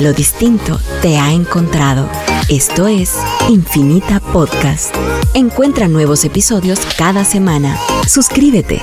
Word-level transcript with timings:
Lo 0.00 0.14
distinto 0.14 0.80
te 1.02 1.18
ha 1.18 1.30
encontrado. 1.30 2.08
Esto 2.48 2.88
es 2.88 3.18
Infinita 3.50 4.18
Podcast. 4.18 4.94
Encuentra 5.34 5.88
nuevos 5.88 6.24
episodios 6.24 6.80
cada 6.96 7.22
semana. 7.22 7.76
Suscríbete. 8.08 8.80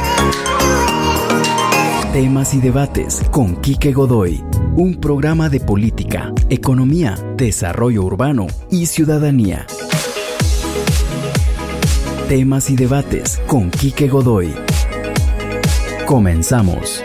Temas 2.13 2.53
y 2.53 2.59
debates 2.59 3.23
con 3.31 3.55
Quique 3.55 3.93
Godoy. 3.93 4.43
Un 4.75 4.97
programa 4.97 5.49
de 5.49 5.59
política, 5.59 6.31
economía, 6.51 7.17
desarrollo 7.35 8.03
urbano 8.03 8.45
y 8.69 8.85
ciudadanía. 8.85 9.65
Temas 12.29 12.69
y 12.69 12.75
debates 12.75 13.41
con 13.47 13.71
Quique 13.71 14.07
Godoy. 14.07 14.53
Comenzamos. 16.05 17.01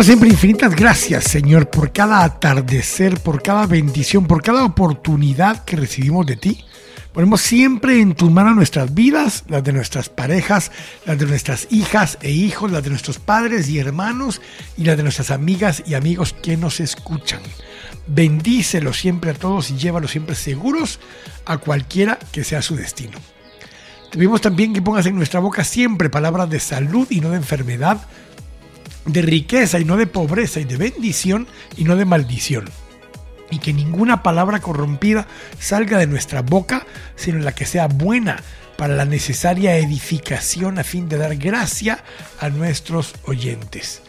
Siempre 0.00 0.30
infinitas 0.30 0.74
gracias, 0.74 1.24
Señor, 1.24 1.68
por 1.68 1.92
cada 1.92 2.24
atardecer, 2.24 3.20
por 3.20 3.42
cada 3.42 3.66
bendición, 3.66 4.26
por 4.26 4.42
cada 4.42 4.64
oportunidad 4.64 5.64
que 5.64 5.76
recibimos 5.76 6.24
de 6.24 6.36
ti. 6.36 6.64
Ponemos 7.12 7.42
siempre 7.42 8.00
en 8.00 8.14
tus 8.14 8.30
manos 8.30 8.56
nuestras 8.56 8.94
vidas, 8.94 9.44
las 9.48 9.62
de 9.62 9.72
nuestras 9.72 10.08
parejas, 10.08 10.72
las 11.04 11.18
de 11.18 11.26
nuestras 11.26 11.68
hijas 11.70 12.16
e 12.22 12.30
hijos, 12.30 12.72
las 12.72 12.82
de 12.82 12.90
nuestros 12.90 13.18
padres 13.18 13.68
y 13.68 13.78
hermanos 13.78 14.40
y 14.78 14.84
las 14.84 14.96
de 14.96 15.02
nuestras 15.02 15.30
amigas 15.30 15.82
y 15.86 15.94
amigos 15.94 16.34
que 16.42 16.56
nos 16.56 16.80
escuchan. 16.80 17.40
Bendícelos 18.06 18.96
siempre 18.96 19.32
a 19.32 19.34
todos 19.34 19.70
y 19.70 19.76
llévalos 19.76 20.10
siempre 20.10 20.34
seguros 20.34 21.00
a 21.44 21.58
cualquiera 21.58 22.18
que 22.32 22.44
sea 22.44 22.62
su 22.62 22.76
destino. 22.76 23.18
Te 24.10 24.18
pedimos 24.18 24.40
también 24.40 24.72
que 24.72 24.82
pongas 24.82 25.06
en 25.06 25.16
nuestra 25.16 25.40
boca 25.40 25.64
siempre 25.64 26.08
palabras 26.08 26.48
de 26.48 26.60
salud 26.60 27.06
y 27.10 27.20
no 27.20 27.30
de 27.30 27.36
enfermedad, 27.36 28.00
de 29.04 29.22
riqueza 29.22 29.80
y 29.80 29.84
no 29.84 29.96
de 29.96 30.06
pobreza, 30.06 30.60
y 30.60 30.64
de 30.64 30.76
bendición 30.76 31.46
y 31.76 31.84
no 31.84 31.96
de 31.96 32.04
maldición. 32.04 32.68
Y 33.50 33.58
que 33.58 33.72
ninguna 33.72 34.22
palabra 34.22 34.60
corrompida 34.60 35.26
salga 35.58 35.98
de 35.98 36.06
nuestra 36.06 36.42
boca, 36.42 36.86
sino 37.16 37.38
la 37.40 37.54
que 37.54 37.66
sea 37.66 37.86
buena 37.88 38.42
para 38.76 38.94
la 38.94 39.04
necesaria 39.04 39.76
edificación 39.76 40.78
a 40.78 40.84
fin 40.84 41.08
de 41.08 41.18
dar 41.18 41.36
gracia 41.36 42.02
a 42.40 42.48
nuestros 42.48 43.14
oyentes. 43.24 44.02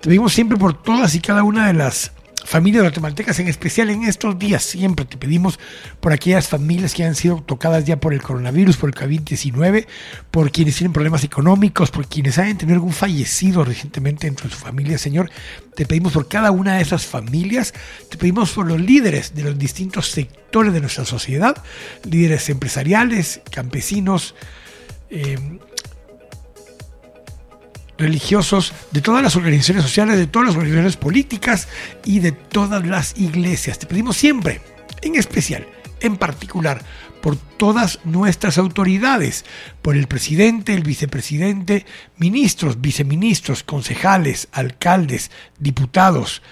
Te 0.00 0.08
pedimos 0.08 0.32
siempre 0.32 0.58
por 0.58 0.80
todas 0.82 1.14
y 1.14 1.20
cada 1.20 1.42
una 1.42 1.66
de 1.66 1.74
las 1.74 2.12
familias 2.44 2.82
guatemaltecas, 2.82 3.38
en 3.40 3.48
especial 3.48 3.90
en 3.90 4.04
estos 4.04 4.38
días, 4.38 4.62
siempre 4.62 5.04
te 5.04 5.16
pedimos 5.16 5.58
por 6.00 6.12
aquellas 6.12 6.48
familias 6.48 6.94
que 6.94 7.04
han 7.04 7.14
sido 7.14 7.42
tocadas 7.42 7.84
ya 7.84 7.98
por 7.98 8.14
el 8.14 8.22
coronavirus, 8.22 8.76
por 8.76 8.90
el 8.90 8.94
COVID-19, 8.94 9.86
por 10.30 10.50
quienes 10.50 10.76
tienen 10.76 10.92
problemas 10.92 11.24
económicos, 11.24 11.90
por 11.90 12.06
quienes 12.06 12.38
hayan 12.38 12.58
tenido 12.58 12.76
algún 12.76 12.92
fallecido 12.92 13.64
recientemente 13.64 14.26
dentro 14.26 14.48
de 14.48 14.54
su 14.54 14.60
familia, 14.60 14.98
Señor. 14.98 15.30
Te 15.74 15.86
pedimos 15.86 16.12
por 16.12 16.28
cada 16.28 16.50
una 16.50 16.76
de 16.76 16.82
esas 16.82 17.06
familias, 17.06 17.74
te 18.08 18.16
pedimos 18.16 18.52
por 18.52 18.66
los 18.66 18.80
líderes 18.80 19.34
de 19.34 19.44
los 19.44 19.58
distintos 19.58 20.08
sectores 20.10 20.72
de 20.72 20.80
nuestra 20.80 21.04
sociedad, 21.04 21.56
líderes 22.04 22.48
empresariales, 22.48 23.40
campesinos, 23.50 24.34
eh, 25.10 25.38
religiosos, 28.00 28.72
de 28.90 29.00
todas 29.00 29.22
las 29.22 29.36
organizaciones 29.36 29.84
sociales, 29.84 30.16
de 30.16 30.26
todas 30.26 30.48
las 30.48 30.56
organizaciones 30.56 30.96
políticas 30.96 31.68
y 32.04 32.18
de 32.18 32.32
todas 32.32 32.84
las 32.84 33.16
iglesias. 33.16 33.78
Te 33.78 33.86
pedimos 33.86 34.16
siempre, 34.16 34.60
en 35.02 35.14
especial, 35.14 35.66
en 36.00 36.16
particular, 36.16 36.82
por 37.20 37.36
todas 37.36 38.00
nuestras 38.04 38.58
autoridades, 38.58 39.44
por 39.82 39.96
el 39.96 40.08
presidente, 40.08 40.74
el 40.74 40.82
vicepresidente, 40.82 41.84
ministros, 42.16 42.80
viceministros, 42.80 43.62
concejales, 43.62 44.48
alcaldes, 44.52 45.30
diputados, 45.58 46.42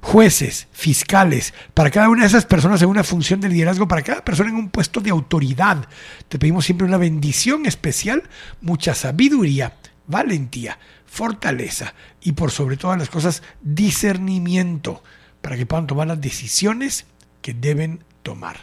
jueces, 0.00 0.68
fiscales, 0.72 1.54
para 1.72 1.90
cada 1.90 2.08
una 2.08 2.22
de 2.22 2.28
esas 2.28 2.44
personas 2.44 2.80
en 2.82 2.88
una 2.88 3.02
función 3.02 3.40
de 3.40 3.48
liderazgo, 3.48 3.88
para 3.88 4.02
cada 4.02 4.24
persona 4.24 4.50
en 4.50 4.56
un 4.56 4.68
puesto 4.68 5.00
de 5.00 5.10
autoridad. 5.10 5.88
Te 6.28 6.38
pedimos 6.38 6.64
siempre 6.64 6.86
una 6.86 6.98
bendición 6.98 7.66
especial, 7.66 8.22
mucha 8.60 8.94
sabiduría 8.94 9.72
valentía, 10.06 10.78
fortaleza 11.06 11.94
y 12.20 12.32
por 12.32 12.50
sobre 12.50 12.76
todas 12.76 12.98
las 12.98 13.10
cosas 13.10 13.42
discernimiento 13.62 15.02
para 15.40 15.56
que 15.56 15.66
puedan 15.66 15.86
tomar 15.86 16.06
las 16.06 16.20
decisiones 16.20 17.06
que 17.42 17.54
deben 17.54 18.02
tomar. 18.22 18.56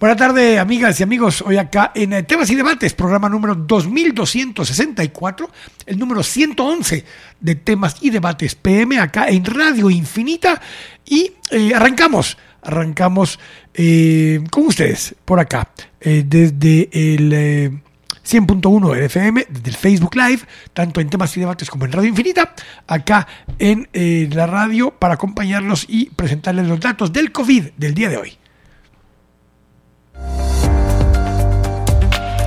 Buenas 0.00 0.16
tardes, 0.16 0.58
amigas 0.58 0.98
y 0.98 1.02
amigos. 1.02 1.42
Hoy 1.42 1.58
acá 1.58 1.92
en 1.94 2.14
eh, 2.14 2.22
Temas 2.22 2.48
y 2.50 2.54
Debates, 2.54 2.94
programa 2.94 3.28
número 3.28 3.54
2264, 3.54 5.50
el 5.84 5.98
número 5.98 6.22
111 6.22 7.04
de 7.38 7.54
Temas 7.56 7.96
y 8.00 8.08
Debates 8.08 8.54
PM, 8.54 8.98
acá 8.98 9.28
en 9.28 9.44
Radio 9.44 9.90
Infinita. 9.90 10.58
Y 11.04 11.32
eh, 11.50 11.74
arrancamos, 11.74 12.38
arrancamos 12.62 13.38
eh, 13.74 14.42
con 14.50 14.68
ustedes 14.68 15.14
por 15.26 15.38
acá, 15.38 15.68
desde 16.00 16.88
el 16.92 17.82
100.1 18.26 18.96
FM, 18.96 19.46
desde 19.48 19.70
el 19.70 19.76
Facebook 19.76 20.14
Live, 20.14 20.40
tanto 20.72 21.00
en 21.00 21.08
temas 21.08 21.36
y 21.36 21.40
debates 21.40 21.70
como 21.70 21.84
en 21.84 21.92
Radio 21.92 22.08
Infinita, 22.08 22.54
acá 22.86 23.26
en 23.58 23.88
eh, 23.92 24.28
la 24.32 24.46
radio 24.46 24.90
para 24.90 25.14
acompañarlos 25.14 25.86
y 25.88 26.10
presentarles 26.10 26.66
los 26.66 26.80
datos 26.80 27.12
del 27.12 27.32
COVID 27.32 27.70
del 27.76 27.94
día 27.94 28.08
de 28.08 28.16
hoy. 28.16 28.36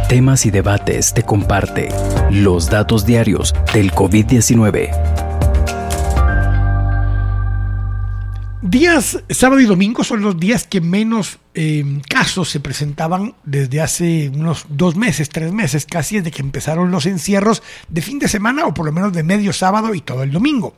Temas 0.09 0.45
y 0.45 0.51
debates 0.51 1.13
te 1.13 1.23
comparte 1.23 1.89
los 2.29 2.69
datos 2.69 3.05
diarios 3.05 3.55
del 3.73 3.91
COVID-19 3.91 5.32
Días 8.65 9.21
sábado 9.29 9.59
y 9.59 9.65
domingo 9.65 10.05
son 10.05 10.21
los 10.21 10.39
días 10.39 10.65
que 10.65 10.79
menos 10.79 11.37
em, 11.53 11.99
casos 11.99 12.49
se 12.49 12.61
presentaban 12.61 13.35
desde 13.43 13.81
hace 13.81 14.31
unos 14.33 14.67
dos 14.69 14.95
meses, 14.95 15.27
tres 15.27 15.51
meses, 15.51 15.85
casi 15.85 16.15
desde 16.15 16.31
que 16.31 16.41
empezaron 16.41 16.89
los 16.89 17.05
encierros 17.05 17.61
de 17.89 18.01
fin 18.01 18.19
de 18.19 18.29
semana 18.29 18.65
o 18.65 18.73
por 18.73 18.85
lo 18.85 18.93
menos 18.93 19.11
de 19.11 19.21
medio 19.21 19.51
sábado 19.51 19.93
y 19.93 19.99
todo 19.99 20.23
el 20.23 20.31
domingo. 20.31 20.77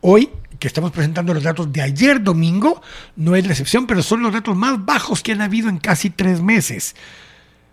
Hoy, 0.00 0.28
que 0.58 0.66
estamos 0.66 0.90
presentando 0.90 1.32
los 1.32 1.44
datos 1.44 1.72
de 1.72 1.82
ayer 1.82 2.20
domingo, 2.20 2.82
no 3.14 3.36
es 3.36 3.46
la 3.46 3.52
excepción, 3.52 3.86
pero 3.86 4.02
son 4.02 4.20
los 4.20 4.32
datos 4.32 4.56
más 4.56 4.84
bajos 4.84 5.22
que 5.22 5.30
han 5.30 5.40
habido 5.40 5.68
en 5.68 5.78
casi 5.78 6.10
tres 6.10 6.42
meses. 6.42 6.96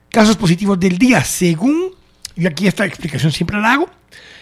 Casos 0.09 0.37
positivos 0.37 0.79
del 0.79 0.99
día, 0.99 1.23
según, 1.23 1.95
y 2.35 2.45
aquí 2.45 2.67
esta 2.67 2.85
explicación 2.85 3.31
siempre 3.31 3.59
la 3.59 3.73
hago, 3.73 3.89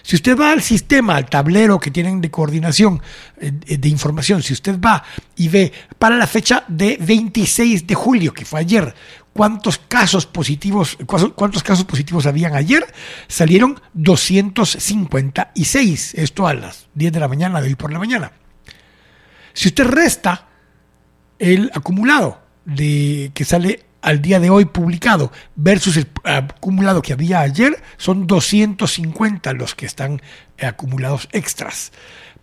si 0.10 0.16
usted 0.16 0.36
va 0.36 0.52
al 0.52 0.64
sistema, 0.64 1.16
al 1.16 1.30
tablero 1.30 1.80
que 1.80 1.92
tienen 1.92 2.20
de 2.20 2.32
coordinación 2.32 3.00
eh, 3.38 3.52
de 3.52 3.90
información, 3.90 4.42
si 4.42 4.54
usted 4.54 4.80
va 4.80 5.04
y 5.36 5.50
ve 5.50 5.72
para 6.00 6.18
la 6.18 6.26
fecha 6.26 6.64
de 6.68 6.98
26 7.00 7.86
de 7.86 7.94
julio, 7.94 8.34
que 8.34 8.44
fue 8.44 8.60
ayer, 8.60 8.96
cuántos 9.34 9.78
casos 9.78 10.26
positivos, 10.26 10.98
cuántos 11.06 11.62
casos 11.62 11.86
positivos 11.86 12.26
habían 12.26 12.56
ayer, 12.56 12.92
salieron 13.28 13.80
256. 13.94 16.16
Esto 16.16 16.48
a 16.48 16.56
las 16.56 16.88
10 16.96 17.14
de 17.14 17.20
la 17.20 17.28
mañana 17.28 17.62
de 17.62 17.68
hoy 17.68 17.76
por 17.76 17.94
la 17.94 18.00
mañana. 18.00 18.32
Si 19.54 19.68
usted 19.68 19.84
resta 19.84 20.48
el 21.38 21.70
acumulado 21.72 22.42
de 22.66 23.30
que 23.36 23.46
sale 23.46 23.86
al 24.02 24.22
día 24.22 24.40
de 24.40 24.50
hoy 24.50 24.64
publicado 24.66 25.32
versus 25.56 25.98
el 25.98 26.08
acumulado 26.24 27.02
que 27.02 27.14
había 27.14 27.40
ayer, 27.42 27.82
son 27.98 28.28
250 28.28 29.54
los 29.54 29.76
que 29.76 29.86
están 29.86 30.22
acumulados 30.62 31.28
extras. 31.32 31.92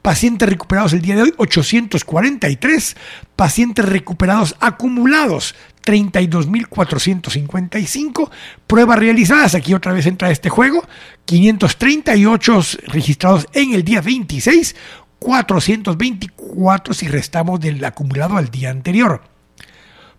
Pacientes 0.02 0.48
recuperados 0.48 0.92
el 0.92 1.02
día 1.02 1.16
de 1.16 1.22
hoy, 1.22 1.34
843. 1.36 2.96
Pacientes 3.34 3.84
recuperados 3.84 4.54
acumulados, 4.60 5.56
32.455. 5.84 8.30
Pruebas 8.68 9.00
realizadas, 9.00 9.56
aquí 9.56 9.74
otra 9.74 9.92
vez 9.92 10.06
entra 10.06 10.30
este 10.30 10.48
juego, 10.48 10.86
538 11.24 12.60
registrados 12.86 13.48
en 13.52 13.74
el 13.74 13.82
día 13.82 14.00
26, 14.00 14.76
424 15.18 16.94
si 16.94 17.08
restamos 17.08 17.58
del 17.58 17.84
acumulado 17.84 18.36
al 18.36 18.48
día 18.48 18.70
anterior. 18.70 19.35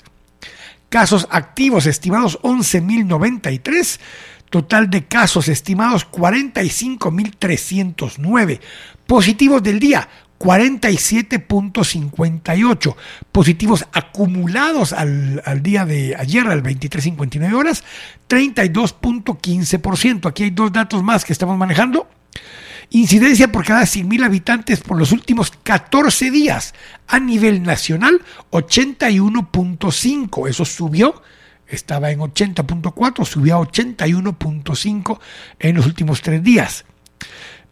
Casos 0.88 1.28
activos 1.30 1.84
estimados 1.84 2.40
11.093. 2.40 3.98
Total 4.50 4.90
de 4.90 5.06
casos 5.06 5.48
estimados 5.48 6.06
45.309. 6.10 8.60
Positivos 9.06 9.62
del 9.62 9.78
día 9.78 10.08
47.58. 10.38 12.96
Positivos 13.32 13.86
acumulados 13.92 14.92
al, 14.92 15.42
al, 15.44 15.60
día 15.62 15.84
de 15.84 16.14
ayer, 16.16 16.46
al 16.46 16.62
23.59 16.62 17.52
horas, 17.54 17.82
32.15%. 18.28 20.28
Aquí 20.28 20.44
hay 20.44 20.50
dos 20.50 20.72
datos 20.72 21.02
más 21.02 21.24
que 21.24 21.32
estamos 21.32 21.58
manejando. 21.58 22.08
Incidencia 22.90 23.50
por 23.50 23.64
cada 23.64 23.82
100.000 23.82 24.24
habitantes 24.24 24.78
por 24.80 24.96
los 24.96 25.10
últimos 25.12 25.52
14 25.62 26.30
días. 26.30 26.74
A 27.08 27.18
nivel 27.18 27.62
nacional, 27.62 28.22
81.5. 28.50 30.48
Eso 30.48 30.64
subió. 30.64 31.22
Estaba 31.68 32.10
en 32.10 32.20
80.4, 32.20 33.24
subió 33.24 33.56
a 33.56 33.60
81.5 33.60 35.18
en 35.58 35.76
los 35.76 35.86
últimos 35.86 36.22
tres 36.22 36.42
días 36.42 36.84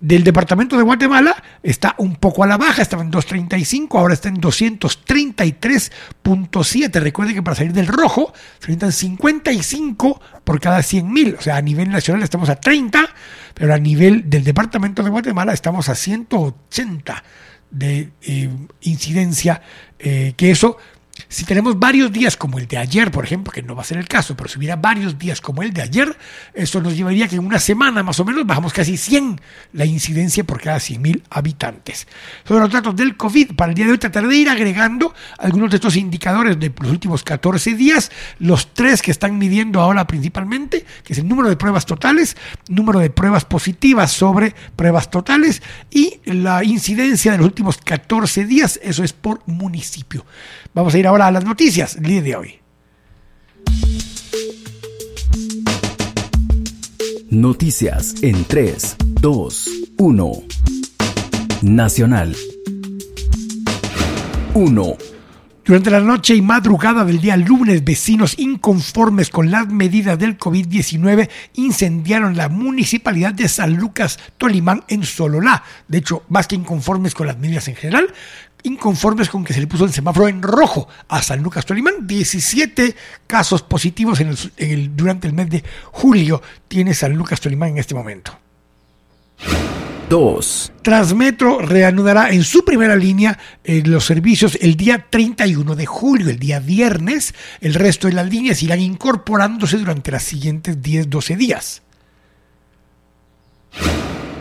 del 0.05 0.23
departamento 0.23 0.77
de 0.77 0.83
Guatemala 0.83 1.43
está 1.63 1.95
un 1.97 2.17
poco 2.17 2.45
a 2.45 2.47
la 2.47 2.59
baja, 2.59 2.83
estaba 2.83 3.03
en 3.03 3.11
235, 3.11 3.99
ahora 3.99 4.13
está 4.13 4.29
en 4.29 4.37
233.7. 4.37 7.01
Recuerden 7.01 7.37
que 7.37 7.43
para 7.43 7.57
salir 7.57 7.73
del 7.73 7.87
rojo 7.87 8.35
se 8.59 8.67
necesitan 8.67 8.93
55 8.93 10.21
por 10.45 10.61
cada 10.61 10.83
100 10.83 11.11
mil, 11.11 11.37
o 11.39 11.41
sea, 11.41 11.57
a 11.57 11.63
nivel 11.63 11.91
nacional 11.91 12.23
estamos 12.23 12.51
a 12.51 12.57
30, 12.57 13.03
pero 13.55 13.73
a 13.73 13.79
nivel 13.79 14.29
del 14.29 14.45
departamento 14.45 15.03
de 15.03 15.09
Guatemala 15.09 15.55
estamos 15.55 15.89
a 15.89 15.95
180 15.95 17.25
de 17.71 18.11
eh, 18.23 18.51
incidencia, 18.83 19.63
eh, 19.99 20.35
que 20.37 20.51
eso 20.51 20.77
si 21.35 21.45
tenemos 21.45 21.81
varios 21.81 22.13
días 22.13 22.37
como 22.37 22.61
el 22.61 22.69
de 22.69 22.79
ayer, 22.79 23.11
por 23.11 23.25
ejemplo, 23.25 23.53
que 23.53 23.61
no 23.61 23.75
va 23.75 23.83
a 23.83 23.85
ser 23.85 23.99
el 23.99 24.07
caso, 24.07 24.37
pero 24.37 24.49
si 24.49 24.57
hubiera 24.57 24.77
varios 24.77 25.19
días 25.19 25.41
como 25.41 25.65
el 25.65 25.73
de 25.73 25.83
ayer, 25.83 26.17
eso 26.55 26.81
nos 26.81 26.97
llevaría 26.97 27.27
que 27.27 27.35
en 27.35 27.45
una 27.45 27.59
semana 27.59 28.05
más 28.05 28.21
o 28.21 28.25
menos 28.25 28.47
bajamos 28.47 28.73
casi 28.73 28.97
100 28.97 29.41
la 29.73 29.85
incidencia 29.85 30.45
por 30.45 30.61
cada 30.61 30.77
100.000 30.77 31.23
habitantes. 31.31 32.07
Sobre 32.47 32.61
los 32.61 32.71
datos 32.71 32.95
del 32.95 33.17
COVID, 33.17 33.57
para 33.57 33.71
el 33.71 33.75
día 33.75 33.87
de 33.87 33.91
hoy 33.91 33.99
trataré 33.99 34.29
de 34.29 34.37
ir 34.37 34.49
agregando 34.49 35.13
algunos 35.37 35.71
de 35.71 35.77
estos 35.79 35.97
indicadores 35.97 36.57
de 36.61 36.73
los 36.81 36.93
últimos 36.93 37.25
14 37.25 37.75
días, 37.75 38.13
los 38.39 38.73
tres 38.73 39.03
que 39.03 39.11
están 39.11 39.37
midiendo 39.37 39.81
ahora 39.81 40.07
principalmente, 40.07 40.87
que 41.03 41.15
es 41.15 41.19
el 41.19 41.27
número 41.27 41.49
de 41.49 41.57
pruebas 41.57 41.85
totales, 41.85 42.37
número 42.69 43.01
de 43.01 43.11
pruebas 43.11 43.45
positivas 43.45 44.13
sobre 44.13 44.55
pruebas 44.77 45.11
totales 45.11 45.65
y 45.91 46.21
la 46.27 46.63
incidencia 46.63 47.33
de 47.33 47.39
los 47.39 47.47
últimos 47.49 47.79
14 47.79 48.45
días, 48.45 48.79
eso 48.85 49.03
es 49.03 49.13
por 49.13 49.41
municipio. 49.47 50.25
Vamos 50.75 50.95
a 50.95 50.99
ir 50.99 51.07
ahora 51.07 51.24
a 51.27 51.31
las 51.31 51.45
noticias 51.45 51.97
el 51.97 52.03
día 52.03 52.23
de 52.23 52.37
hoy. 52.37 52.61
Noticias 57.31 58.23
en 58.23 58.45
3, 58.45 58.97
2, 59.21 59.71
1. 59.97 60.33
Nacional. 61.63 62.37
1. 64.53 64.97
Durante 65.65 65.91
la 65.91 66.01
noche 66.01 66.35
y 66.35 66.43
madrugada 66.43 67.07
del 67.07 67.23
día 67.23 67.39
lunes, 67.39 67.83
vecinos 67.83 68.39
inconformes 68.39 69.31
con 69.31 69.51
las 69.51 69.67
medidas 69.69 70.19
del 70.19 70.37
COVID-19 70.37 71.31
incendiaron 71.55 72.37
la 72.37 72.51
municipalidad 72.51 73.33
de 73.33 73.49
San 73.49 73.75
Lucas 73.77 74.19
Tolimán 74.37 74.85
en 74.89 75.05
Sololá. 75.05 75.65
De 75.89 75.99
hecho, 75.99 76.23
más 76.29 76.47
que 76.47 76.57
inconformes 76.57 77.15
con 77.15 77.27
las 77.27 77.39
medidas 77.39 77.67
en 77.69 77.77
general, 77.77 78.13
inconformes 78.65 79.29
con 79.29 79.45
que 79.45 79.55
se 79.55 79.61
le 79.61 79.67
puso 79.67 79.85
el 79.85 79.93
semáforo 79.93 80.29
en 80.29 80.43
rojo 80.43 80.89
a 81.09 81.23
San 81.23 81.43
Lucas 81.43 81.65
Tolimán. 81.65 82.07
17 82.07 82.97
casos 83.27 83.63
positivos 83.63 84.21
en 84.21 84.35
el, 84.57 84.97
durante 84.97 85.29
el 85.29 85.33
mes 85.33 85.49
de 85.49 85.65
julio 85.93 86.43
tiene 86.67 86.93
San 86.93 87.15
Lucas 87.15 87.41
Tolimán 87.41 87.71
en 87.71 87.79
este 87.79 87.95
momento. 87.95 88.37
2. 90.09 90.73
Transmetro 90.83 91.61
reanudará 91.61 92.31
en 92.31 92.45
su 92.45 92.65
primera 92.65 92.97
línea 92.97 93.39
eh, 93.65 93.83
los 93.85 94.05
servicios 94.05 94.59
el 94.61 94.77
día 94.77 95.07
31 95.09 95.75
de 95.75 95.87
julio, 95.87 96.31
el 96.31 96.39
día 96.39 96.61
viernes. 96.61 97.35
El 97.61 97.75
resto 97.75 98.09
de 98.09 98.15
las 98.15 98.29
líneas 98.29 98.63
irán 98.63 98.81
incorporándose 98.81 99.79
durante 99.79 100.11
los 100.11 100.23
siguientes 100.23 100.79
10-12 100.81 101.37
días. 101.37 101.83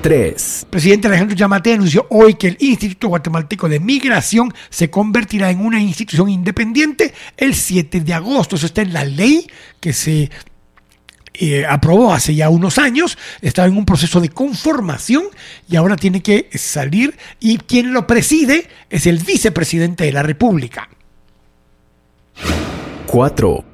3. 0.03 0.67
Presidente 0.69 1.07
Alejandro 1.07 1.33
Yamate 1.33 1.73
anunció 1.73 2.05
hoy 2.09 2.33
que 2.33 2.49
el 2.49 2.57
Instituto 2.59 3.07
Guatemalteco 3.07 3.69
de 3.69 3.79
Migración 3.79 4.53
se 4.69 4.89
convertirá 4.89 5.49
en 5.49 5.65
una 5.65 5.81
institución 5.81 6.29
independiente 6.29 7.13
el 7.37 7.55
7 7.55 8.01
de 8.01 8.13
agosto. 8.13 8.57
Eso 8.57 8.65
está 8.65 8.81
en 8.81 8.91
la 8.91 9.05
ley 9.05 9.47
que 9.79 9.93
se 9.93 10.29
eh, 11.35 11.65
aprobó 11.65 12.13
hace 12.13 12.35
ya 12.35 12.49
unos 12.49 12.77
años, 12.77 13.17
estaba 13.41 13.69
en 13.69 13.77
un 13.77 13.85
proceso 13.85 14.19
de 14.19 14.27
conformación 14.27 15.23
y 15.69 15.77
ahora 15.77 15.95
tiene 15.95 16.21
que 16.21 16.49
salir 16.53 17.17
y 17.39 17.57
quien 17.57 17.93
lo 17.93 18.05
preside 18.05 18.67
es 18.89 19.07
el 19.07 19.19
vicepresidente 19.19 20.03
de 20.03 20.11
la 20.11 20.21
República. 20.21 20.89
4. 23.07 23.72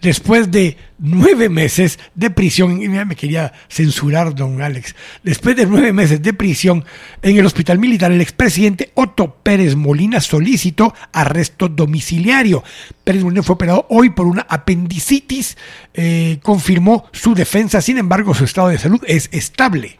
Después 0.00 0.50
de 0.50 0.76
nueve 0.98 1.48
meses 1.48 1.98
de 2.14 2.30
prisión, 2.30 2.82
y 2.82 2.88
me 2.88 3.16
quería 3.16 3.52
censurar 3.68 4.34
don 4.34 4.60
Alex, 4.62 4.94
después 5.22 5.56
de 5.56 5.66
nueve 5.66 5.92
meses 5.92 6.22
de 6.22 6.32
prisión 6.32 6.84
en 7.22 7.36
el 7.36 7.46
hospital 7.46 7.78
militar, 7.78 8.12
el 8.12 8.20
expresidente 8.20 8.92
Otto 8.94 9.36
Pérez 9.42 9.76
Molina 9.76 10.20
solicitó 10.20 10.94
arresto 11.12 11.68
domiciliario. 11.68 12.62
Pérez 13.04 13.22
Molina 13.22 13.42
fue 13.42 13.54
operado 13.54 13.86
hoy 13.90 14.10
por 14.10 14.26
una 14.26 14.46
apendicitis, 14.48 15.56
eh, 15.94 16.38
confirmó 16.42 17.06
su 17.12 17.34
defensa, 17.34 17.80
sin 17.80 17.98
embargo 17.98 18.34
su 18.34 18.44
estado 18.44 18.68
de 18.68 18.78
salud 18.78 19.00
es 19.06 19.28
estable. 19.32 19.98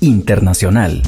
Internacional 0.00 1.02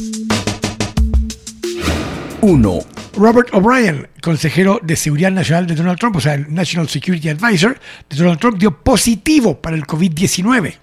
1. 2.40 2.95
Robert 3.16 3.48
O'Brien, 3.52 4.08
consejero 4.20 4.78
de 4.82 4.94
Seguridad 4.94 5.32
Nacional 5.32 5.66
de 5.66 5.74
Donald 5.74 5.98
Trump, 5.98 6.16
o 6.16 6.20
sea, 6.20 6.34
el 6.34 6.52
National 6.52 6.88
Security 6.88 7.30
Advisor 7.30 7.78
de 8.10 8.16
Donald 8.16 8.38
Trump, 8.38 8.58
dio 8.58 8.82
positivo 8.82 9.60
para 9.60 9.74
el 9.74 9.84
COVID-19. 9.84 10.74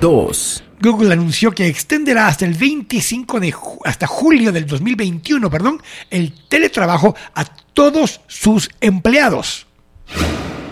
2. 0.00 0.64
Google 0.80 1.12
anunció 1.12 1.52
que 1.52 1.66
extenderá 1.66 2.26
hasta 2.26 2.44
el 2.44 2.54
25 2.54 3.40
de 3.40 3.54
hasta 3.84 4.06
julio 4.06 4.52
del 4.52 4.66
2021, 4.66 5.48
perdón, 5.48 5.80
el 6.10 6.34
teletrabajo 6.48 7.14
a 7.34 7.44
todos 7.44 8.20
sus 8.26 8.68
empleados. 8.80 9.66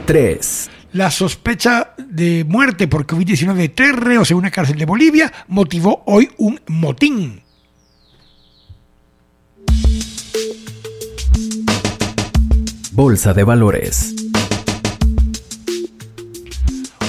3. 0.06 0.70
La 0.92 1.10
sospecha 1.10 1.94
de 1.96 2.44
muerte 2.44 2.88
por 2.88 3.06
COVID-19 3.06 3.54
de 3.54 3.68
tres 3.68 3.94
reos 3.94 4.30
en 4.30 4.36
una 4.36 4.50
cárcel 4.50 4.76
de 4.76 4.84
Bolivia 4.84 5.32
motivó 5.46 6.02
hoy 6.06 6.28
un 6.38 6.60
motín. 6.66 7.40
Bolsa 12.92 13.32
de 13.32 13.44
Valores. 13.44 14.14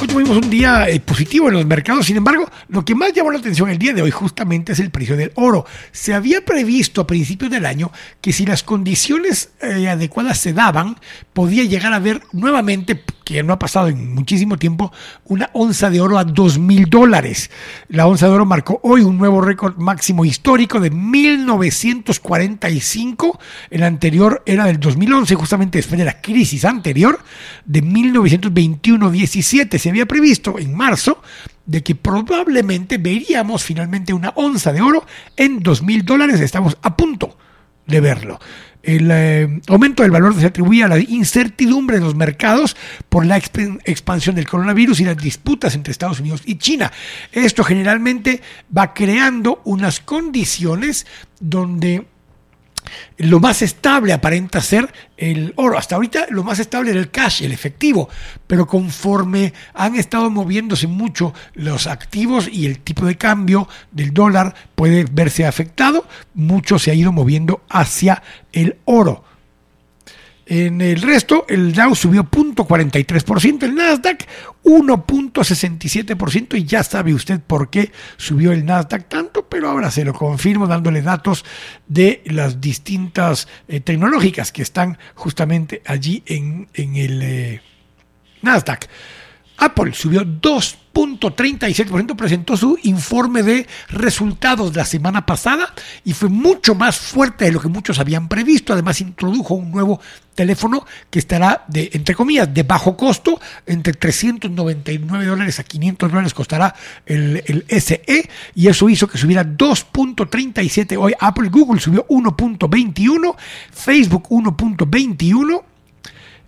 Hoy 0.01 0.07
tuvimos 0.07 0.37
un 0.37 0.49
día 0.49 0.87
eh, 0.87 0.99
positivo 0.99 1.49
en 1.49 1.55
los 1.55 1.65
mercados, 1.65 2.05
sin 2.05 2.15
embargo, 2.15 2.49
lo 2.69 2.85
que 2.85 2.95
más 2.95 3.11
llamó 3.13 3.29
la 3.31 3.39
atención 3.39 3.69
el 3.69 3.77
día 3.77 3.93
de 3.93 4.01
hoy 4.01 4.09
justamente 4.09 4.71
es 4.71 4.79
el 4.79 4.89
precio 4.89 5.17
del 5.17 5.33
oro. 5.35 5.65
Se 5.91 6.13
había 6.13 6.45
previsto 6.45 7.01
a 7.01 7.07
principios 7.07 7.51
del 7.51 7.65
año 7.65 7.91
que 8.21 8.31
si 8.31 8.45
las 8.45 8.63
condiciones 8.63 9.49
eh, 9.61 9.89
adecuadas 9.89 10.37
se 10.37 10.53
daban, 10.53 10.97
podía 11.33 11.65
llegar 11.65 11.93
a 11.93 11.99
ver 11.99 12.21
nuevamente 12.31 13.03
que 13.31 13.43
no 13.43 13.53
ha 13.53 13.59
pasado 13.59 13.87
en 13.87 14.13
muchísimo 14.13 14.57
tiempo, 14.57 14.91
una 15.25 15.49
onza 15.53 15.89
de 15.89 16.01
oro 16.01 16.17
a 16.17 16.23
2 16.23 16.57
mil 16.59 16.89
dólares. 16.89 17.51
La 17.87 18.07
onza 18.07 18.27
de 18.27 18.33
oro 18.33 18.45
marcó 18.45 18.79
hoy 18.83 19.01
un 19.01 19.17
nuevo 19.17 19.41
récord 19.41 19.77
máximo 19.77 20.23
histórico 20.25 20.79
de 20.79 20.91
1945. 20.91 23.39
El 23.69 23.83
anterior 23.83 24.43
era 24.45 24.65
del 24.65 24.79
2011, 24.79 25.35
justamente 25.35 25.79
después 25.79 25.97
de 25.97 26.05
la 26.05 26.21
crisis 26.21 26.63
anterior, 26.65 27.19
de 27.65 27.83
1921-17. 27.83 29.77
Se 29.77 29.89
había 29.89 30.05
previsto 30.05 30.59
en 30.59 30.75
marzo 30.75 31.21
de 31.65 31.83
que 31.83 31.95
probablemente 31.95 32.97
veríamos 32.97 33.63
finalmente 33.63 34.13
una 34.13 34.33
onza 34.35 34.73
de 34.73 34.81
oro 34.81 35.05
en 35.37 35.61
2 35.61 35.83
mil 35.83 36.03
dólares. 36.03 36.41
Estamos 36.41 36.77
a 36.81 36.97
punto 36.97 37.37
de 37.87 38.01
verlo. 38.01 38.39
El 38.83 39.09
eh, 39.11 39.61
aumento 39.67 40.03
del 40.03 40.11
valor 40.11 40.39
se 40.39 40.45
atribuye 40.45 40.83
a 40.83 40.87
la 40.87 40.99
incertidumbre 40.99 41.97
de 41.97 42.05
los 42.05 42.15
mercados 42.15 42.75
por 43.09 43.25
la 43.25 43.37
expansión 43.37 44.35
del 44.35 44.47
coronavirus 44.47 44.99
y 44.99 45.05
las 45.05 45.17
disputas 45.17 45.75
entre 45.75 45.91
Estados 45.91 46.19
Unidos 46.19 46.41
y 46.45 46.55
China. 46.55 46.91
Esto 47.31 47.63
generalmente 47.63 48.41
va 48.75 48.93
creando 48.93 49.61
unas 49.65 49.99
condiciones 49.99 51.05
donde 51.39 52.05
lo 53.17 53.39
más 53.39 53.61
estable 53.61 54.13
aparenta 54.13 54.61
ser 54.61 54.91
el 55.17 55.53
oro. 55.55 55.77
Hasta 55.77 55.95
ahorita 55.95 56.27
lo 56.29 56.43
más 56.43 56.59
estable 56.59 56.91
era 56.91 56.99
el 56.99 57.11
cash, 57.11 57.43
el 57.43 57.51
efectivo, 57.51 58.09
pero 58.47 58.67
conforme 58.67 59.53
han 59.73 59.95
estado 59.95 60.29
moviéndose 60.29 60.87
mucho 60.87 61.33
los 61.53 61.87
activos 61.87 62.49
y 62.51 62.65
el 62.65 62.79
tipo 62.79 63.05
de 63.05 63.17
cambio 63.17 63.67
del 63.91 64.13
dólar 64.13 64.55
puede 64.75 65.05
verse 65.11 65.45
afectado, 65.45 66.05
mucho 66.33 66.79
se 66.79 66.91
ha 66.91 66.95
ido 66.95 67.11
moviendo 67.11 67.63
hacia 67.69 68.23
el 68.51 68.77
oro. 68.85 69.23
En 70.53 70.81
el 70.81 71.01
resto, 71.01 71.45
el 71.47 71.71
Dow 71.71 71.95
subió 71.95 72.25
0.43%, 72.25 73.63
el 73.63 73.73
Nasdaq 73.73 74.27
1.67% 74.65 76.57
y 76.57 76.65
ya 76.65 76.83
sabe 76.83 77.13
usted 77.13 77.39
por 77.39 77.69
qué 77.69 77.93
subió 78.17 78.51
el 78.51 78.65
Nasdaq 78.65 79.07
tanto, 79.07 79.47
pero 79.47 79.69
ahora 79.69 79.89
se 79.91 80.03
lo 80.03 80.11
confirmo 80.13 80.67
dándole 80.67 81.01
datos 81.01 81.45
de 81.87 82.21
las 82.25 82.59
distintas 82.59 83.47
eh, 83.69 83.79
tecnológicas 83.79 84.51
que 84.51 84.61
están 84.61 84.97
justamente 85.15 85.81
allí 85.85 86.21
en, 86.25 86.67
el 86.73 87.21
eh, 87.21 87.61
Nasdaq. 88.41 88.89
Apple 89.55 89.93
subió 89.93 90.25
2.37%, 90.93 92.15
presentó 92.15 92.57
su 92.57 92.77
informe 92.83 93.43
de 93.43 93.67
resultados 93.89 94.75
la 94.75 94.85
semana 94.85 95.25
pasada 95.25 95.73
y 96.03 96.13
fue 96.13 96.29
mucho 96.29 96.75
más 96.75 96.97
fuerte 96.97 97.45
de 97.45 97.51
lo 97.51 97.61
que 97.61 97.67
muchos 97.67 97.99
habían 97.99 98.27
previsto. 98.27 98.73
Además, 98.73 99.01
introdujo 99.01 99.53
un 99.55 99.71
nuevo 99.71 99.99
teléfono 100.35 100.85
que 101.09 101.19
estará 101.19 101.65
de, 101.67 101.89
entre 101.93 102.15
comillas, 102.15 102.53
de 102.53 102.63
bajo 102.63 102.97
costo, 102.97 103.39
entre 103.65 103.93
399 103.93 105.25
dólares 105.25 105.59
a 105.59 105.63
500 105.63 106.09
dólares 106.09 106.33
costará 106.33 106.73
el, 107.05 107.43
el 107.45 107.81
SE 107.81 108.29
y 108.55 108.67
eso 108.67 108.89
hizo 108.89 109.07
que 109.07 109.17
subiera 109.17 109.43
2.37. 109.43 110.97
Hoy 110.97 111.13
Apple, 111.19 111.49
Google 111.49 111.79
subió 111.79 112.05
1.21, 112.07 113.35
Facebook 113.71 114.29
1.21 114.29 115.70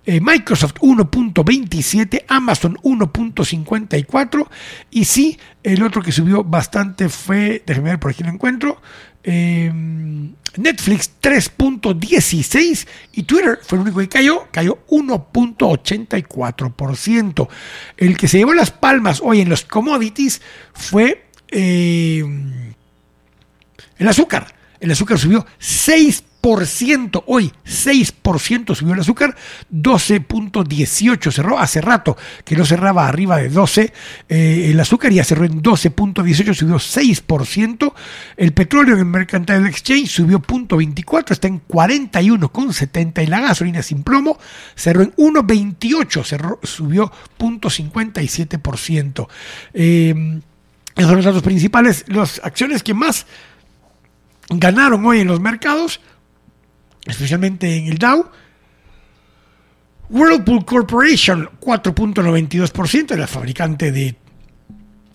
eh, 0.05 0.19
Microsoft 0.19 0.73
1.27, 0.81 2.25
Amazon 2.27 2.77
1.54 2.83 4.47
y 4.91 5.05
sí, 5.05 5.39
el 5.63 5.81
otro 5.81 6.01
que 6.01 6.11
subió 6.11 6.43
bastante 6.43 7.07
fue, 7.07 7.63
déjenme 7.65 7.91
ver 7.91 7.99
por 7.99 8.11
aquí 8.11 8.21
lo 8.23 8.29
encuentro, 8.29 8.81
em, 9.23 10.33
Netflix 10.57 11.09
3.16 11.21 12.85
y 13.13 13.23
Twitter 13.23 13.59
fue 13.63 13.77
el 13.77 13.83
único 13.83 13.99
que 13.99 14.09
cayó, 14.09 14.49
cayó 14.51 14.79
1.84%. 14.89 17.47
El 17.95 18.17
que 18.17 18.27
se 18.27 18.39
llevó 18.39 18.53
las 18.53 18.71
palmas 18.71 19.21
hoy 19.23 19.39
en 19.39 19.47
los 19.49 19.63
commodities 19.63 20.41
fue 20.73 21.27
em, 21.47 22.73
el 23.97 24.07
azúcar. 24.07 24.53
El 24.81 24.91
azúcar 24.91 25.17
subió 25.17 25.45
6 25.59 26.25
hoy 27.25 27.53
6% 27.65 28.75
subió 28.75 28.93
el 28.93 28.99
azúcar, 28.99 29.35
12.18 29.71 31.31
cerró 31.31 31.57
hace 31.57 31.79
rato 31.79 32.17
que 32.43 32.57
no 32.57 32.65
cerraba 32.65 33.07
arriba 33.07 33.37
de 33.37 33.47
12 33.49 33.93
eh, 34.27 34.69
el 34.69 34.79
azúcar 34.79 35.13
ya 35.13 35.23
cerró 35.23 35.45
en 35.45 35.63
12.18 35.63 36.53
subió 36.53 36.75
6%, 36.75 37.93
el 38.35 38.51
petróleo 38.51 38.95
en 38.95 38.99
el 38.99 39.05
Mercantile 39.05 39.69
Exchange 39.69 40.09
subió 40.09 40.41
0.24 40.41 41.31
está 41.31 41.47
en 41.47 41.65
41.70 41.65 43.23
y 43.23 43.27
la 43.27 43.39
gasolina 43.39 43.81
sin 43.81 44.03
plomo 44.03 44.37
cerró 44.75 45.01
en 45.01 45.15
1.28 45.15 46.23
cerró, 46.25 46.59
subió 46.63 47.09
0.57%. 47.39 49.27
Eh, 49.73 50.41
esos 50.95 51.07
son 51.07 51.15
los 51.15 51.25
datos 51.25 51.41
principales, 51.41 52.03
las 52.07 52.41
acciones 52.43 52.83
que 52.83 52.93
más 52.93 53.25
ganaron 54.49 55.05
hoy 55.05 55.21
en 55.21 55.27
los 55.27 55.39
mercados 55.39 56.01
especialmente 57.05 57.75
en 57.75 57.87
el 57.87 57.97
Dow. 57.97 58.29
Whirlpool 60.09 60.65
Corporation, 60.65 61.49
4.92%, 61.59 63.15
la 63.15 63.25
fabricante 63.25 63.91
de 63.91 64.15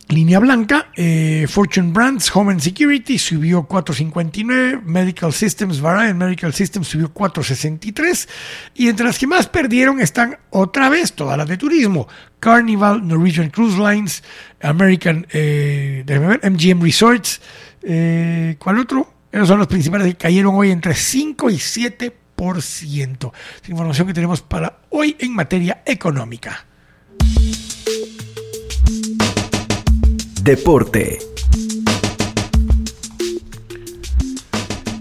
línea 0.09 0.38
blanca. 0.38 0.90
Eh, 0.97 1.47
Fortune 1.49 1.92
Brands, 1.92 2.35
Home 2.35 2.52
and 2.52 2.61
Security 2.61 3.18
subió 3.18 3.68
4.59. 3.68 4.83
Medical 4.83 5.33
Systems, 5.33 5.80
Variant 5.80 6.18
Medical 6.18 6.52
Systems 6.52 6.88
subió 6.88 7.12
4.63. 7.12 8.28
Y 8.75 8.88
entre 8.88 9.07
las 9.07 9.18
que 9.18 9.26
más 9.26 9.47
perdieron 9.47 10.00
están 10.00 10.38
otra 10.50 10.88
vez 10.88 11.12
todas 11.12 11.37
las 11.37 11.49
de 11.49 11.57
turismo. 11.57 12.09
Carnival, 12.40 13.07
Norwegian 13.07 13.50
Cruise 13.50 13.78
Lines, 13.78 14.23
American, 14.62 15.26
eh, 15.30 16.04
MGM 16.42 16.83
Resorts. 16.83 17.40
Eh, 17.83 18.57
¿Cuál 18.59 18.78
otro? 18.78 19.17
Esos 19.38 19.50
son 19.50 19.61
los 19.61 19.68
principales 19.68 20.09
que 20.09 20.16
cayeron 20.16 20.57
hoy 20.57 20.73
entre 20.73 20.97
5 20.97 21.49
y 21.50 21.54
7%. 21.54 23.33
Es 23.62 23.68
información 23.68 24.09
que 24.09 24.12
tenemos 24.12 24.40
para 24.40 24.80
hoy 24.90 25.14
en 25.21 25.33
materia 25.33 25.80
económica. 25.87 26.66
Deporte. 30.42 31.21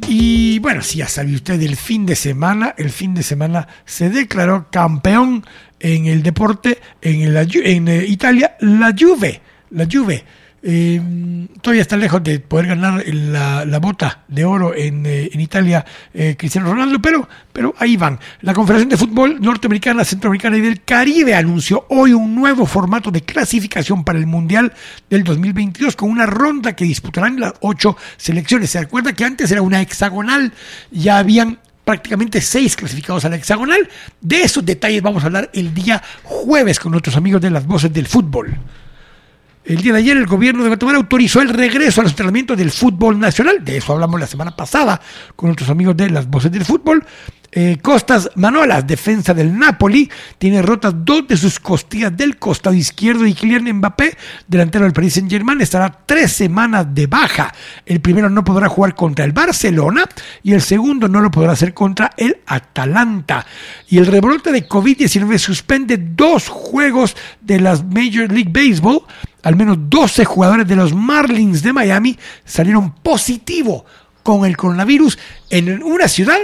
Y 0.07 0.59
bueno, 0.59 0.83
si 0.83 0.99
ya 0.99 1.07
sabe 1.07 1.33
usted 1.33 1.59
el 1.59 1.75
fin 1.75 2.05
de 2.05 2.15
semana, 2.15 2.75
el 2.77 2.91
fin 2.91 3.15
de 3.15 3.23
semana 3.23 3.67
se 3.85 4.11
declaró 4.11 4.67
campeón 4.69 5.47
en 5.79 6.05
el 6.05 6.21
deporte 6.21 6.79
en, 7.01 7.35
en 7.35 7.87
eh, 7.87 8.05
Italia, 8.05 8.55
la 8.59 8.93
Juve. 8.95 9.41
La 9.71 9.87
Juve 9.91 10.23
eh, 10.69 11.01
todavía 11.61 11.81
está 11.81 11.95
lejos 11.95 12.21
de 12.21 12.41
poder 12.41 12.67
ganar 12.67 13.01
la, 13.07 13.79
bota 13.79 14.25
de 14.27 14.43
oro 14.43 14.75
en, 14.75 15.05
eh, 15.05 15.29
Italia 15.31 15.85
eh, 16.13 16.35
Cristiano 16.37 16.69
Ronaldo, 16.73 17.01
pero, 17.01 17.29
pero 17.53 17.73
ahí 17.77 17.95
van. 17.95 18.19
La 18.41 18.53
Confederación 18.53 18.89
de 18.89 18.97
Fútbol 18.97 19.39
Norteamericana, 19.39 20.03
Centroamericana 20.03 20.57
y 20.57 20.61
del 20.61 20.83
Caribe 20.83 21.35
anunció 21.35 21.85
hoy 21.87 22.11
un 22.11 22.35
nuevo 22.35 22.65
formato 22.65 23.11
de 23.11 23.21
clasificación 23.21 24.03
para 24.03 24.19
el 24.19 24.27
Mundial 24.27 24.73
del 25.09 25.23
2022 25.23 25.95
con 25.95 26.09
una 26.09 26.25
ronda 26.25 26.75
que 26.75 26.83
disputarán 26.83 27.39
las 27.39 27.53
ocho 27.61 27.95
selecciones. 28.17 28.71
Se 28.71 28.79
acuerda 28.79 29.13
que 29.13 29.23
antes 29.23 29.49
era 29.49 29.61
una 29.61 29.79
hexagonal, 29.79 30.51
ya 30.91 31.17
habían 31.17 31.59
prácticamente 31.85 32.41
seis 32.41 32.75
clasificados 32.75 33.23
a 33.23 33.29
la 33.29 33.37
hexagonal. 33.37 33.87
De 34.19 34.41
esos 34.41 34.65
detalles 34.65 35.01
vamos 35.01 35.23
a 35.23 35.27
hablar 35.27 35.49
el 35.53 35.73
día 35.73 36.03
jueves 36.23 36.77
con 36.77 36.91
nuestros 36.91 37.15
amigos 37.15 37.39
de 37.39 37.51
las 37.51 37.65
voces 37.65 37.93
del 37.93 38.07
fútbol. 38.07 38.57
El 39.67 39.81
día 39.81 39.91
de 39.91 39.99
ayer 39.99 40.15
el 40.15 40.27
gobierno 40.27 40.63
de 40.63 40.69
Guatemala 40.69 40.97
autorizó 40.97 41.41
el 41.41 41.49
regreso 41.49 41.99
a 41.99 42.03
los 42.03 42.13
entrenamientos 42.13 42.57
del 42.57 42.71
fútbol 42.71 43.19
nacional. 43.19 43.65
De 43.65 43.75
eso 43.75 43.91
hablamos 43.91 44.17
la 44.17 44.25
semana 44.25 44.55
pasada 44.55 45.01
con 45.35 45.49
nuestros 45.49 45.69
amigos 45.69 45.97
de 45.97 46.09
las 46.09 46.29
voces 46.29 46.49
del 46.53 46.63
fútbol. 46.63 47.05
Eh, 47.49 47.77
Costas 47.81 48.29
Manolas, 48.35 48.85
defensa 48.85 49.33
del 49.33 49.57
Napoli, 49.57 50.11
tiene 50.37 50.61
rotas 50.61 50.93
dos 50.97 51.27
de 51.27 51.37
sus 51.37 51.59
costillas 51.59 52.15
del 52.15 52.37
costado 52.37 52.75
izquierdo 52.75 53.25
y 53.25 53.33
Kylian 53.33 53.77
Mbappé, 53.77 54.17
delantero 54.47 54.83
del 54.83 54.93
Paris 54.93 55.13
Saint 55.13 55.29
Germain, 55.29 55.61
estará 55.61 56.01
tres 56.05 56.33
semanas 56.33 56.87
de 56.93 57.07
baja. 57.07 57.53
El 57.85 58.01
primero 58.01 58.29
no 58.29 58.43
podrá 58.43 58.67
jugar 58.67 58.95
contra 58.95 59.23
el 59.23 59.31
Barcelona 59.31 60.03
y 60.43 60.53
el 60.53 60.61
segundo 60.61 61.07
no 61.07 61.21
lo 61.21 61.31
podrá 61.31 61.53
hacer 61.53 61.73
contra 61.73 62.11
el 62.17 62.37
Atalanta. 62.45 63.45
Y 63.87 63.97
el 63.97 64.07
rebrote 64.07 64.51
de 64.51 64.67
COVID-19 64.67 65.37
suspende 65.37 65.97
dos 65.97 66.49
juegos 66.49 67.15
de 67.39 67.61
las 67.61 67.83
Major 67.83 68.29
League 68.31 68.51
Baseball. 68.51 69.03
Al 69.43 69.55
menos 69.55 69.77
12 69.89 70.25
jugadores 70.25 70.67
de 70.67 70.75
los 70.75 70.93
Marlins 70.93 71.63
de 71.63 71.71
Miami 71.71 72.19
salieron 72.43 72.93
positivo 72.95 73.85
con 74.21 74.45
el 74.45 74.57
coronavirus 74.57 75.17
en 75.49 75.81
una 75.81 76.09
ciudad 76.09 76.37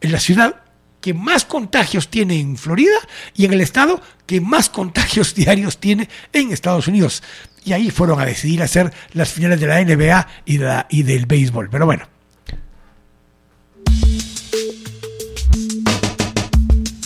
en 0.00 0.12
la 0.12 0.20
ciudad 0.20 0.56
que 1.00 1.14
más 1.14 1.44
contagios 1.44 2.08
tiene 2.08 2.38
en 2.38 2.56
Florida 2.56 2.96
y 3.34 3.46
en 3.46 3.52
el 3.52 3.60
estado 3.60 4.00
que 4.26 4.40
más 4.40 4.68
contagios 4.68 5.34
diarios 5.34 5.78
tiene 5.78 6.08
en 6.32 6.52
Estados 6.52 6.88
Unidos. 6.88 7.22
Y 7.64 7.72
ahí 7.72 7.90
fueron 7.90 8.20
a 8.20 8.24
decidir 8.24 8.62
hacer 8.62 8.92
las 9.12 9.30
finales 9.30 9.60
de 9.60 9.66
la 9.66 9.82
NBA 9.82 10.26
y, 10.46 10.58
y 10.88 11.02
del 11.02 11.26
béisbol. 11.26 11.68
Pero 11.70 11.86
bueno. 11.86 12.06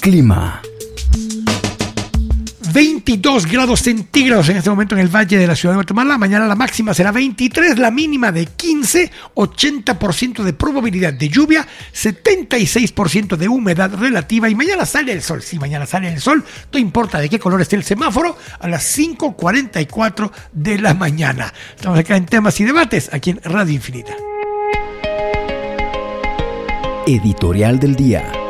Clima. 0.00 0.60
22 2.74 3.46
grados 3.46 3.82
centígrados 3.82 4.48
en 4.48 4.56
este 4.56 4.68
momento 4.68 4.96
en 4.96 5.00
el 5.00 5.08
valle 5.08 5.38
de 5.38 5.46
la 5.46 5.54
ciudad 5.54 5.74
de 5.74 5.76
Guatemala. 5.76 6.18
Mañana 6.18 6.48
la 6.48 6.56
máxima 6.56 6.92
será 6.92 7.12
23, 7.12 7.78
la 7.78 7.92
mínima 7.92 8.32
de 8.32 8.46
15, 8.46 9.12
80% 9.32 10.42
de 10.42 10.52
probabilidad 10.54 11.12
de 11.12 11.28
lluvia, 11.28 11.64
76% 11.94 13.36
de 13.36 13.48
humedad 13.48 13.94
relativa 13.94 14.48
y 14.48 14.56
mañana 14.56 14.84
sale 14.86 15.12
el 15.12 15.22
sol. 15.22 15.40
Sí, 15.40 15.56
mañana 15.56 15.86
sale 15.86 16.12
el 16.12 16.20
sol, 16.20 16.44
no 16.72 16.78
importa 16.80 17.20
de 17.20 17.28
qué 17.28 17.38
color 17.38 17.60
esté 17.60 17.76
el 17.76 17.84
semáforo, 17.84 18.36
a 18.58 18.66
las 18.66 18.98
5.44 18.98 20.32
de 20.52 20.78
la 20.78 20.94
mañana. 20.94 21.54
Estamos 21.76 22.00
acá 22.00 22.16
en 22.16 22.26
temas 22.26 22.58
y 22.58 22.64
debates, 22.64 23.08
aquí 23.12 23.30
en 23.30 23.40
Radio 23.44 23.72
Infinita. 23.72 24.14
Editorial 27.06 27.78
del 27.78 27.94
día. 27.94 28.43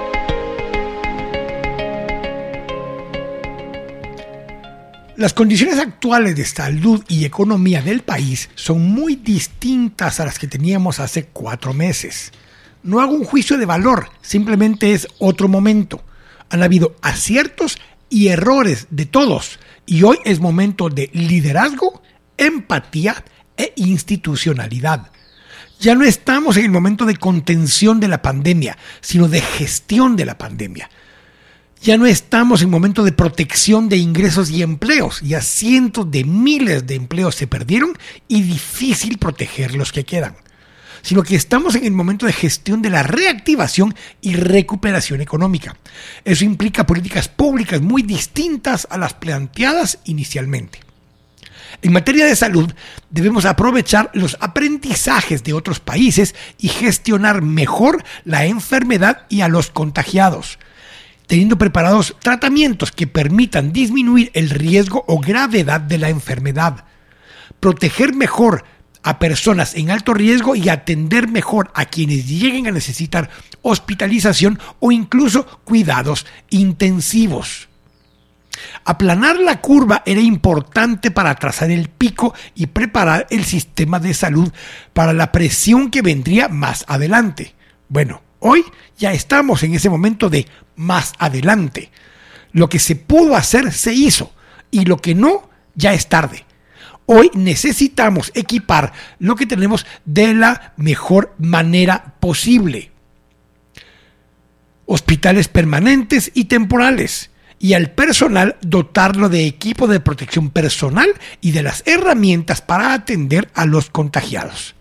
Las 5.17 5.33
condiciones 5.33 5.79
actuales 5.79 6.35
de 6.35 6.45
salud 6.45 7.05
y 7.07 7.25
economía 7.25 7.81
del 7.81 8.01
país 8.01 8.51
son 8.57 8.83
muy 8.83 9.15
distintas 9.15 10.19
a 10.19 10.25
las 10.25 10.41
que 10.41 10.49
teníamos 10.49 10.99
hace 10.99 11.27
cuatro 11.27 11.73
meses. 11.73 12.33
no 12.83 13.01
hago 13.01 13.13
un 13.13 13.25
juicio 13.25 13.57
de 13.57 13.65
valor, 13.65 14.11
simplemente 14.23 14.93
es 14.93 15.07
otro 15.19 15.49
momento. 15.49 16.03
Han 16.51 16.65
habido 16.65 16.97
aciertos 17.01 17.79
y 18.11 18.29
errores 18.29 18.89
de 18.91 19.07
todos 19.07 19.61
y 19.87 20.03
hoy 20.03 20.19
es 20.25 20.41
momento 20.41 20.89
de 20.91 21.09
liderazgo, 21.13 22.03
empatía 22.37 23.25
e 23.57 23.73
institucionalidad. 23.77 25.13
Ya 25.79 25.95
no 25.95 26.05
estamos 26.05 26.57
en 26.57 26.65
el 26.65 26.71
momento 26.73 27.07
de 27.07 27.17
contención 27.17 28.01
de 28.01 28.09
la 28.09 28.21
pandemia, 28.21 28.77
sino 29.01 29.29
de 29.29 29.41
gestión 29.41 30.17
de 30.17 30.25
la 30.25 30.37
pandemia. 30.37 30.91
Ya 31.85 31.99
no 31.99 32.07
estamos 32.07 32.63
en 32.63 32.71
momento 32.71 33.05
de 33.05 33.13
protección 33.13 33.91
de 33.91 33.99
ingresos 33.99 34.49
y 34.49 34.63
empleos. 34.63 35.21
Ya 35.21 35.43
cientos 35.43 36.11
de 36.11 36.25
miles 36.25 36.87
de 36.87 36.95
empleos 36.95 37.35
se 37.35 37.47
perdieron 37.47 37.93
y 38.27 38.41
difícil 38.41 39.19
proteger 39.19 39.75
los 39.75 39.93
que 39.93 40.05
quedan. 40.05 40.35
Sino 41.03 41.23
que 41.23 41.37
estamos 41.37 41.75
en 41.75 41.85
el 41.85 41.93
momento 41.93 42.25
de 42.25 42.33
gestión 42.33 42.81
de 42.81 42.89
la 42.89 43.03
reactivación 43.03 43.95
y 44.23 44.35
recuperación 44.35 45.21
económica. 45.21 45.77
Eso 46.25 46.47
implica 46.47 46.87
políticas 46.87 47.29
públicas 47.29 47.83
muy 47.83 48.01
distintas 48.01 48.89
a 48.89 48.97
las 48.97 49.13
planteadas 49.13 49.99
inicialmente. 50.07 50.81
En 51.83 51.93
materia 51.93 52.25
de 52.25 52.35
salud, 52.35 52.73
debemos 53.11 53.45
aprovechar 53.45 54.11
los 54.15 54.39
aprendizajes 54.41 55.45
de 55.45 55.53
otros 55.53 55.81
países 55.81 56.35
y 56.57 56.69
gestionar 56.69 57.43
mejor 57.43 58.03
la 58.25 58.47
enfermedad 58.47 59.27
y 59.29 59.43
a 59.43 59.49
los 59.49 59.69
contagiados 59.69 60.59
teniendo 61.27 61.59
preparados 61.59 62.15
tratamientos 62.21 62.93
que 62.93 63.07
permitan 63.07 63.73
disminuir 63.73 64.31
el 64.35 64.51
riesgo 64.51 65.05
o 65.07 65.21
gravedad 65.21 65.81
de 65.81 65.99
la 65.99 66.11
enfermedad, 66.11 66.85
proteger 67.61 68.15
mejor 68.15 68.65
a 69.03 69.19
personas 69.19 69.75
en 69.75 69.91
alto 69.91 70.15
riesgo 70.15 70.57
y 70.57 70.69
atender 70.69 71.29
mejor 71.29 71.71
a 71.75 71.85
quienes 71.85 72.27
lleguen 72.27 72.67
a 72.67 72.73
necesitar 72.73 73.31
hospitalización 73.63 74.59
o 74.81 74.93
incluso 74.93 75.47
cuidados 75.65 76.27
intensivos. 76.51 77.69
Aplanar 78.85 79.37
la 79.39 79.61
curva 79.61 80.03
era 80.07 80.21
importante 80.21 81.11
para 81.11 81.35
trazar 81.35 81.71
el 81.71 81.89
pico 81.89 82.35
y 82.55 82.67
preparar 82.67 83.27
el 83.31 83.45
sistema 83.45 83.99
de 83.99 84.15
salud 84.15 84.51
para 84.93 85.13
la 85.13 85.33
presión 85.33 85.91
que 85.91 86.03
vendría 86.03 86.49
más 86.49 86.85
adelante. 86.89 87.55
Bueno, 87.89 88.23
Hoy 88.47 88.63
ya 88.99 89.15
estamos 89.15 89.63
en 89.63 89.73
ese 89.73 89.89
momento 89.89 90.29
de 90.29 90.47
más 90.77 91.15
adelante. 91.19 91.91
Lo 92.53 92.69
que 92.69 92.79
se 92.79 92.95
pudo 92.95 93.37
hacer 93.37 93.73
se 93.73 93.95
hizo 93.95 94.35
y 94.71 94.85
lo 94.85 94.99
que 94.99 95.15
no 95.15 95.49
ya 95.75 95.95
es 95.95 96.11
tarde. 96.11 96.45
Hoy 97.07 97.31
necesitamos 97.33 98.31
equipar 98.35 98.93
lo 99.19 99.35
que 99.35 99.47
tenemos 99.47 99.87
de 100.05 100.35
la 100.35 100.75
mejor 100.77 101.35
manera 101.39 102.17
posible. 102.21 102.91
Hospitales 104.85 105.49
permanentes 105.49 106.31
y 106.35 106.45
temporales. 106.45 107.31
Y 107.59 107.73
al 107.73 107.93
personal 107.93 108.57
dotarlo 108.61 109.31
de 109.31 109.47
equipo 109.47 109.87
de 109.87 110.01
protección 110.01 110.51
personal 110.51 111.09
y 111.41 111.53
de 111.53 111.63
las 111.63 111.83
herramientas 111.87 112.61
para 112.61 112.93
atender 112.93 113.51
a 113.55 113.65
los 113.65 113.89
contagiados. 113.89 114.75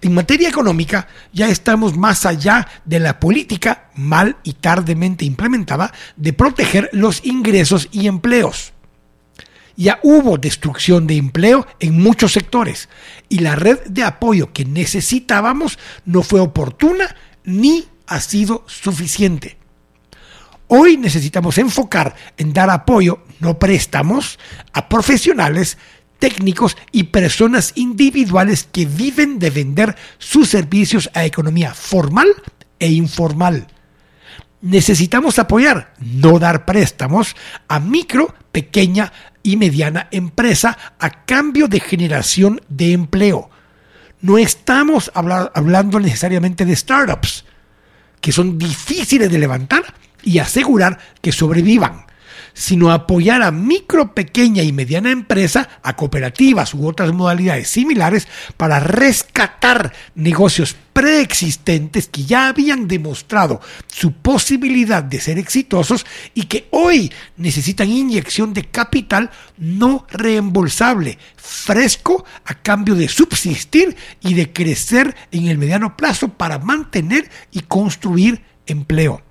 En 0.00 0.14
materia 0.14 0.48
económica 0.48 1.08
ya 1.32 1.48
estamos 1.48 1.96
más 1.96 2.24
allá 2.24 2.68
de 2.84 3.00
la 3.00 3.18
política 3.18 3.90
mal 3.94 4.36
y 4.44 4.52
tardemente 4.54 5.24
implementada 5.24 5.92
de 6.16 6.32
proteger 6.32 6.88
los 6.92 7.24
ingresos 7.24 7.88
y 7.90 8.06
empleos. 8.06 8.72
Ya 9.76 9.98
hubo 10.02 10.38
destrucción 10.38 11.06
de 11.06 11.16
empleo 11.16 11.66
en 11.80 12.00
muchos 12.00 12.32
sectores 12.32 12.88
y 13.28 13.40
la 13.40 13.56
red 13.56 13.78
de 13.86 14.04
apoyo 14.04 14.52
que 14.52 14.64
necesitábamos 14.64 15.78
no 16.04 16.22
fue 16.22 16.40
oportuna 16.40 17.16
ni 17.44 17.86
ha 18.06 18.20
sido 18.20 18.64
suficiente. 18.66 19.58
Hoy 20.68 20.96
necesitamos 20.96 21.58
enfocar 21.58 22.14
en 22.36 22.52
dar 22.52 22.70
apoyo, 22.70 23.24
no 23.40 23.58
préstamos, 23.58 24.38
a 24.72 24.88
profesionales 24.88 25.78
técnicos 26.18 26.76
y 26.92 27.04
personas 27.04 27.72
individuales 27.76 28.68
que 28.70 28.86
viven 28.86 29.38
de 29.38 29.50
vender 29.50 29.96
sus 30.18 30.48
servicios 30.48 31.10
a 31.14 31.24
economía 31.24 31.74
formal 31.74 32.28
e 32.78 32.90
informal. 32.90 33.66
Necesitamos 34.60 35.38
apoyar, 35.38 35.94
no 36.00 36.38
dar 36.38 36.64
préstamos 36.64 37.36
a 37.68 37.78
micro, 37.78 38.34
pequeña 38.50 39.12
y 39.42 39.56
mediana 39.56 40.08
empresa 40.10 40.76
a 40.98 41.24
cambio 41.24 41.68
de 41.68 41.80
generación 41.80 42.60
de 42.68 42.92
empleo. 42.92 43.50
No 44.20 44.36
estamos 44.36 45.12
hablando 45.14 46.00
necesariamente 46.00 46.64
de 46.64 46.74
startups, 46.74 47.44
que 48.20 48.32
son 48.32 48.58
difíciles 48.58 49.30
de 49.30 49.38
levantar 49.38 49.94
y 50.24 50.40
asegurar 50.40 50.98
que 51.22 51.30
sobrevivan 51.30 52.06
sino 52.58 52.90
apoyar 52.90 53.42
a 53.42 53.52
micro, 53.52 54.14
pequeña 54.14 54.64
y 54.64 54.72
mediana 54.72 55.12
empresa, 55.12 55.68
a 55.80 55.94
cooperativas 55.94 56.74
u 56.74 56.88
otras 56.88 57.12
modalidades 57.12 57.68
similares 57.68 58.26
para 58.56 58.80
rescatar 58.80 59.92
negocios 60.16 60.74
preexistentes 60.92 62.08
que 62.08 62.24
ya 62.24 62.48
habían 62.48 62.88
demostrado 62.88 63.60
su 63.86 64.12
posibilidad 64.12 65.04
de 65.04 65.20
ser 65.20 65.38
exitosos 65.38 66.04
y 66.34 66.46
que 66.46 66.66
hoy 66.72 67.12
necesitan 67.36 67.90
inyección 67.90 68.52
de 68.52 68.64
capital 68.64 69.30
no 69.56 70.04
reembolsable, 70.10 71.16
fresco 71.36 72.24
a 72.44 72.54
cambio 72.54 72.96
de 72.96 73.08
subsistir 73.08 73.96
y 74.20 74.34
de 74.34 74.52
crecer 74.52 75.14
en 75.30 75.46
el 75.46 75.58
mediano 75.58 75.96
plazo 75.96 76.30
para 76.30 76.58
mantener 76.58 77.30
y 77.52 77.60
construir 77.60 78.42
empleo. 78.66 79.22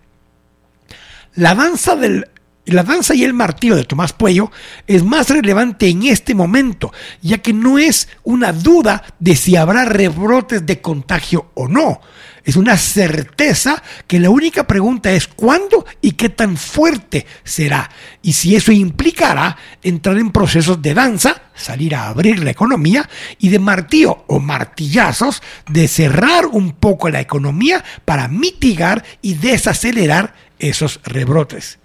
La 1.36 1.54
danza 1.56 1.98
del 1.98 2.30
la 2.72 2.84
danza 2.84 3.16
y 3.16 3.24
el 3.24 3.34
martillo 3.34 3.76
de 3.76 3.86
Tomás 3.86 4.14
Puello 4.14 4.52
es 4.88 5.04
más 5.04 5.30
relevante 5.30 5.88
en 5.88 6.04
este 6.04 6.36
momento, 6.36 6.92
ya 7.22 7.38
que 7.40 7.54
no 7.54 7.78
es 7.78 8.10
una 8.24 8.52
duda 8.52 9.04
de 9.20 9.36
si 9.36 9.56
habrá 9.56 9.86
rebrotes 9.86 10.66
de 10.66 10.82
contagio 10.82 11.52
o 11.54 11.68
no. 11.68 12.02
Es 12.44 12.56
una 12.56 12.78
certeza 12.78 13.84
que 14.08 14.20
la 14.20 14.30
única 14.30 14.68
pregunta 14.68 15.12
es 15.12 15.28
cuándo 15.28 15.86
y 16.02 16.12
qué 16.12 16.30
tan 16.30 16.56
fuerte 16.56 17.26
será. 17.44 17.90
Y 18.22 18.34
si 18.34 18.56
eso 18.56 18.72
implicará 18.72 19.58
entrar 19.84 20.18
en 20.18 20.32
procesos 20.32 20.82
de 20.82 20.94
danza, 20.94 21.42
salir 21.56 21.96
a 21.96 22.08
abrir 22.08 22.44
la 22.44 22.52
economía, 22.52 23.10
y 23.38 23.50
de 23.50 23.60
martillo 23.60 24.24
o 24.28 24.40
martillazos, 24.40 25.42
de 25.70 25.90
cerrar 25.90 26.46
un 26.46 26.72
poco 26.74 27.10
la 27.10 27.20
economía 27.20 27.84
para 28.06 28.30
mitigar 28.30 29.04
y 29.22 29.34
desacelerar 29.34 30.34
esos 30.58 31.02
rebrotes 31.04 31.80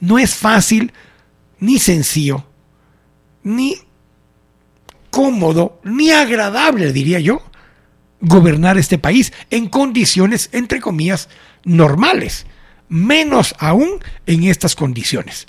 no 0.00 0.18
es 0.18 0.34
fácil, 0.34 0.92
ni 1.58 1.78
sencillo, 1.78 2.44
ni 3.42 3.76
cómodo, 5.10 5.80
ni 5.84 6.10
agradable, 6.10 6.92
diría 6.92 7.20
yo, 7.20 7.42
gobernar 8.20 8.78
este 8.78 8.98
país 8.98 9.32
en 9.50 9.68
condiciones, 9.68 10.48
entre 10.52 10.80
comillas, 10.80 11.28
normales, 11.64 12.46
menos 12.88 13.54
aún 13.58 14.00
en 14.26 14.44
estas 14.44 14.74
condiciones. 14.74 15.46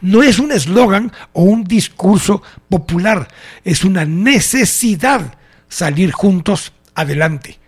No 0.00 0.22
es 0.22 0.38
un 0.38 0.52
eslogan 0.52 1.12
o 1.32 1.42
un 1.42 1.64
discurso 1.64 2.42
popular, 2.68 3.28
es 3.64 3.84
una 3.84 4.04
necesidad 4.04 5.34
salir 5.68 6.12
juntos 6.12 6.72
adelante, 6.94 7.58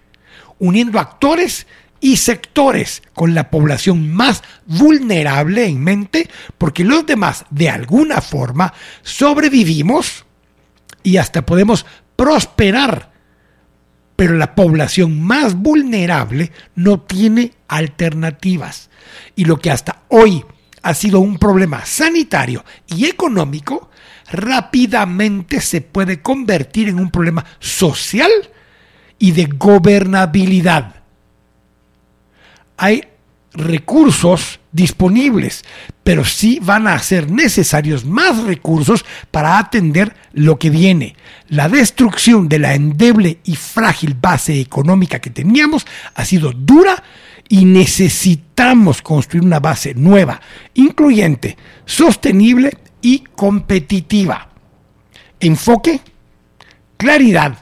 uniendo 0.58 1.00
actores 1.00 1.66
y 2.00 2.16
sectores 2.16 3.02
con 3.14 3.34
la 3.34 3.50
población 3.50 4.10
más 4.12 4.42
vulnerable 4.66 5.66
en 5.66 5.82
mente, 5.82 6.28
porque 6.56 6.84
los 6.84 7.06
demás 7.06 7.44
de 7.50 7.68
alguna 7.68 8.20
forma 8.20 8.72
sobrevivimos 9.02 10.24
y 11.02 11.18
hasta 11.18 11.44
podemos 11.44 11.86
prosperar, 12.16 13.12
pero 14.16 14.34
la 14.34 14.54
población 14.54 15.22
más 15.22 15.54
vulnerable 15.54 16.52
no 16.74 17.00
tiene 17.00 17.52
alternativas. 17.68 18.90
Y 19.36 19.44
lo 19.44 19.58
que 19.58 19.70
hasta 19.70 20.02
hoy 20.08 20.44
ha 20.82 20.94
sido 20.94 21.20
un 21.20 21.38
problema 21.38 21.84
sanitario 21.84 22.64
y 22.86 23.06
económico, 23.06 23.90
rápidamente 24.30 25.60
se 25.60 25.80
puede 25.80 26.22
convertir 26.22 26.88
en 26.88 26.98
un 26.98 27.10
problema 27.10 27.44
social 27.58 28.30
y 29.18 29.32
de 29.32 29.46
gobernabilidad 29.46 30.99
hay 32.80 33.04
recursos 33.52 34.58
disponibles, 34.72 35.64
pero 36.02 36.24
sí 36.24 36.60
van 36.62 36.86
a 36.86 36.98
ser 37.00 37.30
necesarios 37.30 38.06
más 38.06 38.42
recursos 38.44 39.04
para 39.30 39.58
atender 39.58 40.16
lo 40.32 40.58
que 40.58 40.70
viene. 40.70 41.14
La 41.48 41.68
destrucción 41.68 42.48
de 42.48 42.58
la 42.58 42.74
endeble 42.74 43.40
y 43.44 43.56
frágil 43.56 44.16
base 44.18 44.58
económica 44.58 45.18
que 45.18 45.28
teníamos 45.28 45.86
ha 46.14 46.24
sido 46.24 46.52
dura 46.52 47.04
y 47.50 47.66
necesitamos 47.66 49.02
construir 49.02 49.44
una 49.44 49.60
base 49.60 49.92
nueva, 49.92 50.40
incluyente, 50.72 51.58
sostenible 51.84 52.78
y 53.02 53.24
competitiva. 53.36 54.48
Enfoque, 55.38 56.00
claridad, 56.96 57.58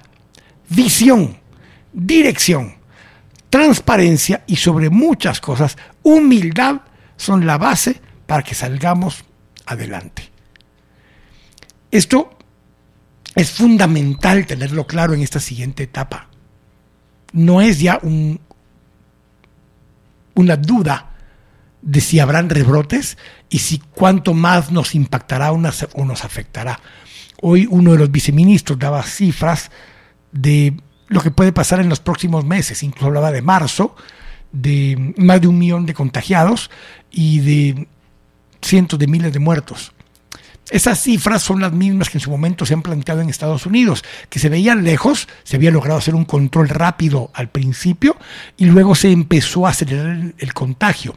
visión, 0.69 1.39
dirección 1.93 2.78
transparencia 3.51 4.45
y 4.47 4.57
sobre 4.57 4.91
muchas 4.91 5.41
cosas, 5.41 5.77
humildad 6.03 6.83
son 7.17 7.47
la 7.47 7.59
base 7.59 8.01
para 8.27 8.43
que 8.43 8.55
salgamos 8.55 9.25
adelante. 9.67 10.31
Esto 11.91 12.37
es 13.35 13.51
fundamental 13.51 14.47
tenerlo 14.47 14.87
claro 14.87 15.15
en 15.15 15.23
esta 15.23 15.41
siguiente 15.41 15.85
etapa. 15.85 16.29
No 17.33 17.61
es 17.61 17.81
ya 17.81 17.99
un, 18.03 18.41
una 20.35 20.57
duda 20.57 21.11
de 21.81 22.01
si 22.01 22.19
habrán 22.21 22.51
rebrotes 22.51 23.17
y 23.49 23.61
si 23.61 23.79
cuánto 23.79 24.35
más 24.35 24.71
nos 24.71 24.95
impactará 24.95 25.53
o 25.53 25.59
nos 25.59 26.25
afectará. 26.25 26.81
Hoy 27.41 27.69
uno 27.71 27.93
de 27.93 27.99
los 27.99 28.11
viceministros 28.11 28.79
daba 28.79 29.03
cifras 29.05 29.71
de 30.33 30.77
lo 31.09 31.21
que 31.21 31.31
puede 31.31 31.53
pasar 31.53 31.81
en 31.81 31.89
los 31.89 32.01
próximos 32.01 32.45
meses, 32.45 32.83
incluso 32.83 33.07
hablaba 33.07 33.33
de 33.33 33.43
marzo, 33.43 33.97
de 34.53 35.15
más 35.17 35.41
de 35.41 35.49
un 35.49 35.59
millón 35.59 35.87
de 35.87 35.95
contagiados 35.95 36.71
y 37.11 37.41
de 37.41 37.89
cientos 38.63 38.99
de 38.99 39.07
miles 39.07 39.33
de 39.33 39.39
muertos. 39.39 39.93
Esas 40.71 41.01
cifras 41.01 41.43
son 41.43 41.63
las 41.63 41.73
mismas 41.73 42.11
que 42.11 42.19
en 42.19 42.23
su 42.23 42.31
momento 42.31 42.67
se 42.67 42.75
han 42.75 42.83
planteado 42.83 43.23
en 43.23 43.31
Estados 43.31 43.65
Unidos, 43.65 44.05
que 44.29 44.39
se 44.39 44.51
veían 44.51 44.85
lejos, 44.85 45.27
se 45.43 45.57
había 45.57 45.71
logrado 45.71 45.99
hacer 45.99 46.15
un 46.15 46.27
control 46.27 46.69
rápido 46.69 47.31
al 47.33 47.49
principio 47.49 48.17
y 48.59 48.67
luego 48.67 48.95
se 48.95 49.11
empezó 49.11 49.67
a 49.67 49.71
acelerar 49.71 50.35
el, 50.37 50.53
contagio. 50.53 51.17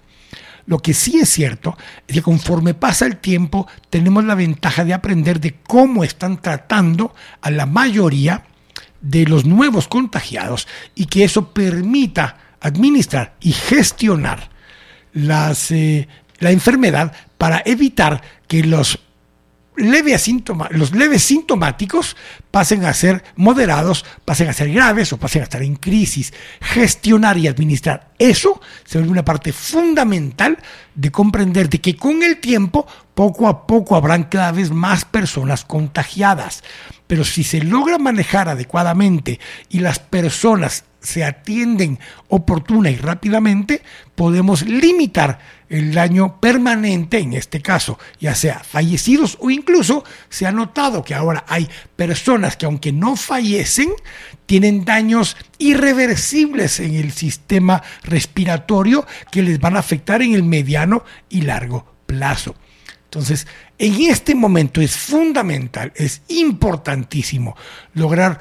Lo 0.67 0.79
que 0.79 0.93
sí 0.93 1.19
es 1.19 1.29
cierto 1.29 1.77
es 2.07 2.15
que 2.15 2.21
conforme 2.21 2.73
pasa 2.73 3.05
el 3.05 3.17
tiempo 3.17 3.67
tenemos 3.89 4.23
la 4.23 4.35
ventaja 4.35 4.85
de 4.85 4.93
aprender 4.93 5.41
de 5.41 5.55
cómo 5.67 6.05
están 6.05 6.41
tratando 6.41 7.13
a 7.41 7.51
la 7.51 7.65
mayoría 7.65 8.45
de 9.01 9.25
los 9.25 9.45
nuevos 9.45 9.87
contagiados 9.87 10.67
y 10.95 11.05
que 11.05 11.23
eso 11.23 11.53
permita 11.53 12.37
administrar 12.61 13.35
y 13.41 13.51
gestionar 13.51 14.49
las, 15.13 15.71
eh, 15.71 16.07
la 16.39 16.51
enfermedad 16.51 17.13
para 17.37 17.61
evitar 17.65 18.21
que 18.47 18.63
los 18.63 18.99
los 19.77 20.91
leves 20.91 21.23
sintomáticos 21.23 22.15
pasen 22.51 22.85
a 22.85 22.93
ser 22.93 23.23
moderados, 23.35 24.05
pasen 24.25 24.49
a 24.49 24.53
ser 24.53 24.71
graves 24.71 25.13
o 25.13 25.17
pasen 25.17 25.41
a 25.41 25.43
estar 25.45 25.63
en 25.63 25.75
crisis. 25.75 26.33
Gestionar 26.59 27.37
y 27.37 27.47
administrar 27.47 28.11
eso 28.19 28.61
se 28.83 28.97
vuelve 28.97 29.13
una 29.13 29.25
parte 29.25 29.53
fundamental 29.53 30.57
de 30.93 31.11
comprender 31.11 31.69
de 31.69 31.79
que 31.79 31.95
con 31.95 32.21
el 32.21 32.39
tiempo 32.39 32.85
poco 33.13 33.47
a 33.47 33.65
poco 33.65 33.95
habrán 33.95 34.25
cada 34.25 34.51
vez 34.51 34.71
más 34.71 35.05
personas 35.05 35.63
contagiadas. 35.63 36.63
Pero 37.11 37.25
si 37.25 37.43
se 37.43 37.61
logra 37.61 37.97
manejar 37.97 38.47
adecuadamente 38.47 39.37
y 39.67 39.79
las 39.79 39.99
personas 39.99 40.85
se 41.01 41.25
atienden 41.25 41.99
oportuna 42.29 42.89
y 42.89 42.95
rápidamente, 42.95 43.81
podemos 44.15 44.61
limitar 44.61 45.39
el 45.67 45.93
daño 45.93 46.39
permanente, 46.39 47.17
en 47.17 47.33
este 47.33 47.61
caso, 47.61 47.99
ya 48.21 48.33
sea 48.33 48.59
fallecidos 48.59 49.37
o 49.41 49.49
incluso 49.49 50.05
se 50.29 50.47
ha 50.47 50.53
notado 50.53 51.03
que 51.03 51.13
ahora 51.13 51.43
hay 51.49 51.67
personas 51.97 52.55
que 52.55 52.65
aunque 52.65 52.93
no 52.93 53.17
fallecen, 53.17 53.89
tienen 54.45 54.85
daños 54.85 55.35
irreversibles 55.57 56.79
en 56.79 56.95
el 56.95 57.11
sistema 57.11 57.83
respiratorio 58.03 59.05
que 59.33 59.41
les 59.41 59.59
van 59.59 59.75
a 59.75 59.79
afectar 59.79 60.21
en 60.21 60.33
el 60.33 60.43
mediano 60.43 61.03
y 61.27 61.41
largo 61.41 61.85
plazo. 62.05 62.55
Entonces, 63.11 63.45
en 63.77 64.09
este 64.09 64.35
momento 64.35 64.79
es 64.79 64.95
fundamental, 64.95 65.91
es 65.95 66.21
importantísimo 66.29 67.57
lograr 67.93 68.39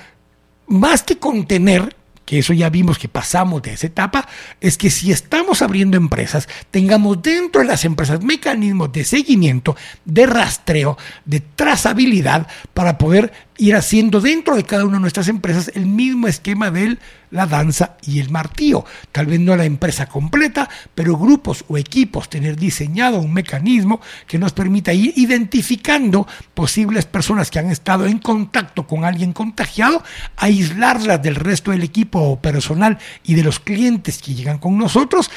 más 0.69 1.03
que 1.03 1.19
contener 1.19 1.97
que 2.25 2.39
eso 2.39 2.53
ya 2.53 2.71
vimos 2.71 2.97
que 2.97 3.09
pasamos 3.09 3.61
de 3.63 3.73
esa 3.73 3.89
etapa, 3.89 4.29
es 4.61 4.79
que 4.79 4.89
si 4.89 5.11
estamos 5.11 5.63
abriendo 5.63 5.97
empresas, 5.97 6.49
tengamos 6.71 7.21
dentro 7.21 7.63
de 7.63 7.67
las 7.67 7.85
empresas 7.85 8.23
mecanismos 8.23 8.93
de 8.93 9.03
seguimiento, 9.03 9.75
de 10.05 10.27
rastreo, 10.27 10.97
de 11.25 11.41
trazabilidad 11.41 12.47
para 12.73 12.97
poder 12.97 13.33
ir 13.61 13.77
haciendo 13.77 14.23
dentro 14.23 14.57
de 14.57 14.65
cada 14.65 14.87
una 14.87 14.97
de 14.97 15.03
nuestras 15.03 15.29
empresas 15.29 15.71
el 15.75 15.85
mismo 15.85 16.27
esquema 16.29 16.71
de 16.71 16.97
la 17.31 17.47
danza 17.47 17.97
y 18.03 18.19
el 18.19 18.31
martillo. 18.31 18.87
Tal 19.13 19.27
vez 19.27 19.39
no 19.39 19.55
la 19.55 19.67
empresa 19.67 20.07
completa, 20.07 20.69
pero 20.95 21.19
grupos 21.19 21.65
o 21.69 21.77
equipos 21.77 22.31
tener 22.31 22.57
diseñado 22.57 23.21
un 23.21 23.35
mecanismo 23.35 24.01
que 24.27 24.39
nos 24.39 24.53
permita 24.53 24.95
ir 24.95 25.13
identificando 25.15 26.27
posibles 26.55 27.05
personas 27.05 27.51
que 27.51 27.59
han 27.59 27.71
estado 27.71 28.07
en 28.07 28.19
contacto 28.19 28.87
con 28.87 29.05
alguien 29.05 29.35
contagiado, 29.35 30.03
aislarlas 30.37 31.23
del 31.23 31.35
resto 31.35 31.71
del 31.71 31.83
equipo 31.83 32.41
personal 32.41 32.99
y 33.25 33.35
de 33.35 33.45
los 33.45 33.61
clientes 33.61 34.23
que 34.23 34.35
llegan 34.35 34.59
con 34.59 34.79
nosotros, 34.79 35.31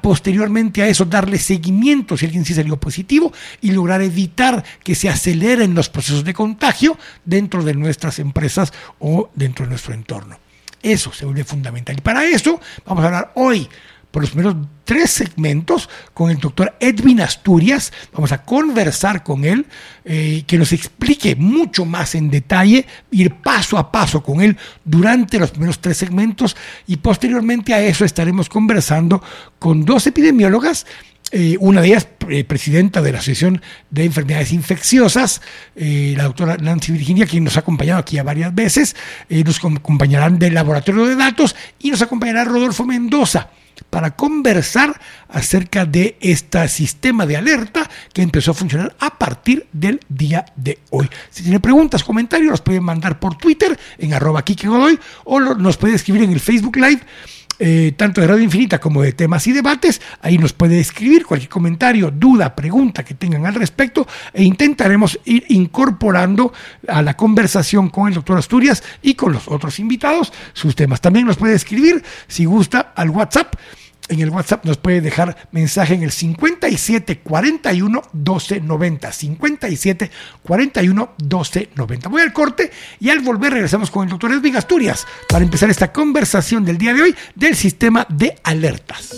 posteriormente 0.00 0.82
a 0.82 0.88
eso 0.88 1.04
darle 1.04 1.38
seguimiento 1.38 2.16
si 2.16 2.26
alguien 2.26 2.44
sí 2.44 2.54
salió 2.54 2.76
positivo 2.76 3.32
y 3.60 3.72
lograr 3.72 4.02
evitar 4.02 4.64
que 4.82 4.94
se 4.94 5.08
aceleren 5.08 5.74
los 5.74 5.88
procesos 5.88 6.24
de 6.24 6.34
contagio 6.34 6.98
dentro 7.24 7.62
de 7.62 7.74
nuestras 7.74 8.18
empresas 8.18 8.72
o 8.98 9.30
dentro 9.34 9.64
de 9.64 9.70
nuestro 9.70 9.94
entorno. 9.94 10.38
Eso 10.82 11.12
se 11.12 11.24
vuelve 11.24 11.44
fundamental. 11.44 11.96
Y 11.98 12.00
para 12.00 12.24
eso 12.24 12.60
vamos 12.86 13.04
a 13.04 13.06
hablar 13.06 13.32
hoy 13.34 13.68
por 14.10 14.22
los 14.22 14.30
primeros 14.30 14.56
tres 14.84 15.10
segmentos 15.10 15.88
con 16.14 16.30
el 16.30 16.38
doctor 16.38 16.74
Edwin 16.80 17.20
Asturias. 17.20 17.92
Vamos 18.12 18.32
a 18.32 18.42
conversar 18.42 19.22
con 19.22 19.44
él, 19.44 19.66
eh, 20.04 20.42
que 20.46 20.58
nos 20.58 20.72
explique 20.72 21.36
mucho 21.36 21.84
más 21.84 22.14
en 22.14 22.30
detalle, 22.30 22.86
ir 23.10 23.34
paso 23.36 23.78
a 23.78 23.92
paso 23.92 24.22
con 24.22 24.40
él 24.40 24.56
durante 24.84 25.38
los 25.38 25.50
primeros 25.50 25.78
tres 25.78 25.96
segmentos 25.96 26.56
y 26.86 26.96
posteriormente 26.96 27.72
a 27.72 27.80
eso 27.80 28.04
estaremos 28.04 28.48
conversando 28.48 29.22
con 29.58 29.84
dos 29.84 30.06
epidemiólogas. 30.06 30.86
Eh, 31.32 31.56
una 31.60 31.80
de 31.80 31.86
ellas, 31.86 32.08
eh, 32.28 32.42
presidenta 32.42 33.00
de 33.02 33.12
la 33.12 33.18
Asociación 33.18 33.62
de 33.90 34.04
Enfermedades 34.04 34.52
Infecciosas, 34.52 35.40
la 35.76 36.24
doctora 36.24 36.56
Nancy 36.56 36.90
Virginia, 36.90 37.26
quien 37.26 37.44
nos 37.44 37.56
ha 37.56 37.60
acompañado 37.60 38.00
aquí 38.00 38.16
ya 38.16 38.24
varias 38.24 38.52
veces, 38.52 38.96
nos 39.28 39.64
acompañarán 39.64 40.40
del 40.40 40.54
Laboratorio 40.54 41.06
de 41.06 41.14
Datos 41.14 41.54
y 41.78 41.92
nos 41.92 42.02
acompañará 42.02 42.42
Rodolfo 42.42 42.84
Mendoza, 42.84 43.50
para 43.90 44.12
conversar 44.12 44.98
acerca 45.28 45.84
de 45.84 46.16
este 46.20 46.66
sistema 46.68 47.26
de 47.26 47.36
alerta 47.36 47.90
que 48.12 48.22
empezó 48.22 48.52
a 48.52 48.54
funcionar 48.54 48.94
a 48.98 49.18
partir 49.18 49.66
del 49.72 50.00
día 50.08 50.46
de 50.56 50.78
hoy. 50.90 51.08
Si 51.30 51.42
tiene 51.42 51.60
preguntas, 51.60 52.04
comentarios, 52.04 52.50
los 52.50 52.60
pueden 52.60 52.84
mandar 52.84 53.18
por 53.18 53.36
Twitter 53.36 53.78
en 53.98 54.14
arroba 54.14 54.44
o 55.24 55.40
nos 55.40 55.76
puede 55.76 55.94
escribir 55.94 56.22
en 56.22 56.32
el 56.32 56.40
Facebook 56.40 56.76
Live. 56.76 57.00
Eh, 57.62 57.92
tanto 57.94 58.22
de 58.22 58.26
Radio 58.26 58.42
Infinita 58.42 58.80
como 58.80 59.02
de 59.02 59.12
temas 59.12 59.46
y 59.46 59.52
debates. 59.52 60.00
Ahí 60.22 60.38
nos 60.38 60.54
puede 60.54 60.80
escribir 60.80 61.26
cualquier 61.26 61.50
comentario, 61.50 62.10
duda, 62.10 62.56
pregunta 62.56 63.04
que 63.04 63.12
tengan 63.12 63.44
al 63.44 63.54
respecto 63.54 64.06
e 64.32 64.42
intentaremos 64.42 65.20
ir 65.26 65.44
incorporando 65.48 66.54
a 66.88 67.02
la 67.02 67.18
conversación 67.18 67.90
con 67.90 68.08
el 68.08 68.14
doctor 68.14 68.38
Asturias 68.38 68.82
y 69.02 69.12
con 69.12 69.34
los 69.34 69.46
otros 69.46 69.78
invitados 69.78 70.32
sus 70.54 70.74
temas. 70.74 71.02
También 71.02 71.26
nos 71.26 71.36
puede 71.36 71.54
escribir, 71.54 72.02
si 72.28 72.46
gusta, 72.46 72.92
al 72.96 73.10
WhatsApp 73.10 73.54
en 74.10 74.20
el 74.20 74.30
WhatsApp 74.30 74.64
nos 74.64 74.76
puede 74.76 75.00
dejar 75.00 75.36
mensaje 75.52 75.94
en 75.94 76.02
el 76.02 76.10
57 76.10 77.20
41 77.20 78.02
12 78.12 78.60
90. 78.60 79.12
57 79.12 80.10
41 80.42 81.14
12 81.16 81.68
90. 81.74 82.08
Voy 82.08 82.22
al 82.22 82.32
corte 82.32 82.70
y 82.98 83.10
al 83.10 83.20
volver 83.20 83.52
regresamos 83.52 83.90
con 83.90 84.04
el 84.04 84.10
doctor 84.10 84.32
Edwin 84.32 84.56
Asturias 84.56 85.06
para 85.28 85.44
empezar 85.44 85.70
esta 85.70 85.92
conversación 85.92 86.64
del 86.64 86.76
día 86.76 86.92
de 86.92 87.02
hoy 87.02 87.16
del 87.34 87.54
sistema 87.54 88.06
de 88.08 88.36
alertas. 88.42 89.16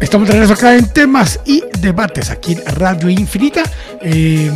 Estamos 0.00 0.28
de 0.28 0.32
regreso 0.32 0.54
acá 0.54 0.74
en 0.74 0.88
temas 0.90 1.40
y 1.44 1.62
debates 1.80 2.30
aquí 2.30 2.52
en 2.52 2.64
Radio 2.64 3.10
Infinita. 3.10 3.64
Eh, 4.00 4.50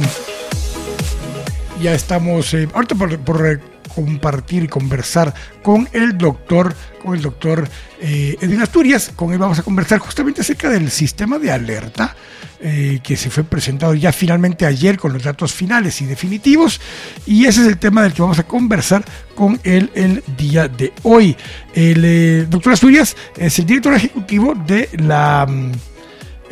ya 1.83 1.95
estamos, 1.95 2.55
eh, 2.55 2.69
ahorita 2.73 2.95
por, 2.95 3.19
por, 3.19 3.61
compartir 3.95 4.63
y 4.63 4.69
conversar 4.69 5.35
con 5.63 5.87
el 5.93 6.17
doctor, 6.17 6.75
con 7.03 7.15
el 7.15 7.21
doctor 7.21 7.69
eh, 8.01 8.37
Edwin 8.41 8.63
Asturias, 8.63 9.13
con 9.15 9.33
él 9.33 9.39
vamos 9.39 9.59
a 9.59 9.63
conversar 9.63 9.99
justamente 9.99 10.41
acerca 10.41 10.71
del 10.71 10.91
sistema 10.91 11.39
de 11.39 11.51
alerta 11.51 12.17
eh, 12.61 13.01
que 13.03 13.17
se 13.17 13.29
fue 13.29 13.45
presentado 13.45 13.93
ya 13.93 14.13
finalmente 14.13 14.65
ayer 14.65 14.97
con 14.97 15.13
los 15.13 15.23
datos 15.23 15.53
finales 15.53 16.01
y 16.01 16.07
definitivos, 16.07 16.81
y 17.27 17.45
ese 17.45 17.63
es 17.63 17.67
el 17.67 17.79
tema 17.79 18.03
del 18.03 18.15
que 18.15 18.23
vamos 18.23 18.39
a 18.39 18.45
conversar 18.45 19.05
con 19.35 19.61
él 19.65 19.91
el 19.95 20.23
día 20.39 20.69
de 20.69 20.93
hoy. 21.03 21.37
El 21.75 22.49
doctor 22.49 22.75
Asturias 22.75 23.17
es 23.37 23.59
el 23.59 23.67
director 23.67 23.93
ejecutivo 23.93 24.55
de 24.55 24.89
la... 24.93 25.47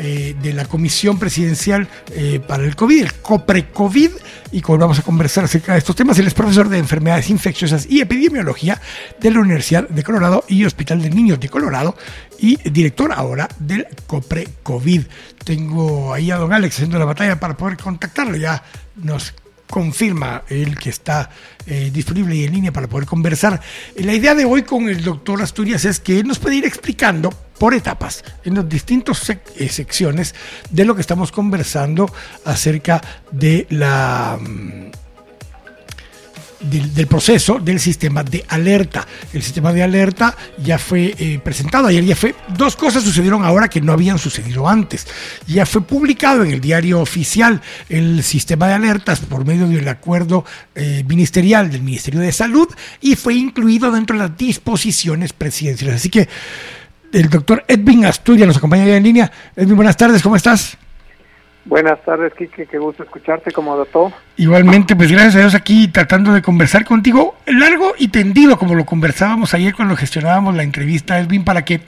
Eh, 0.02 0.34
de 0.40 0.54
la 0.54 0.64
Comisión 0.64 1.18
Presidencial 1.18 1.86
eh, 2.14 2.40
para 2.40 2.64
el 2.64 2.74
COVID, 2.74 3.02
el 3.02 3.12
COPRE-COVID, 3.16 4.10
y 4.50 4.62
hoy 4.66 4.78
vamos 4.78 4.98
a 4.98 5.02
conversar 5.02 5.44
acerca 5.44 5.74
de 5.74 5.78
estos 5.78 5.94
temas. 5.94 6.18
Él 6.18 6.26
es 6.26 6.32
profesor 6.32 6.70
de 6.70 6.78
enfermedades 6.78 7.28
infecciosas 7.28 7.84
y 7.86 8.00
epidemiología 8.00 8.80
de 9.20 9.30
la 9.30 9.40
Universidad 9.40 9.86
de 9.86 10.02
Colorado 10.02 10.42
y 10.48 10.64
Hospital 10.64 11.02
de 11.02 11.10
Niños 11.10 11.38
de 11.38 11.50
Colorado 11.50 11.94
y 12.38 12.56
director 12.70 13.12
ahora 13.12 13.46
del 13.58 13.88
COPRE-COVID. 14.06 15.02
Tengo 15.44 16.14
ahí 16.14 16.30
a 16.30 16.36
don 16.36 16.54
Alex 16.54 16.76
haciendo 16.76 16.98
la 16.98 17.04
batalla 17.04 17.38
para 17.38 17.54
poder 17.58 17.76
contactarlo. 17.76 18.38
Ya 18.38 18.62
nos 18.96 19.34
confirma 19.70 20.42
el 20.48 20.76
que 20.76 20.90
está 20.90 21.30
eh, 21.66 21.90
disponible 21.92 22.34
y 22.34 22.44
en 22.44 22.52
línea 22.52 22.72
para 22.72 22.88
poder 22.88 23.06
conversar. 23.06 23.60
La 23.96 24.12
idea 24.12 24.34
de 24.34 24.44
hoy 24.44 24.62
con 24.62 24.88
el 24.88 25.02
doctor 25.02 25.40
Asturias 25.40 25.84
es 25.84 26.00
que 26.00 26.18
él 26.18 26.26
nos 26.26 26.38
puede 26.38 26.56
ir 26.56 26.66
explicando 26.66 27.30
por 27.58 27.74
etapas, 27.74 28.24
en 28.44 28.54
las 28.54 28.68
distintas 28.68 29.30
eh, 29.30 29.68
secciones 29.68 30.34
de 30.70 30.84
lo 30.84 30.94
que 30.94 31.02
estamos 31.02 31.30
conversando 31.30 32.12
acerca 32.44 33.00
de 33.30 33.66
la... 33.70 34.38
Del, 36.60 37.06
proceso 37.06 37.58
del 37.58 37.80
sistema 37.80 38.22
de 38.22 38.44
alerta. 38.48 39.06
El 39.32 39.42
sistema 39.42 39.72
de 39.72 39.82
alerta 39.82 40.36
ya 40.62 40.78
fue 40.78 41.14
eh, 41.18 41.40
presentado 41.42 41.86
ayer, 41.86 42.04
ya 42.04 42.14
fue, 42.14 42.34
dos 42.56 42.76
cosas 42.76 43.02
sucedieron 43.02 43.44
ahora 43.44 43.68
que 43.68 43.80
no 43.80 43.92
habían 43.92 44.18
sucedido 44.18 44.68
antes. 44.68 45.06
Ya 45.46 45.64
fue 45.64 45.80
publicado 45.80 46.44
en 46.44 46.50
el 46.50 46.60
diario 46.60 47.00
oficial 47.00 47.62
el 47.88 48.22
sistema 48.22 48.68
de 48.68 48.74
alertas 48.74 49.20
por 49.20 49.46
medio 49.46 49.66
del 49.68 49.88
acuerdo 49.88 50.44
eh, 50.74 51.02
ministerial 51.08 51.70
del 51.70 51.82
Ministerio 51.82 52.20
de 52.20 52.30
Salud 52.30 52.68
y 53.00 53.16
fue 53.16 53.34
incluido 53.34 53.90
dentro 53.90 54.16
de 54.16 54.28
las 54.28 54.36
disposiciones 54.36 55.32
presidenciales. 55.32 55.96
Así 55.96 56.10
que 56.10 56.28
el 57.12 57.28
doctor 57.30 57.64
Edwin 57.66 58.04
Asturias 58.04 58.46
nos 58.46 58.58
acompaña 58.58 58.84
en 58.96 59.02
línea. 59.02 59.32
Edwin, 59.56 59.76
buenas 59.76 59.96
tardes, 59.96 60.22
¿cómo 60.22 60.36
estás? 60.36 60.76
Buenas 61.64 62.02
tardes, 62.04 62.32
Kike, 62.34 62.66
qué 62.66 62.78
gusto 62.78 63.02
escucharte 63.02 63.52
como 63.52 63.76
doctor. 63.76 64.12
Igualmente, 64.36 64.96
pues 64.96 65.12
gracias 65.12 65.36
a 65.36 65.40
Dios 65.40 65.54
aquí 65.54 65.88
tratando 65.88 66.32
de 66.32 66.40
conversar 66.40 66.86
contigo 66.86 67.36
largo 67.46 67.92
y 67.98 68.08
tendido, 68.08 68.58
como 68.58 68.74
lo 68.74 68.86
conversábamos 68.86 69.52
ayer 69.52 69.74
cuando 69.74 69.94
gestionábamos 69.94 70.54
la 70.54 70.62
entrevista, 70.62 71.18
Edwin, 71.18 71.44
para 71.44 71.62
que 71.62 71.82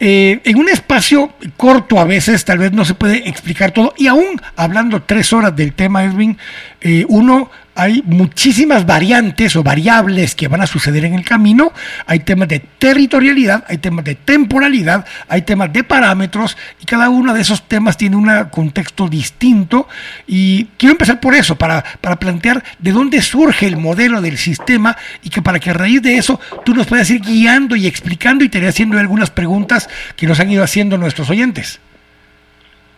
eh, 0.00 0.40
en 0.44 0.58
un 0.58 0.68
espacio 0.68 1.30
corto 1.56 2.00
a 2.00 2.04
veces 2.04 2.44
tal 2.44 2.58
vez 2.58 2.72
no 2.72 2.84
se 2.84 2.94
puede 2.94 3.28
explicar 3.28 3.70
todo, 3.70 3.94
y 3.96 4.08
aún 4.08 4.40
hablando 4.56 5.02
tres 5.02 5.32
horas 5.32 5.54
del 5.54 5.74
tema, 5.74 6.04
Edwin, 6.04 6.36
eh, 6.80 7.04
uno 7.08 7.50
hay 7.78 8.02
muchísimas 8.04 8.84
variantes 8.86 9.54
o 9.54 9.62
variables 9.62 10.34
que 10.34 10.48
van 10.48 10.60
a 10.60 10.66
suceder 10.66 11.04
en 11.04 11.14
el 11.14 11.24
camino. 11.24 11.72
Hay 12.06 12.18
temas 12.18 12.48
de 12.48 12.58
territorialidad, 12.58 13.64
hay 13.68 13.78
temas 13.78 14.04
de 14.04 14.16
temporalidad, 14.16 15.06
hay 15.28 15.42
temas 15.42 15.72
de 15.72 15.84
parámetros 15.84 16.56
y 16.80 16.86
cada 16.86 17.08
uno 17.08 17.32
de 17.32 17.40
esos 17.40 17.68
temas 17.68 17.96
tiene 17.96 18.16
un 18.16 18.28
contexto 18.50 19.06
distinto. 19.06 19.86
Y 20.26 20.64
quiero 20.76 20.94
empezar 20.94 21.20
por 21.20 21.36
eso, 21.36 21.54
para, 21.54 21.84
para 22.00 22.16
plantear 22.16 22.64
de 22.80 22.90
dónde 22.90 23.22
surge 23.22 23.68
el 23.68 23.76
modelo 23.76 24.20
del 24.20 24.38
sistema 24.38 24.96
y 25.22 25.30
que 25.30 25.40
para 25.40 25.60
que 25.60 25.70
a 25.70 25.74
raíz 25.74 26.02
de 26.02 26.16
eso 26.16 26.40
tú 26.64 26.74
nos 26.74 26.88
puedas 26.88 27.08
ir 27.10 27.20
guiando 27.20 27.76
y 27.76 27.86
explicando 27.86 28.42
y 28.42 28.48
te 28.48 28.58
iré 28.58 28.66
haciendo 28.66 28.98
algunas 28.98 29.30
preguntas 29.30 29.88
que 30.16 30.26
nos 30.26 30.40
han 30.40 30.50
ido 30.50 30.64
haciendo 30.64 30.98
nuestros 30.98 31.30
oyentes. 31.30 31.78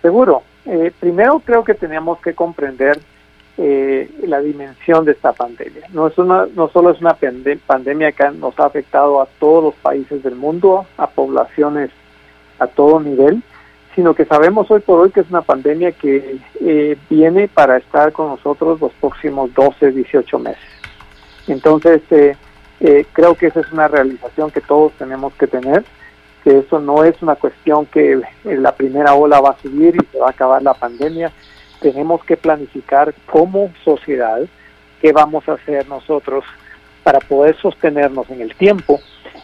Seguro. 0.01 0.43
Eh, 0.65 0.91
primero 0.99 1.41
creo 1.41 1.65
que 1.65 1.75
tenemos 1.75 2.19
que 2.21 2.33
comprender 2.33 2.99
eh, 3.59 4.11
la 4.27 4.41
dimensión 4.41 5.05
de 5.05 5.13
esta 5.13 5.33
pandemia. 5.33 5.87
No, 5.93 6.07
es 6.07 6.17
una, 6.19 6.47
no 6.55 6.69
solo 6.69 6.91
es 6.91 7.01
una 7.01 7.17
pandemia 7.67 8.13
que 8.13 8.31
nos 8.31 8.59
ha 8.59 8.67
afectado 8.67 9.21
a 9.21 9.27
todos 9.39 9.65
los 9.65 9.75
países 9.75 10.23
del 10.23 10.37
mundo, 10.37 10.87
a 10.97 11.09
poblaciones 11.09 11.91
a 12.59 12.67
todo 12.67 13.01
nivel, 13.01 13.43
sino 13.95 14.15
que 14.15 14.25
sabemos 14.25 14.71
hoy 14.71 14.81
por 14.81 15.01
hoy 15.01 15.11
que 15.11 15.21
es 15.21 15.31
una 15.31 15.43
pandemia 15.43 15.93
que 15.93 16.39
eh, 16.61 16.97
viene 17.09 17.49
para 17.49 17.77
estar 17.79 18.13
con 18.13 18.29
nosotros 18.29 18.81
los 18.81 18.93
próximos 18.93 19.53
12, 19.55 19.91
18 19.93 20.39
meses. 20.39 20.63
Entonces, 21.49 22.01
eh, 22.11 22.37
eh, 22.81 23.05
creo 23.13 23.35
que 23.35 23.47
esa 23.47 23.61
es 23.61 23.73
una 23.73 23.89
realización 23.89 24.51
que 24.51 24.61
todos 24.61 24.93
tenemos 24.93 25.35
que 25.35 25.47
tener, 25.47 25.85
que 26.45 26.59
eso 26.59 26.81
no 26.81 27.03
es 27.03 27.21
una 27.23 27.35
cuestión 27.35 27.87
que 27.87 28.21
la 28.45 28.75
primera 28.75 29.15
ola 29.15 29.41
va 29.41 29.51
a 29.51 29.59
subir 29.61 29.97
y 29.97 30.07
se 30.13 30.19
va 30.19 30.29
a 30.29 30.31
acabar 30.31 30.63
la 30.63 30.75
pandemia, 30.75 31.33
tenemos 31.81 32.25
que 32.25 32.37
planificar 32.37 33.15
como 33.27 33.73
sociedad 33.85 34.41
qué 35.01 35.13
vamos 35.13 35.49
a 35.49 35.55
hacer 35.55 35.89
nosotros 35.89 36.45
para 37.03 37.21
poder 37.21 37.57
sostenernos 37.57 38.29
en 38.31 38.43
el 38.43 38.55
tiempo, 38.55 39.01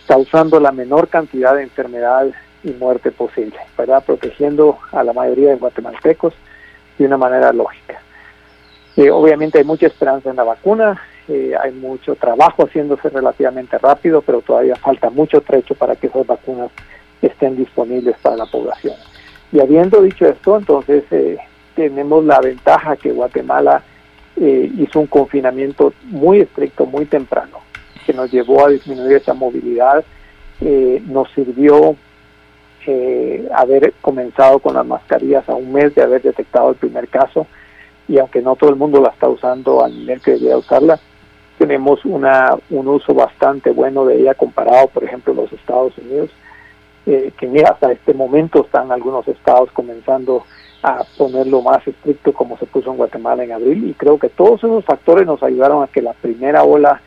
causando 0.07 0.61
la 0.61 0.73
menor 0.73 1.09
cantidad 1.09 1.55
de 1.55 1.63
enfermedades 1.63 2.35
y 2.63 2.71
muerte 2.73 3.11
posible, 3.11 3.57
¿verdad? 3.77 4.05
Protegiendo 4.05 4.79
a 4.93 5.03
la 5.03 5.13
mayoría 5.13 5.51
de 5.51 5.57
guatemaltecos 5.57 6.35
de 6.99 7.07
una 7.07 7.17
manera 7.17 7.53
lógica. 7.53 8.01
Eh, 8.97 9.11
obviamente 9.11 9.59
hay 9.59 9.65
mucha 9.65 9.87
esperanza 9.87 10.31
en 10.31 10.37
la 10.37 10.45
vacuna, 10.45 11.01
eh, 11.29 11.53
hay 11.61 11.73
mucho 11.73 12.15
trabajo 12.15 12.65
haciéndose 12.65 13.09
relativamente 13.09 13.79
rápido, 13.79 14.23
pero 14.23 14.41
todavía 14.41 14.77
falta 14.77 15.11
mucho 15.11 15.41
trecho 15.41 15.75
para 15.75 15.97
que 15.97 16.07
esas 16.07 16.27
vacunas 16.27 16.71
estén 17.21 17.57
disponibles 17.57 18.17
para 18.19 18.37
la 18.37 18.47
población. 18.47 18.95
Y 19.53 19.61
habiendo 19.61 20.03
dicho 20.03 20.27
esto, 20.27 20.57
entonces 20.57 21.05
eh, 21.11 21.39
tenemos 21.77 22.25
la 22.25 22.41
ventaja 22.41 22.97
que 22.97 23.13
Guatemala 23.13 23.83
eh, 24.41 24.73
hizo 24.79 24.99
un 24.99 25.07
confinamiento 25.07 25.93
muy 26.05 26.41
estricto, 26.41 26.87
muy 26.87 27.05
temprano, 27.05 27.59
que 28.05 28.13
nos 28.13 28.33
llevó 28.33 28.67
a 28.67 28.71
disminuir 28.71 29.19
esa 29.19 29.35
movilidad, 29.35 30.05
eh, 30.61 31.03
nos 31.07 31.31
sirvió 31.33 31.95
eh, 32.87 33.47
haber 33.55 33.93
comenzado 34.01 34.59
con 34.59 34.75
las 34.75 34.87
mascarillas 34.87 35.49
a 35.49 35.55
un 35.55 35.73
mes 35.73 35.95
de 35.95 36.03
haber 36.03 36.23
detectado 36.23 36.71
el 36.71 36.77
primer 36.77 37.09
caso, 37.09 37.47
y 38.09 38.19
aunque 38.19 38.41
no 38.41 38.57
todo 38.57 38.71
el 38.71 38.77
mundo 38.77 39.01
la 39.01 39.11
está 39.11 39.29
usando 39.29 39.85
al 39.85 39.95
nivel 39.95 40.21
que 40.21 40.33
debería 40.33 40.57
usarla, 40.57 40.99
tenemos 41.59 42.05
una, 42.05 42.57
un 42.71 42.89
uso 42.89 43.13
bastante 43.13 43.71
bueno 43.71 44.07
de 44.07 44.21
ella 44.21 44.35
comparado, 44.35 44.89
por 44.89 45.05
ejemplo, 45.05 45.35
los 45.35 45.53
Estados 45.53 45.97
Unidos, 45.99 46.31
que 47.05 47.65
hasta 47.65 47.93
este 47.93 48.15
momento 48.15 48.65
están 48.65 48.91
algunos 48.91 49.29
estados 49.29 49.71
comenzando 49.71 50.45
a 50.83 51.05
ponerlo 51.17 51.63
más 51.63 51.87
estricto 51.87 52.33
como 52.33 52.57
se 52.59 52.67
puso 52.67 52.91
en 52.91 52.99
Guatemala 52.99 53.45
en 53.45 53.53
abril 53.53 53.89
y 53.89 53.95
creo 53.95 54.19
que 54.19 54.29
todos 54.29 54.63
esos 54.63 54.85
factores 54.85 55.27
nos 55.27 55.43
ayudaron 55.43 55.83
a 55.83 55.89
que 55.89 56.03
la 56.03 56.13
primera 56.13 56.63
ola 56.63 57.01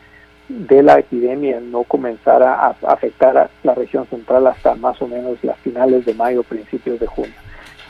de 0.48 0.82
la 0.82 0.98
epidemia 0.98 1.60
no 1.60 1.84
comenzara 1.84 2.54
a 2.54 2.76
afectar 2.88 3.38
a 3.38 3.50
la 3.62 3.74
región 3.74 4.06
central 4.06 4.46
hasta 4.48 4.74
más 4.74 5.00
o 5.00 5.06
menos 5.06 5.42
las 5.42 5.56
finales 5.58 6.04
de 6.04 6.14
mayo, 6.14 6.42
principios 6.42 6.98
de 6.98 7.06
junio. 7.06 7.34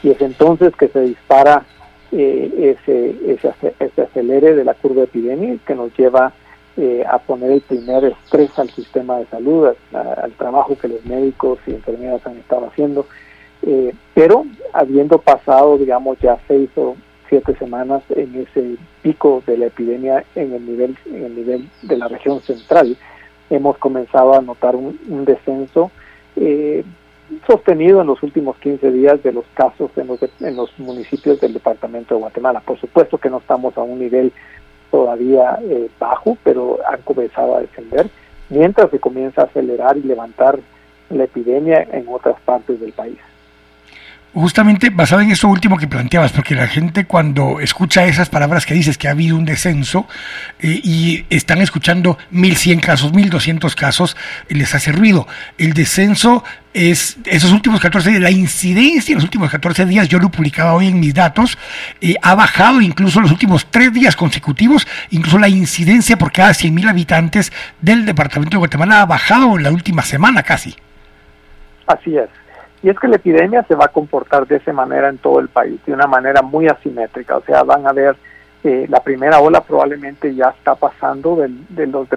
Y 0.02 0.10
es 0.10 0.20
entonces 0.20 0.74
que 0.76 0.88
se 0.88 1.00
dispara 1.00 1.64
eh, 2.12 2.76
ese, 2.84 3.14
ese, 3.32 4.02
acelere 4.02 4.54
de 4.54 4.64
la 4.64 4.74
curva 4.74 4.96
de 4.96 5.04
epidemia 5.04 5.56
que 5.66 5.74
nos 5.74 5.96
lleva 5.96 6.32
eh, 6.76 7.04
a 7.08 7.18
poner 7.18 7.52
el 7.52 7.60
primer 7.62 8.04
estrés 8.04 8.58
al 8.58 8.68
sistema 8.70 9.18
de 9.18 9.26
salud, 9.26 9.68
al 9.92 10.32
trabajo 10.32 10.76
que 10.76 10.88
los 10.88 11.04
médicos 11.06 11.58
y 11.66 11.72
enfermeras 11.72 12.26
han 12.26 12.36
estado 12.36 12.66
haciendo 12.66 13.06
eh, 13.62 13.92
pero 14.14 14.44
habiendo 14.72 15.18
pasado, 15.18 15.76
digamos, 15.78 16.18
ya 16.20 16.38
seis 16.48 16.70
o 16.76 16.96
siete 17.28 17.54
semanas 17.56 18.02
en 18.10 18.34
ese 18.34 18.76
pico 19.02 19.42
de 19.46 19.58
la 19.58 19.66
epidemia 19.66 20.24
en 20.34 20.52
el 20.52 20.66
nivel, 20.66 20.96
en 21.06 21.24
el 21.24 21.34
nivel 21.36 21.70
de 21.82 21.96
la 21.96 22.08
región 22.08 22.40
central, 22.40 22.96
hemos 23.50 23.78
comenzado 23.78 24.34
a 24.34 24.40
notar 24.40 24.76
un, 24.76 24.98
descenso 25.24 25.90
eh, 26.36 26.84
sostenido 27.46 28.00
en 28.00 28.08
los 28.08 28.22
últimos 28.22 28.56
15 28.58 28.90
días 28.90 29.22
de 29.22 29.32
los 29.32 29.44
casos 29.54 29.90
en 29.96 30.56
los, 30.56 30.78
municipios 30.78 31.40
del 31.40 31.52
departamento 31.52 32.14
de 32.14 32.20
Guatemala. 32.20 32.60
Por 32.60 32.80
supuesto 32.80 33.18
que 33.18 33.30
no 33.30 33.38
estamos 33.38 33.76
a 33.76 33.82
un 33.82 34.00
nivel 34.00 34.32
todavía 34.90 35.58
eh, 35.62 35.88
bajo, 36.00 36.36
pero 36.42 36.78
han 36.90 37.02
comenzado 37.02 37.56
a 37.56 37.60
descender, 37.60 38.10
mientras 38.48 38.90
se 38.90 38.98
comienza 38.98 39.42
a 39.42 39.44
acelerar 39.44 39.96
y 39.96 40.02
levantar 40.02 40.58
la 41.10 41.24
epidemia 41.24 41.86
en 41.92 42.06
otras 42.08 42.40
partes 42.40 42.80
del 42.80 42.92
país 42.92 43.18
justamente 44.32 44.90
basado 44.90 45.22
en 45.22 45.30
eso 45.30 45.48
último 45.48 45.76
que 45.76 45.88
planteabas, 45.88 46.32
porque 46.32 46.54
la 46.54 46.68
gente 46.68 47.04
cuando 47.04 47.60
escucha 47.60 48.06
esas 48.06 48.28
palabras 48.28 48.64
que 48.64 48.74
dices 48.74 48.96
que 48.96 49.08
ha 49.08 49.12
habido 49.12 49.36
un 49.36 49.44
descenso 49.44 50.06
eh, 50.60 50.80
y 50.82 51.24
están 51.30 51.60
escuchando 51.60 52.16
1100 52.30 52.80
casos, 52.80 53.12
1200 53.12 53.74
casos, 53.74 54.16
les 54.48 54.74
hace 54.74 54.92
ruido. 54.92 55.26
El 55.58 55.72
descenso 55.72 56.44
es 56.72 57.18
esos 57.24 57.50
últimos 57.50 57.80
14 57.80 58.10
días, 58.10 58.22
la 58.22 58.30
incidencia 58.30 59.12
en 59.12 59.16
los 59.16 59.24
últimos 59.24 59.50
14 59.50 59.86
días, 59.86 60.08
yo 60.08 60.20
lo 60.20 60.30
publicaba 60.30 60.74
hoy 60.74 60.86
en 60.86 61.00
mis 61.00 61.12
datos, 61.12 61.58
eh, 62.00 62.14
ha 62.22 62.36
bajado 62.36 62.80
incluso 62.80 63.20
los 63.20 63.32
últimos 63.32 63.66
tres 63.70 63.92
días 63.92 64.14
consecutivos, 64.14 64.86
incluso 65.10 65.38
la 65.38 65.48
incidencia 65.48 66.16
por 66.16 66.30
cada 66.30 66.50
100.000 66.50 66.88
habitantes 66.88 67.52
del 67.80 68.06
departamento 68.06 68.52
de 68.52 68.58
Guatemala 68.58 69.02
ha 69.02 69.06
bajado 69.06 69.56
en 69.56 69.64
la 69.64 69.72
última 69.72 70.02
semana 70.02 70.44
casi. 70.44 70.76
Así 71.88 72.16
es. 72.16 72.28
Y 72.82 72.88
es 72.88 72.98
que 72.98 73.08
la 73.08 73.16
epidemia 73.16 73.62
se 73.64 73.74
va 73.74 73.86
a 73.86 73.88
comportar 73.88 74.46
de 74.46 74.56
esa 74.56 74.72
manera 74.72 75.08
en 75.08 75.18
todo 75.18 75.38
el 75.40 75.48
país, 75.48 75.80
de 75.84 75.92
una 75.92 76.06
manera 76.06 76.40
muy 76.42 76.66
asimétrica. 76.66 77.36
O 77.36 77.42
sea, 77.42 77.62
van 77.62 77.86
a 77.86 77.92
ver, 77.92 78.16
eh, 78.64 78.86
la 78.88 79.00
primera 79.00 79.38
ola 79.40 79.60
probablemente 79.60 80.34
ya 80.34 80.48
está 80.48 80.74
pasando 80.74 81.36
de, 81.36 81.86
los, 81.86 82.08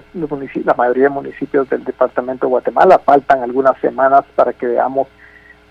la 0.65 0.73
mayoría 0.73 1.03
de 1.03 1.09
municipios 1.09 1.69
del 1.69 1.83
departamento 1.83 2.45
de 2.45 2.51
Guatemala. 2.51 2.99
Faltan 2.99 3.43
algunas 3.43 3.77
semanas 3.79 4.23
para 4.35 4.53
que 4.53 4.67
veamos 4.67 5.07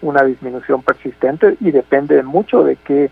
una 0.03 0.23
disminución 0.25 0.83
persistente 0.83 1.57
y 1.61 1.71
depende 1.71 2.23
mucho 2.23 2.63
de 2.63 2.77
qué, 2.77 3.11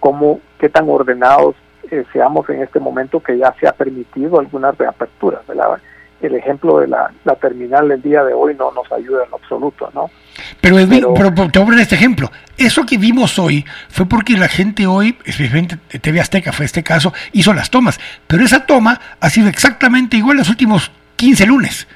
cómo, 0.00 0.40
qué 0.58 0.68
tan 0.68 0.88
ordenados 0.90 1.54
eh, 1.90 2.04
seamos 2.12 2.48
en 2.50 2.62
este 2.62 2.80
momento 2.80 3.20
que 3.20 3.38
ya 3.38 3.54
se 3.58 3.66
ha 3.66 3.72
permitido 3.72 4.40
algunas 4.40 4.76
reaperturas. 4.76 5.46
¿verdad? 5.46 5.78
El 6.26 6.36
ejemplo 6.36 6.78
de 6.78 6.88
la, 6.88 7.10
terminal 7.40 7.88
del 7.88 8.00
día 8.00 8.24
de 8.24 8.32
hoy 8.32 8.54
no 8.54 8.72
nos 8.72 8.90
ayuda 8.92 9.24
en 9.24 9.34
absoluto, 9.34 9.90
¿no? 9.94 10.10
Pero, 10.60 10.78
Edwin, 10.78 11.04
pero, 11.14 11.30
te 11.32 11.58
voy 11.58 11.62
a 11.62 11.64
poner 11.66 11.80
este 11.80 11.94
ejemplo. 11.94 12.30
Eso 12.56 12.86
que 12.86 12.98
vimos 12.98 13.38
hoy 13.38 13.64
fue 13.88 14.06
porque 14.06 14.36
la 14.36 14.48
gente 14.48 14.86
hoy, 14.86 15.16
especialmente 15.24 15.76
TV 15.98 16.20
Azteca 16.20 16.52
fue 16.52 16.66
este 16.66 16.82
caso, 16.82 17.12
hizo 17.32 17.52
las 17.52 17.70
tomas. 17.70 18.00
Pero 18.26 18.44
esa 18.44 18.66
toma 18.66 19.00
ha 19.20 19.30
sido 19.30 19.48
exactamente 19.48 20.16
igual 20.16 20.38
los 20.38 20.48
últimos 20.48 20.90
15 21.16 21.46
lunes. 21.46 21.86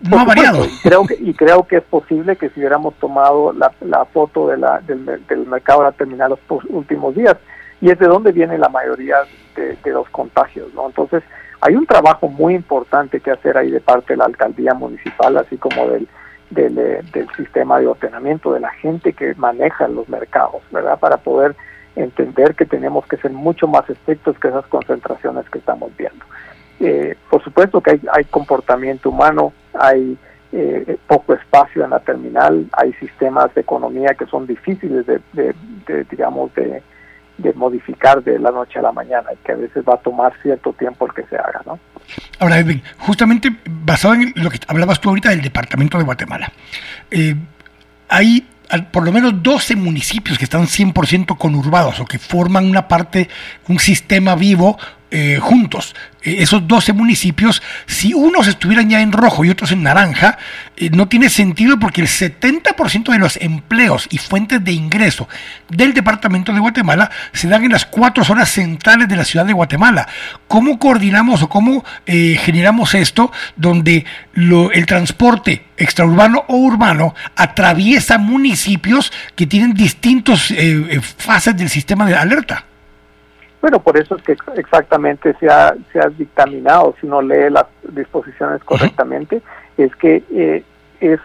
No 0.00 0.18
ha 0.18 0.24
variado. 0.24 0.64
Y 0.64 0.70
creo, 0.82 1.06
que, 1.06 1.14
y 1.20 1.34
creo 1.34 1.66
que 1.66 1.76
es 1.76 1.82
posible 1.82 2.36
que 2.36 2.48
si 2.50 2.60
hubiéramos 2.60 2.94
tomado 2.94 3.52
la, 3.52 4.04
foto 4.06 4.48
de 4.48 4.56
la, 4.56 4.80
del, 4.80 5.46
mercado 5.46 5.80
de 5.80 5.86
la 5.86 5.92
terminal 5.92 6.30
los 6.30 6.64
últimos 6.70 7.14
días, 7.14 7.36
y 7.80 7.90
es 7.90 7.98
de 7.98 8.06
donde 8.06 8.32
viene 8.32 8.56
la 8.58 8.68
mayoría 8.68 9.16
de, 9.56 9.90
los 9.90 10.08
contagios, 10.08 10.72
¿no? 10.74 10.86
Entonces, 10.86 11.22
hay 11.60 11.74
un 11.74 11.86
trabajo 11.86 12.28
muy 12.28 12.54
importante 12.54 13.20
que 13.20 13.30
hacer 13.30 13.56
ahí 13.56 13.70
de 13.70 13.80
parte 13.80 14.14
de 14.14 14.18
la 14.18 14.24
alcaldía 14.24 14.74
municipal, 14.74 15.36
así 15.36 15.56
como 15.56 15.88
del, 15.88 16.08
del, 16.50 16.78
eh, 16.78 17.02
del 17.12 17.28
sistema 17.36 17.78
de 17.78 17.86
ordenamiento, 17.86 18.52
de 18.52 18.60
la 18.60 18.70
gente 18.70 19.12
que 19.12 19.34
maneja 19.34 19.88
los 19.88 20.08
mercados, 20.08 20.62
¿verdad? 20.70 20.98
Para 20.98 21.18
poder 21.18 21.54
entender 21.96 22.54
que 22.54 22.64
tenemos 22.64 23.06
que 23.06 23.16
ser 23.18 23.30
mucho 23.30 23.66
más 23.66 23.88
estrictos 23.90 24.38
que 24.38 24.48
esas 24.48 24.66
concentraciones 24.66 25.48
que 25.50 25.58
estamos 25.58 25.90
viendo. 25.96 26.24
Eh, 26.80 27.16
por 27.28 27.42
supuesto 27.44 27.80
que 27.80 27.90
hay, 27.90 28.00
hay 28.12 28.24
comportamiento 28.24 29.10
humano, 29.10 29.52
hay 29.74 30.16
eh, 30.52 30.96
poco 31.06 31.34
espacio 31.34 31.84
en 31.84 31.90
la 31.90 32.00
terminal, 32.00 32.66
hay 32.72 32.92
sistemas 32.94 33.54
de 33.54 33.60
economía 33.60 34.14
que 34.14 34.26
son 34.26 34.46
difíciles 34.46 35.06
de, 35.06 35.54
digamos, 36.10 36.52
de, 36.54 36.82
modificar 37.54 38.22
de 38.22 38.38
la 38.38 38.50
noche 38.50 38.78
a 38.78 38.82
la 38.82 38.92
mañana 38.92 39.30
y 39.32 39.36
que 39.44 39.52
a 39.52 39.56
veces 39.56 39.84
va 39.88 39.94
a 39.94 39.98
tomar 39.98 40.32
cierto 40.42 40.72
tiempo 40.72 41.06
el 41.06 41.12
que 41.12 41.24
se 41.28 41.36
haga, 41.36 41.62
¿no? 41.66 41.78
Ahora, 42.38 42.58
Edwin, 42.58 42.82
justamente 42.98 43.50
basado 43.68 44.14
en 44.14 44.32
lo 44.36 44.50
que 44.50 44.58
hablabas 44.66 45.00
tú 45.00 45.08
ahorita 45.08 45.30
del 45.30 45.42
departamento 45.42 45.98
de 45.98 46.04
Guatemala, 46.04 46.50
eh, 47.10 47.34
hay 48.08 48.46
por 48.92 49.04
lo 49.04 49.12
menos 49.12 49.42
12 49.42 49.76
municipios 49.76 50.38
que 50.38 50.44
están 50.44 50.66
100% 50.66 51.36
conurbados 51.36 51.98
o 52.00 52.04
que 52.04 52.18
forman 52.18 52.68
una 52.68 52.86
parte, 52.86 53.28
un 53.68 53.78
sistema 53.80 54.36
vivo 54.36 54.78
eh, 55.12 55.38
juntos. 55.40 55.96
Eh, 56.22 56.36
esos 56.38 56.68
12 56.68 56.92
municipios, 56.92 57.60
si 57.86 58.14
unos 58.14 58.46
estuvieran 58.46 58.88
ya 58.88 59.00
en 59.00 59.10
rojo 59.10 59.44
y 59.44 59.50
otros 59.50 59.72
en 59.72 59.82
naranja, 59.82 60.38
eh, 60.76 60.88
no 60.90 61.08
tiene 61.08 61.28
sentido 61.28 61.80
porque 61.80 62.00
el 62.00 62.06
70% 62.06 63.10
de 63.10 63.18
los 63.18 63.36
empleos 63.38 64.06
y 64.10 64.18
fuentes 64.18 64.62
de 64.62 64.70
ingreso 64.70 65.28
del 65.68 65.94
departamento 65.94 66.52
de 66.52 66.60
Guatemala 66.60 67.10
se 67.32 67.48
dan 67.48 67.64
en 67.64 67.72
las 67.72 67.86
cuatro 67.86 68.22
zonas 68.22 68.50
centrales 68.50 69.08
de 69.08 69.16
la 69.16 69.24
ciudad 69.24 69.44
de 69.44 69.52
Guatemala. 69.52 70.06
¿Cómo 70.46 70.78
coordinamos 70.78 71.42
o 71.42 71.48
cómo 71.48 71.84
generamos 72.06 72.94
esto 72.94 73.32
donde 73.56 74.04
el 74.34 74.86
transporte 74.86 75.64
extraurbano 75.76 76.44
o 76.46 76.56
urbano 76.56 77.16
atraviesa 77.34 78.18
municipios 78.18 79.12
que 79.34 79.46
tienen 79.46 79.74
distintas 79.74 80.52
fases 81.16 81.56
del 81.56 81.68
sistema 81.68 82.06
de 82.06 82.14
alerta? 82.14 82.69
Bueno, 83.60 83.80
por 83.80 83.98
eso 83.98 84.16
es 84.16 84.22
que 84.22 84.36
exactamente 84.56 85.34
se 85.38 85.48
ha, 85.48 85.74
se 85.92 86.00
ha 86.00 86.08
dictaminado, 86.08 86.94
si 87.00 87.06
uno 87.06 87.20
lee 87.20 87.50
las 87.50 87.66
disposiciones 87.82 88.64
correctamente, 88.64 89.42
es 89.76 89.94
que 89.96 90.22
eh, 90.30 90.64
es 91.00 91.20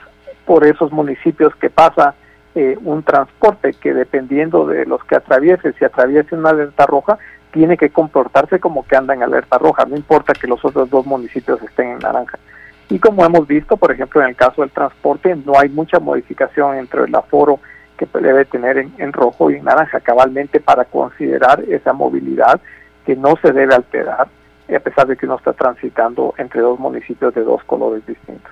por 0.46 0.66
esos 0.66 0.92
municipios 0.92 1.56
que 1.56 1.70
pasa 1.70 2.14
eh, 2.54 2.78
un 2.84 3.04
transporte 3.04 3.74
que 3.74 3.94
dependiendo 3.94 4.68
de 4.68 4.86
los 4.86 5.04
que 5.06 5.16
atraviese, 5.16 5.74
si 5.74 5.86
atraviese 5.86 6.36
una 6.36 6.50
alerta 6.50 6.86
roja, 6.86 7.18
tiene 7.52 7.78
que 7.78 7.90
comportarse 7.90 8.60
como 8.60 8.86
que 8.86 8.98
anda 8.98 9.14
en 9.14 9.24
alerta 9.24 9.58
roja, 9.58 9.86
no 9.86 9.96
importa 9.96 10.34
que 10.34 10.48
los 10.48 10.64
otros 10.64 10.90
dos 10.90 11.06
municipios 11.06 11.62
estén 11.64 11.92
en 11.92 12.00
naranja. 12.00 12.38
Y 12.90 13.00
como 13.00 13.26
hemos 13.26 13.48
visto, 13.48 13.78
por 13.78 13.92
ejemplo, 13.92 14.22
en 14.22 14.30
el 14.30 14.36
caso 14.36 14.62
del 14.62 14.72
transporte, 14.72 15.36
no 15.36 15.58
hay 15.58 15.70
mucha 15.70 16.00
modificación 16.00 16.78
entre 16.78 17.06
el 17.06 17.16
aforo 17.16 17.60
que 17.98 18.08
debe 18.20 18.46
tener 18.46 18.78
en, 18.78 19.14
rojo 19.14 19.52
y 19.52 19.56
en 19.56 19.66
naranja 19.66 20.00
cabalmente 20.00 20.60
para 20.60 20.86
considerar 20.86 21.64
esa 21.70 21.94
movilidad 21.94 22.60
que 23.06 23.16
no 23.16 23.36
se 23.42 23.52
debe 23.52 23.76
alterar 23.76 24.28
a 24.74 24.80
pesar 24.80 25.06
de 25.06 25.16
que 25.16 25.28
uno 25.28 25.36
está 25.36 25.54
transitando 25.54 26.34
entre 26.38 26.62
dos 26.62 26.80
municipios 26.80 27.34
de 27.36 27.44
dos 27.44 27.64
colores 27.66 28.06
distintos. 28.08 28.52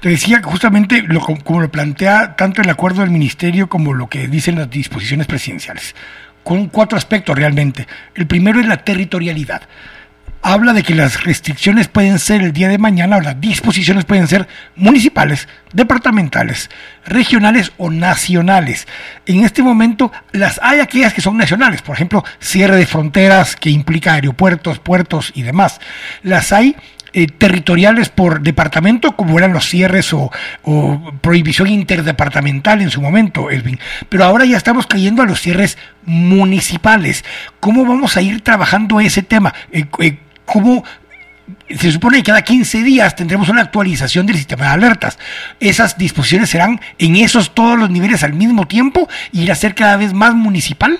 Te 0.00 0.08
decía 0.08 0.42
justamente 0.42 1.02
lo, 1.02 1.20
como 1.20 1.60
lo 1.60 1.68
plantea 1.68 2.34
tanto 2.34 2.60
el 2.62 2.68
acuerdo 2.68 3.02
del 3.02 3.10
ministerio 3.10 3.68
como 3.68 3.94
lo 3.94 4.08
que 4.08 4.26
dicen 4.26 4.56
las 4.56 4.68
disposiciones 4.68 5.28
presidenciales, 5.28 5.94
con 6.42 6.66
cuatro 6.66 6.98
aspectos 6.98 7.36
realmente. 7.36 7.86
El 8.14 8.26
primero 8.26 8.58
es 8.58 8.66
la 8.66 8.78
territorialidad 8.78 9.62
habla 10.42 10.72
de 10.72 10.82
que 10.82 10.94
las 10.94 11.22
restricciones 11.24 11.88
pueden 11.88 12.18
ser 12.18 12.42
el 12.42 12.52
día 12.52 12.68
de 12.68 12.78
mañana 12.78 13.16
o 13.16 13.20
las 13.20 13.40
disposiciones 13.40 14.04
pueden 14.04 14.26
ser 14.26 14.48
municipales, 14.74 15.48
departamentales, 15.72 16.68
regionales 17.06 17.72
o 17.78 17.90
nacionales. 17.90 18.86
En 19.24 19.44
este 19.44 19.62
momento 19.62 20.12
las 20.32 20.60
hay 20.62 20.80
aquellas 20.80 21.14
que 21.14 21.20
son 21.20 21.36
nacionales, 21.36 21.80
por 21.80 21.94
ejemplo, 21.94 22.24
cierre 22.40 22.76
de 22.76 22.86
fronteras 22.86 23.56
que 23.56 23.70
implica 23.70 24.14
aeropuertos, 24.14 24.80
puertos 24.80 25.32
y 25.34 25.42
demás. 25.42 25.80
Las 26.22 26.52
hay 26.52 26.76
eh, 27.14 27.26
territoriales 27.26 28.08
por 28.08 28.40
departamento, 28.40 29.14
como 29.16 29.38
eran 29.38 29.52
los 29.52 29.68
cierres 29.68 30.14
o, 30.14 30.30
prohibición 31.20 31.68
interdepartamental 31.68 32.80
en 32.80 32.90
su 32.90 33.02
momento, 33.02 33.50
Elvin. 33.50 33.78
Pero 34.08 34.24
ahora 34.24 34.46
ya 34.46 34.56
estamos 34.56 34.86
cayendo 34.86 35.22
a 35.22 35.26
los 35.26 35.40
cierres 35.40 35.76
municipales. 36.04 37.22
¿Cómo 37.60 37.84
vamos 37.84 38.16
a 38.16 38.22
ir 38.22 38.40
trabajando 38.40 38.98
ese 38.98 39.22
tema? 39.22 39.52
Eh, 39.72 39.84
eh, 40.00 40.16
cómo 40.44 40.84
se 41.68 41.90
supone 41.90 42.18
que 42.18 42.24
cada 42.24 42.42
15 42.42 42.82
días 42.82 43.16
tendremos 43.16 43.48
una 43.48 43.62
actualización 43.62 44.26
del 44.26 44.36
sistema 44.36 44.64
de 44.66 44.70
alertas. 44.70 45.18
Esas 45.60 45.98
disposiciones 45.98 46.50
serán 46.50 46.80
en 46.98 47.16
esos 47.16 47.54
todos 47.54 47.78
los 47.78 47.90
niveles 47.90 48.22
al 48.24 48.34
mismo 48.34 48.66
tiempo 48.66 49.08
y 49.32 49.42
ir 49.42 49.52
a 49.52 49.54
ser 49.54 49.74
cada 49.74 49.96
vez 49.96 50.12
más 50.12 50.34
municipal. 50.34 50.98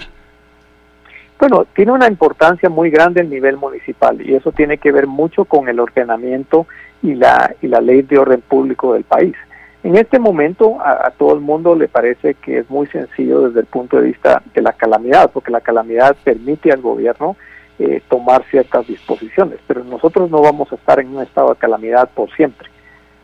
Bueno, 1.38 1.66
tiene 1.74 1.92
una 1.92 2.06
importancia 2.06 2.68
muy 2.68 2.90
grande 2.90 3.20
el 3.20 3.28
nivel 3.28 3.56
municipal 3.56 4.20
y 4.20 4.34
eso 4.34 4.52
tiene 4.52 4.78
que 4.78 4.92
ver 4.92 5.06
mucho 5.06 5.44
con 5.44 5.68
el 5.68 5.80
ordenamiento 5.80 6.66
y 7.02 7.14
la, 7.14 7.54
y 7.60 7.66
la 7.66 7.80
ley 7.80 8.02
de 8.02 8.18
orden 8.18 8.40
público 8.42 8.94
del 8.94 9.04
país. 9.04 9.34
En 9.82 9.96
este 9.96 10.20
momento 10.20 10.78
a, 10.80 11.10
todo 11.10 11.34
el 11.34 11.40
mundo 11.40 11.74
le 11.74 11.88
parece 11.88 12.34
que 12.34 12.58
es 12.58 12.70
muy 12.70 12.86
sencillo 12.86 13.48
desde 13.48 13.60
el 13.60 13.66
punto 13.66 13.96
de 13.96 14.06
vista 14.06 14.40
de 14.54 14.62
la 14.62 14.72
calamidad, 14.72 15.30
porque 15.32 15.50
la 15.50 15.60
calamidad 15.60 16.16
permite 16.22 16.70
al 16.70 16.80
gobierno 16.80 17.36
eh, 17.84 18.00
tomar 18.08 18.44
ciertas 18.48 18.86
disposiciones, 18.86 19.58
pero 19.66 19.82
nosotros 19.82 20.30
no 20.30 20.40
vamos 20.40 20.70
a 20.70 20.76
estar 20.76 21.00
en 21.00 21.16
un 21.16 21.20
estado 21.20 21.48
de 21.48 21.56
calamidad 21.56 22.08
por 22.10 22.32
siempre. 22.36 22.68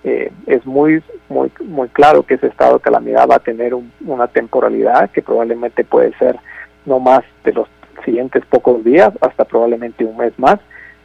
Eh, 0.02 0.32
es 0.48 0.66
muy, 0.66 1.00
muy, 1.28 1.52
muy 1.60 1.88
claro 1.90 2.24
que 2.24 2.34
ese 2.34 2.48
estado 2.48 2.74
de 2.74 2.80
calamidad 2.80 3.28
va 3.28 3.36
a 3.36 3.38
tener 3.38 3.72
una 4.04 4.26
temporalidad 4.26 5.10
que 5.10 5.22
probablemente 5.22 5.84
puede 5.84 6.12
ser 6.18 6.40
no 6.86 6.98
más 6.98 7.22
de 7.44 7.52
los 7.52 7.68
siguientes 8.04 8.44
pocos 8.46 8.82
días, 8.82 9.12
hasta 9.20 9.44
probablemente 9.44 10.04
un 10.04 10.16
mes 10.16 10.36
más 10.40 10.58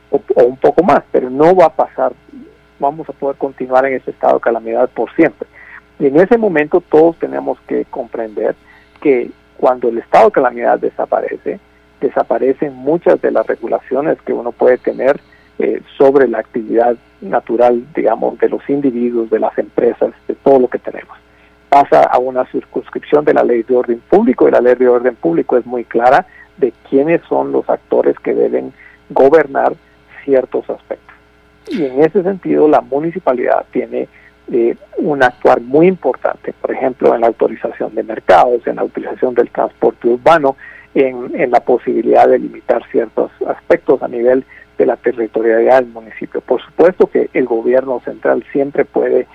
o, 0.09 0.19
un 0.45 0.57
poco 0.57 0.83
más, 0.83 1.03
pero 1.11 1.29
no 1.29 1.55
va 1.55 1.65
a 1.67 1.75
pasar, 1.75 2.11
vamos 2.79 3.07
a 3.07 3.13
poder 3.13 3.37
continuar 3.37 3.85
en 3.85 3.93
ese 3.93 4.09
estado 4.09 4.35
de 4.35 4.41
calamidad 4.41 4.89
por 4.89 5.13
siempre. 5.13 5.47
Y 5.99 6.07
en 6.07 6.19
ese 6.19 6.39
momento 6.39 6.81
todos 6.81 7.19
tenemos 7.19 7.59
que 7.67 7.85
comprender 7.85 8.55
que 8.99 9.29
cuando 9.57 9.89
el 9.89 9.99
estado 9.99 10.25
de 10.25 10.31
calamidad 10.31 10.79
desaparece, 10.79 11.59
desaparecen 12.03 12.75
muchas 12.75 13.21
de 13.21 13.31
las 13.31 13.47
regulaciones 13.47 14.21
que 14.21 14.33
uno 14.33 14.51
puede 14.51 14.77
tener 14.77 15.19
eh, 15.59 15.81
sobre 15.97 16.27
la 16.27 16.39
actividad 16.39 16.95
natural, 17.21 17.83
digamos, 17.95 18.37
de 18.39 18.49
los 18.49 18.67
individuos, 18.69 19.29
de 19.29 19.39
las 19.39 19.57
empresas, 19.57 20.11
de 20.27 20.35
todo 20.35 20.59
lo 20.59 20.67
que 20.67 20.79
tenemos. 20.79 21.17
Pasa 21.69 22.03
a 22.03 22.19
una 22.19 22.45
circunscripción 22.51 23.25
de 23.25 23.33
la 23.33 23.43
ley 23.43 23.63
de 23.63 23.75
orden 23.75 24.01
público 24.09 24.47
y 24.47 24.51
la 24.51 24.61
ley 24.61 24.75
de 24.75 24.87
orden 24.87 25.15
público 25.15 25.57
es 25.57 25.65
muy 25.65 25.85
clara 25.85 26.25
de 26.57 26.73
quiénes 26.89 27.21
son 27.27 27.51
los 27.51 27.67
actores 27.69 28.19
que 28.19 28.33
deben 28.33 28.73
gobernar 29.09 29.73
ciertos 30.23 30.69
aspectos. 30.69 31.15
Y 31.67 31.85
en 31.85 32.01
ese 32.03 32.21
sentido 32.21 32.67
la 32.67 32.81
municipalidad 32.81 33.65
tiene 33.71 34.07
eh, 34.51 34.75
un 34.97 35.23
actuar 35.23 35.61
muy 35.61 35.87
importante, 35.87 36.53
por 36.61 36.71
ejemplo, 36.71 37.15
en 37.15 37.21
la 37.21 37.27
autorización 37.27 37.95
de 37.95 38.03
mercados, 38.03 38.67
en 38.67 38.75
la 38.75 38.83
utilización 38.83 39.33
del 39.33 39.49
transporte 39.49 40.07
urbano, 40.09 40.57
en, 40.95 41.51
la 41.51 41.59
posibilidad 41.61 42.27
de 42.27 42.39
limitar 42.39 42.83
ciertos 42.91 43.31
aspectos 43.47 44.01
a 44.03 44.07
nivel 44.07 44.45
de 44.77 44.85
la 44.85 44.95
territorialidad 44.97 45.81
del 45.81 45.91
municipio. 45.91 46.41
Por 46.41 46.61
supuesto 46.61 47.07
que 47.07 47.29
el 47.33 47.45
gobierno 47.45 48.01
central 48.03 48.43
siempre 48.51 48.85
puede, 48.85 49.27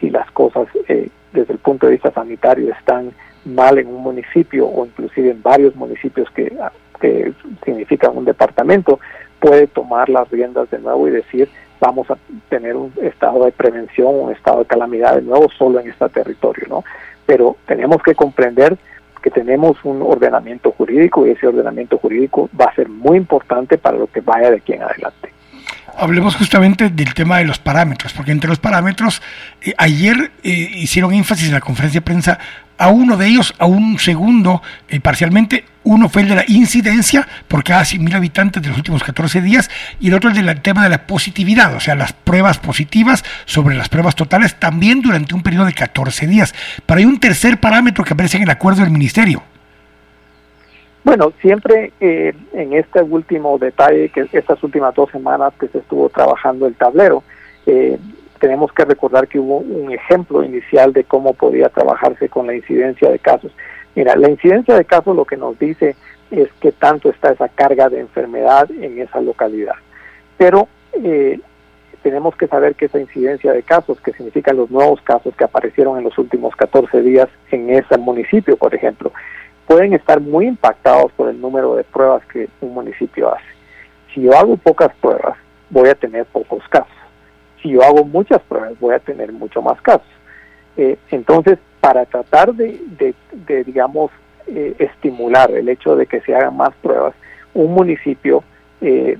si 0.00 0.10
las 0.10 0.30
cosas 0.32 0.66
eh, 0.88 1.08
desde 1.32 1.52
el 1.52 1.58
punto 1.58 1.86
de 1.86 1.92
vista 1.92 2.12
sanitario 2.12 2.72
están 2.72 3.12
mal 3.44 3.78
en 3.78 3.88
un 3.88 4.02
municipio 4.02 4.66
o 4.66 4.86
inclusive 4.86 5.30
en 5.30 5.42
varios 5.42 5.74
municipios 5.76 6.28
que, 6.30 6.56
que 7.00 7.32
significan 7.64 8.16
un 8.16 8.24
departamento, 8.24 9.00
puede 9.40 9.66
tomar 9.66 10.08
las 10.08 10.30
riendas 10.30 10.70
de 10.70 10.78
nuevo 10.78 11.06
y 11.08 11.12
decir 11.12 11.48
vamos 11.80 12.10
a 12.10 12.16
tener 12.48 12.76
un 12.76 12.92
estado 13.02 13.44
de 13.44 13.52
prevención, 13.52 14.14
un 14.14 14.32
estado 14.32 14.60
de 14.60 14.64
calamidad 14.64 15.16
de 15.16 15.22
nuevo 15.22 15.50
solo 15.58 15.80
en 15.80 15.90
este 15.90 16.08
territorio, 16.08 16.66
¿no? 16.68 16.84
pero 17.26 17.56
tenemos 17.66 18.02
que 18.02 18.14
comprender 18.14 18.76
que 19.24 19.30
tenemos 19.30 19.78
un 19.84 20.02
ordenamiento 20.02 20.70
jurídico 20.72 21.26
y 21.26 21.30
ese 21.30 21.46
ordenamiento 21.46 21.96
jurídico 21.96 22.50
va 22.60 22.66
a 22.66 22.74
ser 22.74 22.90
muy 22.90 23.16
importante 23.16 23.78
para 23.78 23.96
lo 23.96 24.06
que 24.06 24.20
vaya 24.20 24.50
de 24.50 24.58
aquí 24.58 24.74
en 24.74 24.82
adelante. 24.82 25.32
Hablemos 25.96 26.36
justamente 26.36 26.90
del 26.90 27.14
tema 27.14 27.38
de 27.38 27.46
los 27.46 27.58
parámetros, 27.58 28.12
porque 28.12 28.32
entre 28.32 28.50
los 28.50 28.58
parámetros, 28.58 29.22
eh, 29.62 29.72
ayer 29.78 30.30
eh, 30.42 30.50
hicieron 30.50 31.14
énfasis 31.14 31.48
en 31.48 31.54
la 31.54 31.62
conferencia 31.62 32.00
de 32.00 32.04
prensa 32.04 32.38
a 32.78 32.88
uno 32.88 33.16
de 33.16 33.26
ellos, 33.26 33.54
a 33.58 33.66
un 33.66 33.98
segundo 33.98 34.62
eh, 34.88 35.00
parcialmente. 35.00 35.64
Uno 35.84 36.08
fue 36.08 36.22
el 36.22 36.28
de 36.28 36.34
la 36.36 36.44
incidencia 36.48 37.28
por 37.46 37.62
cada 37.62 37.82
100.000 37.82 38.14
habitantes 38.14 38.62
de 38.62 38.68
los 38.68 38.78
últimos 38.78 39.04
14 39.04 39.42
días 39.42 39.70
y 40.00 40.08
el 40.08 40.14
otro 40.14 40.30
el 40.30 40.36
del 40.36 40.62
tema 40.62 40.82
de 40.82 40.88
la 40.88 41.06
positividad, 41.06 41.74
o 41.74 41.80
sea, 41.80 41.94
las 41.94 42.14
pruebas 42.14 42.58
positivas 42.58 43.22
sobre 43.44 43.76
las 43.76 43.90
pruebas 43.90 44.14
totales 44.14 44.58
también 44.58 45.02
durante 45.02 45.34
un 45.34 45.42
periodo 45.42 45.66
de 45.66 45.74
14 45.74 46.26
días. 46.26 46.54
Pero 46.86 46.98
hay 46.98 47.04
un 47.04 47.20
tercer 47.20 47.58
parámetro 47.60 48.02
que 48.02 48.14
aparece 48.14 48.38
en 48.38 48.44
el 48.44 48.50
acuerdo 48.50 48.82
del 48.82 48.90
ministerio. 48.90 49.42
Bueno, 51.04 51.34
siempre 51.42 51.92
eh, 52.00 52.32
en 52.54 52.72
este 52.72 53.02
último 53.02 53.58
detalle, 53.58 54.08
que 54.08 54.26
estas 54.32 54.62
últimas 54.62 54.94
dos 54.94 55.10
semanas 55.10 55.52
que 55.60 55.68
se 55.68 55.78
estuvo 55.78 56.08
trabajando 56.08 56.66
el 56.66 56.74
tablero, 56.74 57.22
eh, 57.66 57.98
tenemos 58.44 58.74
que 58.74 58.84
recordar 58.84 59.26
que 59.26 59.38
hubo 59.38 59.56
un 59.56 59.90
ejemplo 59.90 60.44
inicial 60.44 60.92
de 60.92 61.04
cómo 61.04 61.32
podía 61.32 61.70
trabajarse 61.70 62.28
con 62.28 62.46
la 62.46 62.54
incidencia 62.54 63.08
de 63.08 63.18
casos. 63.18 63.50
Mira, 63.94 64.14
la 64.16 64.28
incidencia 64.28 64.76
de 64.76 64.84
casos 64.84 65.16
lo 65.16 65.24
que 65.24 65.38
nos 65.38 65.58
dice 65.58 65.96
es 66.30 66.52
que 66.60 66.70
tanto 66.70 67.08
está 67.08 67.32
esa 67.32 67.48
carga 67.48 67.88
de 67.88 68.00
enfermedad 68.00 68.70
en 68.70 69.00
esa 69.00 69.22
localidad. 69.22 69.76
Pero 70.36 70.68
eh, 70.92 71.40
tenemos 72.02 72.36
que 72.36 72.46
saber 72.46 72.74
que 72.74 72.84
esa 72.84 73.00
incidencia 73.00 73.50
de 73.50 73.62
casos, 73.62 73.98
que 74.02 74.12
significan 74.12 74.58
los 74.58 74.70
nuevos 74.70 75.00
casos 75.00 75.34
que 75.34 75.44
aparecieron 75.44 75.96
en 75.96 76.04
los 76.04 76.18
últimos 76.18 76.54
14 76.54 77.00
días 77.00 77.30
en 77.50 77.70
ese 77.70 77.96
municipio, 77.96 78.58
por 78.58 78.74
ejemplo, 78.74 79.10
pueden 79.66 79.94
estar 79.94 80.20
muy 80.20 80.48
impactados 80.48 81.10
por 81.12 81.30
el 81.30 81.40
número 81.40 81.76
de 81.76 81.84
pruebas 81.84 82.22
que 82.26 82.50
un 82.60 82.74
municipio 82.74 83.32
hace. 83.32 83.46
Si 84.12 84.20
yo 84.20 84.36
hago 84.36 84.58
pocas 84.58 84.94
pruebas, 85.00 85.38
voy 85.70 85.88
a 85.88 85.94
tener 85.94 86.26
pocos 86.26 86.62
casos 86.68 87.03
si 87.64 87.70
yo 87.70 87.82
hago 87.82 88.04
muchas 88.04 88.42
pruebas 88.42 88.78
voy 88.78 88.94
a 88.94 88.98
tener 88.98 89.32
mucho 89.32 89.62
más 89.62 89.80
casos. 89.80 90.06
Eh, 90.76 90.98
entonces, 91.10 91.58
para 91.80 92.04
tratar 92.04 92.54
de, 92.54 93.14
digamos, 93.64 94.10
eh, 94.46 94.74
estimular 94.78 95.50
el 95.50 95.68
hecho 95.70 95.96
de 95.96 96.06
que 96.06 96.20
se 96.20 96.34
hagan 96.34 96.56
más 96.56 96.74
pruebas, 96.82 97.14
un 97.54 97.72
municipio 97.72 98.44
eh, 98.82 99.16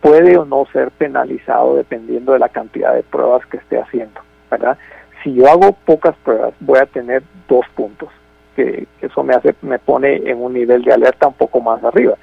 puede 0.00 0.36
o 0.36 0.44
no 0.44 0.66
ser 0.72 0.90
penalizado 0.90 1.76
dependiendo 1.76 2.32
de 2.32 2.40
la 2.40 2.48
cantidad 2.48 2.92
de 2.92 3.04
pruebas 3.04 3.46
que 3.46 3.58
esté 3.58 3.78
haciendo, 3.78 4.20
¿verdad? 4.50 4.76
Si 5.22 5.32
yo 5.34 5.48
hago 5.48 5.72
pocas 5.84 6.16
pruebas, 6.24 6.54
voy 6.58 6.80
a 6.80 6.86
tener 6.86 7.22
dos 7.48 7.66
puntos, 7.76 8.08
que 8.56 8.88
eso 9.00 9.22
me 9.22 9.34
hace, 9.34 9.54
me 9.62 9.78
pone 9.78 10.16
en 10.28 10.42
un 10.42 10.54
nivel 10.54 10.82
de 10.82 10.92
alerta 10.92 11.28
un 11.28 11.34
poco 11.34 11.60
más 11.60 11.82
arriba. 11.84 12.14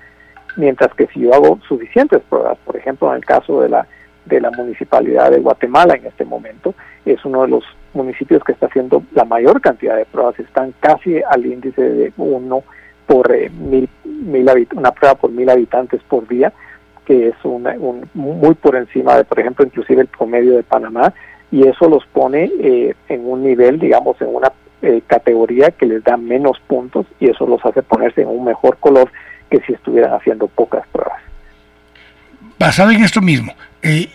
Mientras 0.57 0.93
que 0.93 1.07
si 1.07 1.21
yo 1.21 1.33
hago 1.33 1.59
suficientes 1.67 2.21
pruebas, 2.29 2.57
por 2.65 2.75
ejemplo, 2.75 3.09
en 3.11 3.17
el 3.17 3.25
caso 3.25 3.61
de 3.61 3.69
la 3.69 3.87
de 4.25 4.41
la 4.41 4.51
municipalidad 4.51 5.31
de 5.31 5.39
Guatemala 5.39 5.95
en 5.95 6.05
este 6.05 6.25
momento. 6.25 6.73
Es 7.05 7.23
uno 7.25 7.43
de 7.43 7.49
los 7.49 7.63
municipios 7.93 8.43
que 8.43 8.53
está 8.53 8.67
haciendo 8.67 9.03
la 9.13 9.25
mayor 9.25 9.61
cantidad 9.61 9.95
de 9.95 10.05
pruebas. 10.05 10.39
Están 10.39 10.73
casi 10.79 11.21
al 11.21 11.45
índice 11.45 11.81
de 11.81 12.13
uno 12.17 12.63
por 13.05 13.33
eh, 13.33 13.49
mil, 13.49 13.89
mil 14.05 14.67
una 14.75 14.91
prueba 14.91 15.15
por 15.15 15.31
mil 15.31 15.49
habitantes 15.49 16.01
por 16.03 16.27
día, 16.27 16.53
que 17.05 17.29
es 17.29 17.35
una, 17.43 17.71
un, 17.71 18.09
muy 18.13 18.55
por 18.55 18.75
encima 18.75 19.17
de, 19.17 19.25
por 19.25 19.39
ejemplo, 19.39 19.65
inclusive 19.65 20.01
el 20.01 20.07
promedio 20.07 20.55
de 20.55 20.63
Panamá. 20.63 21.13
Y 21.51 21.67
eso 21.67 21.87
los 21.87 22.05
pone 22.07 22.49
eh, 22.59 22.95
en 23.09 23.29
un 23.29 23.43
nivel, 23.43 23.79
digamos, 23.79 24.19
en 24.21 24.33
una 24.33 24.51
eh, 24.81 25.01
categoría 25.05 25.71
que 25.71 25.85
les 25.85 26.03
da 26.03 26.17
menos 26.17 26.59
puntos 26.67 27.05
y 27.19 27.29
eso 27.29 27.45
los 27.45 27.63
hace 27.63 27.83
ponerse 27.83 28.21
en 28.21 28.27
un 28.27 28.43
mejor 28.43 28.77
color 28.77 29.11
que 29.49 29.59
si 29.61 29.73
estuvieran 29.73 30.13
haciendo 30.13 30.47
pocas 30.47 30.85
pruebas. 30.87 31.21
Basado 32.59 32.91
en 32.91 33.03
esto 33.03 33.21
mismo, 33.21 33.53
eh, 33.83 34.09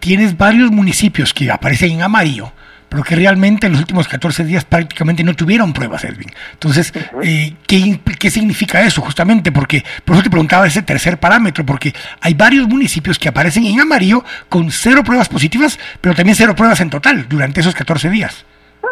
tienes 0.00 0.36
varios 0.36 0.70
municipios 0.70 1.32
que 1.32 1.50
aparecen 1.50 1.92
en 1.92 2.02
amarillo, 2.02 2.52
pero 2.88 3.02
que 3.04 3.16
realmente 3.16 3.66
en 3.66 3.72
los 3.72 3.80
últimos 3.80 4.06
14 4.06 4.44
días 4.44 4.64
prácticamente 4.64 5.24
no 5.24 5.34
tuvieron 5.34 5.72
pruebas, 5.72 6.04
Edwin. 6.04 6.28
Entonces, 6.52 6.92
eh, 7.22 7.54
¿qué, 7.66 8.00
¿qué, 8.18 8.30
significa 8.30 8.82
eso 8.82 9.00
justamente? 9.00 9.50
Porque, 9.50 9.82
por 10.04 10.14
eso 10.14 10.24
te 10.24 10.30
preguntaba 10.30 10.66
ese 10.66 10.82
tercer 10.82 11.18
parámetro, 11.18 11.64
porque 11.64 11.92
hay 12.20 12.34
varios 12.34 12.68
municipios 12.68 13.18
que 13.18 13.28
aparecen 13.28 13.64
en 13.64 13.80
amarillo 13.80 14.22
con 14.48 14.70
cero 14.70 15.02
pruebas 15.04 15.28
positivas, 15.28 15.78
pero 16.00 16.14
también 16.14 16.36
cero 16.36 16.54
pruebas 16.54 16.80
en 16.80 16.90
total 16.90 17.26
durante 17.28 17.60
esos 17.60 17.74
14 17.74 18.10
días. 18.10 18.44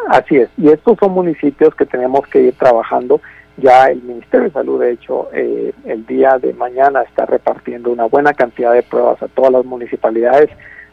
Así 0.09 0.37
es, 0.37 0.49
y 0.57 0.69
estos 0.69 0.97
son 0.99 1.13
municipios 1.13 1.75
que 1.75 1.85
tenemos 1.85 2.27
que 2.29 2.41
ir 2.41 2.55
trabajando 2.55 3.21
ya 3.61 3.87
el 3.87 4.03
Ministerio 4.03 4.47
de 4.47 4.53
Salud, 4.53 4.81
de 4.81 4.93
hecho, 4.93 5.29
eh, 5.33 5.73
el 5.85 6.07
día 6.07 6.39
de 6.39 6.53
mañana 6.53 7.03
está 7.03 7.27
repartiendo 7.27 7.91
una 7.91 8.07
buena 8.07 8.33
cantidad 8.35 8.73
de 8.73 8.83
pruebas 8.83 9.23
a 9.23 9.29
todas 9.29 9.53
las 9.53 9.65
municipalidades. 9.65 10.51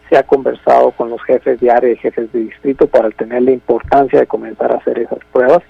Se 0.10 0.18
ha 0.18 0.24
conversado 0.24 0.92
con 0.92 1.10
los 1.10 1.22
jefes 1.24 1.60
de 1.60 1.72
área 1.72 1.92
y 1.92 1.98
jefes 1.98 2.32
de 2.32 2.40
distrito 2.40 2.88
para 2.88 3.10
tener 3.12 3.42
la 3.42 3.52
importancia 3.52 4.20
de 4.20 4.28
comenzar 4.28 4.72
a 4.72 4.78
hacer 4.78 5.00
esas 5.00 5.20
pruebas. 5.32 5.64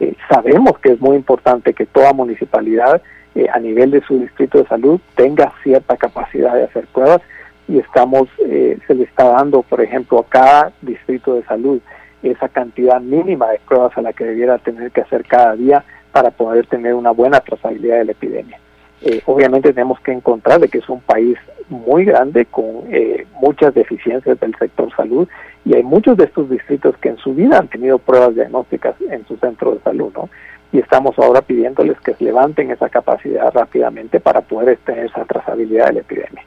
Eh, 0.00 0.14
sabemos 0.28 0.78
que 0.78 0.92
es 0.92 1.00
muy 1.00 1.16
importante 1.16 1.72
que 1.72 1.86
toda 1.86 2.12
municipalidad 2.12 3.02
eh, 3.34 3.46
a 3.52 3.58
nivel 3.58 3.90
de 3.90 4.02
su 4.02 4.18
distrito 4.18 4.58
de 4.58 4.66
salud 4.66 5.00
tenga 5.14 5.52
cierta 5.62 5.96
capacidad 5.96 6.54
de 6.54 6.64
hacer 6.64 6.86
pruebas 6.88 7.20
y 7.68 7.78
estamos, 7.78 8.28
se 8.36 8.94
le 8.94 9.04
está 9.04 9.28
dando, 9.28 9.62
por 9.62 9.80
ejemplo, 9.80 10.18
a 10.18 10.24
cada 10.24 10.72
distrito 10.82 11.34
de 11.34 11.44
salud 11.44 11.80
esa 12.22 12.48
cantidad 12.48 13.00
mínima 13.00 13.48
de 13.50 13.60
pruebas 13.66 13.96
a 13.96 14.02
la 14.02 14.12
que 14.12 14.24
debiera 14.24 14.58
tener 14.58 14.90
que 14.90 15.02
hacer 15.02 15.24
cada 15.24 15.54
día 15.54 15.84
para 16.12 16.30
poder 16.30 16.66
tener 16.66 16.94
una 16.94 17.10
buena 17.10 17.40
trazabilidad 17.40 17.98
de 17.98 18.04
la 18.06 18.12
epidemia. 18.12 18.58
Eh, 19.02 19.22
obviamente 19.26 19.72
tenemos 19.72 19.98
que 20.00 20.12
encontrar 20.12 20.60
de 20.60 20.68
que 20.68 20.78
es 20.78 20.88
un 20.88 21.00
país 21.00 21.38
muy 21.70 22.04
grande 22.04 22.44
con 22.46 22.84
eh, 22.90 23.26
muchas 23.40 23.74
deficiencias 23.74 24.38
del 24.40 24.54
sector 24.56 24.94
salud 24.94 25.26
y 25.64 25.74
hay 25.74 25.82
muchos 25.82 26.16
de 26.16 26.24
estos 26.24 26.50
distritos 26.50 26.96
que 26.98 27.10
en 27.10 27.16
su 27.16 27.34
vida 27.34 27.58
han 27.58 27.68
tenido 27.68 27.98
pruebas 27.98 28.34
diagnósticas 28.34 28.94
en 29.08 29.26
su 29.26 29.36
centro 29.36 29.74
de 29.74 29.80
salud, 29.80 30.12
¿no? 30.14 30.28
Y 30.72 30.78
estamos 30.78 31.18
ahora 31.18 31.42
pidiéndoles 31.42 31.98
que 32.00 32.14
levanten 32.20 32.70
esa 32.70 32.88
capacidad 32.88 33.52
rápidamente 33.52 34.20
para 34.20 34.40
poder 34.40 34.78
tener 34.78 35.06
esa 35.06 35.24
trazabilidad 35.24 35.88
de 35.88 35.92
la 35.94 36.00
epidemia. 36.00 36.44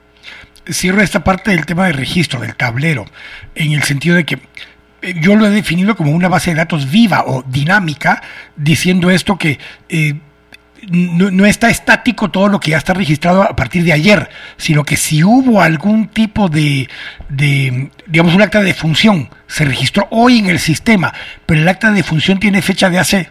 Cierro 0.66 1.02
esta 1.02 1.22
parte 1.22 1.50
del 1.50 1.66
tema 1.66 1.86
de 1.86 1.92
registro, 1.92 2.40
del 2.40 2.56
tablero, 2.56 3.04
en 3.54 3.72
el 3.72 3.82
sentido 3.82 4.16
de 4.16 4.24
que 4.24 4.38
yo 5.20 5.36
lo 5.36 5.46
he 5.46 5.50
definido 5.50 5.96
como 5.96 6.12
una 6.12 6.28
base 6.28 6.50
de 6.50 6.56
datos 6.56 6.90
viva 6.90 7.24
o 7.26 7.42
dinámica, 7.46 8.22
diciendo 8.56 9.10
esto 9.10 9.36
que 9.36 9.58
eh, 9.88 10.14
no, 10.90 11.46
está 11.46 11.70
estático 11.70 12.30
todo 12.30 12.48
lo 12.48 12.60
que 12.60 12.72
ya 12.72 12.78
está 12.78 12.94
registrado 12.94 13.42
a 13.42 13.56
partir 13.56 13.84
de 13.84 13.92
ayer, 13.92 14.28
sino 14.56 14.84
que 14.84 14.96
si 14.96 15.22
hubo 15.24 15.60
algún 15.60 16.08
tipo 16.08 16.48
de, 16.48 16.88
de, 17.28 17.90
digamos, 18.06 18.34
un 18.34 18.42
acta 18.42 18.62
de 18.62 18.74
función, 18.74 19.30
se 19.46 19.64
registró 19.64 20.08
hoy 20.10 20.38
en 20.38 20.46
el 20.46 20.58
sistema, 20.58 21.12
pero 21.46 21.60
el 21.60 21.68
acta 21.68 21.90
de 21.90 22.02
función 22.02 22.38
tiene 22.38 22.62
fecha 22.62 22.90
de 22.90 22.98
hace 22.98 23.30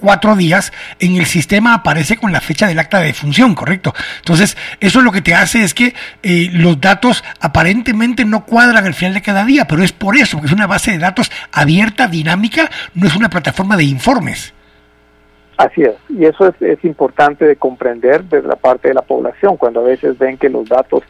cuatro 0.00 0.34
días, 0.34 0.72
en 0.98 1.16
el 1.16 1.26
sistema 1.26 1.74
aparece 1.74 2.16
con 2.16 2.32
la 2.32 2.40
fecha 2.40 2.66
del 2.66 2.78
acta 2.78 3.00
de 3.00 3.06
defunción, 3.06 3.54
¿correcto? 3.54 3.92
Entonces, 4.18 4.56
eso 4.80 5.02
lo 5.02 5.12
que 5.12 5.20
te 5.20 5.34
hace 5.34 5.62
es 5.62 5.74
que 5.74 5.94
eh, 6.22 6.48
los 6.52 6.80
datos 6.80 7.22
aparentemente 7.40 8.24
no 8.24 8.46
cuadran 8.46 8.86
al 8.86 8.94
final 8.94 9.14
de 9.14 9.22
cada 9.22 9.44
día, 9.44 9.66
pero 9.66 9.82
es 9.82 9.92
por 9.92 10.16
eso, 10.16 10.38
porque 10.38 10.46
es 10.46 10.52
una 10.52 10.66
base 10.66 10.92
de 10.92 10.98
datos 10.98 11.30
abierta, 11.52 12.08
dinámica, 12.08 12.70
no 12.94 13.06
es 13.06 13.14
una 13.14 13.28
plataforma 13.28 13.76
de 13.76 13.84
informes. 13.84 14.54
Así 15.58 15.82
es, 15.82 15.94
y 16.08 16.24
eso 16.24 16.48
es, 16.48 16.62
es 16.62 16.82
importante 16.86 17.44
de 17.44 17.56
comprender 17.56 18.24
desde 18.24 18.48
la 18.48 18.56
parte 18.56 18.88
de 18.88 18.94
la 18.94 19.02
población, 19.02 19.58
cuando 19.58 19.80
a 19.80 19.84
veces 19.84 20.16
ven 20.18 20.38
que 20.38 20.48
los 20.48 20.66
datos 20.66 21.02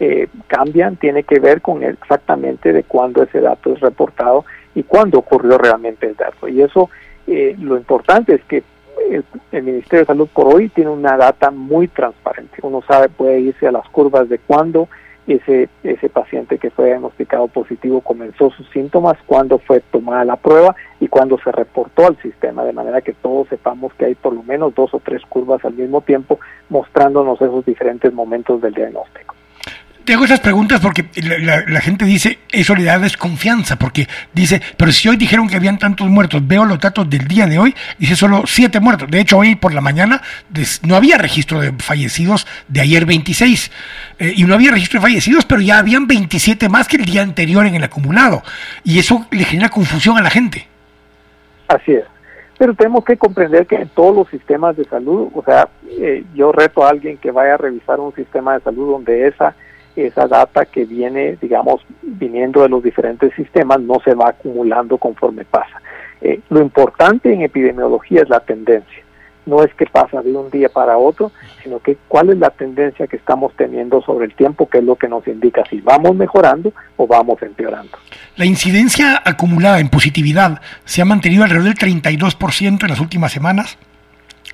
eh, 0.00 0.28
cambian, 0.48 0.96
tiene 0.96 1.22
que 1.22 1.40
ver 1.40 1.62
con 1.62 1.82
exactamente 1.82 2.72
de 2.72 2.82
cuándo 2.82 3.22
ese 3.22 3.40
dato 3.40 3.72
es 3.72 3.80
reportado 3.80 4.44
y 4.74 4.82
cuándo 4.82 5.18
ocurrió 5.20 5.56
realmente 5.56 6.06
el 6.06 6.16
dato. 6.16 6.48
Y 6.48 6.60
eso 6.60 6.90
eh, 7.26 7.56
lo 7.58 7.76
importante 7.76 8.34
es 8.34 8.44
que 8.44 8.62
el, 9.10 9.24
Ministerio 9.62 10.00
de 10.00 10.06
Salud 10.06 10.28
por 10.32 10.54
hoy 10.54 10.68
tiene 10.68 10.90
una 10.90 11.16
data 11.16 11.50
muy 11.50 11.88
transparente. 11.88 12.58
Uno 12.62 12.82
sabe, 12.86 13.08
puede 13.08 13.40
irse 13.40 13.66
a 13.66 13.72
las 13.72 13.88
curvas 13.88 14.28
de 14.28 14.38
cuándo 14.38 14.88
ese, 15.26 15.68
ese 15.82 16.08
paciente 16.08 16.58
que 16.58 16.70
fue 16.70 16.86
diagnosticado 16.86 17.48
positivo 17.48 18.00
comenzó 18.00 18.50
sus 18.50 18.68
síntomas, 18.70 19.16
cuándo 19.26 19.58
fue 19.58 19.80
tomada 19.80 20.24
la 20.24 20.36
prueba 20.36 20.76
y 21.00 21.08
cuándo 21.08 21.38
se 21.38 21.50
reportó 21.50 22.06
al 22.06 22.20
sistema, 22.20 22.64
de 22.64 22.72
manera 22.72 23.00
que 23.00 23.14
todos 23.14 23.48
sepamos 23.48 23.94
que 23.94 24.06
hay 24.06 24.14
por 24.14 24.34
lo 24.34 24.42
menos 24.42 24.74
dos 24.74 24.92
o 24.92 25.00
tres 25.00 25.22
curvas 25.28 25.64
al 25.64 25.74
mismo 25.74 26.02
tiempo 26.02 26.40
mostrándonos 26.68 27.40
esos 27.40 27.64
diferentes 27.64 28.12
momentos 28.12 28.60
del 28.60 28.74
diagnóstico. 28.74 29.34
Te 30.04 30.12
hago 30.12 30.26
esas 30.26 30.40
preguntas 30.40 30.80
porque 30.80 31.06
la, 31.22 31.80
gente 31.80 32.04
dice, 32.04 32.38
eso 32.52 32.74
le 32.74 32.84
da 32.84 32.98
desconfianza, 32.98 33.76
porque 33.76 34.06
dice, 34.34 34.60
pero 34.76 34.92
si 34.92 35.08
hoy 35.08 35.16
dijeron 35.16 35.48
que 35.48 35.56
habían 35.56 35.78
tantos 35.78 36.08
muertos, 36.08 36.46
veo 36.46 36.66
los 36.66 36.78
datos 36.78 37.08
del 37.08 37.26
día 37.26 37.46
de 37.46 37.58
hoy, 37.58 37.74
dice 37.98 38.14
solo 38.14 38.42
siete 38.46 38.80
muertos. 38.80 39.10
De 39.10 39.18
hecho, 39.18 39.38
hoy 39.38 39.54
por 39.54 39.72
la 39.72 39.80
mañana 39.80 40.20
no 40.82 40.96
había 40.96 41.16
registro 41.16 41.58
de 41.58 41.72
fallecidos 41.72 42.46
de 42.68 42.82
ayer 42.82 43.06
26, 43.06 43.72
eh, 44.18 44.32
y 44.36 44.44
no 44.44 44.54
había 44.54 44.72
registro 44.72 45.00
de 45.00 45.06
fallecidos, 45.06 45.46
pero 45.46 45.62
ya 45.62 45.78
habían 45.78 46.06
27 46.06 46.68
más 46.68 46.86
que 46.86 46.98
el 46.98 47.06
día 47.06 47.22
anterior 47.22 47.64
en 47.64 47.74
el 47.74 47.84
acumulado, 47.84 48.42
y 48.82 48.98
eso 48.98 49.26
le 49.30 49.44
genera 49.44 49.70
confusión 49.70 50.18
a 50.18 50.22
la 50.22 50.30
gente. 50.30 50.68
Así 51.68 51.92
es. 51.92 52.04
pero 52.58 52.74
tenemos 52.74 53.06
que 53.06 53.16
comprender 53.16 53.66
que 53.66 53.76
en 53.76 53.88
todos 53.88 54.14
los 54.14 54.28
sistemas 54.28 54.76
de 54.76 54.84
salud, 54.84 55.30
o 55.34 55.42
sea, 55.42 55.68
eh, 55.98 56.24
yo 56.34 56.52
reto 56.52 56.84
a 56.84 56.90
alguien 56.90 57.16
que 57.16 57.30
vaya 57.30 57.54
a 57.54 57.56
revisar 57.56 58.00
un 58.00 58.14
sistema 58.14 58.52
de 58.52 58.60
salud 58.60 58.92
donde 58.92 59.28
esa 59.28 59.56
esa 59.96 60.26
data 60.26 60.64
que 60.64 60.84
viene, 60.84 61.36
digamos, 61.40 61.82
viniendo 62.02 62.62
de 62.62 62.68
los 62.68 62.82
diferentes 62.82 63.32
sistemas 63.34 63.80
no 63.80 64.00
se 64.04 64.14
va 64.14 64.30
acumulando 64.30 64.98
conforme 64.98 65.44
pasa. 65.44 65.80
Eh, 66.20 66.40
lo 66.48 66.60
importante 66.60 67.32
en 67.32 67.42
epidemiología 67.42 68.22
es 68.22 68.28
la 68.28 68.40
tendencia. 68.40 69.04
No 69.46 69.62
es 69.62 69.74
que 69.74 69.84
pasa 69.84 70.22
de 70.22 70.32
un 70.32 70.50
día 70.50 70.70
para 70.70 70.96
otro, 70.96 71.30
sino 71.62 71.78
que 71.78 71.98
cuál 72.08 72.30
es 72.30 72.38
la 72.38 72.48
tendencia 72.48 73.06
que 73.06 73.16
estamos 73.16 73.52
teniendo 73.56 74.00
sobre 74.00 74.24
el 74.24 74.34
tiempo, 74.34 74.66
que 74.68 74.78
es 74.78 74.84
lo 74.84 74.96
que 74.96 75.06
nos 75.06 75.26
indica 75.28 75.62
si 75.68 75.82
vamos 75.82 76.16
mejorando 76.16 76.72
o 76.96 77.06
vamos 77.06 77.42
empeorando. 77.42 77.98
La 78.36 78.46
incidencia 78.46 79.20
acumulada 79.22 79.80
en 79.80 79.90
positividad 79.90 80.62
se 80.86 81.02
ha 81.02 81.04
mantenido 81.04 81.44
alrededor 81.44 81.74
del 81.74 82.02
32% 82.02 82.82
en 82.82 82.88
las 82.88 83.00
últimas 83.00 83.32
semanas 83.32 83.76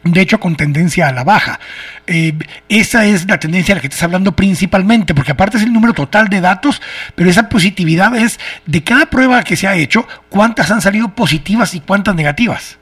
de 0.04 0.20
hecho 0.20 0.40
con 0.40 0.56
tendencia 0.56 1.08
a 1.08 1.12
la 1.12 1.24
baja. 1.24 1.60
Eh, 2.06 2.32
esa 2.68 3.04
es 3.04 3.28
la 3.28 3.38
tendencia 3.38 3.74
de 3.74 3.78
la 3.78 3.80
que 3.82 3.88
estás 3.88 4.02
hablando 4.02 4.32
principalmente, 4.32 5.14
porque 5.14 5.32
aparte 5.32 5.56
es 5.56 5.62
el 5.62 5.72
número 5.72 5.92
total 5.92 6.28
de 6.28 6.40
datos, 6.40 6.80
pero 7.14 7.30
esa 7.30 7.48
positividad 7.48 8.14
es 8.16 8.38
de 8.66 8.82
cada 8.82 9.06
prueba 9.06 9.42
que 9.42 9.56
se 9.56 9.66
ha 9.66 9.76
hecho, 9.76 10.06
cuántas 10.28 10.70
han 10.70 10.80
salido 10.80 11.08
positivas 11.14 11.74
y 11.74 11.80
cuántas 11.80 12.14
negativas. 12.14 12.78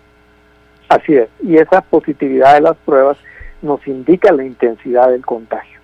Así 0.89 1.14
es, 1.14 1.29
y 1.43 1.57
esa 1.57 1.83
positividad 1.83 2.55
de 2.55 2.62
las 2.62 2.77
pruebas 2.79 3.19
nos 3.61 3.87
indica 3.87 4.33
la 4.33 4.45
intensidad 4.45 5.11
del 5.11 5.25
contagio 5.25 5.79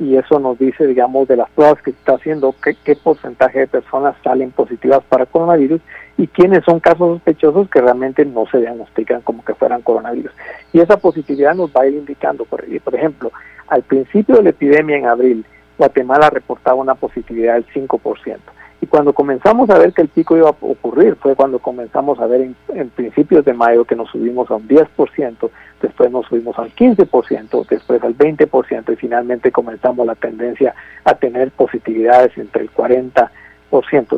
y 0.00 0.16
eso 0.16 0.38
nos 0.38 0.58
dice, 0.58 0.86
digamos, 0.86 1.26
de 1.26 1.36
las 1.36 1.50
pruebas 1.50 1.82
que 1.82 1.90
está 1.90 2.14
haciendo, 2.14 2.54
qué 2.62 2.96
porcentaje 2.96 3.60
de 3.60 3.66
personas 3.66 4.14
salen 4.22 4.52
positivas 4.52 5.02
para 5.08 5.26
coronavirus 5.26 5.80
y 6.18 6.26
quiénes 6.26 6.64
son 6.64 6.80
casos 6.80 7.14
sospechosos 7.14 7.70
que 7.70 7.80
realmente 7.80 8.24
no 8.26 8.44
se 8.50 8.58
diagnostican 8.58 9.22
como 9.22 9.44
que 9.44 9.54
fueran 9.54 9.82
coronavirus. 9.82 10.32
Y 10.72 10.80
esa 10.80 10.98
positividad 10.98 11.54
nos 11.54 11.70
va 11.70 11.82
a 11.82 11.86
ir 11.86 11.94
indicando, 11.94 12.44
por, 12.44 12.64
por 12.80 12.94
ejemplo, 12.94 13.32
al 13.68 13.82
principio 13.84 14.36
de 14.36 14.42
la 14.42 14.50
epidemia 14.50 14.96
en 14.96 15.06
abril, 15.06 15.46
Guatemala 15.78 16.28
reportaba 16.28 16.76
una 16.76 16.96
positividad 16.96 17.54
del 17.54 17.66
5%. 17.68 18.38
Y 18.80 18.86
cuando 18.86 19.12
comenzamos 19.12 19.70
a 19.70 19.78
ver 19.78 19.92
que 19.92 20.02
el 20.02 20.08
pico 20.08 20.36
iba 20.36 20.48
a 20.48 20.54
ocurrir, 20.60 21.16
fue 21.16 21.34
cuando 21.34 21.60
comenzamos 21.60 22.18
a 22.20 22.26
ver 22.26 22.52
en, 22.68 22.90
principios 22.90 23.44
de 23.44 23.52
mayo 23.52 23.84
que 23.84 23.96
nos 23.96 24.10
subimos 24.10 24.50
a 24.50 24.56
un 24.56 24.68
10%, 24.68 25.50
después 25.80 26.10
nos 26.10 26.26
subimos 26.26 26.58
al 26.58 26.74
15%, 26.74 27.66
después 27.68 28.02
al 28.02 28.16
20% 28.16 28.92
y 28.92 28.96
finalmente 28.96 29.52
comenzamos 29.52 30.06
la 30.06 30.14
tendencia 30.14 30.74
a 31.04 31.14
tener 31.14 31.50
positividades 31.52 32.36
entre 32.38 32.62
el 32.62 32.72
40%, 32.72 33.30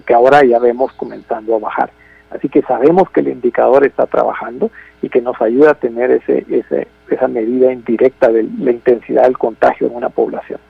que 0.06 0.14
ahora 0.14 0.44
ya 0.44 0.58
vemos 0.58 0.92
comenzando 0.92 1.54
a 1.54 1.58
bajar. 1.58 1.90
Así 2.30 2.48
que 2.48 2.62
sabemos 2.62 3.10
que 3.10 3.20
el 3.20 3.28
indicador 3.28 3.84
está 3.84 4.06
trabajando 4.06 4.70
y 5.02 5.08
que 5.08 5.20
nos 5.20 5.40
ayuda 5.40 5.72
a 5.72 5.74
tener 5.74 6.10
ese, 6.12 6.46
ese, 6.48 6.86
esa 7.08 7.26
medida 7.26 7.72
indirecta 7.72 8.28
de 8.28 8.44
la 8.58 8.70
intensidad 8.70 9.24
del 9.24 9.36
contagio 9.36 9.88
en 9.88 9.96
una 9.96 10.10
población 10.10 10.60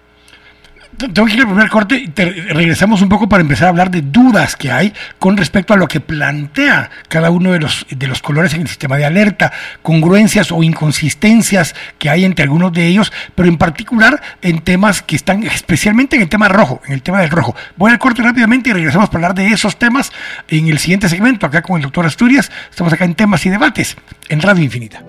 tengo 0.96 1.26
que 1.26 1.34
ir 1.34 1.40
al 1.40 1.46
primer 1.46 1.68
corte 1.68 1.96
y 1.96 2.20
regresamos 2.52 3.00
un 3.02 3.08
poco 3.08 3.28
para 3.28 3.40
empezar 3.40 3.66
a 3.66 3.70
hablar 3.70 3.90
de 3.90 4.02
dudas 4.02 4.56
que 4.56 4.70
hay 4.70 4.92
con 5.18 5.36
respecto 5.36 5.72
a 5.72 5.76
lo 5.76 5.88
que 5.88 6.00
plantea 6.00 6.90
cada 7.08 7.30
uno 7.30 7.52
de 7.52 7.60
los, 7.60 7.86
de 7.90 8.06
los 8.06 8.20
colores 8.22 8.54
en 8.54 8.62
el 8.62 8.68
sistema 8.68 8.96
de 8.96 9.04
alerta, 9.04 9.52
congruencias 9.82 10.52
o 10.52 10.62
inconsistencias 10.62 11.74
que 11.98 12.10
hay 12.10 12.24
entre 12.24 12.44
algunos 12.44 12.72
de 12.72 12.86
ellos, 12.86 13.12
pero 13.34 13.48
en 13.48 13.56
particular 13.56 14.20
en 14.42 14.60
temas 14.60 15.02
que 15.02 15.16
están, 15.16 15.42
especialmente 15.44 16.16
en 16.16 16.22
el 16.22 16.28
tema 16.28 16.48
rojo, 16.48 16.80
en 16.86 16.92
el 16.92 17.02
tema 17.02 17.20
del 17.20 17.30
rojo. 17.30 17.54
Voy 17.76 17.90
al 17.90 17.98
corte 17.98 18.22
rápidamente 18.22 18.70
y 18.70 18.72
regresamos 18.72 19.08
para 19.08 19.26
hablar 19.26 19.34
de 19.34 19.52
esos 19.52 19.76
temas 19.76 20.12
en 20.48 20.68
el 20.68 20.78
siguiente 20.78 21.08
segmento, 21.08 21.46
acá 21.46 21.62
con 21.62 21.76
el 21.76 21.82
doctor 21.82 22.06
Asturias. 22.06 22.50
Estamos 22.70 22.92
acá 22.92 23.04
en 23.04 23.14
temas 23.14 23.44
y 23.46 23.50
debates 23.50 23.96
en 24.28 24.40
Radio 24.40 24.64
Infinita. 24.64 25.02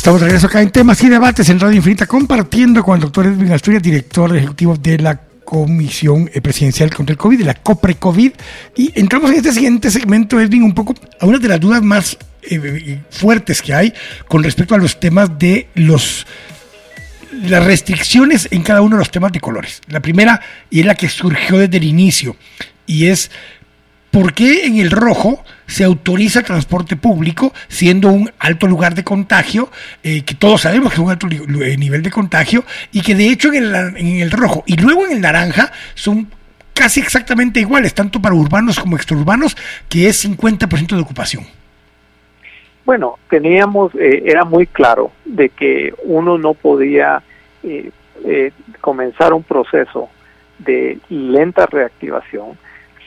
Estamos 0.00 0.18
de 0.22 0.28
regreso 0.28 0.46
acá 0.46 0.62
en 0.62 0.70
temas 0.70 1.04
y 1.04 1.10
debates 1.10 1.46
en 1.50 1.60
Radio 1.60 1.76
Infinita, 1.76 2.06
compartiendo 2.06 2.82
con 2.82 2.94
el 2.94 3.02
doctor 3.02 3.26
Edwin 3.26 3.52
Asturias, 3.52 3.82
director 3.82 4.34
ejecutivo 4.34 4.74
de 4.74 4.96
la 4.96 5.20
Comisión 5.44 6.24
Presidencial 6.42 6.88
contra 6.88 7.12
el 7.12 7.18
COVID, 7.18 7.40
de 7.40 7.44
la 7.44 7.52
COPRE-COVID. 7.52 8.32
Y 8.76 8.98
entramos 8.98 9.30
en 9.30 9.36
este 9.36 9.52
siguiente 9.52 9.90
segmento, 9.90 10.40
Edwin, 10.40 10.62
un 10.62 10.72
poco 10.72 10.94
a 11.20 11.26
una 11.26 11.38
de 11.38 11.48
las 11.48 11.60
dudas 11.60 11.82
más 11.82 12.16
eh, 12.40 13.02
fuertes 13.10 13.60
que 13.60 13.74
hay 13.74 13.92
con 14.26 14.42
respecto 14.42 14.74
a 14.74 14.78
los 14.78 14.98
temas 14.98 15.38
de 15.38 15.68
los 15.74 16.26
las 17.42 17.62
restricciones 17.62 18.48
en 18.50 18.62
cada 18.62 18.80
uno 18.80 18.96
de 18.96 19.00
los 19.00 19.10
temas 19.10 19.32
de 19.32 19.40
colores. 19.40 19.82
La 19.88 20.00
primera, 20.00 20.40
y 20.70 20.80
es 20.80 20.86
la 20.86 20.94
que 20.94 21.10
surgió 21.10 21.58
desde 21.58 21.76
el 21.76 21.84
inicio, 21.84 22.36
y 22.86 23.08
es 23.08 23.30
¿Por 24.10 24.34
qué 24.34 24.66
en 24.66 24.78
el 24.78 24.90
rojo 24.90 25.44
se 25.70 25.84
autoriza 25.84 26.40
el 26.40 26.44
transporte 26.44 26.96
público 26.96 27.52
siendo 27.68 28.08
un 28.10 28.30
alto 28.38 28.66
lugar 28.66 28.94
de 28.94 29.04
contagio, 29.04 29.70
eh, 30.02 30.22
que 30.22 30.34
todos 30.34 30.62
sabemos 30.62 30.88
que 30.88 30.94
es 30.96 31.00
un 31.00 31.10
alto 31.10 31.28
eh, 31.28 31.76
nivel 31.76 32.02
de 32.02 32.10
contagio, 32.10 32.64
y 32.92 33.02
que 33.02 33.14
de 33.14 33.28
hecho 33.28 33.52
en 33.52 33.64
el, 33.64 33.74
en 33.96 34.20
el 34.20 34.30
rojo 34.30 34.64
y 34.66 34.76
luego 34.76 35.06
en 35.06 35.12
el 35.12 35.20
naranja 35.20 35.70
son 35.94 36.28
casi 36.74 37.00
exactamente 37.00 37.60
iguales, 37.60 37.94
tanto 37.94 38.20
para 38.20 38.34
urbanos 38.34 38.80
como 38.80 38.96
extraurbanos, 38.96 39.56
que 39.88 40.08
es 40.08 40.26
50% 40.26 40.96
de 40.96 41.00
ocupación? 41.00 41.44
Bueno, 42.84 43.18
teníamos, 43.28 43.94
eh, 43.94 44.24
era 44.26 44.44
muy 44.44 44.66
claro 44.66 45.12
de 45.24 45.50
que 45.50 45.94
uno 46.04 46.36
no 46.36 46.54
podía 46.54 47.22
comenzar 48.80 49.34
un 49.34 49.42
proceso 49.42 50.08
de 50.58 50.98
lenta 51.10 51.66
reactivación 51.66 52.56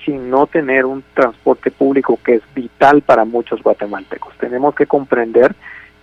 sin 0.06 0.30
no 0.30 0.48
tener 0.48 0.86
un 0.86 1.04
transporte 1.14 1.72
público 1.72 2.20
que 2.24 2.36
es 2.36 2.42
vital 2.54 3.02
para 3.02 3.26
muchos 3.26 3.62
guatemaltecos. 3.62 4.38
Tenemos 4.38 4.76
que 4.76 4.86
comprender 4.86 5.56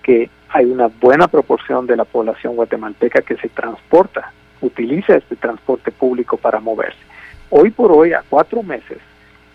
que 0.03 0.31
hay 0.49 0.67
una 0.67 0.89
buena 0.89 1.29
proporción 1.29 1.87
de 1.87 1.97
la 1.97 2.05
población 2.05 2.57
guatemalteca 2.57 3.23
que 3.23 3.37
se 3.37 3.49
transporta, 3.49 4.33
utiliza 4.61 5.17
este 5.17 5.37
transporte 5.37 5.93
público 5.93 6.37
para 6.37 6.61
moverse. 6.61 6.99
Hoy 7.51 7.71
por 7.71 7.93
hoy, 7.93 8.13
a 8.13 8.23
cuatro 8.29 8.63
meses, 8.63 8.99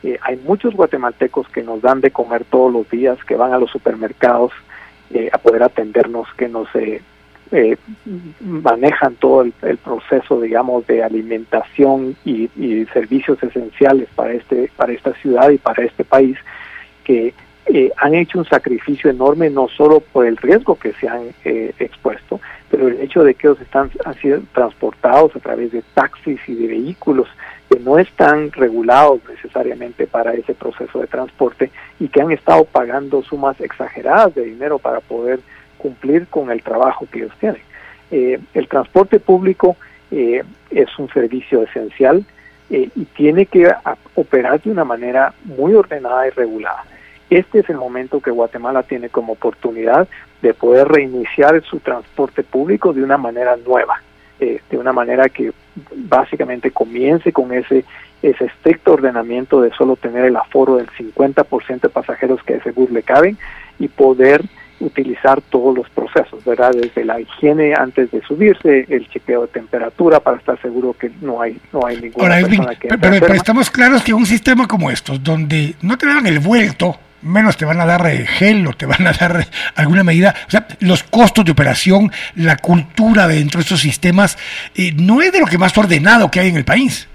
eh, 0.03 0.17
hay 0.21 0.37
muchos 0.37 0.73
guatemaltecos 0.73 1.47
que 1.49 1.63
nos 1.63 1.81
dan 1.81 2.01
de 2.01 2.11
comer 2.11 2.45
todos 2.45 2.71
los 2.71 2.89
días, 2.89 3.17
que 3.25 3.35
van 3.35 3.53
a 3.53 3.57
los 3.57 3.71
supermercados 3.71 4.51
eh, 5.11 5.29
a 5.31 5.37
poder 5.37 5.63
atendernos, 5.63 6.27
que 6.37 6.47
nos 6.47 6.67
eh, 6.75 7.01
eh, 7.51 7.77
manejan 8.39 9.15
todo 9.15 9.41
el, 9.41 9.77
proceso, 9.77 10.41
digamos, 10.41 10.85
de 10.87 11.03
alimentación 11.03 12.15
y, 12.25 12.49
servicios 12.93 13.41
esenciales 13.43 14.07
para 14.15 14.33
este 14.33 14.69
para 14.75 14.93
esta 14.93 15.13
ciudad 15.13 15.49
y 15.49 15.57
para 15.57 15.83
este 15.83 16.03
país, 16.03 16.37
que 17.03 17.33
eh, 17.67 17.91
han 17.97 18.15
hecho 18.15 18.39
un 18.39 18.45
sacrificio 18.45 19.09
enorme 19.09 19.49
no 19.49 19.67
solo 19.67 19.99
por 19.99 20.25
el 20.25 20.37
riesgo 20.37 20.75
que 20.75 20.93
se 20.93 21.07
han 21.07 21.29
eh, 21.43 21.73
expuesto, 21.79 22.39
pero 22.69 22.87
el 22.87 22.99
hecho 23.01 23.23
de 23.23 23.33
que 23.33 23.47
ellos 23.47 23.61
están 23.61 23.91
han 24.05 24.13
sido 24.15 24.41
transportados 24.53 25.35
a 25.35 25.39
través 25.39 25.71
de 25.71 25.83
taxis 25.93 26.39
y 26.47 26.55
de 26.55 26.67
vehículos 26.67 27.27
que 27.69 27.79
no 27.79 27.97
están 27.97 28.51
regulados 28.51 29.21
necesariamente 29.27 30.07
para 30.07 30.33
ese 30.33 30.53
proceso 30.53 30.99
de 30.99 31.07
transporte 31.07 31.71
y 31.99 32.07
que 32.07 32.21
han 32.21 32.31
estado 32.31 32.65
pagando 32.65 33.23
sumas 33.23 33.59
exageradas 33.59 34.35
de 34.35 34.45
dinero 34.45 34.77
para 34.77 34.99
poder 34.99 35.39
cumplir 35.85 36.25
con 36.27 36.49
el 36.49 36.63
trabajo 36.63 37.05
que 37.11 37.19
ellos 37.19 37.33
tienen. 37.39 37.61
Eh, 38.09 38.39
el 38.55 38.67
transporte 38.67 39.19
público 39.19 39.77
eh, 40.09 40.41
es 40.71 40.97
un 40.97 41.09
servicio 41.09 41.61
esencial 41.61 42.25
eh, 42.71 42.89
y 42.95 43.05
tiene 43.05 43.45
que 43.45 43.71
operar 44.15 44.59
de 44.63 44.71
una 44.71 44.83
manera 44.83 45.35
muy 45.43 45.75
ordenada 45.75 46.27
y 46.27 46.31
regulada. 46.31 46.83
Este 47.29 47.59
es 47.59 47.69
el 47.69 47.77
momento 47.77 48.21
que 48.21 48.31
Guatemala 48.31 48.81
tiene 48.81 49.09
como 49.09 49.33
oportunidad 49.33 50.07
de 50.41 50.55
poder 50.55 50.87
reiniciar 50.87 51.61
su 51.63 51.79
transporte 51.79 52.41
público 52.41 52.91
de 52.91 53.03
una 53.03 53.17
manera 53.17 53.55
nueva, 53.57 54.01
de 54.39 54.77
una 54.77 54.93
manera 54.93 55.29
que 55.29 55.51
básicamente 55.95 56.69
comience 56.69 57.31
con 57.31 57.51
ese, 57.51 57.83
ese 58.21 58.45
estricto 58.45 58.93
ordenamiento 58.93 59.61
de 59.61 59.71
solo 59.71 59.95
tener 59.95 60.25
el 60.25 60.35
aforo 60.35 60.77
del 60.77 60.87
50% 60.87 61.81
de 61.81 61.89
pasajeros 61.89 62.43
que 62.43 62.55
de 62.55 62.61
seguro 62.61 62.93
le 62.93 63.03
caben 63.03 63.37
y 63.79 63.87
poder 63.87 64.43
utilizar 64.85 65.41
todos 65.41 65.75
los 65.75 65.89
procesos, 65.89 66.43
¿verdad? 66.45 66.71
Desde 66.71 67.03
la 67.03 67.19
higiene 67.19 67.73
antes 67.73 68.11
de 68.11 68.21
subirse, 68.21 68.85
el 68.89 69.07
chequeo 69.09 69.41
de 69.41 69.47
temperatura 69.47 70.19
para 70.19 70.37
estar 70.37 70.61
seguro 70.61 70.93
que 70.93 71.11
no 71.21 71.41
hay 71.41 71.59
no 71.73 71.85
hay 71.85 71.99
ninguna 72.01 72.35
persona 72.39 72.75
que 72.75 72.87
pero, 72.87 73.33
estamos 73.33 73.69
claros 73.69 74.03
que 74.03 74.13
un 74.13 74.25
sistema 74.25 74.67
como 74.67 74.89
estos, 74.91 75.23
donde 75.23 75.75
no 75.81 75.97
te 75.97 76.07
dan 76.07 76.25
el 76.27 76.39
vuelto, 76.39 76.97
menos 77.21 77.57
te 77.57 77.65
van 77.65 77.79
a 77.81 77.85
dar 77.85 78.05
eh, 78.07 78.25
gel 78.25 78.67
o 78.67 78.73
te 78.73 78.85
van 78.85 79.05
a 79.07 79.13
dar 79.13 79.47
alguna 79.75 80.03
medida, 80.03 80.35
o 80.47 80.51
sea, 80.51 80.67
los 80.79 81.03
costos 81.03 81.43
de 81.45 81.51
operación, 81.51 82.11
la 82.35 82.57
cultura 82.57 83.27
dentro 83.27 83.59
de 83.59 83.63
estos 83.63 83.81
sistemas, 83.81 84.37
eh, 84.75 84.91
no 84.95 85.21
es 85.21 85.31
de 85.31 85.39
lo 85.39 85.47
que 85.47 85.57
más 85.57 85.77
ordenado 85.77 86.29
que 86.29 86.39
hay 86.39 86.49
en 86.49 86.57
el 86.57 86.65
país. 86.65 87.07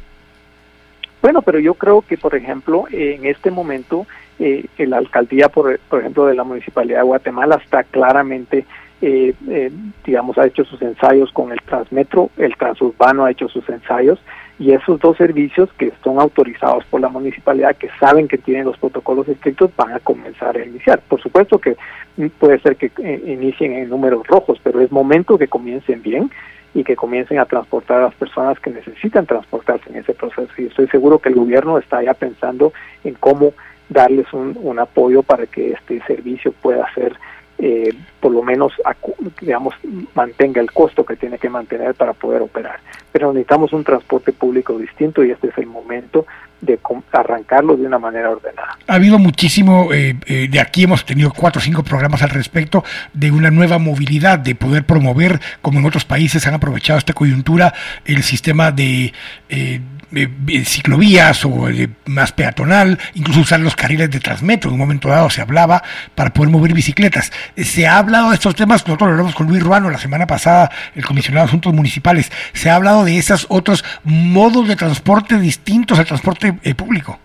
Bueno, 1.23 1.43
pero 1.43 1.59
yo 1.59 1.75
creo 1.75 2.01
que, 2.01 2.17
por 2.17 2.35
ejemplo, 2.35 2.87
en 2.91 3.27
este 3.27 3.51
momento 3.51 4.07
eh, 4.41 4.67
la 4.79 4.99
alcaldía, 4.99 5.49
por, 5.49 5.79
ejemplo, 5.93 6.27
de 6.27 6.35
la 6.35 6.45
Municipalidad 6.45 6.99
de 6.99 7.05
Guatemala 7.05 7.61
está 7.63 7.85
claramente, 7.85 8.67
eh, 9.03 9.35
eh, 9.49 9.71
digamos, 10.05 10.39
ha 10.39 10.47
hecho 10.47 10.65
sus 10.65 10.81
ensayos 10.83 11.31
con 11.33 11.53
el 11.53 11.61
Transmetro, 11.63 12.31
el 12.37 12.57
Transurbano 12.57 13.25
ha 13.25 13.31
hecho 13.31 13.49
sus 13.49 13.69
ensayos 13.69 14.19
y 14.59 14.73
esos 14.73 15.01
dos 15.01 15.17
servicios 15.17 15.71
que 15.79 15.91
son 16.05 16.21
autorizados 16.21 16.85
por 16.85 17.01
la 17.01 17.09
municipalidad, 17.09 17.77
que 17.77 17.89
saben 17.99 18.29
que 18.29 18.37
tienen 18.37 18.67
los 18.67 18.77
protocolos 18.77 19.27
estrictos, 19.27 19.71
van 19.75 19.93
a 19.93 20.01
comenzar 20.01 20.57
a 20.57 20.65
iniciar. 20.65 21.01
Por 21.01 21.21
supuesto 21.21 21.59
que 21.59 21.77
puede 22.39 22.59
ser 22.61 22.77
que 22.77 22.93
eh, 22.99 23.23
inicien 23.27 23.73
en 23.73 23.89
números 23.89 24.27
rojos, 24.27 24.61
pero 24.63 24.81
es 24.81 24.93
momento 24.93 25.39
que 25.39 25.49
comiencen 25.49 26.03
bien 26.03 26.31
y 26.75 26.85
que 26.85 26.95
comiencen 26.95 27.39
a 27.39 27.47
transportar 27.47 28.01
a 28.01 28.05
las 28.05 28.15
personas 28.15 28.61
que 28.61 28.71
necesitan 28.71 29.25
transportarse 29.25 29.89
en 29.89 29.97
ese 29.97 30.13
proceso. 30.13 30.53
Y 30.59 30.67
estoy 30.67 30.89
seguro 30.89 31.19
que 31.19 31.31
el 31.31 31.37
gobierno 31.37 31.79
está 31.79 32.03
ya 32.03 32.13
pensando 32.13 32.75
en 33.03 33.15
cómo 33.15 33.55
darles 33.91 34.33
un, 34.33 34.59
un 34.63 34.79
apoyo 34.79 35.23
para 35.23 35.47
que 35.47 35.73
este 35.73 36.01
servicio 36.07 36.53
pueda 36.53 36.87
ser 36.95 37.15
eh, 37.63 37.93
por 38.21 38.33
lo 38.33 38.43
menos, 38.43 38.73
digamos, 39.39 39.75
mantenga 40.15 40.63
el 40.63 40.73
costo 40.73 41.05
que 41.05 41.17
tiene 41.17 41.39
que 41.39 41.51
mantener 41.51 41.95
para 41.95 42.15
poder 42.15 42.41
operar. 42.41 42.81
Pero 43.13 43.35
necesitamos 43.35 43.75
un 43.75 43.85
transporte 43.85 44.33
público 44.33 44.79
distinto 44.79 45.23
y 45.23 45.31
este 45.31 45.49
es 45.49 45.59
el 45.59 45.67
momento 45.67 46.27
de 46.61 46.79
arrancarlo 47.13 47.77
de 47.77 47.87
una 47.87 47.99
manera 47.99 48.31
ordenada. 48.31 48.77
Ha 48.87 48.95
habido 48.95 49.19
muchísimo, 49.19 49.93
eh, 49.93 50.17
eh, 50.27 50.49
de 50.51 50.61
aquí 50.61 50.85
hemos 50.85 51.05
tenido 51.05 51.33
cuatro 51.33 51.61
o 51.61 51.63
cinco 51.63 51.83
programas 51.83 52.23
al 52.23 52.31
respecto 52.31 52.85
de 53.13 53.31
una 53.31 53.51
nueva 53.51 53.79
movilidad, 53.79 54.39
de 54.39 54.55
poder 54.55 54.85
promover, 54.85 55.41
como 55.63 55.79
en 55.79 55.87
otros 55.87 56.05
países 56.05 56.47
han 56.47 56.55
aprovechado 56.55 56.99
esta 56.99 57.13
coyuntura, 57.13 57.73
el 58.05 58.23
sistema 58.23 58.73
de 58.73 59.13
ciclovías 60.65 61.45
o 61.45 61.69
más 62.07 62.33
peatonal, 62.33 62.99
incluso 63.15 63.41
usar 63.41 63.61
los 63.61 63.77
carriles 63.77 64.11
de 64.11 64.21
Transmetro. 64.21 64.71
En 64.71 64.75
un 64.75 64.81
momento 64.81 65.09
dado 65.09 65.31
se 65.31 65.41
hablaba 65.41 65.83
para 66.15 66.33
poder 66.33 66.51
mover 66.51 66.75
bicicletas. 66.75 67.33
Se 67.57 67.87
ha 67.87 67.99
hablado 67.99 68.31
de 68.31 68.35
estos 68.35 68.55
temas, 68.55 68.87
nosotros 68.87 69.09
lo 69.09 69.13
hablamos 69.13 69.35
con 69.35 69.47
Luis 69.47 69.63
Ruano 69.63 69.91
la 69.91 69.99
semana 69.99 70.27
pasada, 70.27 70.71
el 70.95 71.05
comisionado 71.05 71.47
de 71.47 71.51
Asuntos 71.51 71.73
Municipales. 71.73 72.31
Se 72.53 72.71
ha 72.71 72.75
hablado 72.75 73.05
de 73.05 73.19
esos 73.19 73.47
otros 73.49 73.85
modos 74.05 74.67
de 74.69 74.77
transporte 74.77 75.39
distintos 75.39 75.99
al 75.99 76.07
transporte 76.07 76.50
eh, 76.63 76.75
público. 76.75 77.19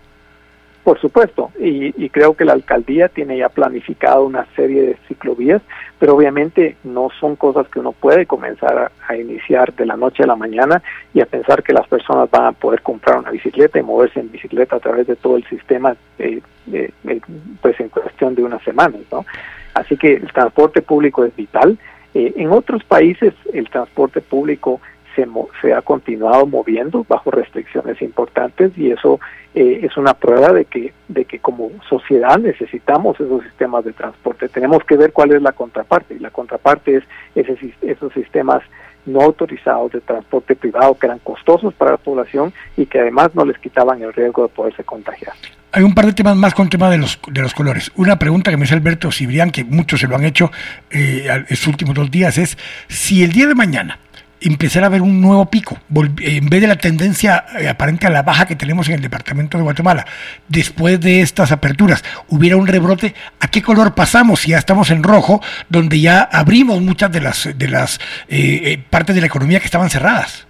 Por 0.86 1.00
supuesto, 1.00 1.50
y, 1.58 2.08
creo 2.10 2.36
que 2.36 2.44
la 2.44 2.52
alcaldía 2.52 3.08
tiene 3.08 3.36
ya 3.36 3.48
planificado 3.48 4.24
una 4.24 4.46
serie 4.54 4.82
de 4.82 4.96
ciclovías, 5.08 5.60
pero 5.98 6.14
obviamente 6.14 6.76
no 6.84 7.08
son 7.18 7.34
cosas 7.34 7.66
que 7.68 7.80
uno 7.80 7.90
puede 7.90 8.24
comenzar 8.24 8.92
a, 9.08 9.16
iniciar 9.16 9.74
de 9.74 9.84
la 9.84 9.96
noche 9.96 10.22
a 10.22 10.28
la 10.28 10.36
mañana 10.36 10.80
y 11.12 11.20
a 11.20 11.26
pensar 11.26 11.64
que 11.64 11.72
las 11.72 11.88
personas 11.88 12.30
van 12.30 12.44
a 12.44 12.52
poder 12.52 12.82
comprar 12.82 13.18
una 13.18 13.32
bicicleta 13.32 13.80
y 13.80 13.82
moverse 13.82 14.20
en 14.20 14.30
bicicleta 14.30 14.76
a 14.76 14.78
través 14.80 15.08
de 15.08 15.16
todo 15.16 15.36
el 15.36 15.44
sistema, 15.48 15.96
pues 16.16 17.80
en 17.80 17.88
cuestión 17.88 18.36
de 18.36 18.44
unas 18.44 18.62
semanas, 18.62 19.00
¿no? 19.10 19.26
Así 19.74 19.96
que 19.96 20.14
el 20.14 20.32
transporte 20.32 20.82
público 20.82 21.24
es 21.24 21.34
vital. 21.34 21.78
Eh, 22.14 22.32
en 22.36 22.52
otros 22.52 22.84
países 22.84 23.34
el 23.52 23.68
transporte 23.68 24.20
público 24.20 24.80
se, 25.60 25.72
ha 25.72 25.82
continuado 25.82 26.46
moviendo 26.46 27.04
bajo 27.08 27.30
restricciones 27.30 28.00
importantes 28.02 28.76
y 28.76 28.90
eso 28.90 29.20
eh, 29.54 29.80
es 29.82 29.96
una 29.96 30.14
prueba 30.14 30.52
de 30.52 30.66
que, 30.66 30.92
de 31.08 31.24
que 31.24 31.38
como 31.38 31.70
sociedad 31.88 32.38
necesitamos 32.38 33.18
esos 33.20 33.42
sistemas 33.44 33.84
de 33.84 33.92
transporte. 33.92 34.48
Tenemos 34.48 34.84
que 34.84 34.96
ver 34.96 35.12
cuál 35.12 35.32
es 35.32 35.42
la 35.42 35.52
contraparte 35.52 36.14
y 36.14 36.18
la 36.18 36.30
contraparte 36.30 36.96
es 36.96 37.04
ese, 37.34 37.74
esos 37.82 38.12
sistemas 38.12 38.62
no 39.06 39.22
autorizados 39.22 39.92
de 39.92 40.00
transporte 40.00 40.56
privado 40.56 40.98
que 40.98 41.06
eran 41.06 41.20
costosos 41.20 41.72
para 41.74 41.92
la 41.92 41.96
población 41.96 42.52
y 42.76 42.86
que 42.86 43.00
además 43.00 43.34
no 43.34 43.44
les 43.44 43.56
quitaban 43.58 44.02
el 44.02 44.12
riesgo 44.12 44.42
de 44.42 44.48
poderse 44.48 44.84
contagiar. 44.84 45.34
Hay 45.72 45.82
un 45.82 45.94
par 45.94 46.06
de 46.06 46.12
temas 46.12 46.36
más 46.36 46.54
con 46.54 46.64
el 46.64 46.70
tema 46.70 46.90
de 46.90 46.98
los, 46.98 47.18
de 47.28 47.42
los 47.42 47.54
colores. 47.54 47.92
Una 47.96 48.18
pregunta 48.18 48.50
que 48.50 48.56
me 48.56 48.64
hizo 48.64 48.74
Alberto 48.74 49.12
Cibrián, 49.12 49.50
que 49.50 49.64
muchos 49.64 50.00
se 50.00 50.08
lo 50.08 50.16
han 50.16 50.24
hecho 50.24 50.50
eh, 50.90 51.28
estos 51.48 51.68
últimos 51.68 51.94
dos 51.94 52.10
días, 52.10 52.38
es 52.38 52.56
si 52.88 53.22
el 53.22 53.32
día 53.32 53.46
de 53.46 53.54
mañana 53.54 53.98
empezar 54.40 54.84
a 54.84 54.88
ver 54.88 55.02
un 55.02 55.20
nuevo 55.20 55.46
pico, 55.46 55.76
en 56.20 56.48
vez 56.48 56.60
de 56.60 56.66
la 56.66 56.76
tendencia 56.76 57.44
eh, 57.58 57.68
aparente 57.68 58.06
a 58.06 58.10
la 58.10 58.22
baja 58.22 58.46
que 58.46 58.56
tenemos 58.56 58.88
en 58.88 58.96
el 58.96 59.00
departamento 59.00 59.56
de 59.56 59.64
Guatemala, 59.64 60.04
después 60.48 61.00
de 61.00 61.20
estas 61.20 61.52
aperturas, 61.52 62.04
hubiera 62.28 62.56
un 62.56 62.66
rebrote, 62.66 63.14
¿a 63.40 63.48
qué 63.48 63.62
color 63.62 63.94
pasamos? 63.94 64.40
Si 64.40 64.50
ya 64.50 64.58
estamos 64.58 64.90
en 64.90 65.02
rojo, 65.02 65.40
donde 65.68 66.00
ya 66.00 66.22
abrimos 66.22 66.80
muchas 66.80 67.10
de 67.10 67.20
las, 67.20 67.58
de 67.58 67.68
las 67.68 67.98
eh, 68.28 68.60
eh, 68.64 68.84
partes 68.90 69.14
de 69.14 69.20
la 69.20 69.26
economía 69.26 69.60
que 69.60 69.66
estaban 69.66 69.90
cerradas. 69.90 70.46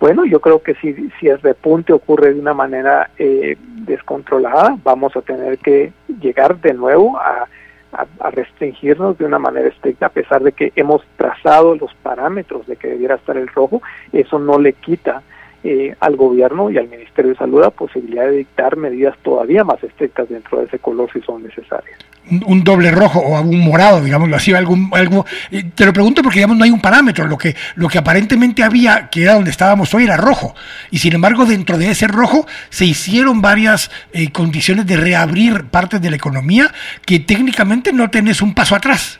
Bueno, 0.00 0.24
yo 0.24 0.40
creo 0.40 0.62
que 0.62 0.74
si, 0.76 0.94
si 1.18 1.26
el 1.26 1.40
repunte 1.40 1.92
ocurre 1.92 2.32
de 2.32 2.40
una 2.40 2.54
manera 2.54 3.10
descontrolada, 3.18 4.78
vamos 4.84 5.16
a 5.16 5.22
tener 5.22 5.58
que 5.58 5.92
llegar 6.20 6.60
de 6.60 6.72
nuevo 6.72 7.18
a 7.18 7.48
a, 7.92 8.30
restringirnos 8.30 9.18
de 9.18 9.24
una 9.24 9.38
manera 9.38 9.68
estricta, 9.68 10.06
a 10.06 10.10
pesar 10.10 10.42
de 10.42 10.52
que 10.52 10.72
hemos 10.76 11.02
trazado 11.16 11.74
los 11.76 11.92
parámetros 11.94 12.66
de 12.66 12.76
que 12.76 12.88
debiera 12.88 13.16
estar 13.16 13.36
el 13.36 13.48
rojo, 13.48 13.82
eso 14.12 14.38
no 14.38 14.58
le 14.58 14.74
quita 14.74 15.22
eh, 15.64 15.94
al 16.00 16.16
gobierno 16.16 16.70
y 16.70 16.78
al 16.78 16.88
Ministerio 16.88 17.32
de 17.32 17.38
Salud 17.38 17.60
la 17.60 17.70
posibilidad 17.70 18.26
de 18.26 18.38
dictar 18.38 18.76
medidas 18.76 19.16
todavía 19.22 19.64
más 19.64 19.82
estrictas 19.82 20.28
dentro 20.28 20.58
de 20.58 20.66
ese 20.66 20.78
color 20.78 21.10
si 21.12 21.20
son 21.20 21.42
necesarias 21.42 21.98
un, 22.46 22.64
doble 22.64 22.90
rojo 22.90 23.20
o 23.20 23.40
un 23.40 23.60
morado, 23.60 24.02
digámoslo 24.02 24.36
así, 24.36 24.52
algún, 24.52 24.90
algo. 24.92 25.24
Eh, 25.50 25.64
te 25.74 25.86
lo 25.86 25.92
pregunto 25.92 26.22
porque, 26.22 26.38
digamos, 26.38 26.56
no 26.56 26.64
hay 26.64 26.70
un 26.70 26.80
parámetro. 26.80 27.26
Lo 27.26 27.38
que, 27.38 27.56
lo 27.76 27.88
que 27.88 27.98
aparentemente 27.98 28.62
había, 28.62 29.08
que 29.08 29.22
era 29.22 29.34
donde 29.34 29.50
estábamos 29.50 29.92
hoy, 29.94 30.04
era 30.04 30.16
rojo. 30.16 30.54
Y 30.90 30.98
sin 30.98 31.14
embargo, 31.14 31.46
dentro 31.46 31.78
de 31.78 31.90
ese 31.90 32.06
rojo 32.06 32.46
se 32.70 32.84
hicieron 32.84 33.40
varias 33.40 33.90
eh, 34.12 34.30
condiciones 34.30 34.86
de 34.86 34.96
reabrir 34.96 35.64
partes 35.64 36.00
de 36.00 36.10
la 36.10 36.16
economía 36.16 36.72
que 37.04 37.20
técnicamente 37.20 37.92
no 37.92 38.10
tenés 38.10 38.42
un 38.42 38.54
paso 38.54 38.74
atrás. 38.74 39.17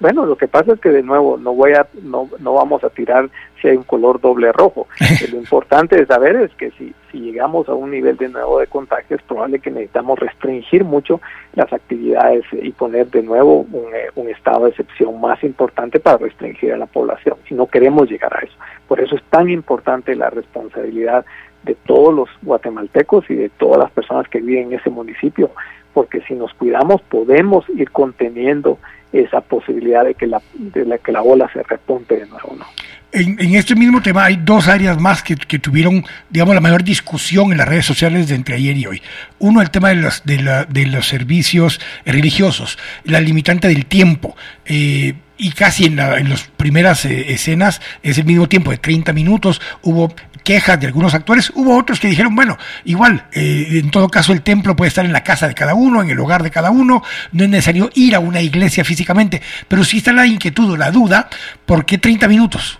Bueno, 0.00 0.24
lo 0.24 0.36
que 0.36 0.48
pasa 0.48 0.72
es 0.72 0.80
que 0.80 0.88
de 0.88 1.02
nuevo 1.02 1.36
no 1.36 1.52
voy 1.52 1.74
a 1.74 1.86
no, 2.02 2.28
no 2.38 2.54
vamos 2.54 2.82
a 2.82 2.88
tirar 2.88 3.28
si 3.60 3.68
hay 3.68 3.76
un 3.76 3.82
color 3.82 4.18
doble 4.18 4.50
rojo. 4.50 4.88
lo 5.30 5.36
importante 5.36 5.96
de 5.96 6.06
saber 6.06 6.36
es 6.36 6.50
que 6.54 6.70
si, 6.72 6.94
si 7.12 7.18
llegamos 7.18 7.68
a 7.68 7.74
un 7.74 7.90
nivel 7.90 8.16
de 8.16 8.30
nuevo 8.30 8.58
de 8.60 8.66
contagio 8.66 9.16
es 9.16 9.22
probable 9.22 9.58
que 9.58 9.70
necesitamos 9.70 10.18
restringir 10.18 10.84
mucho 10.84 11.20
las 11.54 11.70
actividades 11.70 12.44
y 12.50 12.70
poner 12.72 13.08
de 13.10 13.22
nuevo 13.22 13.66
un, 13.70 13.94
eh, 13.94 14.08
un 14.14 14.30
estado 14.30 14.64
de 14.64 14.70
excepción 14.70 15.20
más 15.20 15.44
importante 15.44 16.00
para 16.00 16.16
restringir 16.16 16.72
a 16.72 16.78
la 16.78 16.86
población. 16.86 17.36
Si 17.46 17.54
no 17.54 17.66
queremos 17.66 18.10
llegar 18.10 18.34
a 18.34 18.40
eso. 18.40 18.56
Por 18.88 19.00
eso 19.00 19.16
es 19.16 19.22
tan 19.24 19.50
importante 19.50 20.16
la 20.16 20.30
responsabilidad 20.30 21.26
de 21.62 21.74
todos 21.74 22.14
los 22.14 22.28
guatemaltecos 22.40 23.28
y 23.28 23.34
de 23.34 23.48
todas 23.50 23.78
las 23.78 23.90
personas 23.90 24.26
que 24.28 24.40
viven 24.40 24.68
en 24.68 24.78
ese 24.78 24.88
municipio, 24.88 25.50
porque 25.92 26.20
si 26.22 26.34
nos 26.34 26.52
cuidamos 26.54 27.00
podemos 27.02 27.64
ir 27.76 27.90
conteniendo 27.90 28.78
esa 29.12 29.40
posibilidad 29.40 30.04
de 30.04 30.14
que 30.14 30.26
la, 30.26 30.40
de 30.54 30.84
la, 30.84 30.98
que 30.98 31.12
la 31.12 31.22
ola 31.22 31.50
se 31.52 31.62
repunte 31.62 32.16
de 32.16 32.26
nuevo. 32.26 32.54
¿no? 32.56 32.64
En, 33.12 33.40
en, 33.40 33.54
este 33.56 33.74
mismo 33.74 34.00
tema 34.00 34.24
hay 34.24 34.36
dos 34.36 34.68
áreas 34.68 35.00
más 35.00 35.22
que, 35.22 35.34
que, 35.34 35.58
tuvieron, 35.58 36.04
digamos, 36.28 36.54
la 36.54 36.60
mayor 36.60 36.84
discusión 36.84 37.50
en 37.50 37.58
las 37.58 37.68
redes 37.68 37.86
sociales 37.86 38.28
de 38.28 38.36
entre 38.36 38.54
ayer 38.54 38.76
y 38.76 38.86
hoy. 38.86 39.02
Uno, 39.40 39.62
el 39.62 39.70
tema 39.70 39.88
de 39.88 39.96
los, 39.96 40.24
de, 40.24 40.40
la, 40.40 40.64
de 40.64 40.86
los 40.86 41.08
servicios 41.08 41.80
religiosos, 42.04 42.78
la 43.04 43.20
limitante 43.20 43.66
del 43.66 43.86
tiempo. 43.86 44.36
Eh, 44.64 45.14
y 45.40 45.52
casi 45.52 45.86
en, 45.86 45.96
la, 45.96 46.18
en 46.18 46.28
las 46.28 46.48
primeras 46.48 47.06
eh, 47.06 47.32
escenas 47.32 47.80
es 48.02 48.18
el 48.18 48.26
mismo 48.26 48.46
tiempo 48.46 48.70
de 48.70 48.76
30 48.76 49.14
minutos. 49.14 49.60
Hubo 49.82 50.12
quejas 50.44 50.78
de 50.78 50.86
algunos 50.86 51.14
actores, 51.14 51.50
hubo 51.54 51.78
otros 51.78 51.98
que 51.98 52.08
dijeron, 52.08 52.34
bueno, 52.34 52.58
igual, 52.84 53.24
eh, 53.32 53.80
en 53.82 53.90
todo 53.90 54.08
caso 54.08 54.34
el 54.34 54.42
templo 54.42 54.76
puede 54.76 54.88
estar 54.88 55.04
en 55.04 55.14
la 55.14 55.24
casa 55.24 55.48
de 55.48 55.54
cada 55.54 55.74
uno, 55.74 56.02
en 56.02 56.10
el 56.10 56.20
hogar 56.20 56.42
de 56.42 56.50
cada 56.50 56.70
uno, 56.70 57.02
no 57.32 57.44
es 57.44 57.48
necesario 57.48 57.88
ir 57.94 58.14
a 58.14 58.20
una 58.20 58.42
iglesia 58.42 58.84
físicamente, 58.84 59.40
pero 59.66 59.82
sí 59.82 59.98
está 59.98 60.12
la 60.12 60.26
inquietud 60.26 60.72
o 60.72 60.76
la 60.76 60.90
duda, 60.90 61.30
¿por 61.64 61.86
qué 61.86 61.96
30 61.96 62.28
minutos? 62.28 62.78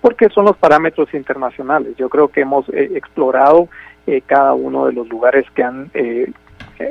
Porque 0.00 0.28
son 0.30 0.46
los 0.46 0.56
parámetros 0.56 1.12
internacionales. 1.12 1.94
Yo 1.98 2.08
creo 2.08 2.28
que 2.28 2.42
hemos 2.42 2.66
eh, 2.70 2.92
explorado 2.94 3.68
cada 4.24 4.54
uno 4.54 4.86
de 4.86 4.94
los 4.94 5.06
lugares 5.10 5.44
que 5.54 5.62
han 5.62 5.90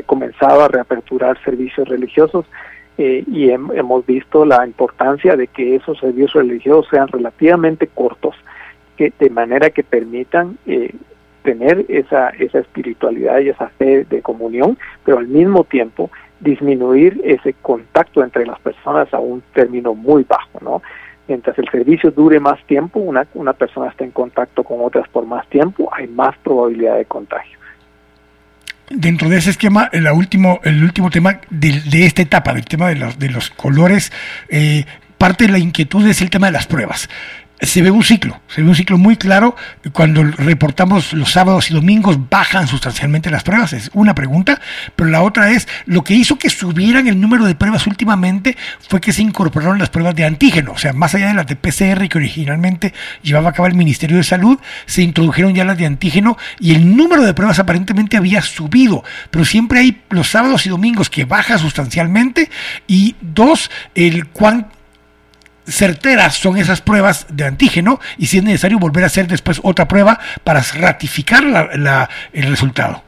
comenzado 0.06 0.66
a 0.66 0.68
reaperturar 0.68 1.36
servicios 1.44 1.88
religiosos 1.88 2.46
eh, 2.98 3.24
y 3.28 3.52
hemos 3.52 4.06
visto 4.06 4.44
la 4.44 4.66
importancia 4.66 5.36
de 5.36 5.48
que 5.48 5.76
esos 5.76 6.00
servicios 6.00 6.34
religiosos 6.34 6.88
sean 6.90 7.08
relativamente 7.08 7.88
cortos, 7.88 8.36
de 8.98 9.30
manera 9.30 9.70
que 9.70 9.84
permitan 9.84 10.58
eh, 10.66 10.92
tener 11.44 11.86
esa, 11.88 12.30
esa 12.30 12.60
espiritualidad 12.60 13.40
y 13.40 13.50
esa 13.50 13.68
fe 13.70 14.06
de 14.06 14.24
comunión, 14.24 14.78
pero 15.06 15.20
al 15.20 15.28
mismo 15.28 15.64
tiempo 15.64 16.10
disminuir 16.40 17.22
ese 17.24 17.54
contacto 17.54 18.24
entre 18.24 18.46
las 18.48 18.60
personas 18.60 19.14
a 19.14 19.20
un 19.20 19.44
término 19.54 19.94
muy 19.94 20.24
bajo, 20.24 20.60
¿no? 20.62 20.82
Mientras 21.28 21.58
el 21.60 21.70
servicio 21.70 22.10
dure 22.10 22.40
más 22.40 22.64
tiempo, 22.66 23.00
una, 23.00 23.28
una 23.34 23.54
persona 23.54 23.90
está 23.90 24.04
en 24.06 24.12
contacto 24.12 24.64
con 24.64 24.80
otras 24.82 25.08
por 25.10 25.26
más 25.26 25.48
tiempo, 25.50 25.90
hay 25.94 26.08
más 26.08 26.36
probabilidad 26.40 26.98
de 26.98 27.06
contagio 27.06 27.57
dentro 28.90 29.30
de 29.30 29.38
ese 29.38 29.50
esquema, 29.50 29.90
el 29.92 30.08
último, 30.08 30.60
el 30.64 30.84
último 30.84 31.10
tema 31.10 31.42
de, 31.50 31.82
de 31.82 32.06
esta 32.06 32.22
etapa, 32.22 32.54
del 32.54 32.66
tema 32.66 32.90
de 32.90 32.96
los, 32.96 33.20
de 33.20 33.30
los 33.30 33.50
colores, 33.50 34.12
eh, 34.50 34.86
parte 35.18 35.46
de 35.46 35.52
la 35.52 35.60
inquietud 35.60 36.08
es 36.08 36.22
el 36.22 36.30
tema 36.30 36.48
de 36.48 36.54
las 36.54 36.68
pruebas. 36.68 37.10
Se 37.60 37.82
ve 37.82 37.90
un 37.90 38.04
ciclo, 38.04 38.40
se 38.48 38.62
ve 38.62 38.70
un 38.70 38.76
ciclo 38.76 38.98
muy 38.98 39.18
claro. 39.18 39.56
Cuando 39.92 40.24
reportamos 40.24 41.14
los 41.14 41.32
sábados 41.32 41.72
y 41.72 41.74
domingos 41.74 42.18
bajan 42.30 42.68
sustancialmente 42.68 43.32
las 43.32 43.44
pruebas, 43.44 43.74
es 43.74 43.90
una 43.94 44.14
pregunta, 44.14 44.62
pero 44.96 45.10
la 45.10 45.24
otra 45.24 45.52
es, 45.52 45.68
lo 45.86 46.04
que 46.04 46.14
hizo 46.14 46.38
que 46.38 46.50
subieran 46.50 47.08
el 47.08 47.20
número 47.20 47.46
de 47.46 47.56
pruebas 47.56 47.88
últimamente 47.88 48.56
fue 48.88 49.02
que 49.02 49.12
se 49.12 49.24
incorporaron 49.24 49.80
las 49.80 49.90
pruebas 49.90 50.16
de 50.16 50.26
antígeno, 50.26 50.74
o 50.74 50.78
sea, 50.78 50.94
más 50.94 51.16
allá 51.16 51.28
de 51.28 51.34
las 51.34 51.48
de 51.48 51.56
PCR 51.56 52.08
que 52.10 52.18
originalmente 52.18 52.94
llevaba 53.24 53.50
a 53.50 53.54
cabo 53.54 53.68
el 53.68 53.76
Ministerio 53.76 54.18
de 54.18 54.24
Salud, 54.24 54.60
se 54.86 55.02
introdujeron 55.02 55.56
ya 55.56 55.66
las 55.66 55.78
de 55.78 55.86
antígeno 55.86 56.38
y 56.60 56.76
el 56.76 56.96
número 56.96 57.24
de 57.24 57.34
pruebas 57.34 57.60
aparentemente 57.60 58.18
había 58.18 58.42
subido, 58.42 59.04
pero 59.32 59.46
siempre 59.46 59.80
hay 59.80 60.02
los 60.10 60.30
sábados 60.30 60.66
y 60.66 60.70
domingos 60.70 61.10
que 61.10 61.26
baja 61.26 61.58
sustancialmente 61.58 62.50
y 62.88 63.16
dos, 63.22 63.72
el 63.96 64.28
cuánto 64.28 64.77
certeras 65.68 66.36
son 66.36 66.58
esas 66.58 66.82
pruebas 66.82 67.28
de 67.36 67.46
antígeno 67.46 68.00
y 68.18 68.28
si 68.28 68.38
es 68.38 68.44
necesario 68.44 68.80
volver 68.80 69.04
a 69.04 69.08
hacer 69.08 69.28
después 69.28 69.60
otra 69.64 69.88
prueba 69.88 70.20
para 70.44 70.62
ratificar 70.80 71.44
la, 71.44 72.10
el 72.34 72.50
resultado. 72.50 73.02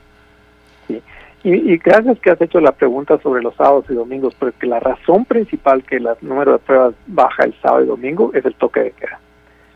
Sí. 0.88 1.02
Y, 1.44 1.78
gracias 1.78 2.20
que 2.20 2.32
has 2.32 2.42
hecho 2.42 2.60
la 2.60 2.74
pregunta 2.74 3.18
sobre 3.24 3.42
los 3.42 3.56
sábados 3.56 3.86
y 3.90 3.94
domingos, 3.94 4.36
porque 4.38 4.68
la 4.68 4.80
razón 4.80 5.26
principal 5.26 5.84
que 5.84 5.98
el 5.98 6.08
número 6.22 6.54
de 6.54 6.60
pruebas 6.60 6.94
baja 7.08 7.46
el 7.46 7.56
sábado 7.62 7.84
y 7.84 7.88
domingo 7.88 8.32
es 8.34 8.46
el 8.46 8.54
toque 8.56 8.82
de 8.82 8.92
queda. 8.92 9.20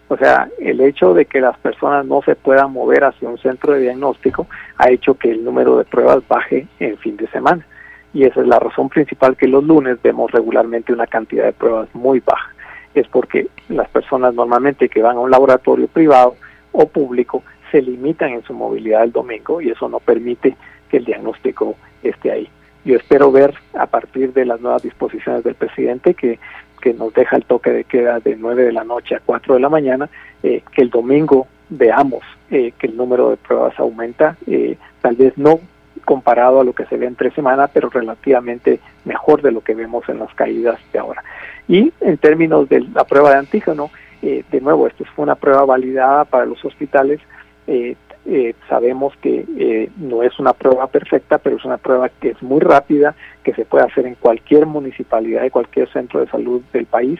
O 0.10 0.18
sea, 0.18 0.50
el 0.60 0.82
hecho 0.82 1.14
de 1.14 1.26
que 1.26 1.40
las 1.40 1.58
personas 1.58 2.06
no 2.06 2.22
se 2.22 2.36
puedan 2.36 2.72
mover 2.72 3.06
hacia 3.06 3.30
un 3.30 3.38
centro 3.38 3.74
de 3.74 3.80
diagnóstico 3.80 4.48
ha 4.78 4.92
hecho 4.92 5.16
que 5.16 5.32
el 5.32 5.44
número 5.44 5.78
de 5.78 5.86
pruebas 5.86 6.22
baje 6.28 6.68
en 6.80 6.98
fin 6.98 7.16
de 7.18 7.28
semana. 7.30 7.66
Y 8.14 8.26
esa 8.26 8.42
es 8.42 8.48
la 8.48 8.60
razón 8.60 8.90
principal 8.90 9.36
que 9.36 9.48
los 9.48 9.64
lunes 9.64 9.98
vemos 10.04 10.30
regularmente 10.32 10.94
una 10.94 11.08
cantidad 11.08 11.46
de 11.46 11.54
pruebas 11.54 11.88
muy 11.94 12.20
baja 12.20 12.54
es 12.94 13.08
porque 13.08 13.48
las 13.70 13.90
personas 13.90 14.34
normalmente 14.34 14.90
que 14.90 15.02
van 15.02 15.18
a 15.18 15.20
un 15.20 15.32
laboratorio 15.32 15.88
privado 15.88 16.36
o 16.72 16.88
público 16.88 17.44
se 17.72 17.82
limitan 17.82 18.32
en 18.32 18.44
su 18.44 18.54
movilidad 18.54 19.04
el 19.04 19.12
domingo 19.12 19.62
y 19.62 19.70
eso 19.70 19.90
no 19.90 20.00
permite 20.00 20.56
que 20.90 20.98
el 20.98 21.06
diagnóstico 21.06 21.76
esté 22.04 22.32
ahí. 22.32 22.50
Yo 22.86 22.98
espero 22.98 23.32
ver 23.32 23.54
a 23.74 23.88
partir 23.88 24.34
de 24.34 24.46
las 24.46 24.60
nuevas 24.62 24.84
disposiciones 24.84 25.44
del 25.44 25.56
presidente 25.56 26.14
que, 26.14 26.40
que 26.82 26.94
nos 26.94 27.14
deja 27.14 27.38
el 27.38 27.46
toque 27.46 27.72
de 27.72 27.86
queda 27.86 28.20
de 28.20 28.36
9 28.36 28.66
de 28.66 28.74
la 28.74 28.84
noche 28.84 29.16
a 29.16 29.22
4 29.26 29.56
de 29.56 29.60
la 29.60 29.70
mañana, 29.70 30.10
eh, 30.44 30.62
que 30.76 30.82
el 30.82 30.90
domingo 30.90 31.48
veamos 31.70 32.24
eh, 32.52 32.74
que 32.78 32.88
el 32.88 32.98
número 32.98 33.30
de 33.30 33.38
pruebas 33.38 33.80
aumenta, 33.80 34.38
eh, 34.46 34.78
tal 35.02 35.16
vez 35.16 35.38
no 35.38 35.60
comparado 36.06 36.60
a 36.60 36.64
lo 36.64 36.74
que 36.74 36.86
se 36.86 36.98
ve 36.98 37.06
en 37.06 37.16
tres 37.16 37.34
semanas, 37.34 37.72
pero 37.74 37.90
relativamente 37.90 38.80
mejor 39.06 39.42
de 39.42 39.52
lo 39.52 39.62
que 39.62 39.74
vemos 39.74 40.08
en 40.10 40.20
las 40.20 40.34
caídas 40.36 40.80
de 40.92 41.00
ahora. 41.00 41.24
Y 41.68 41.94
en 42.02 42.18
términos 42.18 42.68
de 42.70 42.82
la 42.82 43.04
prueba 43.06 43.32
de 43.32 43.38
antígeno, 43.38 43.90
eh, 44.22 44.44
de 44.52 44.62
nuevo, 44.62 44.88
esta 44.88 45.04
fue 45.16 45.24
una 45.24 45.36
prueba 45.36 45.66
validada 45.66 46.26
para 46.26 46.46
los 46.46 46.64
hospitales. 46.64 47.20
Eh, 47.68 47.96
eh, 48.26 48.56
sabemos 48.70 49.14
que 49.22 49.90
no 49.98 50.24
es 50.24 50.40
una 50.40 50.54
prueba 50.54 50.88
perfecta, 50.88 51.38
pero 51.38 51.58
es 51.58 51.66
una 51.66 51.78
prueba 51.78 52.08
que 52.10 52.30
es 52.30 52.42
muy 52.42 52.62
rápida, 52.62 53.16
que 53.44 53.54
se 53.54 53.66
puede 53.66 53.86
hacer 53.86 54.06
en 54.06 54.16
cualquier 54.16 54.66
municipalidad 54.66 55.42
de 55.42 55.52
cualquier 55.52 55.92
centro 55.92 56.22
de 56.22 56.28
salud 56.28 56.62
del 56.72 56.86
país 56.86 57.20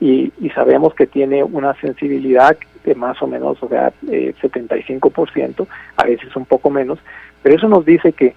y, 0.00 0.32
sabemos 0.54 0.94
que 0.94 1.06
tiene 1.06 1.44
una 1.44 1.74
sensibilidad 1.74 2.56
de 2.84 2.94
más 2.94 3.20
o 3.22 3.26
menos, 3.26 3.62
o 3.62 3.68
sea, 3.68 3.92
75%, 4.02 5.66
a 5.96 6.04
veces 6.04 6.34
un 6.34 6.46
poco 6.46 6.70
menos, 6.70 6.98
pero 7.42 7.54
eso 7.54 7.68
nos 7.68 7.84
dice 7.84 8.12
que 8.12 8.34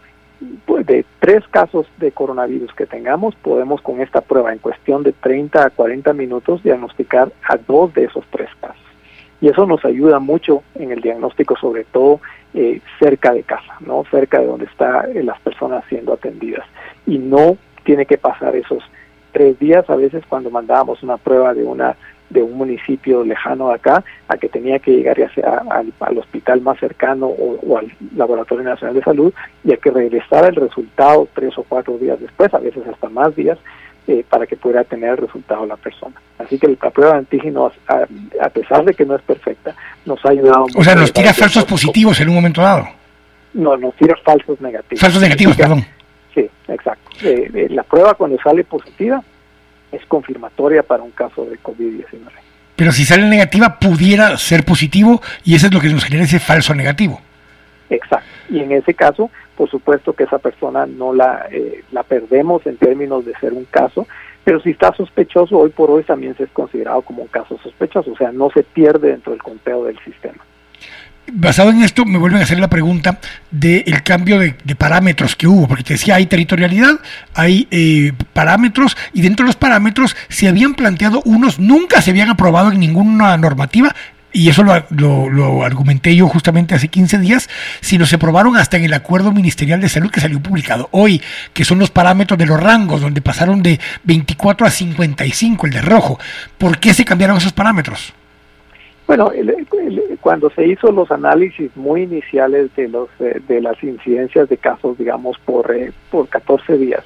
pues, 0.66 0.86
de 0.86 1.06
tres 1.20 1.48
casos 1.50 1.88
de 1.98 2.12
coronavirus 2.12 2.74
que 2.74 2.86
tengamos, 2.86 3.36
podemos 3.36 3.82
con 3.82 4.02
esta 4.02 4.22
prueba 4.22 4.52
en 4.52 4.60
cuestión 4.60 5.04
de 5.04 5.12
30 5.14 5.66
a 5.66 5.70
40 5.70 6.14
minutos 6.14 6.64
diagnosticar 6.64 7.32
a 7.48 7.58
dos 7.58 7.94
de 7.94 8.06
esos 8.06 8.26
tres 8.32 8.50
casos. 8.60 8.78
Y 9.42 9.50
eso 9.50 9.66
nos 9.66 9.84
ayuda 9.84 10.20
mucho 10.20 10.64
en 10.76 10.92
el 10.92 11.02
diagnóstico, 11.02 11.58
sobre 11.58 11.84
todo 11.84 12.22
eh, 12.54 12.80
cerca 13.00 13.34
de 13.34 13.44
casa, 13.44 13.76
no 13.82 14.06
cerca 14.10 14.40
de 14.40 14.48
donde 14.48 14.66
están 14.66 15.16
eh, 15.18 15.24
las 15.24 15.40
personas 15.42 15.84
siendo 15.90 16.14
atendidas. 16.14 16.66
Y 17.06 17.18
no 17.18 17.58
tiene 17.84 18.06
que 18.06 18.18
pasar 18.18 18.56
esos 18.56 18.84
tres 19.34 19.60
días 19.60 19.90
a 19.90 19.96
veces 19.96 20.24
cuando 20.30 20.50
mandábamos 20.50 21.04
una 21.04 21.18
prueba 21.18 21.54
de 21.54 21.64
una 21.64 21.98
de 22.34 22.42
un 22.42 22.58
municipio 22.58 23.24
lejano 23.24 23.70
de 23.70 23.76
acá 23.76 24.04
a 24.28 24.38
que 24.38 24.50
tenía 24.50 24.80
que 24.80 24.92
llegar 24.92 25.18
ya 25.18 25.34
sea 25.34 25.64
al, 25.70 26.18
hospital 26.18 26.62
más 26.62 26.80
cercano 26.80 27.28
o, 27.28 27.78
al 27.78 27.92
Laboratorio 28.16 28.66
Nacional 28.66 28.96
de 28.96 29.04
Salud 29.04 29.34
y 29.64 29.72
a 29.72 29.78
que 29.78 29.92
regresara 29.92 30.48
el 30.48 30.56
resultado 30.56 31.28
tres 31.34 31.58
o 31.58 31.64
cuatro 31.64 31.98
días 31.98 32.20
después, 32.20 32.54
a 32.54 32.60
veces 32.60 32.84
hasta 32.88 33.10
más 33.10 33.36
días, 33.36 33.58
eh, 34.08 34.26
para 34.28 34.46
que 34.46 34.58
pudiera 34.58 34.84
tener 34.84 35.12
el 35.12 35.18
resultado 35.18 35.66
la 35.66 35.78
persona. 35.78 36.16
Así 36.38 36.60
que 36.60 36.68
la 36.68 36.90
prueba 36.90 37.14
de 37.14 37.20
antígenos, 37.20 37.72
a, 37.88 38.50
pesar 38.50 38.84
de 38.84 38.94
que 38.94 39.06
no 39.06 39.16
es 39.16 39.22
perfecta, 39.22 39.76
nos 40.06 40.24
ha 40.26 40.30
ayudado. 40.30 40.66
O 40.76 40.84
sea, 40.84 40.96
nos 40.96 41.14
tira 41.14 41.34
falsos 41.34 41.64
positivos 41.64 42.20
en 42.20 42.30
un 42.30 42.36
momento 42.36 42.62
dado. 42.62 42.88
No, 43.54 43.78
nos 43.78 43.96
tira 43.96 44.16
falsos 44.26 44.60
negativos. 44.60 45.00
Falsos 45.00 45.22
negativos, 45.22 45.56
perdón. 45.56 45.86
Sí, 46.34 46.50
exacto. 46.68 47.12
Eh, 47.24 47.50
eh, 47.54 47.68
la 47.70 47.84
prueba 47.84 48.16
cuando 48.16 48.38
sale 48.42 48.64
positiva 48.64 49.24
es 49.94 50.06
confirmatoria 50.08 50.84
para 50.84 51.04
un 51.04 51.12
caso 51.12 51.46
de 51.46 51.58
COVID-19. 51.60 52.32
Pero 52.76 52.92
si 52.92 53.06
sale 53.06 53.28
negativa, 53.28 53.80
pudiera 53.80 54.38
ser 54.38 54.66
positivo 54.66 55.22
y 55.44 55.56
eso 55.56 55.68
es 55.68 55.74
lo 55.74 55.80
que 55.80 55.90
nos 55.90 56.04
genera 56.04 56.26
ese 56.26 56.40
falso 56.40 56.74
negativo. 56.74 57.22
Exacto. 57.90 58.28
Y 58.50 58.60
en 58.60 58.72
ese 58.72 58.94
caso, 58.94 59.30
por 59.56 59.70
supuesto 59.70 60.14
que 60.14 60.24
esa 60.24 60.40
persona 60.40 60.86
no 60.86 61.14
la, 61.14 61.48
eh, 61.52 61.84
la 61.92 62.04
perdemos 62.04 62.66
en 62.66 62.78
términos 62.78 63.26
de 63.26 63.34
ser 63.36 63.54
un 63.54 63.66
caso, 63.66 64.08
pero 64.44 64.60
si 64.60 64.72
está 64.72 64.94
sospechoso, 64.94 65.58
hoy 65.58 65.70
por 65.70 65.92
hoy 65.92 66.04
también 66.04 66.36
se 66.36 66.44
es 66.44 66.52
considerado 66.52 67.02
como 67.04 67.22
un 67.22 67.30
caso 67.30 67.58
sospechoso, 67.64 68.12
o 68.12 68.18
sea, 68.18 68.32
no 68.32 68.50
se 68.50 68.64
pierde 68.64 69.10
dentro 69.10 69.32
del 69.32 69.42
conteo 69.42 69.86
del 69.86 69.98
sistema 70.00 70.44
basado 71.32 71.70
en 71.72 71.84
esto, 71.84 72.06
me 72.06 72.18
vuelven 72.18 72.42
a 72.42 72.44
hacer 72.44 72.60
la 72.60 72.70
pregunta 72.70 73.20
del 73.52 74.04
cambio 74.04 74.40
de, 74.40 74.54
parámetros 74.76 75.36
que 75.36 75.48
hubo, 75.48 75.68
porque 75.68 75.84
te 75.84 75.94
decía, 75.94 76.16
hay 76.16 76.26
territorialidad, 76.26 77.00
hay 77.34 77.68
eh, 77.72 78.14
parámetros, 78.34 78.98
y 79.14 79.22
dentro 79.22 79.46
de 79.46 79.50
los 79.50 79.56
parámetros 79.56 80.16
se 80.30 80.48
habían 80.48 80.74
planteado 80.74 81.22
unos, 81.26 81.60
nunca 81.60 82.02
se 82.02 82.12
habían 82.12 82.30
aprobado 82.30 82.72
en 82.72 82.80
ninguna 82.80 83.38
normativa, 83.38 83.96
y 84.36 84.50
eso 84.50 84.64
lo, 84.64 85.30
lo, 85.30 85.64
argumenté 85.64 86.16
yo 86.16 86.28
justamente 86.28 86.74
hace 86.74 86.88
15 86.88 87.20
días, 87.20 87.50
sino 87.82 88.08
se 88.08 88.16
aprobaron 88.16 88.58
hasta 88.58 88.78
en 88.78 88.84
el 88.84 88.94
Acuerdo 88.94 89.32
Ministerial 89.32 89.80
de 89.80 89.90
Salud 89.90 90.10
que 90.10 90.22
salió 90.22 90.42
publicado 90.42 90.90
hoy, 90.92 91.22
que 91.54 91.64
son 91.64 91.78
los 91.78 91.92
parámetros 91.92 92.40
de 92.40 92.48
los 92.48 92.60
rangos, 92.60 93.02
donde 93.02 93.22
pasaron 93.22 93.62
de 93.62 93.80
24 94.04 94.66
a 94.66 94.72
55, 94.72 95.68
el 95.68 95.74
de 95.74 95.82
rojo. 95.84 96.20
¿Por 96.58 96.80
qué 96.80 96.96
se 96.96 97.06
cambiaron 97.06 97.38
esos 97.38 97.54
parámetros? 97.54 98.14
Bueno, 99.06 99.32
cuando 100.22 100.50
se 100.52 100.66
hizo 100.66 100.92
los 100.92 101.12
análisis 101.12 101.76
muy 101.76 102.04
iniciales 102.04 102.74
de 102.76 102.88
los 102.88 103.10
eh, 103.20 103.42
de 103.48 103.62
las 103.62 103.82
incidencias 103.84 104.48
de 104.48 104.58
casos, 104.58 104.98
digamos 104.98 105.38
por 105.40 105.76
eh, 105.76 105.92
por 106.10 106.30
14 106.30 106.78
días, 106.78 107.04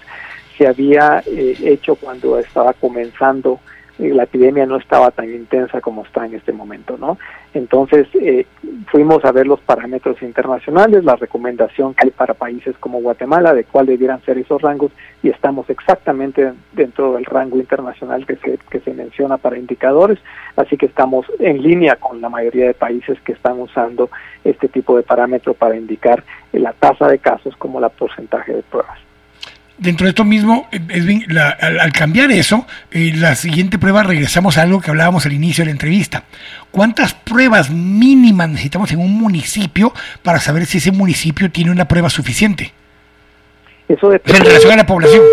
se 0.57 0.67
había 0.67 1.23
eh, 1.25 1.55
hecho 1.63 1.95
cuando 1.95 2.37
estaba 2.37 2.73
comenzando 2.73 3.59
la 3.97 4.23
epidemia 4.23 4.65
no 4.65 4.77
estaba 4.77 5.11
tan 5.11 5.33
intensa 5.33 5.81
como 5.81 6.03
está 6.03 6.25
en 6.25 6.35
este 6.35 6.51
momento, 6.51 6.97
¿no? 6.97 7.17
Entonces 7.53 8.07
eh, 8.13 8.45
fuimos 8.91 9.25
a 9.25 9.31
ver 9.31 9.47
los 9.47 9.59
parámetros 9.61 10.21
internacionales, 10.21 11.03
la 11.03 11.15
recomendación 11.15 11.93
que 11.93 12.07
hay 12.07 12.11
para 12.11 12.35
países 12.35 12.75
como 12.79 13.01
Guatemala 13.01 13.53
de 13.53 13.63
cuál 13.63 13.87
debieran 13.87 14.21
ser 14.23 14.37
esos 14.37 14.61
rangos 14.61 14.91
y 15.23 15.29
estamos 15.29 15.69
exactamente 15.69 16.53
dentro 16.73 17.13
del 17.13 17.25
rango 17.25 17.57
internacional 17.57 18.25
que 18.25 18.35
se, 18.35 18.59
que 18.69 18.79
se 18.81 18.93
menciona 18.93 19.37
para 19.37 19.57
indicadores, 19.57 20.19
así 20.55 20.77
que 20.77 20.85
estamos 20.85 21.25
en 21.39 21.61
línea 21.63 21.95
con 21.95 22.21
la 22.21 22.29
mayoría 22.29 22.67
de 22.67 22.73
países 22.73 23.19
que 23.21 23.33
están 23.33 23.59
usando 23.59 24.09
este 24.43 24.67
tipo 24.67 24.95
de 24.95 25.03
parámetro 25.03 25.53
para 25.53 25.75
indicar 25.75 26.23
la 26.53 26.73
tasa 26.73 27.07
de 27.07 27.17
casos 27.19 27.55
como 27.57 27.79
la 27.79 27.89
porcentaje 27.89 28.53
de 28.53 28.63
pruebas 28.63 28.99
dentro 29.77 30.05
de 30.05 30.09
esto 30.09 30.23
mismo, 30.23 30.67
al, 30.69 31.91
cambiar 31.93 32.31
eso, 32.31 32.65
eh, 32.91 33.13
la 33.15 33.35
siguiente 33.35 33.77
prueba 33.77 34.03
regresamos 34.03 34.57
a 34.57 34.63
algo 34.63 34.81
que 34.81 34.89
hablábamos 34.89 35.25
al 35.25 35.33
inicio 35.33 35.61
de 35.61 35.67
la 35.67 35.71
entrevista. 35.71 36.23
¿Cuántas 36.71 37.13
pruebas 37.13 37.69
mínimas 37.69 38.49
necesitamos 38.49 38.91
en 38.91 38.99
un 38.99 39.13
municipio 39.13 39.93
para 40.23 40.39
saber 40.39 40.65
si 40.65 40.79
ese 40.79 40.91
municipio 40.91 41.51
tiene 41.51 41.71
una 41.71 41.87
prueba 41.87 42.09
suficiente? 42.09 42.73
Eso 43.87 44.09
depende. 44.09 44.39
En 44.39 44.45
relación 44.45 44.73
a 44.73 44.77
la 44.77 44.85
población. 44.85 45.23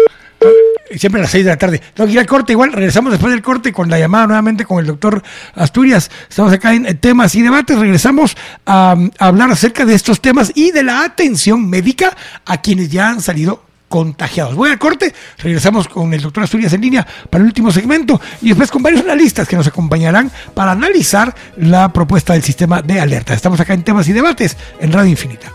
Siempre 0.97 1.21
a 1.21 1.23
las 1.23 1.31
6 1.31 1.45
de 1.45 1.51
la 1.51 1.57
tarde. 1.57 1.81
Tengo 1.95 2.07
que 2.07 2.13
ir 2.13 2.19
al 2.21 2.27
corte, 2.27 2.53
igual 2.53 2.73
regresamos 2.73 3.11
después 3.11 3.33
del 3.33 3.43
corte 3.43 3.73
con 3.73 3.89
la 3.89 3.99
llamada 3.99 4.27
nuevamente 4.27 4.65
con 4.65 4.79
el 4.79 4.87
doctor 4.87 5.23
Asturias. 5.55 6.11
Estamos 6.29 6.53
acá 6.53 6.75
en 6.75 6.99
temas 6.99 7.35
y 7.35 7.43
debates. 7.43 7.79
Regresamos 7.79 8.37
a 8.67 8.95
hablar 9.19 9.51
acerca 9.51 9.87
de 9.87 9.95
estos 9.95 10.21
temas 10.21 10.53
y 10.55 10.71
de 10.71 10.85
la 10.85 11.03
atención 11.03 11.69
médica 11.69 12.15
a 12.45 12.61
quienes 12.61 12.91
ya 12.91 13.09
han 13.09 13.23
salido 13.23 13.65
contagiados. 13.95 14.57
Voy 14.57 14.71
al 14.71 14.79
corte, 14.81 15.15
regresamos 15.39 15.87
con 15.87 16.13
el 16.13 16.21
doctor 16.21 16.43
Asturias 16.43 16.73
en 16.73 16.81
línea 16.81 17.07
para 17.31 17.43
el 17.43 17.47
último 17.47 17.71
segmento 17.71 18.21
y 18.43 18.49
después 18.49 18.69
con 18.69 18.83
varios 18.83 19.03
analistas 19.03 19.47
que 19.47 19.55
nos 19.55 19.69
acompañarán 19.69 20.33
para 20.53 20.73
analizar 20.73 21.33
la 21.59 21.93
propuesta 21.93 22.33
del 22.33 22.43
sistema 22.43 22.83
de 22.83 22.99
alerta. 22.99 23.35
Estamos 23.35 23.61
acá 23.61 23.73
en 23.73 23.85
temas 23.85 24.09
y 24.09 24.13
debates 24.13 24.57
en 24.81 24.93
Radio 24.93 25.11
Infinita. 25.11 25.53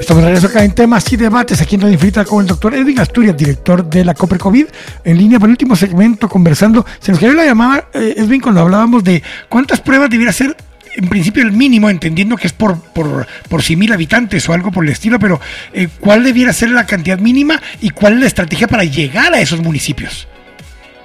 Estamos 0.00 0.24
de 0.24 0.48
acá 0.48 0.64
en 0.64 0.74
temas 0.74 1.12
y 1.12 1.16
debates 1.18 1.60
aquí 1.60 1.74
en 1.74 1.82
Radio 1.82 1.92
Infinita 1.92 2.24
con 2.24 2.40
el 2.40 2.46
doctor 2.46 2.72
Edwin 2.72 3.00
Asturias, 3.00 3.36
director 3.36 3.84
de 3.84 4.02
la 4.02 4.14
COPRE 4.14 4.38
COVID, 4.38 4.66
en 5.04 5.18
línea 5.18 5.38
para 5.38 5.48
el 5.48 5.52
último 5.52 5.76
segmento 5.76 6.26
conversando. 6.26 6.86
Se 7.00 7.12
nos 7.12 7.20
cayó 7.20 7.34
la 7.34 7.44
llamada, 7.44 7.90
eh, 7.92 8.14
Edwin, 8.16 8.40
cuando 8.40 8.62
hablábamos 8.62 9.04
de 9.04 9.22
cuántas 9.50 9.82
pruebas 9.82 10.08
debiera 10.08 10.32
ser 10.32 10.56
en 10.98 11.08
principio 11.08 11.44
el 11.44 11.52
mínimo, 11.52 11.88
entendiendo 11.88 12.36
que 12.36 12.48
es 12.48 12.52
por, 12.52 12.80
por, 12.92 13.26
por 13.48 13.60
100.000 13.60 13.94
habitantes 13.94 14.48
o 14.48 14.52
algo 14.52 14.72
por 14.72 14.84
el 14.84 14.90
estilo, 14.90 15.18
pero 15.20 15.40
eh, 15.72 15.88
¿cuál 16.00 16.24
debiera 16.24 16.52
ser 16.52 16.70
la 16.70 16.86
cantidad 16.86 17.18
mínima 17.18 17.60
y 17.80 17.90
cuál 17.90 18.14
es 18.14 18.20
la 18.20 18.26
estrategia 18.26 18.66
para 18.66 18.82
llegar 18.82 19.32
a 19.32 19.40
esos 19.40 19.60
municipios? 19.60 20.26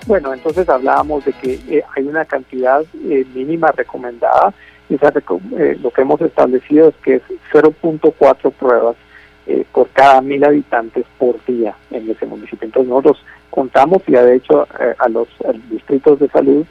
Bueno, 0.07 0.33
entonces 0.33 0.67
hablábamos 0.67 1.23
de 1.25 1.33
que 1.33 1.59
eh, 1.69 1.83
hay 1.95 2.03
una 2.03 2.25
cantidad 2.25 2.81
eh, 3.07 3.25
mínima 3.33 3.71
recomendada 3.71 4.53
y 4.89 4.95
eh, 4.95 5.77
lo 5.81 5.91
que 5.91 6.01
hemos 6.01 6.19
establecido 6.21 6.89
es 6.89 6.95
que 7.03 7.15
es 7.15 7.21
0.4 7.51 8.51
pruebas 8.51 8.95
por 9.73 9.89
cada 9.89 10.21
mil 10.21 10.43
habitantes 10.43 11.05
por 11.17 11.43
día 11.45 11.75
en 11.91 12.09
ese 12.09 12.25
municipio. 12.25 12.65
Entonces 12.65 12.89
nosotros 12.89 13.23
contamos 13.49 14.01
y 14.07 14.13
de 14.13 14.35
hecho 14.35 14.65
a 14.97 15.09
los 15.09 15.27
distritos 15.69 16.19
de 16.19 16.29
salud 16.29 16.65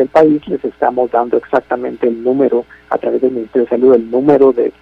del 0.00 0.08
país 0.08 0.46
les 0.48 0.64
estamos 0.64 1.10
dando 1.10 1.36
exactamente 1.36 2.06
el 2.08 2.22
número 2.22 2.64
a 2.90 2.98
través 2.98 3.20
del 3.20 3.32
Ministerio 3.32 3.64
de 3.64 3.70
Salud, 3.70 3.94
el 3.94 4.10
número 4.10 4.52
de, 4.52 4.72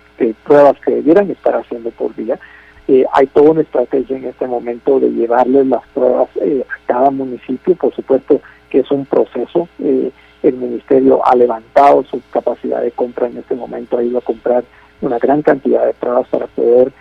pruebas 0.45 0.77
que 0.85 0.95
debieran 0.95 1.31
estar 1.31 1.57
haciendo 1.57 1.91
por 1.91 2.15
día 2.15 2.39
eh, 2.87 3.05
hay 3.13 3.27
toda 3.29 3.53
una 3.53 3.63
estrategia 3.63 4.17
en 4.17 4.27
este 4.27 4.47
momento 4.47 5.01
de 5.01 5.11
llevarles 5.11 5.67
las 5.67 5.83
pruebas 5.95 6.29
eh, 6.43 6.65
a 6.69 6.87
cada 6.87 7.11
municipio, 7.11 7.75
por 7.77 7.95
supuesto 7.95 8.41
que 8.69 8.81
es 8.81 8.91
un 8.91 9.07
proceso. 9.07 9.69
Eh, 9.79 10.11
el 10.43 10.55
ministerio 10.55 11.27
ha 11.27 11.35
levantado 11.35 12.05
su 12.05 12.21
capacidad 12.31 12.83
de 12.83 12.91
compra 12.91 13.29
en 13.29 13.39
este 13.39 13.55
momento, 13.55 13.97
ha 13.97 14.05
ido 14.05 14.19
a 14.19 14.23
comprar 14.23 14.65
una 15.01 15.19
gran 15.19 15.41
cantidad 15.41 15.87
de 15.87 15.95
pruebas 15.95 16.29
para 16.29 16.47
poder 16.49 16.93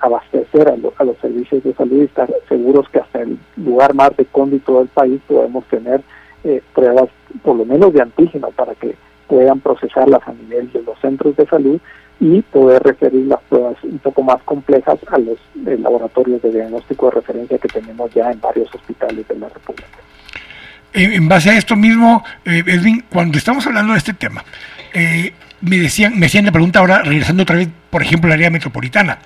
abastecer 0.00 0.68
a, 0.68 0.76
a, 0.98 1.04
los 1.04 1.16
servicios 1.16 1.64
de 1.64 1.72
salud 1.72 2.02
y 2.02 2.04
estar 2.04 2.28
seguros 2.46 2.86
que 2.90 2.98
hasta 2.98 3.22
el 3.22 3.38
lugar 3.56 3.94
más 3.94 4.14
recóndito 4.14 4.78
del 4.78 4.88
país 4.88 5.18
podemos 5.26 5.64
tener 5.64 6.02
pruebas, 6.74 7.08
por 7.42 7.56
lo 7.56 7.64
menos 7.64 7.92
de 7.92 8.02
antígeno, 8.02 8.50
para 8.50 8.74
que 8.74 8.94
puedan 9.26 9.60
procesarlas 9.60 10.20
a 10.26 10.32
nivel 10.32 10.70
de 10.72 10.82
los 10.82 10.98
centros 11.00 11.36
de 11.36 11.46
salud 11.46 11.80
y 12.20 12.42
poder 12.42 12.82
referir 12.82 13.26
las 13.26 13.40
pruebas 13.48 13.76
un 13.82 13.98
poco 13.98 14.22
más 14.22 14.42
complejas 14.44 14.98
a 15.10 15.18
los 15.18 15.38
eh, 15.66 15.76
laboratorios 15.78 16.40
de 16.42 16.52
diagnóstico 16.52 17.06
de 17.06 17.16
referencia 17.16 17.58
que 17.58 17.68
tenemos 17.68 18.12
ya 18.14 18.30
en 18.30 18.40
varios 18.40 18.72
hospitales 18.74 19.26
de 19.26 19.38
la 19.38 19.48
República. 19.48 19.88
En, 20.92 21.26
base 21.26 21.50
a 21.50 21.56
esto 21.56 21.74
mismo, 21.74 22.22
eh, 22.44 22.62
Edwin, 22.66 23.04
cuando 23.10 23.38
estamos 23.38 23.66
hablando 23.66 23.94
de 23.94 23.98
este 23.98 24.12
tema, 24.12 24.44
eh, 24.92 25.32
me 25.62 25.78
decían, 25.78 26.18
me 26.18 26.26
hacían 26.26 26.44
la 26.44 26.52
pregunta 26.52 26.80
ahora, 26.80 27.02
regresando 27.02 27.44
otra 27.44 27.56
vez, 27.56 27.68
por 27.88 28.02
ejemplo, 28.02 28.28
al 28.28 28.38
área 28.38 28.50
metropolitana. 28.50 29.18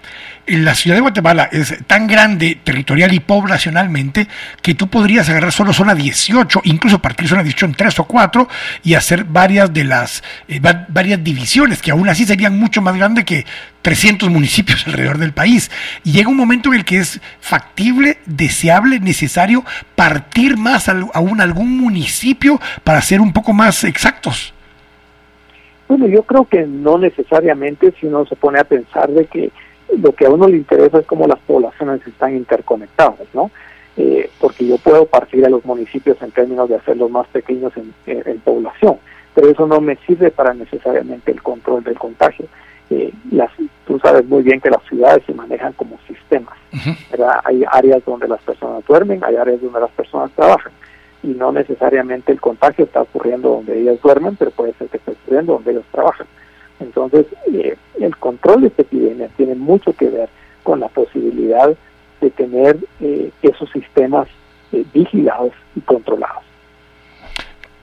La 0.46 0.74
ciudad 0.74 0.96
de 0.96 1.00
Guatemala 1.00 1.48
es 1.50 1.74
tan 1.86 2.06
grande 2.06 2.60
territorial 2.62 3.12
y 3.14 3.20
poblacionalmente 3.20 4.28
que 4.60 4.74
tú 4.74 4.88
podrías 4.88 5.28
agarrar 5.28 5.52
solo 5.52 5.72
zona 5.72 5.94
18, 5.94 6.60
incluso 6.64 7.00
partir 7.00 7.26
zona 7.26 7.42
18 7.42 7.66
en 7.66 7.74
3 7.74 7.98
o 8.00 8.04
4 8.04 8.48
y 8.84 8.94
hacer 8.94 9.24
varias 9.24 9.72
de 9.72 9.84
las 9.84 10.22
eh, 10.46 10.60
varias 10.88 11.24
divisiones, 11.24 11.80
que 11.80 11.90
aún 11.90 12.08
así 12.08 12.26
serían 12.26 12.58
mucho 12.58 12.82
más 12.82 12.96
grandes 12.96 13.24
que 13.24 13.46
300 13.80 14.28
municipios 14.28 14.82
alrededor 14.86 15.18
del 15.18 15.32
país. 15.32 15.70
Y 16.04 16.12
llega 16.12 16.28
un 16.28 16.36
momento 16.36 16.68
en 16.68 16.80
el 16.80 16.84
que 16.84 16.98
es 16.98 17.20
factible, 17.40 18.18
deseable, 18.26 19.00
necesario 19.00 19.64
partir 19.94 20.58
más 20.58 20.88
aún 20.88 21.40
algún 21.40 21.78
municipio 21.78 22.60
para 22.84 23.00
ser 23.00 23.22
un 23.22 23.32
poco 23.32 23.54
más 23.54 23.84
exactos. 23.84 24.52
Bueno, 25.88 26.06
yo 26.08 26.22
creo 26.22 26.46
que 26.46 26.66
no 26.66 26.98
necesariamente 26.98 27.92
si 27.92 28.06
uno 28.06 28.26
se 28.26 28.36
pone 28.36 28.58
a 28.58 28.64
pensar 28.64 29.10
de 29.10 29.26
que 29.26 29.52
lo 29.98 30.12
que 30.12 30.26
a 30.26 30.30
uno 30.30 30.48
le 30.48 30.56
interesa 30.56 30.98
es 30.98 31.06
cómo 31.06 31.26
las 31.26 31.38
poblaciones 31.40 32.04
están 32.06 32.36
interconectadas, 32.36 33.26
¿no? 33.32 33.50
Eh, 33.96 34.28
porque 34.40 34.66
yo 34.66 34.78
puedo 34.78 35.06
partir 35.06 35.46
a 35.46 35.48
los 35.48 35.64
municipios 35.64 36.20
en 36.20 36.30
términos 36.32 36.68
de 36.68 36.74
hacerlos 36.74 37.10
más 37.10 37.26
pequeños 37.28 37.72
en, 37.76 38.40
población, 38.40 38.98
pero 39.34 39.48
eso 39.48 39.66
no 39.66 39.80
me 39.80 39.96
sirve 40.06 40.30
para 40.30 40.54
necesariamente 40.54 41.32
el 41.32 41.42
control 41.42 41.82
del 41.82 41.98
contagio. 41.98 42.46
Eh, 42.90 43.12
las, 43.32 43.50
tú 43.86 43.98
sabes 43.98 44.24
muy 44.26 44.42
bien 44.42 44.60
que 44.60 44.70
las 44.70 44.82
ciudades 44.84 45.24
se 45.24 45.34
manejan 45.34 45.72
como 45.72 45.98
sistemas, 46.06 46.54
¿verdad? 47.10 47.40
Hay 47.44 47.64
áreas 47.72 48.04
donde 48.04 48.28
las 48.28 48.40
personas 48.42 48.84
duermen, 48.86 49.24
hay 49.24 49.36
áreas 49.36 49.60
donde 49.62 49.80
las 49.80 49.90
personas 49.90 50.30
trabajan 50.32 50.72
y 51.22 51.28
no 51.28 51.52
necesariamente 51.52 52.32
el 52.32 52.40
contagio 52.40 52.84
está 52.84 53.02
ocurriendo 53.02 53.50
donde 53.50 53.80
ellas 53.80 54.00
duermen, 54.02 54.36
pero 54.36 54.50
puede 54.50 54.74
ser 54.74 54.88
que 54.88 54.98
esté 54.98 55.12
ocurriendo 55.12 55.54
donde 55.54 55.72
ellos 55.72 55.84
trabajan. 55.90 56.26
Entonces, 56.80 57.26
eh, 57.52 57.76
el 58.00 58.16
control 58.16 58.62
de 58.62 58.66
esta 58.68 58.82
epidemia 58.82 59.28
tiene 59.36 59.54
mucho 59.54 59.92
que 59.92 60.08
ver 60.08 60.28
con 60.62 60.80
la 60.80 60.88
posibilidad 60.88 61.70
de 62.20 62.30
tener 62.30 62.76
eh, 63.00 63.30
esos 63.42 63.70
sistemas 63.70 64.28
eh, 64.72 64.84
vigilados 64.92 65.52
y 65.74 65.80
controlados. 65.80 66.44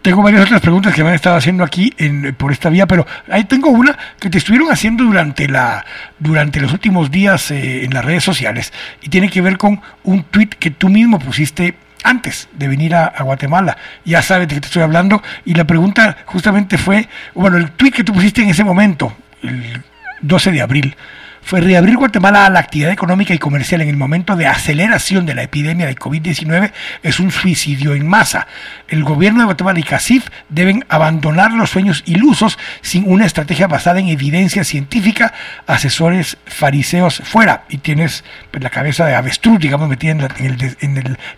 Tengo 0.01 0.21
varias 0.21 0.43
otras 0.43 0.59
preguntas 0.59 0.93
que 0.93 1.01
me 1.01 1.09
han 1.09 1.15
estado 1.15 1.37
haciendo 1.37 1.63
aquí 1.63 1.93
en, 1.97 2.35
por 2.35 2.51
esta 2.51 2.69
vía, 2.69 2.85
pero 2.85 3.05
ahí 3.29 3.45
tengo 3.45 3.69
una 3.69 3.97
que 4.19 4.29
te 4.29 4.37
estuvieron 4.37 4.69
haciendo 4.69 5.05
durante 5.05 5.47
la 5.47 5.85
durante 6.19 6.59
los 6.59 6.73
últimos 6.73 7.09
días 7.09 7.51
en 7.51 7.93
las 7.93 8.03
redes 8.03 8.21
sociales 8.21 8.73
y 9.01 9.07
tiene 9.07 9.29
que 9.29 9.39
ver 9.39 9.57
con 9.57 9.79
un 10.03 10.23
tweet 10.23 10.49
que 10.59 10.71
tú 10.71 10.89
mismo 10.89 11.19
pusiste 11.19 11.75
antes 12.03 12.49
de 12.53 12.67
venir 12.67 12.95
a, 12.95 13.13
Guatemala. 13.23 13.77
Ya 14.05 14.21
sabes 14.21 14.47
de 14.47 14.55
qué 14.55 14.61
te 14.61 14.67
estoy 14.67 14.83
hablando. 14.83 15.23
Y 15.45 15.53
la 15.53 15.65
pregunta 15.65 16.17
justamente 16.25 16.77
fue, 16.77 17.07
bueno, 17.33 17.57
el 17.57 17.71
tweet 17.71 17.91
que 17.91 18.03
tú 18.03 18.13
pusiste 18.13 18.41
en 18.41 18.49
ese 18.49 18.63
momento, 18.63 19.15
el 19.41 19.81
12 20.21 20.51
de 20.51 20.61
abril, 20.61 20.95
fue 21.43 21.61
reabrir 21.61 21.97
Guatemala 21.97 22.45
a 22.45 22.49
la 22.49 22.59
actividad 22.59 22.91
económica 22.91 23.33
y 23.33 23.37
comercial 23.37 23.81
en 23.81 23.89
el 23.89 23.97
momento 23.97 24.35
de 24.35 24.47
aceleración 24.47 25.25
de 25.25 25.35
la 25.35 25.43
epidemia 25.43 25.85
de 25.85 25.95
COVID-19 25.95 26.71
es 27.03 27.19
un 27.19 27.31
suicidio 27.31 27.93
en 27.93 28.07
masa. 28.07 28.47
El 28.87 29.03
gobierno 29.03 29.39
de 29.39 29.45
Guatemala 29.45 29.79
y 29.79 29.83
CACIF 29.83 30.27
deben 30.49 30.85
abandonar 30.87 31.51
los 31.51 31.69
sueños 31.69 32.03
ilusos 32.05 32.57
sin 32.81 33.03
una 33.07 33.25
estrategia 33.25 33.67
basada 33.67 33.99
en 33.99 34.07
evidencia 34.07 34.63
científica, 34.63 35.33
asesores 35.67 36.37
fariseos 36.45 37.21
fuera. 37.23 37.65
Y 37.69 37.79
tienes 37.79 38.23
pues, 38.49 38.63
la 38.63 38.69
cabeza 38.69 39.05
de 39.05 39.15
avestruz, 39.15 39.59
digamos, 39.59 39.89
metida 39.89 40.11
en 40.11 40.21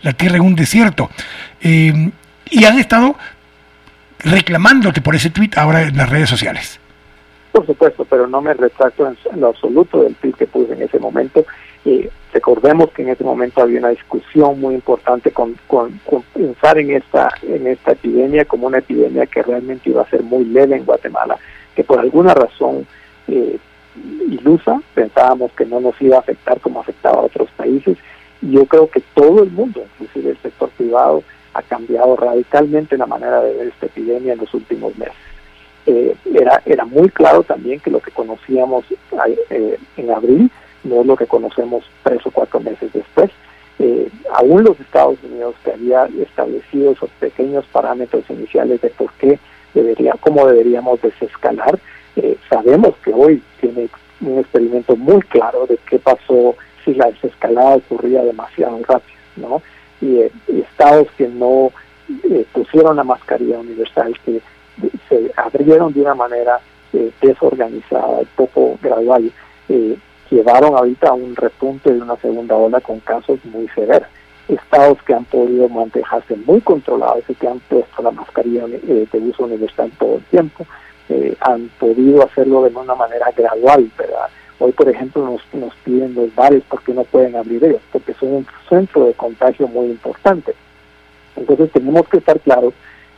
la, 0.01 0.13
tierra 0.13 0.35
en 0.37 0.43
un 0.43 0.55
desierto. 0.55 1.09
Eh, 1.61 2.11
y 2.51 2.65
han 2.65 2.77
estado 2.77 3.17
reclamándote 4.19 5.01
por 5.01 5.15
ese 5.15 5.31
tweet 5.31 5.51
ahora 5.55 5.81
en 5.81 5.97
las 5.97 6.09
redes 6.09 6.29
sociales 6.29 6.79
por 7.55 7.65
supuesto, 7.65 8.03
pero 8.03 8.27
no 8.27 8.41
me 8.41 8.53
retracto 8.53 9.07
en, 9.07 9.39
lo 9.39 9.47
absoluto 9.47 10.03
del 10.03 10.13
tweet 10.15 10.33
que 10.33 10.45
puse 10.45 10.73
en 10.73 10.81
ese 10.81 10.99
momento. 10.99 11.45
y 11.85 12.09
recordemos 12.33 12.91
que 12.91 13.03
en 13.03 13.09
ese 13.09 13.23
momento 13.23 13.61
había 13.61 13.79
una 13.79 13.89
discusión 13.89 14.59
muy 14.59 14.75
importante 14.75 15.31
con, 15.31 15.55
con, 15.65 15.97
pensar 16.33 16.77
en 16.77 16.91
esta, 16.91 17.29
en 17.43 17.65
esta 17.67 17.93
epidemia 17.93 18.43
como 18.43 18.67
una 18.67 18.79
epidemia 18.79 19.25
que 19.25 19.41
realmente 19.41 19.89
iba 19.89 20.01
a 20.01 20.09
ser 20.09 20.21
muy 20.21 20.43
leve 20.43 20.75
en 20.75 20.83
Guatemala, 20.83 21.37
que 21.73 21.85
por 21.85 21.99
alguna 21.99 22.33
razón 22.33 22.85
eh, 23.29 23.57
ilusa 24.29 24.81
pensábamos 24.93 25.53
que 25.53 25.65
no 25.65 25.79
nos 25.79 26.01
iba 26.01 26.17
a 26.17 26.19
afectar 26.19 26.59
como 26.59 26.81
afectaba 26.81 27.19
a 27.19 27.25
otros 27.27 27.49
países. 27.55 27.97
Y 28.41 28.51
yo 28.51 28.65
creo 28.65 28.89
que 28.89 29.01
todo 29.13 29.43
el 29.43 29.51
mundo, 29.51 29.81
inclusive 29.93 30.31
el 30.31 30.37
sector 30.39 30.69
privado, 30.71 31.23
ha 31.53 31.61
cambiado 31.61 32.17
radicalmente 32.17 32.97
la 32.97 33.05
manera 33.05 33.41
de 33.41 33.53
ver 33.53 33.67
esta 33.67 33.85
epidemia 33.85 34.33
en 34.33 34.39
los 34.39 34.53
últimos 34.53 34.93
meses. 34.97 35.24
Eh, 35.87 36.15
era, 36.33 36.61
era 36.65 36.85
muy 36.85 37.09
claro 37.09 37.43
también 37.43 37.79
que 37.79 37.91
lo 37.91 37.99
que 37.99 38.09
conocíamos 38.09 38.85
eh, 39.51 39.77
en 39.97 40.11
abril 40.11 40.49
no 40.83 41.01
es 41.01 41.05
lo 41.05 41.15
que 41.15 41.27
conocemos 41.27 41.83
tres 42.03 42.25
o 42.25 42.31
cuatro 42.31 42.59
meses 42.59 42.91
después. 42.91 43.29
Eh, 43.77 44.09
aún 44.33 44.63
los 44.63 44.79
Estados 44.79 45.17
Unidos 45.23 45.55
que 45.63 45.73
había 45.73 46.05
establecido 46.19 46.93
esos 46.93 47.09
pequeños 47.19 47.65
parámetros 47.71 48.23
iniciales 48.29 48.81
de 48.81 48.89
por 48.89 49.11
qué 49.13 49.37
debería, 49.73 50.13
cómo 50.19 50.47
deberíamos 50.47 51.01
desescalar, 51.01 51.77
sabemos 52.49 52.95
que 53.03 53.11
hoy 53.13 53.43
tiene 53.59 53.89
un 54.21 54.39
experimento 54.39 54.95
muy 54.95 55.19
claro 55.23 55.67
de 55.67 55.77
qué 55.89 55.99
pasó 55.99 56.55
si 56.85 56.93
la 56.93 57.11
desescalada 57.11 57.75
ocurría 57.75 58.23
demasiado 58.23 58.79
rápido, 58.87 59.19
¿no? 59.35 59.61
Y, 60.01 60.21
estados 60.47 61.09
que 61.17 61.27
no 61.27 61.71
pusieron 62.53 62.95
la 62.95 63.03
mascarilla 63.03 63.59
universal, 63.59 64.17
que 64.25 64.41
se 65.09 65.31
abrieron 65.35 65.93
de 65.93 66.01
una 66.01 66.15
manera 66.15 66.59
eh, 66.93 67.11
desorganizada 67.21 68.21
y 68.21 68.25
poco 68.35 68.77
gradual, 68.81 69.31
eh, 69.69 69.97
llevaron 70.29 70.77
ahorita 70.77 71.09
a 71.09 71.13
un 71.13 71.35
repunte 71.35 71.93
de 71.93 72.01
una 72.01 72.15
segunda 72.17 72.55
ola 72.55 72.79
con 72.79 72.99
casos 73.01 73.39
muy 73.45 73.67
severos. 73.69 74.07
Estados 74.47 75.01
que 75.03 75.13
han 75.13 75.25
podido 75.25 75.67
mantenerse 75.67 76.35
muy 76.45 76.61
controlados 76.61 77.23
y 77.27 77.33
que 77.33 77.47
han 77.47 77.59
puesto 77.61 78.01
la 78.01 78.11
mascarilla 78.11 78.65
eh, 78.67 79.07
de 79.11 79.19
uso 79.19 79.43
universal 79.43 79.91
todo 79.97 80.15
el 80.17 80.23
tiempo, 80.25 80.65
han 81.41 81.69
podido 81.79 82.23
hacerlo 82.23 82.63
de 82.63 82.75
una 82.75 82.95
manera 82.95 83.31
gradual, 83.35 83.91
¿verdad? 83.95 84.27
Hoy, 84.57 84.71
por 84.71 84.89
ejemplo, 84.89 85.23
nos, 85.23 85.41
nos 85.53 85.75
piden 85.83 86.15
los 86.15 86.33
bares 86.33 86.63
porque 86.67 86.93
no 86.93 87.03
pueden 87.03 87.35
abrir 87.35 87.63
ellos, 87.63 87.81
porque 87.91 88.13
son 88.15 88.29
un 88.29 88.47
centro 88.69 89.05
de 89.05 89.13
contagio 89.13 89.67
muy 89.67 89.87
importante. 89.87 90.55
Entonces 91.35 91.71
tenemos 91.71 92.07
que 92.07 92.17
estar 92.17 92.39
claros 92.39 92.73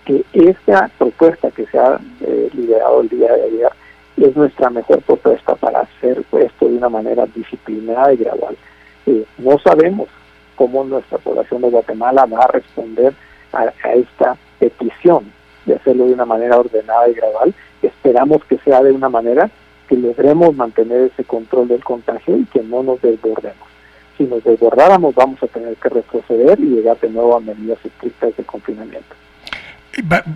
que 0.08 0.24
esta 0.32 0.90
propuesta 0.98 1.52
que 1.52 1.66
se 1.66 1.78
ha 1.78 2.00
eh, 2.22 2.50
liderado 2.54 3.02
el 3.02 3.10
día 3.10 3.34
de 3.34 3.44
ayer 3.44 3.70
es 4.16 4.36
nuestra 4.38 4.70
mejor 4.70 5.02
propuesta 5.02 5.54
para 5.56 5.82
hacer 5.82 6.24
esto 6.32 6.70
de 6.70 6.78
una 6.78 6.88
manera 6.88 7.26
disciplinada 7.36 8.14
y 8.14 8.18
gradual. 8.18 8.56
Eh, 9.06 9.26
no 9.38 9.60
sabemos 9.60 10.08
cómo 10.56 10.86
nuestra 10.86 11.18
población 11.18 11.62
de 11.62 11.70
Guatemala 11.70 12.26
va 12.26 12.46
a 12.46 12.48
responder 12.48 13.14
a, 13.52 13.66
esta 13.94 14.38
petición 14.60 15.26
de 15.66 15.76
hacerlo 15.76 16.06
de 16.06 16.14
una 16.14 16.26
manera 16.26 16.58
ordenada 16.58 17.10
y 17.10 17.14
gradual. 17.14 17.54
Esperamos 17.82 18.46
que 18.46 18.58
sea 18.60 18.82
de 18.82 18.94
una 18.94 19.10
manera 19.10 19.52
que 19.90 19.98
logremos 19.98 20.56
mantener 20.56 21.12
ese 21.12 21.26
control 21.26 21.68
del 21.68 21.84
contagio 21.84 22.38
y 22.38 22.46
que 22.46 22.64
no 22.64 22.82
nos 22.82 23.02
desbordemos. 23.02 23.68
Si 24.18 24.24
nos 24.24 24.42
desbordáramos 24.46 25.14
vamos 25.16 25.44
a 25.44 25.48
tener 25.48 25.76
que 25.76 25.90
retroceder 25.90 26.58
y 26.62 26.76
llegar 26.76 26.98
de 26.98 27.10
nuevo 27.10 27.36
a 27.36 27.42
medidas 27.42 27.80
estrictas 27.84 28.36
de 28.38 28.44
confinamiento. 28.46 29.27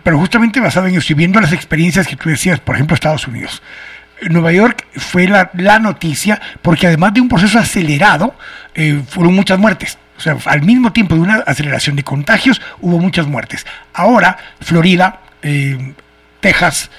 Pero 0.04 0.18
justamente 0.18 0.60
basado 0.60 0.88
en 0.88 0.96
eso 0.96 1.14
y 1.14 1.16
viendo 1.16 1.40
las 1.40 1.54
experiencias 1.54 2.08
que 2.08 2.16
tú 2.16 2.30
decías, 2.30 2.60
por 2.60 2.76
ejemplo, 2.76 2.96
Estados 2.96 3.28
Unidos, 3.28 3.62
Nueva 4.30 4.52
York 4.52 4.86
fue 4.96 5.28
la, 5.28 5.52
la, 5.54 5.80
noticia 5.80 6.40
porque 6.62 6.88
además 6.88 7.14
de 7.14 7.22
un 7.22 7.30
proceso 7.30 7.60
acelerado, 7.60 8.36
eh, 8.76 9.02
fueron 9.08 9.34
muchas 9.36 9.60
muertes. 9.60 9.98
O 10.18 10.20
sea, 10.22 10.38
al 10.46 10.62
mismo 10.62 10.94
tiempo 10.94 11.16
de 11.16 11.22
una 11.22 11.36
aceleración 11.48 11.96
de 11.96 12.04
contagios, 12.04 12.62
hubo 12.80 13.00
muchas 13.00 13.26
muertes. 13.28 13.66
Ahora, 13.94 14.38
Florida, 14.60 15.22
eh, 15.42 15.94
Texas, 16.40 16.92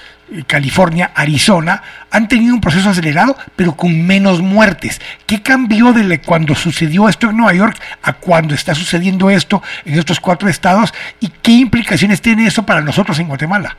California, 0.47 1.12
Arizona, 1.14 1.83
han 2.11 2.28
tenido 2.28 2.55
un 2.55 2.61
proceso 2.61 2.91
acelerado, 2.91 3.37
pero 3.57 3.74
con 3.74 4.07
menos 4.07 4.41
muertes. 4.41 5.01
¿Qué 5.26 5.43
cambió 5.43 5.93
de 5.93 6.20
cuando 6.20 6.55
sucedió 6.55 7.09
esto 7.09 7.30
en 7.30 7.37
Nueva 7.37 7.55
York 7.55 7.76
a 8.03 8.14
cuando 8.14 8.55
está 8.55 8.74
sucediendo 8.74 9.30
esto 9.30 9.62
en 9.85 9.99
estos 9.99 10.20
cuatro 10.20 10.49
estados? 10.49 10.93
¿Y 11.20 11.28
qué 11.28 11.53
implicaciones 11.53 12.20
tiene 12.20 12.47
eso 12.47 12.64
para 12.64 12.80
nosotros 12.80 13.18
en 13.18 13.28
Guatemala? 13.28 13.76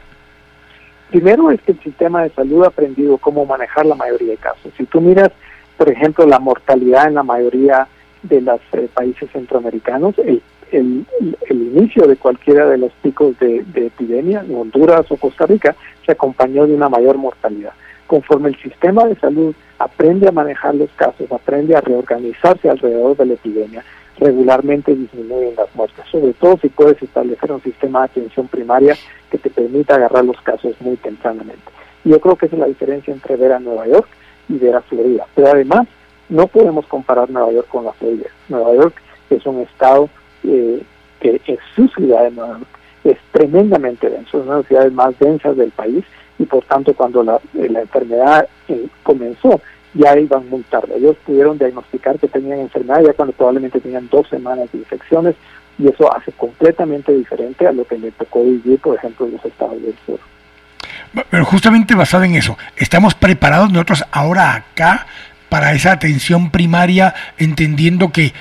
Primero 1.09 1.51
es 1.51 1.61
que 1.61 1.73
el 1.73 1.79
sistema 1.81 2.23
de 2.23 2.29
salud 2.31 2.63
ha 2.63 2.67
aprendido 2.67 3.17
cómo 3.17 3.45
manejar 3.45 3.85
la 3.85 3.95
mayoría 3.95 4.31
de 4.31 4.37
casos. 4.37 4.71
Si 4.77 4.85
tú 4.85 4.99
miras, 4.99 5.29
por 5.77 5.89
ejemplo, 5.89 6.25
la 6.25 6.39
mortalidad 6.39 7.07
en 7.07 7.15
la 7.15 7.23
mayoría 7.23 7.87
de 8.23 8.41
los 8.41 8.59
eh, 8.71 8.89
países 8.93 9.29
centroamericanos, 9.31 10.17
el, 10.17 10.41
el, 10.73 11.05
inicio 11.49 12.07
de 12.07 12.15
cualquiera 12.15 12.67
de 12.67 12.77
los 12.77 12.91
picos 13.01 13.37
de, 13.39 13.63
epidemia, 13.75 14.43
en 14.47 14.55
Honduras 14.55 15.05
o 15.09 15.17
Costa 15.17 15.45
Rica, 15.45 15.75
se 16.05 16.11
acompañó 16.11 16.67
de 16.67 16.75
una 16.75 16.89
mayor 16.89 17.17
mortalidad. 17.17 17.73
Conforme 18.07 18.49
el 18.49 18.57
sistema 18.61 19.05
de 19.05 19.15
salud 19.15 19.55
aprende 19.79 20.27
a 20.27 20.31
manejar 20.31 20.75
los 20.75 20.89
casos, 20.91 21.31
aprende 21.31 21.75
a 21.75 21.81
reorganizarse 21.81 22.69
alrededor 22.69 23.17
de 23.17 23.25
la 23.25 23.33
epidemia, 23.33 23.83
regularmente 24.19 24.95
disminuyen 24.95 25.55
las 25.55 25.73
muertes, 25.75 26.05
sobre 26.11 26.33
todo 26.33 26.57
si 26.57 26.69
puedes 26.69 27.01
establecer 27.01 27.51
un 27.51 27.61
sistema 27.61 27.99
de 27.99 28.05
atención 28.05 28.47
primaria 28.47 28.95
que 29.31 29.37
te 29.37 29.49
permita 29.49 29.95
agarrar 29.95 30.25
los 30.25 30.39
casos 30.41 30.75
muy 30.79 30.97
tempranamente. 30.97 31.71
Y 32.05 32.09
yo 32.09 32.19
creo 32.19 32.35
que 32.35 32.45
esa 32.45 32.55
es 32.55 32.59
la 32.59 32.67
diferencia 32.67 33.13
entre 33.13 33.35
ver 33.35 33.53
a 33.53 33.59
Nueva 33.59 33.87
York 33.87 34.07
y 34.49 34.57
ver 34.57 34.75
a 34.75 34.81
Florida. 34.81 35.25
Pero 35.33 35.47
además, 35.47 35.87
no 36.29 36.47
podemos 36.47 36.85
comparar 36.87 37.29
Nueva 37.29 37.51
York 37.51 37.67
con 37.69 37.85
la 37.85 37.93
Florida. 37.93 38.29
Nueva 38.49 38.73
York 38.75 39.01
es 39.29 39.45
un 39.45 39.61
estado 39.61 40.09
eh, 40.43 40.83
que 41.19 41.41
es 41.45 41.59
su 41.75 41.87
ciudad 41.87 42.23
de 42.23 42.31
Nueva 42.31 42.57
York 42.59 42.67
es 43.03 43.17
tremendamente 43.31 44.09
denso, 44.09 44.39
es 44.39 44.45
una 44.45 44.55
de 44.55 44.59
las 44.59 44.67
ciudades 44.67 44.93
más 44.93 45.19
densas 45.19 45.57
del 45.57 45.71
país 45.71 46.05
y 46.39 46.45
por 46.45 46.63
tanto 46.65 46.93
cuando 46.93 47.23
la, 47.23 47.39
eh, 47.57 47.67
la 47.69 47.81
enfermedad 47.81 48.47
eh, 48.67 48.87
comenzó 49.03 49.61
ya 49.93 50.17
iban 50.17 50.49
muy 50.49 50.61
tarde. 50.63 50.95
Ellos 50.97 51.15
pudieron 51.25 51.57
diagnosticar 51.57 52.17
que 52.17 52.27
tenían 52.27 52.59
enfermedad 52.59 53.03
ya 53.03 53.13
cuando 53.13 53.33
probablemente 53.33 53.79
tenían 53.79 54.09
dos 54.09 54.27
semanas 54.27 54.71
de 54.71 54.79
infecciones 54.79 55.35
y 55.77 55.87
eso 55.87 56.11
hace 56.13 56.31
completamente 56.31 57.13
diferente 57.13 57.67
a 57.67 57.71
lo 57.71 57.85
que 57.85 57.97
le 57.97 58.11
tocó 58.11 58.43
vivir, 58.43 58.79
por 58.79 58.95
ejemplo, 58.95 59.25
en 59.25 59.33
los 59.33 59.45
estados 59.45 59.81
del 59.81 59.95
sur. 60.05 60.19
Pero 61.29 61.45
justamente 61.45 61.93
basado 61.93 62.23
en 62.23 62.35
eso, 62.35 62.57
¿estamos 62.75 63.13
preparados 63.13 63.71
nosotros 63.71 64.03
ahora 64.11 64.55
acá 64.55 65.05
para 65.49 65.73
esa 65.73 65.91
atención 65.91 66.49
primaria, 66.49 67.13
entendiendo 67.37 68.11
que 68.11 68.33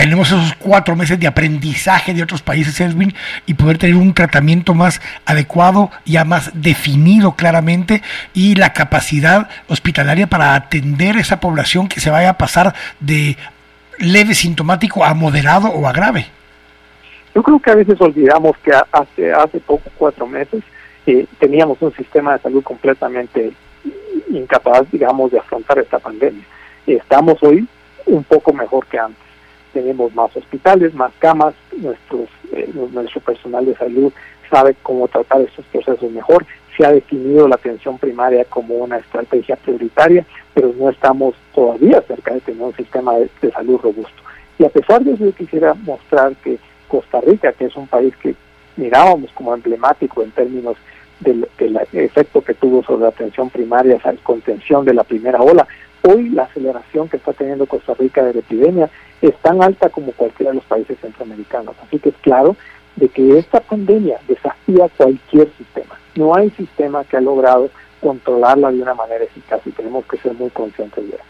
tenemos 0.00 0.28
esos 0.28 0.54
cuatro 0.54 0.96
meses 0.96 1.20
de 1.20 1.26
aprendizaje 1.26 2.14
de 2.14 2.22
otros 2.22 2.40
países, 2.40 2.80
Edwin, 2.80 3.12
y 3.44 3.52
poder 3.52 3.76
tener 3.76 3.96
un 3.96 4.14
tratamiento 4.14 4.72
más 4.72 4.98
adecuado, 5.26 5.90
ya 6.06 6.24
más 6.24 6.50
definido 6.54 7.32
claramente, 7.32 8.00
y 8.32 8.54
la 8.54 8.72
capacidad 8.72 9.50
hospitalaria 9.68 10.26
para 10.26 10.54
atender 10.54 11.18
esa 11.18 11.38
población 11.38 11.86
que 11.86 12.00
se 12.00 12.08
vaya 12.08 12.30
a 12.30 12.38
pasar 12.38 12.74
de 12.98 13.36
leve 13.98 14.32
sintomático 14.32 15.04
a 15.04 15.12
moderado 15.12 15.68
o 15.68 15.86
a 15.86 15.92
grave. 15.92 16.28
Yo 17.34 17.42
creo 17.42 17.60
que 17.60 17.70
a 17.70 17.74
veces 17.74 18.00
olvidamos 18.00 18.56
que 18.64 18.72
hace, 18.72 19.34
hace 19.34 19.60
poco, 19.60 19.90
cuatro 19.98 20.26
meses, 20.26 20.64
eh, 21.04 21.26
teníamos 21.38 21.76
un 21.82 21.92
sistema 21.92 22.32
de 22.32 22.38
salud 22.38 22.62
completamente 22.62 23.52
incapaz, 24.30 24.90
digamos, 24.90 25.30
de 25.30 25.40
afrontar 25.40 25.78
esta 25.78 25.98
pandemia. 25.98 26.44
Estamos 26.86 27.42
hoy 27.42 27.68
un 28.06 28.24
poco 28.24 28.54
mejor 28.54 28.86
que 28.86 28.98
antes. 28.98 29.29
Tenemos 29.72 30.14
más 30.14 30.36
hospitales, 30.36 30.94
más 30.94 31.12
camas, 31.18 31.54
nuestros, 31.76 32.28
eh, 32.52 32.70
nuestro 32.92 33.20
personal 33.20 33.66
de 33.66 33.76
salud 33.76 34.12
sabe 34.50 34.74
cómo 34.82 35.08
tratar 35.08 35.40
estos 35.40 35.64
procesos 35.66 36.10
mejor. 36.10 36.44
Se 36.76 36.84
ha 36.84 36.92
definido 36.92 37.48
la 37.48 37.54
atención 37.54 37.98
primaria 37.98 38.44
como 38.44 38.74
una 38.74 38.98
estrategia 38.98 39.56
prioritaria, 39.56 40.26
pero 40.52 40.72
no 40.78 40.90
estamos 40.90 41.34
todavía 41.54 42.02
cerca 42.02 42.34
de 42.34 42.40
tener 42.40 42.62
un 42.62 42.74
sistema 42.74 43.14
de, 43.14 43.30
salud 43.52 43.80
robusto. 43.80 44.22
Y 44.58 44.64
a 44.64 44.68
pesar 44.68 45.02
de 45.02 45.12
eso, 45.12 45.24
yo 45.24 45.32
quisiera 45.32 45.74
mostrar 45.74 46.34
que 46.36 46.58
Costa 46.88 47.20
Rica, 47.20 47.52
que 47.52 47.66
es 47.66 47.76
un 47.76 47.86
país 47.86 48.14
que 48.16 48.34
mirábamos 48.76 49.30
como 49.32 49.54
emblemático 49.54 50.22
en 50.22 50.30
términos 50.32 50.76
del, 51.20 51.46
efecto 51.92 52.42
que 52.42 52.54
tuvo 52.54 52.82
sobre 52.82 53.02
la 53.02 53.08
atención 53.08 53.50
primaria, 53.50 53.96
esa 53.96 54.14
contención 54.22 54.84
de 54.84 54.94
la 54.94 55.04
primera 55.04 55.40
ola, 55.40 55.66
hoy 56.02 56.30
la 56.30 56.44
aceleración 56.44 57.08
que 57.08 57.18
está 57.18 57.32
teniendo 57.32 57.66
Costa 57.66 57.94
Rica 57.94 58.24
de 58.24 58.34
la 58.34 58.40
epidemia 58.40 58.90
es 59.22 59.36
tan 59.36 59.62
alta 59.62 59.88
como 59.88 60.12
cualquiera 60.12 60.50
de 60.50 60.56
los 60.56 60.64
países 60.64 60.98
centroamericanos. 61.00 61.74
Así 61.82 61.98
que 61.98 62.10
es 62.10 62.16
claro 62.22 62.56
de 62.96 63.08
que 63.08 63.38
esta 63.38 63.60
pandemia 63.60 64.18
desafía 64.28 64.88
cualquier 64.96 65.50
sistema. 65.56 65.98
No 66.16 66.34
hay 66.34 66.50
sistema 66.50 67.04
que 67.04 67.16
ha 67.16 67.20
logrado 67.20 67.70
controlarla 68.00 68.70
de 68.72 68.82
una 68.82 68.94
manera 68.94 69.24
eficaz 69.24 69.60
y 69.66 69.70
tenemos 69.70 70.04
que 70.06 70.16
ser 70.18 70.34
muy 70.34 70.50
conscientes 70.50 71.04
de 71.08 71.16
eso. 71.16 71.24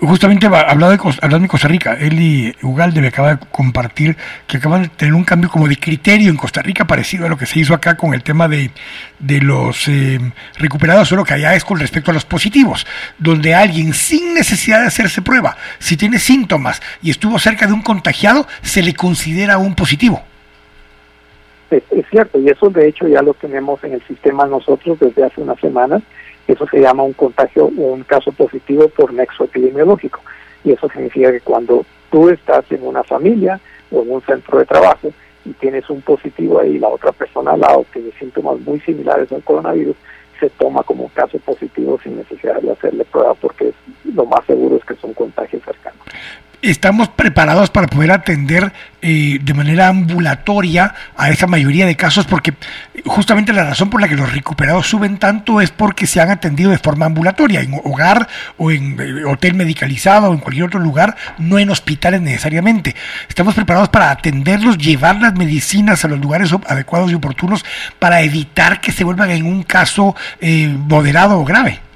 Justamente 0.00 0.46
hablando 0.46 0.90
de, 0.90 1.18
hablando 1.22 1.44
de 1.44 1.48
Costa 1.48 1.66
Rica, 1.66 1.94
Eli 1.94 2.54
Ugalde 2.62 3.00
me 3.00 3.08
acaba 3.08 3.34
de 3.34 3.38
compartir 3.50 4.16
que 4.46 4.58
acaban 4.58 4.82
de 4.82 4.88
tener 4.90 5.12
un 5.12 5.24
cambio 5.24 5.50
como 5.50 5.66
de 5.66 5.76
criterio 5.76 6.30
en 6.30 6.36
Costa 6.36 6.62
Rica 6.62 6.86
parecido 6.86 7.26
a 7.26 7.28
lo 7.28 7.36
que 7.36 7.46
se 7.46 7.58
hizo 7.58 7.74
acá 7.74 7.96
con 7.96 8.14
el 8.14 8.22
tema 8.22 8.46
de, 8.46 8.70
de 9.18 9.40
los 9.40 9.88
eh, 9.88 10.20
recuperados, 10.56 11.08
solo 11.08 11.24
que 11.24 11.34
allá 11.34 11.56
es 11.56 11.64
con 11.64 11.80
respecto 11.80 12.12
a 12.12 12.14
los 12.14 12.24
positivos, 12.24 12.86
donde 13.18 13.56
alguien 13.56 13.92
sin 13.92 14.34
necesidad 14.34 14.82
de 14.82 14.86
hacerse 14.86 15.20
prueba, 15.20 15.56
si 15.80 15.96
tiene 15.96 16.20
síntomas 16.20 16.80
y 17.02 17.10
estuvo 17.10 17.36
cerca 17.40 17.66
de 17.66 17.72
un 17.72 17.82
contagiado, 17.82 18.46
se 18.62 18.82
le 18.82 18.94
considera 18.94 19.58
un 19.58 19.74
positivo. 19.74 20.22
Es 21.70 22.06
cierto, 22.08 22.38
y 22.38 22.48
eso 22.48 22.70
de 22.70 22.88
hecho 22.88 23.08
ya 23.08 23.20
lo 23.20 23.34
tenemos 23.34 23.82
en 23.82 23.94
el 23.94 24.02
sistema 24.06 24.46
nosotros 24.46 24.98
desde 25.00 25.24
hace 25.24 25.40
unas 25.40 25.58
semanas 25.58 26.02
eso 26.52 26.66
se 26.66 26.80
llama 26.80 27.02
un 27.02 27.12
contagio 27.12 27.66
un 27.66 28.02
caso 28.04 28.32
positivo 28.32 28.88
por 28.88 29.12
nexo 29.12 29.44
epidemiológico. 29.44 30.20
Y 30.64 30.72
eso 30.72 30.88
significa 30.88 31.30
que 31.30 31.40
cuando 31.40 31.84
tú 32.10 32.30
estás 32.30 32.64
en 32.72 32.84
una 32.86 33.04
familia 33.04 33.60
o 33.90 34.02
en 34.02 34.10
un 34.12 34.22
centro 34.22 34.58
de 34.58 34.64
trabajo 34.64 35.12
y 35.44 35.52
tienes 35.52 35.88
un 35.88 36.00
positivo 36.02 36.58
ahí, 36.58 36.78
la 36.78 36.88
otra 36.88 37.12
persona 37.12 37.52
al 37.52 37.60
lado 37.60 37.84
tiene 37.92 38.10
síntomas 38.18 38.58
muy 38.60 38.80
similares 38.80 39.30
al 39.30 39.42
coronavirus, 39.42 39.96
se 40.40 40.50
toma 40.50 40.82
como 40.82 41.04
un 41.04 41.10
caso 41.10 41.38
positivo 41.38 41.98
sin 42.02 42.16
necesidad 42.16 42.60
de 42.60 42.72
hacerle 42.72 43.04
prueba 43.04 43.34
porque 43.34 43.72
lo 44.14 44.24
más 44.24 44.44
seguro 44.46 44.76
es 44.76 44.84
que 44.84 44.94
son 44.96 45.12
contagios 45.14 45.62
cercanos 45.64 46.00
estamos 46.62 47.08
preparados 47.08 47.70
para 47.70 47.86
poder 47.86 48.10
atender 48.10 48.72
eh, 49.00 49.38
de 49.40 49.54
manera 49.54 49.88
ambulatoria 49.88 50.94
a 51.16 51.30
esa 51.30 51.46
mayoría 51.46 51.86
de 51.86 51.96
casos, 51.96 52.26
porque 52.26 52.54
justamente 53.06 53.52
la 53.52 53.64
razón 53.64 53.90
por 53.90 54.00
la 54.00 54.08
que 54.08 54.16
los 54.16 54.32
recuperados 54.32 54.88
suben 54.88 55.18
tanto 55.18 55.60
es 55.60 55.70
porque 55.70 56.06
se 56.06 56.20
han 56.20 56.30
atendido 56.30 56.70
de 56.70 56.78
forma 56.78 57.06
ambulatoria, 57.06 57.60
en 57.60 57.74
hogar 57.84 58.28
o 58.56 58.70
en 58.70 58.98
eh, 59.00 59.24
hotel 59.24 59.54
medicalizado 59.54 60.30
o 60.30 60.34
en 60.34 60.40
cualquier 60.40 60.66
otro 60.66 60.80
lugar, 60.80 61.16
no 61.38 61.58
en 61.58 61.70
hospitales 61.70 62.20
necesariamente. 62.20 62.96
Estamos 63.28 63.54
preparados 63.54 63.88
para 63.88 64.10
atenderlos, 64.10 64.78
llevar 64.78 65.16
las 65.20 65.34
medicinas 65.34 66.04
a 66.04 66.08
los 66.08 66.18
lugares 66.18 66.52
adecuados 66.66 67.10
y 67.12 67.14
oportunos 67.14 67.64
para 67.98 68.22
evitar 68.22 68.80
que 68.80 68.92
se 68.92 69.04
vuelvan 69.04 69.30
en 69.30 69.46
un 69.46 69.62
caso 69.62 70.16
eh, 70.40 70.68
moderado 70.68 71.38
o 71.38 71.44
grave. 71.44 71.87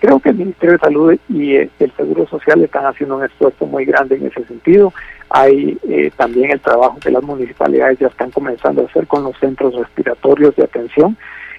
Creo 0.00 0.18
que 0.18 0.30
el 0.30 0.36
Ministerio 0.36 0.72
de 0.72 0.78
Salud 0.78 1.18
y 1.28 1.56
el 1.56 1.92
Seguro 1.94 2.26
Social 2.26 2.64
están 2.64 2.86
haciendo 2.86 3.18
un 3.18 3.24
esfuerzo 3.24 3.66
muy 3.66 3.84
grande 3.84 4.16
en 4.16 4.26
ese 4.26 4.44
sentido. 4.44 4.94
Hay 5.28 5.78
eh, 5.86 6.10
también 6.16 6.50
el 6.50 6.60
trabajo 6.60 6.98
que 6.98 7.10
las 7.10 7.22
municipalidades 7.22 7.98
ya 7.98 8.06
están 8.06 8.30
comenzando 8.30 8.80
a 8.80 8.86
hacer 8.86 9.06
con 9.06 9.24
los 9.24 9.38
centros 9.38 9.74
respiratorios 9.74 10.56
de 10.56 10.64
atención 10.64 11.16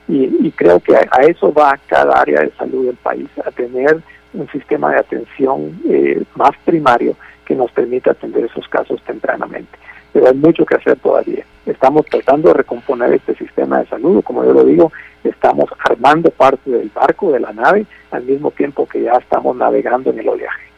y, 0.07 0.51
creo 0.51 0.79
que 0.79 0.95
a, 0.95 1.21
eso 1.21 1.53
va 1.53 1.79
cada 1.87 2.19
área 2.19 2.41
de 2.41 2.51
salud 2.57 2.87
del 2.87 2.97
país, 2.97 3.29
a 3.45 3.51
tener 3.51 4.01
un 4.33 4.49
sistema 4.49 4.91
de 4.91 4.97
atención 4.97 5.79
eh, 5.87 6.21
más 6.35 6.51
primario 6.65 7.15
que 7.45 7.55
nos 7.55 7.71
permita 7.71 8.11
atender 8.11 8.45
esos 8.45 8.67
casos 8.67 9.01
tempranamente. 9.03 9.77
Pero 10.13 10.27
hay 10.27 10.35
mucho 10.35 10.65
que 10.65 10.75
hacer 10.75 10.97
todavía. 10.99 11.45
Estamos 11.65 12.05
tratando 12.07 12.49
de 12.49 12.55
recomponer 12.55 13.13
este 13.13 13.35
sistema 13.35 13.79
de 13.79 13.87
salud, 13.87 14.23
como 14.23 14.43
yo 14.43 14.53
lo 14.53 14.65
digo, 14.65 14.91
estamos 15.23 15.69
armando 15.83 16.29
parte 16.31 16.69
del 16.69 16.89
barco, 16.93 17.31
de 17.31 17.39
la 17.39 17.53
nave, 17.53 17.85
al 18.11 18.23
mismo 18.23 18.51
tiempo 18.51 18.87
que 18.87 19.03
ya 19.03 19.13
estamos 19.13 19.55
navegando 19.55 20.09
en 20.09 20.19
el 20.19 20.29
oleaje. 20.29 20.71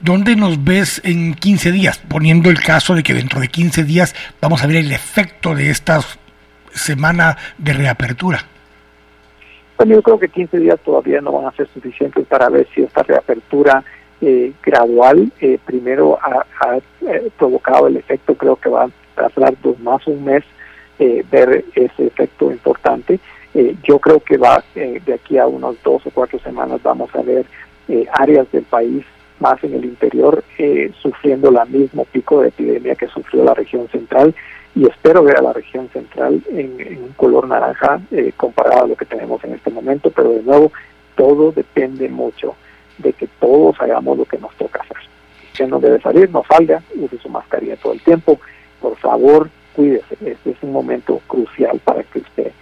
¿Dónde 0.00 0.34
nos 0.34 0.62
ves 0.64 1.00
en 1.04 1.34
15 1.34 1.72
días? 1.72 1.98
Poniendo 1.98 2.48
el 2.48 2.58
caso 2.60 2.94
de 2.94 3.02
que 3.02 3.12
dentro 3.12 3.40
de 3.40 3.48
15 3.48 3.84
días 3.84 4.14
vamos 4.40 4.62
a 4.62 4.66
ver 4.66 4.76
el 4.76 4.92
efecto 4.92 5.54
de 5.54 5.70
esta 5.70 6.00
semana 6.72 7.36
de 7.58 7.72
reapertura. 7.72 8.38
Bueno, 9.76 9.94
yo 9.94 10.02
creo 10.02 10.18
que 10.18 10.28
15 10.28 10.58
días 10.58 10.78
todavía 10.84 11.20
no 11.20 11.32
van 11.32 11.46
a 11.46 11.52
ser 11.52 11.68
suficientes 11.68 12.26
para 12.26 12.48
ver 12.48 12.66
si 12.74 12.82
esta 12.82 13.02
reapertura 13.02 13.82
eh, 14.22 14.52
gradual 14.62 15.32
eh, 15.40 15.58
primero 15.64 16.18
ha, 16.20 16.44
eh, 16.76 17.30
provocado 17.38 17.86
el 17.86 17.96
efecto, 17.96 18.34
creo 18.34 18.56
que 18.56 18.68
va 18.68 18.84
a 18.84 18.90
tardar 19.14 19.54
dos 19.62 19.78
más 19.80 20.06
un 20.06 20.24
mes 20.24 20.44
ver 21.30 21.64
ese 21.74 22.06
efecto 22.06 22.50
importante. 22.50 23.18
yo 23.82 23.98
creo 23.98 24.20
que 24.20 24.36
va 24.36 24.62
de 24.74 25.14
aquí 25.14 25.38
a 25.38 25.46
unos 25.46 25.82
dos 25.82 26.06
o 26.06 26.10
cuatro 26.10 26.38
semanas 26.40 26.82
vamos 26.82 27.08
a 27.14 27.22
ver 27.22 27.46
áreas 28.12 28.52
del 28.52 28.64
país 28.64 29.02
más 29.38 29.64
en 29.64 29.72
el 29.72 29.86
interior 29.86 30.44
sufriendo 31.00 31.50
la 31.50 31.64
mismo 31.64 32.04
pico 32.04 32.42
de 32.42 32.48
epidemia 32.48 32.96
que 32.96 33.06
sufrió 33.06 33.42
la 33.44 33.54
región 33.54 33.88
central 33.88 34.34
y 34.74 34.86
espero 34.86 35.22
ver 35.22 35.38
a 35.38 35.42
la 35.42 35.54
región 35.54 35.88
central 35.88 36.42
en, 36.50 36.98
un 37.02 37.14
color 37.16 37.48
naranja 37.48 37.98
comparado 38.36 38.84
a 38.84 38.88
lo 38.88 38.94
que 38.94 39.06
tenemos 39.06 39.42
en 39.42 39.54
este 39.54 39.70
momento, 39.70 40.10
pero 40.10 40.28
de 40.32 40.42
nuevo 40.42 40.70
todo 41.16 41.50
depende 41.50 42.10
mucho 42.10 42.56
de 43.02 43.12
que 43.12 43.26
todos 43.40 43.80
hagamos 43.80 44.18
lo 44.18 44.24
que 44.24 44.38
nos 44.38 44.54
toca 44.56 44.80
hacer. 44.82 44.96
Si 45.52 45.64
no 45.64 45.80
debe 45.80 46.00
salir, 46.00 46.30
no 46.30 46.44
salga, 46.48 46.82
use 46.94 47.18
su 47.18 47.28
mascarilla 47.28 47.76
todo 47.76 47.92
el 47.92 48.00
tiempo. 48.02 48.38
Por 48.80 48.96
favor, 48.96 49.50
cuídese. 49.74 50.16
Este 50.24 50.50
es 50.50 50.56
un 50.62 50.72
momento 50.72 51.20
crucial 51.26 51.80
para 51.84 52.02
que 52.04 52.20
usted, 52.20 52.52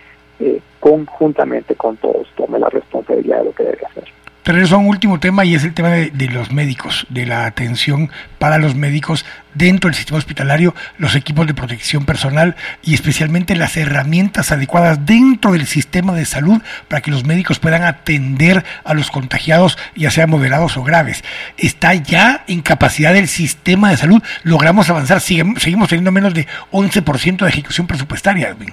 eh, 0.41 0.61
conjuntamente 0.81 1.75
con 1.75 1.97
todos, 1.97 2.29
tome 2.37 2.59
la 2.59 2.69
responsabilidad 2.69 3.39
de 3.39 3.45
lo 3.45 3.53
que 3.53 3.65
debe 3.65 3.87
hacer. 3.87 4.05
Pero 4.49 4.63
eso 4.63 4.77
es 4.77 4.81
un 4.81 4.87
último 4.87 5.21
tema 5.21 5.45
y 5.45 5.55
es 5.55 5.63
el 5.65 5.75
tema 5.75 5.91
de, 5.91 6.29
los 6.31 6.53
médicos, 6.53 7.07
de 7.11 7.27
la 7.27 7.45
atención 7.45 8.11
para 8.39 8.57
los 8.57 8.75
médicos 8.75 9.27
dentro 9.53 9.91
del 9.91 9.95
sistema 9.95 10.17
hospitalario, 10.17 10.75
los 10.97 11.15
equipos 11.17 11.47
de 11.47 11.53
protección 11.53 12.07
personal 12.07 12.57
y 12.83 12.95
especialmente 12.95 13.55
las 13.57 13.77
herramientas 13.77 14.51
adecuadas 14.51 15.05
dentro 15.05 15.53
del 15.53 15.67
sistema 15.67 16.15
de 16.15 16.25
salud 16.25 16.63
para 16.89 17.03
que 17.03 17.11
los 17.11 17.27
médicos 17.27 17.59
puedan 17.59 17.83
atender 17.83 18.65
a 18.85 18.95
los 18.95 19.11
contagiados, 19.11 19.77
ya 19.95 20.11
sean 20.11 20.31
moderados 20.31 20.79
o 20.79 20.83
graves. 20.83 21.23
¿Está 21.59 21.93
ya 21.93 22.45
en 22.49 22.63
capacidad 22.63 23.13
del 23.13 23.29
sistema 23.29 23.91
de 23.91 23.99
salud? 23.99 24.23
¿Logramos 24.45 24.89
avanzar? 24.89 25.21
Seguimos 25.21 25.91
teniendo 25.91 26.11
menos 26.11 26.33
de 26.33 26.47
11% 26.73 27.37
de 27.37 27.51
ejecución 27.51 27.87
presupuestaria, 27.87 28.49
Edwin. 28.49 28.73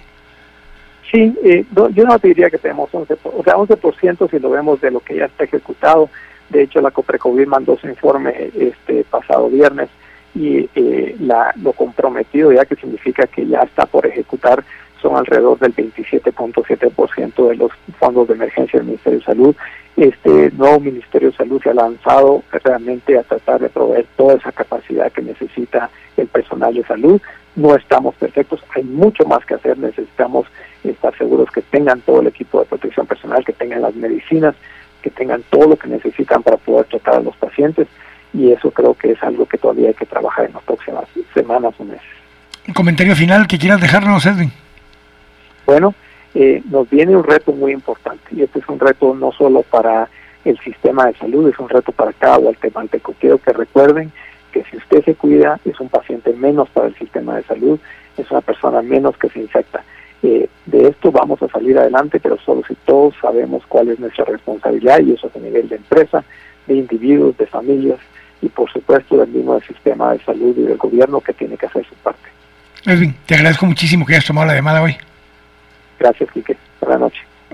Sí, 1.12 1.34
eh, 1.44 1.66
yo 1.94 2.04
no 2.04 2.18
te 2.20 2.30
diría 2.30 2.50
que 2.50 2.58
tenemos 2.58 2.92
11%, 2.92 3.18
o 3.24 3.44
sea, 3.44 3.56
11% 3.56 4.30
si 4.30 4.40
lo 4.40 4.50
vemos 4.50 4.82
de 4.82 4.92
lo 4.92 5.00
que 5.00 5.16
ya 5.16 5.26
está 5.26 5.44
ejecutado. 5.44 6.10
De 6.50 6.64
hecho, 6.64 6.82
la 6.82 6.92
COPRECOVID 6.92 7.48
mandó 7.48 7.78
su 7.78 7.88
informe 7.88 8.52
este 8.56 9.04
pasado 9.04 9.50
viernes 9.50 9.90
y 10.36 10.70
eh, 10.76 11.16
la, 11.20 11.54
lo 11.62 11.74
comprometido 11.74 12.52
ya 12.52 12.66
que 12.66 12.76
significa 12.76 13.26
que 13.28 13.48
ya 13.48 13.62
está 13.62 13.86
por 13.86 14.06
ejecutar 14.06 14.64
son 15.02 15.16
alrededor 15.16 15.60
del 15.60 15.76
27.7% 15.76 17.50
de 17.50 17.56
los 17.56 17.72
fondos 18.00 18.28
de 18.28 18.34
emergencia 18.34 18.80
del 18.80 18.88
Ministerio 18.88 19.20
de 19.20 19.26
Salud. 19.26 19.56
Este 19.96 20.52
nuevo 20.58 20.80
Ministerio 20.80 21.30
de 21.30 21.38
Salud 21.38 21.62
se 21.62 21.70
ha 21.70 21.74
lanzado 21.74 22.44
realmente 22.52 23.18
a 23.18 23.24
tratar 23.24 23.62
de 23.62 23.70
proveer 23.70 24.06
toda 24.18 24.36
esa 24.36 24.52
capacidad 24.52 25.12
que 25.12 25.22
necesita 25.22 25.90
el 26.18 26.28
personal 26.28 26.74
de 26.74 26.84
salud. 26.84 27.22
No 27.56 27.76
estamos 27.76 28.16
perfectos, 28.16 28.62
hay 28.76 28.84
mucho 28.84 29.26
más 29.26 29.46
que 29.46 29.54
hacer, 29.54 29.78
necesitamos 29.78 30.48
estar 30.90 31.16
seguros 31.18 31.50
que 31.52 31.62
tengan 31.62 32.02
todo 32.02 32.22
el 32.22 32.28
equipo 32.28 32.60
de 32.60 32.66
protección 32.66 33.06
personal, 33.06 33.44
que 33.44 33.54
tengan 33.54 33.82
las 33.82 33.96
medicinas, 33.96 34.56
que 35.02 35.10
tengan 35.10 35.44
todo 35.50 35.70
lo 35.70 35.76
que 35.76 35.88
necesitan 35.88 36.42
para 36.44 36.58
poder 36.58 36.86
tratar 36.86 37.16
a 37.16 37.20
los 37.20 37.36
pacientes 37.38 37.88
y 38.34 38.52
eso 38.52 38.72
creo 38.72 38.94
que 38.94 39.12
es 39.12 39.24
algo 39.24 39.46
que 39.46 39.58
todavía 39.58 39.90
hay 39.90 39.94
que 39.94 40.06
trabajar 40.06 40.46
en 40.46 40.54
las 40.54 40.64
próximas 40.64 41.06
semanas 41.34 41.74
o 41.78 41.84
meses. 41.84 42.06
Un 42.68 42.74
comentario 42.74 43.16
final 43.16 43.48
que 43.48 43.58
quieras 43.58 43.80
dejarnos, 43.80 44.26
Edwin. 44.26 44.52
Bueno, 45.66 45.94
eh, 46.34 46.62
nos 46.70 46.90
viene 46.90 47.16
un 47.16 47.24
reto 47.24 47.54
muy 47.54 47.72
importante 47.72 48.24
y 48.32 48.42
este 48.42 48.60
es 48.60 48.68
un 48.68 48.80
reto 48.80 49.16
no 49.16 49.32
solo 49.32 49.62
para 49.62 50.10
el 50.44 50.60
sistema 50.60 51.06
de 51.06 51.16
salud, 51.16 51.50
es 51.50 51.58
un 51.60 51.70
reto 51.70 51.92
para 51.92 52.12
cada 52.14 52.38
guatemalteco. 52.38 53.14
Quiero 53.20 53.38
que 53.38 53.54
recuerden 53.54 54.12
que 54.52 54.64
si 54.66 54.78
usted 54.78 55.04
se 55.04 55.16
cuida 55.16 55.60
es 55.66 55.80
un 55.80 55.90
paciente 55.90 56.34
menos 56.34 56.70
para 56.70 56.88
el 56.88 56.96
sistema 56.96 57.36
de 57.36 57.44
salud, 57.44 57.80
es 58.18 58.30
una 58.32 58.42
persona 58.42 58.82
menos 58.82 59.18
que 59.18 59.30
se 59.30 59.40
infecta. 59.40 59.84
Eh, 60.26 60.50
de 60.66 60.88
esto 60.88 61.12
vamos 61.12 61.40
a 61.44 61.48
salir 61.50 61.78
adelante, 61.78 62.20
pero 62.20 62.40
solo 62.44 62.64
si 62.68 62.74
todos 62.84 63.14
sabemos 63.22 63.64
cuál 63.68 63.90
es 63.90 64.00
nuestra 64.00 64.26
responsabilidad 64.26 65.00
y 65.02 65.12
eso 65.12 65.28
es 65.28 65.36
a 65.36 65.40
nivel 65.40 65.70
de 65.70 65.76
empresa, 65.76 66.24
de 66.66 66.74
individuos, 66.74 67.38
de 67.38 67.46
familias 67.46 68.00
y 68.42 68.50
por 68.50 68.68
supuesto 68.72 69.18
del 69.18 69.28
mismo 69.28 69.60
sistema 69.62 70.14
de 70.14 70.24
salud 70.24 70.58
y 70.58 70.64
del 70.64 70.78
gobierno 70.78 71.22
que 71.22 71.34
tiene 71.34 71.56
que 71.58 71.68
hacer 71.68 71.86
su 71.86 71.94
parte. 71.98 72.28
Edwin, 72.88 73.16
te 73.28 73.36
agradezco 73.36 73.68
muchísimo 73.68 74.04
que 74.04 74.14
hayas 74.14 74.26
tomado 74.26 74.48
la 74.48 74.56
llamada 74.56 74.82
hoy. 74.82 74.98
Gracias, 76.00 76.32
Quique. 76.32 76.58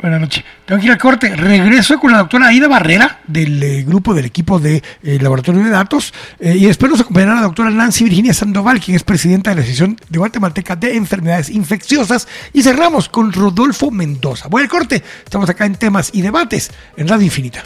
Buenas 0.02 0.20
noches. 0.20 0.44
Tengo 0.66 0.80
que 0.80 0.88
ir 0.88 0.92
al 0.92 0.98
corte. 0.98 1.36
Regreso 1.36 2.00
con 2.00 2.12
la 2.12 2.18
doctora 2.18 2.48
Aida 2.48 2.68
Barrera, 2.68 3.20
del 3.28 3.62
eh, 3.62 3.84
grupo 3.84 4.16
del 4.16 4.26
equipo 4.26 4.60
de 4.60 4.82
eh, 5.04 5.20
Laboratorio 5.22 5.64
de 5.64 5.70
Datos. 5.70 6.12
Eh, 6.40 6.56
y 6.58 6.66
después 6.66 6.92
nos 6.92 7.02
acompañará 7.02 7.36
la 7.36 7.42
doctora 7.42 7.70
Nancy 7.70 8.06
Virginia 8.06 8.34
Sandoval, 8.34 8.80
quien 8.80 8.96
es 8.96 9.04
presidenta 9.04 9.52
de 9.52 9.58
la 9.58 9.62
Asociación 9.62 10.00
de 10.10 10.18
Guatemalteca 10.18 10.76
de 10.76 10.96
Enfermedades 10.96 11.50
Infecciosas. 11.50 12.28
Y 12.52 12.64
cerramos 12.64 13.10
con 13.10 13.32
Rodolfo 13.32 13.92
Mendoza. 13.92 14.48
Voy 14.48 14.64
al 14.64 14.70
corte. 14.70 15.04
Estamos 15.24 15.48
acá 15.50 15.68
en 15.68 15.76
temas 15.76 16.10
y 16.14 16.24
debates 16.24 16.72
en 16.98 17.08
Radio 17.08 17.26
Infinita. 17.26 17.64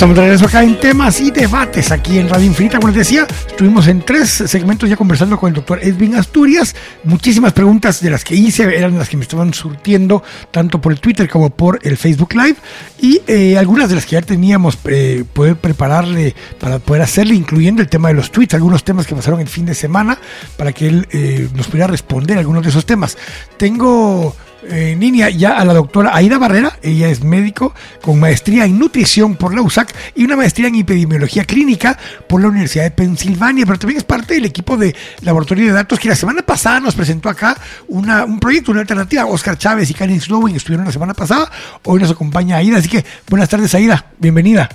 Estamos 0.00 0.16
de 0.16 0.46
acá 0.46 0.62
en 0.62 0.80
temas 0.80 1.20
y 1.20 1.30
debates 1.30 1.92
aquí 1.92 2.18
en 2.18 2.26
Radio 2.26 2.46
Infinita. 2.46 2.78
Como 2.78 2.88
les 2.88 2.96
decía, 2.96 3.26
estuvimos 3.46 3.86
en 3.86 4.00
tres 4.00 4.30
segmentos 4.30 4.88
ya 4.88 4.96
conversando 4.96 5.38
con 5.38 5.48
el 5.48 5.54
doctor 5.54 5.78
Edwin 5.82 6.14
Asturias. 6.14 6.74
Muchísimas 7.04 7.52
preguntas 7.52 8.00
de 8.00 8.08
las 8.08 8.24
que 8.24 8.34
hice 8.34 8.62
eran 8.74 8.96
las 8.96 9.10
que 9.10 9.18
me 9.18 9.24
estaban 9.24 9.52
surtiendo 9.52 10.22
tanto 10.50 10.80
por 10.80 10.92
el 10.92 11.00
Twitter 11.00 11.28
como 11.28 11.50
por 11.50 11.80
el 11.82 11.98
Facebook 11.98 12.32
Live 12.32 12.56
y 12.98 13.20
eh, 13.26 13.58
algunas 13.58 13.90
de 13.90 13.96
las 13.96 14.06
que 14.06 14.12
ya 14.12 14.22
teníamos 14.22 14.78
eh, 14.84 15.22
poder 15.34 15.56
prepararle 15.56 16.34
para 16.58 16.78
poder 16.78 17.02
hacerle, 17.02 17.34
incluyendo 17.34 17.82
el 17.82 17.88
tema 17.90 18.08
de 18.08 18.14
los 18.14 18.32
tweets, 18.32 18.54
algunos 18.54 18.82
temas 18.84 19.06
que 19.06 19.14
pasaron 19.14 19.40
el 19.40 19.48
fin 19.48 19.66
de 19.66 19.74
semana 19.74 20.18
para 20.56 20.72
que 20.72 20.86
él 20.86 21.08
eh, 21.10 21.46
nos 21.54 21.66
pudiera 21.66 21.88
responder 21.88 22.38
algunos 22.38 22.62
de 22.62 22.70
esos 22.70 22.86
temas. 22.86 23.18
Tengo 23.58 24.34
en 24.62 25.00
línea 25.00 25.30
ya 25.30 25.58
a 25.58 25.64
la 25.64 25.74
doctora 25.74 26.14
Aida 26.14 26.38
Barrera, 26.38 26.78
ella 26.82 27.08
es 27.08 27.22
médico 27.22 27.74
con 28.02 28.20
maestría 28.20 28.64
en 28.64 28.78
nutrición 28.78 29.36
por 29.36 29.54
la 29.54 29.62
USAC 29.62 29.94
y 30.14 30.24
una 30.24 30.36
maestría 30.36 30.68
en 30.68 30.76
epidemiología 30.76 31.44
clínica 31.44 31.98
por 32.28 32.40
la 32.40 32.48
Universidad 32.48 32.84
de 32.84 32.90
Pensilvania, 32.90 33.66
pero 33.66 33.78
también 33.78 33.98
es 33.98 34.04
parte 34.04 34.34
del 34.34 34.44
equipo 34.44 34.76
de 34.76 34.94
laboratorio 35.22 35.66
de 35.66 35.72
datos 35.72 35.98
que 35.98 36.08
la 36.08 36.16
semana 36.16 36.42
pasada 36.42 36.80
nos 36.80 36.94
presentó 36.94 37.28
acá 37.28 37.56
una, 37.88 38.24
un 38.24 38.40
proyecto, 38.40 38.72
una 38.72 38.82
alternativa. 38.82 39.26
Oscar 39.26 39.56
Chávez 39.56 39.90
y 39.90 39.94
Karen 39.94 40.20
Slowing 40.20 40.56
estuvieron 40.56 40.86
la 40.86 40.92
semana 40.92 41.14
pasada, 41.14 41.50
hoy 41.84 42.00
nos 42.00 42.10
acompaña 42.10 42.56
Aida, 42.56 42.78
así 42.78 42.88
que 42.88 43.04
buenas 43.28 43.48
tardes 43.48 43.74
Aida, 43.74 44.06
bienvenida. 44.18 44.68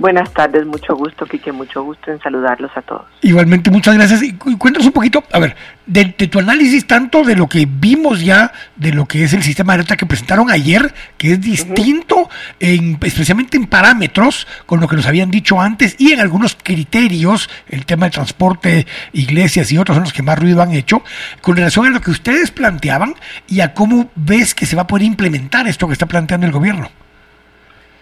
Buenas 0.00 0.32
tardes, 0.32 0.64
mucho 0.64 0.96
gusto, 0.96 1.26
Kike, 1.26 1.52
mucho 1.52 1.82
gusto 1.82 2.10
en 2.10 2.18
saludarlos 2.20 2.70
a 2.74 2.80
todos. 2.80 3.04
Igualmente, 3.20 3.70
muchas 3.70 3.94
gracias. 3.94 4.22
Y 4.22 4.32
cuéntanos 4.32 4.86
un 4.86 4.92
poquito, 4.92 5.22
a 5.30 5.38
ver, 5.38 5.54
de, 5.84 6.06
tu 6.06 6.38
análisis 6.38 6.86
tanto 6.86 7.22
de 7.22 7.36
lo 7.36 7.46
que 7.46 7.68
vimos 7.70 8.24
ya, 8.24 8.50
de 8.76 8.94
lo 8.94 9.04
que 9.04 9.24
es 9.24 9.34
el 9.34 9.42
sistema 9.42 9.74
de 9.74 9.80
alerta 9.80 9.98
que 9.98 10.06
presentaron 10.06 10.50
ayer, 10.50 10.94
que 11.18 11.32
es 11.32 11.40
distinto, 11.42 12.30
en, 12.60 12.96
especialmente 13.02 13.58
en 13.58 13.66
parámetros, 13.66 14.46
con 14.64 14.80
lo 14.80 14.88
que 14.88 14.96
nos 14.96 15.04
habían 15.04 15.30
dicho 15.30 15.60
antes, 15.60 15.96
y 15.98 16.12
en 16.12 16.20
algunos 16.20 16.56
criterios, 16.56 17.50
el 17.68 17.84
tema 17.84 18.06
de 18.06 18.12
transporte, 18.12 18.86
iglesias 19.12 19.70
y 19.70 19.76
otros 19.76 19.96
son 19.96 20.04
los 20.04 20.14
que 20.14 20.22
más 20.22 20.38
ruido 20.38 20.62
han 20.62 20.72
hecho, 20.72 21.02
con 21.42 21.56
relación 21.56 21.84
a 21.84 21.90
lo 21.90 22.00
que 22.00 22.10
ustedes 22.10 22.50
planteaban 22.50 23.16
y 23.48 23.60
a 23.60 23.74
cómo 23.74 24.10
ves 24.16 24.54
que 24.54 24.64
se 24.64 24.76
va 24.76 24.82
a 24.82 24.86
poder 24.86 25.04
implementar 25.04 25.68
esto 25.68 25.86
que 25.86 25.92
está 25.92 26.06
planteando 26.06 26.46
el 26.46 26.52
gobierno. 26.54 26.88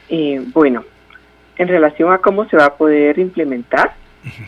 Eh, 0.09 0.41
bueno, 0.55 0.85
en 1.59 1.69
relación 1.69 2.13
a 2.13 2.19
cómo 2.19 2.49
se 2.49 2.57
va 2.57 2.67
a 2.67 2.75
poder 2.75 3.19
implementar, 3.19 3.95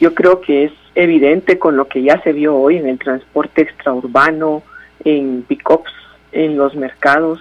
yo 0.00 0.14
creo 0.14 0.40
que 0.40 0.64
es 0.64 0.72
evidente 0.94 1.58
con 1.58 1.76
lo 1.76 1.86
que 1.88 2.02
ya 2.02 2.20
se 2.22 2.32
vio 2.32 2.56
hoy 2.56 2.76
en 2.76 2.88
el 2.88 2.98
transporte 2.98 3.62
extraurbano, 3.62 4.62
en 5.04 5.44
pick-ups, 5.46 5.92
en 6.32 6.56
los 6.56 6.74
mercados, 6.74 7.40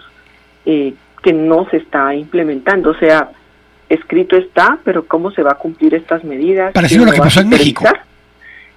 eh, 0.65 0.93
que 1.21 1.33
no 1.33 1.67
se 1.69 1.77
está 1.77 2.13
implementando. 2.15 2.91
O 2.91 2.95
sea, 2.95 3.31
escrito 3.89 4.37
está, 4.37 4.79
pero 4.83 5.05
cómo 5.05 5.31
se 5.31 5.43
va 5.43 5.51
a 5.51 5.55
cumplir 5.55 5.95
estas 5.95 6.23
medidas. 6.23 6.73
Parecido 6.73 7.03
a 7.03 7.07
lo 7.07 7.11
que 7.11 7.19
pasó 7.19 7.41
en 7.41 7.49
México. 7.49 7.85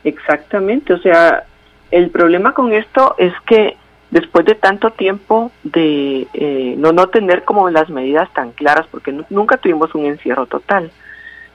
Exactamente, 0.04 0.94
o 0.94 0.98
sea, 0.98 1.44
el 1.90 2.10
problema 2.10 2.54
con 2.54 2.72
esto 2.72 3.14
es 3.18 3.32
que 3.46 3.76
después 4.12 4.44
de 4.44 4.54
tanto 4.54 4.90
tiempo 4.90 5.50
de 5.64 6.28
eh, 6.34 6.74
no, 6.76 6.92
no 6.92 7.08
tener 7.08 7.44
como 7.44 7.70
las 7.70 7.88
medidas 7.88 8.32
tan 8.34 8.52
claras, 8.52 8.86
porque 8.90 9.10
nunca 9.30 9.56
tuvimos 9.56 9.94
un 9.94 10.04
encierro 10.04 10.46
total, 10.46 10.92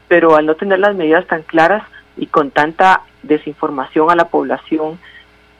pero 0.07 0.35
al 0.35 0.47
no 0.47 0.55
tener 0.55 0.79
las 0.79 0.95
medidas 0.95 1.25
tan 1.27 1.43
claras 1.43 1.83
y 2.17 2.25
con 2.25 2.49
tanta 2.49 3.03
desinformación 3.21 4.09
a 4.09 4.15
la 4.15 4.29
población, 4.29 4.97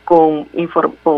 con, 0.05 0.45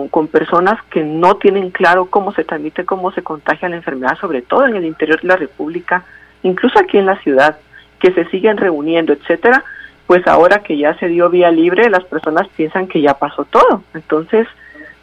con, 0.09 0.27
personas 0.27 0.83
que 0.89 1.03
no 1.03 1.37
tienen 1.37 1.69
claro 1.69 2.07
cómo 2.07 2.33
se 2.33 2.43
transmite, 2.43 2.85
cómo 2.85 3.11
se 3.11 3.21
contagia 3.21 3.69
la 3.69 3.77
enfermedad, 3.77 4.17
sobre 4.19 4.41
todo 4.41 4.65
en 4.65 4.75
el 4.75 4.83
interior 4.83 5.21
de 5.21 5.27
la 5.27 5.37
República, 5.37 6.03
incluso 6.43 6.77
aquí 6.77 6.97
en 6.97 7.05
la 7.05 7.19
ciudad, 7.19 7.57
que 7.99 8.11
se 8.11 8.25
siguen 8.25 8.57
reuniendo, 8.57 9.13
etcétera, 9.13 9.63
pues 10.07 10.27
ahora 10.27 10.63
que 10.63 10.77
ya 10.77 10.95
se 10.95 11.07
dio 11.07 11.29
vía 11.29 11.51
libre, 11.51 11.89
las 11.89 12.03
personas 12.03 12.47
piensan 12.49 12.87
que 12.87 12.99
ya 12.99 13.13
pasó 13.13 13.45
todo. 13.45 13.83
Entonces, 13.93 14.47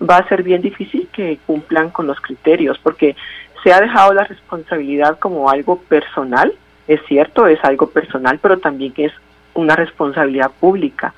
va 0.00 0.18
a 0.18 0.28
ser 0.28 0.42
bien 0.42 0.62
difícil 0.62 1.08
que 1.12 1.38
cumplan 1.46 1.90
con 1.90 2.06
los 2.06 2.20
criterios, 2.20 2.78
porque 2.82 3.16
se 3.62 3.72
ha 3.72 3.80
dejado 3.80 4.12
la 4.14 4.24
responsabilidad 4.24 5.18
como 5.18 5.50
algo 5.50 5.78
personal, 5.78 6.52
es 6.86 7.00
cierto, 7.08 7.46
es 7.46 7.62
algo 7.64 7.90
personal, 7.90 8.38
pero 8.40 8.58
también 8.58 8.92
es 8.96 9.12
una 9.54 9.74
responsabilidad 9.74 10.50
pública 10.60 11.14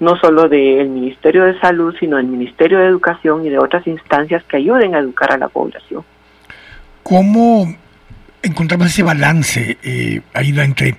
no 0.00 0.16
solo 0.16 0.48
del 0.48 0.88
Ministerio 0.88 1.44
de 1.44 1.60
Salud, 1.60 1.94
sino 2.00 2.16
del 2.16 2.26
Ministerio 2.26 2.78
de 2.78 2.86
Educación 2.86 3.44
y 3.44 3.50
de 3.50 3.58
otras 3.58 3.86
instancias 3.86 4.42
que 4.44 4.56
ayuden 4.56 4.94
a 4.94 4.98
educar 4.98 5.30
a 5.30 5.36
la 5.36 5.48
población. 5.48 6.02
¿Cómo 7.02 7.72
encontramos 8.42 8.86
ese 8.86 9.02
balance, 9.02 9.78
eh, 9.82 10.22
Aida, 10.32 10.64
entre, 10.64 10.96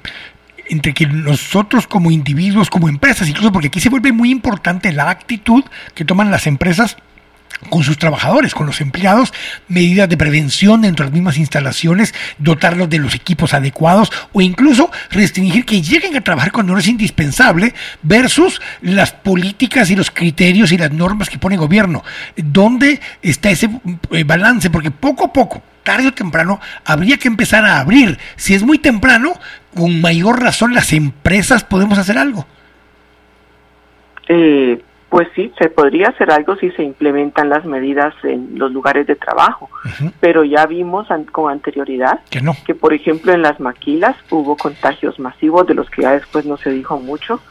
entre 0.70 0.94
que 0.94 1.08
nosotros 1.08 1.88
como 1.88 2.12
individuos, 2.12 2.70
como 2.70 2.88
empresas, 2.88 3.28
incluso 3.28 3.52
porque 3.52 3.68
aquí 3.68 3.80
se 3.80 3.90
vuelve 3.90 4.12
muy 4.12 4.30
importante 4.30 4.94
la 4.94 5.10
actitud 5.10 5.64
que 5.96 6.06
toman 6.06 6.30
las 6.30 6.46
empresas 6.46 6.98
con 7.70 7.84
sus 7.84 7.98
trabajadores, 7.98 8.54
con 8.54 8.66
los 8.66 8.82
empleados, 8.82 9.34
medidas 9.68 10.10
de 10.10 10.18
prevención 10.18 10.82
dentro 10.82 11.06
de 11.06 11.10
las 11.10 11.14
mismas 11.14 11.38
instalaciones, 11.38 12.14
dotarlos 12.38 12.90
de 12.90 13.00
los 13.00 13.16
equipos 13.16 13.54
adecuados 13.54 14.12
o 14.34 14.42
incluso 14.42 14.92
restringir 15.12 15.66
que 15.66 15.82
lleguen 15.82 16.16
a 16.16 16.22
trabajar 16.22 16.52
cuando 16.52 16.74
no 16.74 16.80
es 16.80 16.88
indispensable 16.88 17.74
versus 18.02 18.62
las 18.82 19.12
políticas 19.12 19.90
y 19.90 19.96
los 19.96 20.12
criterios 20.12 20.72
y 20.72 20.78
las 20.78 20.92
normas 20.92 21.30
que 21.30 21.38
pone 21.38 21.56
el 21.56 21.62
gobierno. 21.62 22.04
¿Dónde 22.36 23.00
está 23.22 23.52
ese 23.52 23.70
eh, 24.12 24.24
balance? 24.24 24.70
Porque 24.70 24.92
poco 24.92 25.26
a 25.26 25.34
poco, 25.34 25.62
tarde 25.84 26.08
o 26.08 26.14
temprano, 26.14 26.60
habría 26.86 27.18
que 27.18 27.28
empezar 27.28 27.66
a 27.66 27.80
abrir. 27.80 28.18
Si 28.36 28.54
es 28.54 28.64
muy 28.64 28.80
temprano, 28.80 29.34
con 29.76 30.02
mayor 30.02 30.42
razón 30.42 30.74
las 30.74 30.94
empresas 30.94 31.64
podemos 31.64 31.98
hacer 31.98 32.18
algo. 32.18 32.46
Eh, 34.28 34.82
pues 35.12 35.28
sí, 35.36 35.52
se 35.60 35.70
podría 35.70 36.08
hacer 36.08 36.32
algo 36.32 36.56
si 36.56 36.72
se 36.72 36.84
implementan 36.84 37.50
las 37.50 37.66
medidas 37.66 38.16
en 38.24 38.58
los 38.58 38.72
lugares 38.72 39.06
de 39.06 39.18
trabajo, 39.18 39.70
pero 40.22 40.46
ya 40.46 40.66
vimos 40.66 41.10
con 41.34 41.52
anterioridad 41.52 42.22
que, 42.30 42.40
no. 42.40 42.56
que, 42.66 42.76
por 42.76 42.94
ejemplo, 42.94 43.34
en 43.34 43.42
las 43.42 43.60
maquilas 43.60 44.16
hubo 44.30 44.56
contagios 44.56 45.20
masivos 45.20 45.68
de 45.68 45.74
los 45.74 45.90
que 45.90 46.04
ya 46.04 46.14
después 46.14 46.46
no 46.46 46.56
se 46.56 46.70
dijo 46.70 46.98
mucho, 46.98 47.42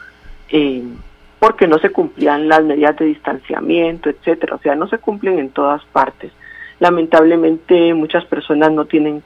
eh, 0.49 0.81
porque 1.37 1.67
no 1.67 1.77
se 1.77 1.91
cumplían 1.91 2.49
las 2.49 2.63
medidas 2.63 2.97
de 2.97 3.05
distanciamiento, 3.05 4.09
etcétera, 4.09 4.55
o 4.55 4.59
sea, 4.59 4.73
no 4.73 4.87
se 4.87 4.97
cumplen 4.97 5.37
en 5.37 5.49
todas 5.51 5.85
partes. 5.85 6.31
Lamentablemente 6.79 7.93
muchas 7.93 8.25
personas 8.25 8.71
no 8.71 8.85
tienen 8.85 9.21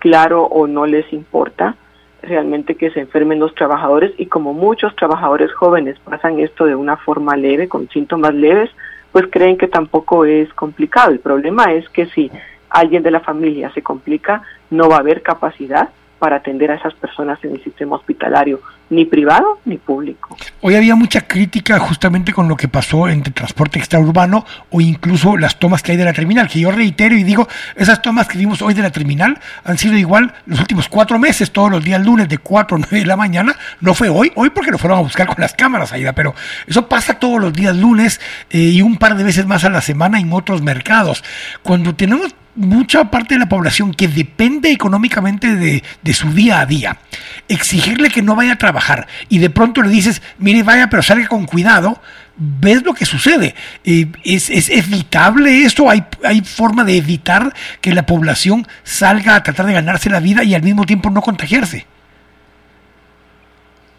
claro 0.00 0.42
o 0.42 0.66
no 0.66 0.84
les 0.84 1.12
importa 1.12 1.76
realmente 2.22 2.74
que 2.74 2.90
se 2.90 3.00
enfermen 3.00 3.38
los 3.38 3.54
trabajadores 3.54 4.12
y 4.18 4.26
como 4.26 4.52
muchos 4.52 4.94
trabajadores 4.96 5.52
jóvenes 5.52 5.98
pasan 6.00 6.40
esto 6.40 6.64
de 6.64 6.74
una 6.74 6.96
forma 6.96 7.36
leve, 7.36 7.68
con 7.68 7.88
síntomas 7.88 8.34
leves, 8.34 8.70
pues 9.12 9.26
creen 9.30 9.56
que 9.56 9.68
tampoco 9.68 10.24
es 10.24 10.52
complicado. 10.54 11.10
El 11.10 11.20
problema 11.20 11.72
es 11.72 11.88
que 11.88 12.06
si 12.06 12.30
alguien 12.70 13.02
de 13.02 13.10
la 13.10 13.20
familia 13.20 13.70
se 13.72 13.82
complica, 13.82 14.42
no 14.70 14.88
va 14.88 14.96
a 14.96 15.00
haber 15.00 15.22
capacidad 15.22 15.90
para 16.18 16.36
atender 16.36 16.70
a 16.70 16.74
esas 16.74 16.94
personas 16.94 17.42
en 17.44 17.52
el 17.52 17.62
sistema 17.62 17.96
hospitalario, 17.96 18.60
ni 18.90 19.04
privado 19.04 19.58
ni 19.64 19.76
público. 19.76 20.36
Hoy 20.60 20.74
había 20.74 20.94
mucha 20.94 21.22
crítica 21.22 21.78
justamente 21.78 22.32
con 22.32 22.48
lo 22.48 22.56
que 22.56 22.68
pasó 22.68 23.08
entre 23.08 23.32
transporte 23.32 23.78
extraurbano 23.78 24.44
o 24.70 24.80
incluso 24.80 25.36
las 25.36 25.58
tomas 25.58 25.82
que 25.82 25.92
hay 25.92 25.98
de 25.98 26.04
la 26.04 26.12
terminal, 26.12 26.48
que 26.48 26.60
yo 26.60 26.70
reitero 26.70 27.14
y 27.14 27.22
digo, 27.22 27.48
esas 27.76 28.02
tomas 28.02 28.28
que 28.28 28.38
vimos 28.38 28.62
hoy 28.62 28.74
de 28.74 28.82
la 28.82 28.90
terminal 28.90 29.38
han 29.64 29.78
sido 29.78 29.96
igual 29.96 30.34
los 30.46 30.60
últimos 30.60 30.88
cuatro 30.88 31.18
meses, 31.18 31.50
todos 31.50 31.70
los 31.70 31.84
días 31.84 32.04
lunes 32.04 32.28
de 32.28 32.38
4 32.38 32.76
o 32.76 32.80
9 32.80 33.00
de 33.00 33.06
la 33.06 33.16
mañana, 33.16 33.56
no 33.80 33.94
fue 33.94 34.08
hoy, 34.08 34.32
hoy 34.34 34.50
porque 34.50 34.70
lo 34.70 34.78
fueron 34.78 34.98
a 34.98 35.02
buscar 35.02 35.26
con 35.26 35.36
las 35.38 35.54
cámaras, 35.54 35.92
Aida, 35.92 36.12
pero 36.12 36.34
eso 36.66 36.88
pasa 36.88 37.14
todos 37.14 37.40
los 37.40 37.52
días 37.52 37.76
lunes 37.76 38.20
eh, 38.50 38.58
y 38.58 38.82
un 38.82 38.96
par 38.96 39.16
de 39.16 39.24
veces 39.24 39.46
más 39.46 39.64
a 39.64 39.70
la 39.70 39.80
semana 39.80 40.18
en 40.18 40.32
otros 40.32 40.62
mercados. 40.62 41.24
Cuando 41.62 41.94
tenemos 41.94 42.34
mucha 42.58 43.10
parte 43.10 43.34
de 43.34 43.40
la 43.40 43.48
población 43.48 43.94
que 43.94 44.08
depende 44.08 44.70
económicamente 44.70 45.54
de, 45.54 45.82
de, 46.02 46.12
su 46.12 46.30
día 46.32 46.60
a 46.60 46.66
día, 46.66 46.98
exigirle 47.48 48.10
que 48.10 48.20
no 48.20 48.34
vaya 48.34 48.54
a 48.54 48.58
trabajar 48.58 49.06
y 49.28 49.38
de 49.38 49.48
pronto 49.48 49.80
le 49.80 49.88
dices, 49.88 50.20
mire, 50.38 50.64
vaya, 50.64 50.90
pero 50.90 51.02
salga 51.02 51.28
con 51.28 51.46
cuidado, 51.46 52.00
ves 52.36 52.82
lo 52.84 52.94
que 52.94 53.06
sucede. 53.06 53.54
Eh, 53.84 54.06
¿es, 54.24 54.50
¿es, 54.50 54.70
evitable 54.70 55.62
esto? 55.62 55.88
¿Hay, 55.88 56.04
¿Hay 56.24 56.40
forma 56.40 56.84
de 56.84 56.96
evitar 56.96 57.52
que 57.80 57.94
la 57.94 58.06
población 58.06 58.66
salga 58.82 59.36
a 59.36 59.42
tratar 59.42 59.66
de 59.66 59.74
ganarse 59.74 60.10
la 60.10 60.20
vida 60.20 60.42
y 60.42 60.54
al 60.54 60.62
mismo 60.62 60.84
tiempo 60.84 61.10
no 61.10 61.22
contagiarse? 61.22 61.86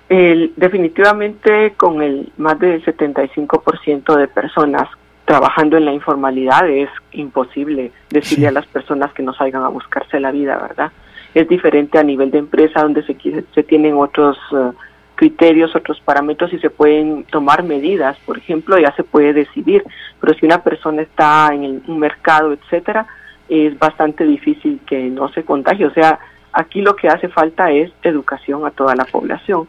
Definitivamente 0.10 1.74
con 1.78 2.02
el 2.02 2.32
más 2.38 2.60
del 2.60 2.84
75% 2.84 4.18
de 4.18 4.28
personas 4.28 4.90
trabajando 5.30 5.78
en 5.78 5.86
la 5.86 5.94
informalidad 5.94 6.68
es 6.68 6.90
imposible 7.12 7.92
decirle 8.10 8.48
a 8.48 8.52
las 8.52 8.66
personas 8.66 9.14
que 9.14 9.22
no 9.22 9.32
salgan 9.32 9.62
a 9.62 9.68
buscarse 9.68 10.20
la 10.20 10.32
vida, 10.32 10.58
¿verdad? 10.58 10.92
Es 11.36 11.48
diferente 11.48 12.00
a 12.00 12.04
nivel 12.04 12.32
de 12.32 12.40
empresa 12.40 12.82
donde 12.82 13.04
se, 13.04 13.16
se 13.54 13.62
tienen 13.62 13.94
otros 13.94 14.40
uh, 14.52 14.74
criterios, 15.14 15.76
otros 15.76 16.02
parámetros 16.02 16.52
y 16.52 16.58
se 16.58 16.72
pueden 16.72 17.26
tomar 17.26 17.62
medidas, 17.62 18.18
por 18.26 18.40
ejemplo, 18.40 18.80
ya 18.80 18.92
se 18.96 19.04
puede 19.04 19.34
decidir, 19.34 19.84
pero 20.20 20.34
si 20.34 20.48
una 20.48 20.64
persona 20.64 21.04
está 21.04 21.52
en 21.54 21.64
el, 21.64 21.84
un 21.86 22.00
mercado, 22.00 22.52
etcétera, 22.52 23.06
es 23.48 23.78
bastante 23.78 24.24
difícil 24.24 24.80
que 24.88 25.12
no 25.12 25.30
se 25.30 25.44
contagie. 25.44 25.86
O 25.86 25.94
sea, 25.94 26.18
aquí 26.54 26.82
lo 26.82 26.96
que 26.96 27.08
hace 27.08 27.28
falta 27.28 27.70
es 27.70 27.92
educación 28.02 28.66
a 28.66 28.72
toda 28.72 28.96
la 28.96 29.06
población. 29.06 29.68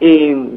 Eh, 0.00 0.48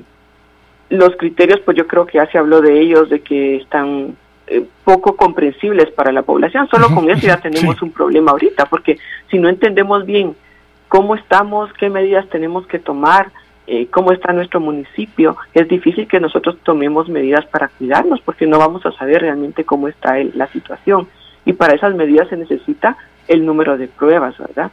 los 0.90 1.18
criterios, 1.18 1.60
pues 1.66 1.76
yo 1.76 1.86
creo 1.86 2.06
que 2.06 2.18
ya 2.20 2.32
se 2.32 2.38
habló 2.38 2.62
de 2.62 2.80
ellos, 2.80 3.10
de 3.10 3.20
que 3.20 3.58
están 3.58 4.16
eh, 4.48 4.66
poco 4.84 5.16
comprensibles 5.16 5.92
para 5.92 6.12
la 6.12 6.22
población. 6.22 6.68
Solo 6.70 6.90
con 6.94 7.10
eso 7.10 7.28
ya 7.28 7.38
tenemos 7.38 7.82
un 7.82 7.92
problema 7.92 8.32
ahorita, 8.32 8.66
porque 8.66 8.98
si 9.30 9.40
no 9.40 9.50
entendemos 9.50 10.06
bien 10.06 10.36
cómo 10.88 11.16
estamos, 11.16 11.72
qué 11.74 11.90
medidas 11.90 12.28
tenemos 12.30 12.66
que 12.66 12.80
tomar, 12.80 13.32
eh, 13.68 13.88
cómo 13.88 14.14
está 14.14 14.32
nuestro 14.32 14.62
municipio, 14.62 15.36
es 15.54 15.68
difícil 15.68 16.08
que 16.08 16.22
nosotros 16.22 16.58
tomemos 16.64 17.10
medidas 17.10 17.46
para 17.48 17.68
cuidarnos, 17.68 18.22
porque 18.22 18.48
no 18.48 18.58
vamos 18.58 18.86
a 18.86 18.94
saber 18.94 19.22
realmente 19.22 19.66
cómo 19.66 19.90
está 19.90 20.16
la 20.34 20.48
situación. 20.48 21.10
Y 21.44 21.52
para 21.52 21.76
esas 21.76 21.94
medidas 21.94 22.30
se 22.30 22.38
necesita 22.38 22.96
el 23.28 23.46
número 23.46 23.78
de 23.78 23.90
pruebas, 23.90 24.38
¿verdad? 24.38 24.72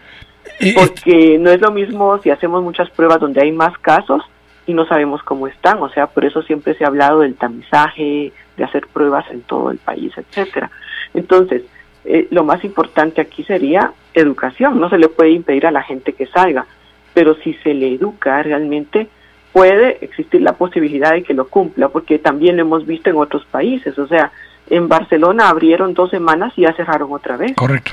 Porque 0.77 1.39
no 1.41 1.51
es 1.51 1.61
lo 1.61 1.73
mismo 1.73 2.19
si 2.19 2.31
hacemos 2.31 2.63
muchas 2.63 2.89
pruebas 2.91 3.19
donde 3.19 3.43
hay 3.43 3.51
más 3.51 3.77
casos 3.79 4.23
y 4.67 4.75
no 4.75 4.87
sabemos 4.87 5.23
cómo 5.23 5.49
están, 5.49 5.83
o 5.83 5.89
sea, 5.89 6.07
por 6.07 6.25
eso 6.25 6.43
siempre 6.43 6.75
se 6.75 6.85
ha 6.85 6.89
hablado 6.89 7.21
del 7.21 7.35
tamizaje, 7.35 8.33
de 8.57 8.65
hacer 8.65 8.87
pruebas 8.87 9.25
en 9.31 9.43
todo 9.43 9.71
el 9.71 9.79
país, 9.79 10.13
etcétera. 10.17 10.71
Entonces, 11.13 11.63
eh, 12.05 12.29
lo 12.31 12.45
más 12.45 12.65
importante 12.65 13.21
aquí 13.21 13.45
sería 13.45 13.93
educación. 14.13 14.81
No 14.81 14.89
se 14.91 14.99
le 14.99 15.09
puede 15.09 15.31
impedir 15.31 15.67
a 15.67 15.71
la 15.71 15.83
gente 15.83 16.13
que 16.13 16.27
salga, 16.27 16.67
pero 17.15 17.35
si 17.37 17.55
se 17.55 17.75
le 17.75 17.95
educa 17.95 18.43
realmente 18.43 19.09
puede 19.53 20.05
existir 20.05 20.43
la 20.43 20.55
posibilidad 20.55 21.13
de 21.13 21.23
que 21.23 21.33
lo 21.33 21.47
cumpla, 21.49 21.89
porque 21.89 22.19
también 22.19 22.57
lo 22.57 22.63
hemos 22.63 22.87
visto 22.87 23.09
en 23.09 23.17
otros 23.17 23.45
países. 23.47 23.97
O 23.99 24.07
sea, 24.09 24.33
en 24.69 24.89
Barcelona 24.89 25.49
abrieron 25.49 25.95
dos 25.95 26.11
semanas 26.11 26.53
y 26.57 26.63
ya 26.63 26.73
cerraron 26.75 27.13
otra 27.13 27.37
vez. 27.37 27.55
Correcto. 27.55 27.93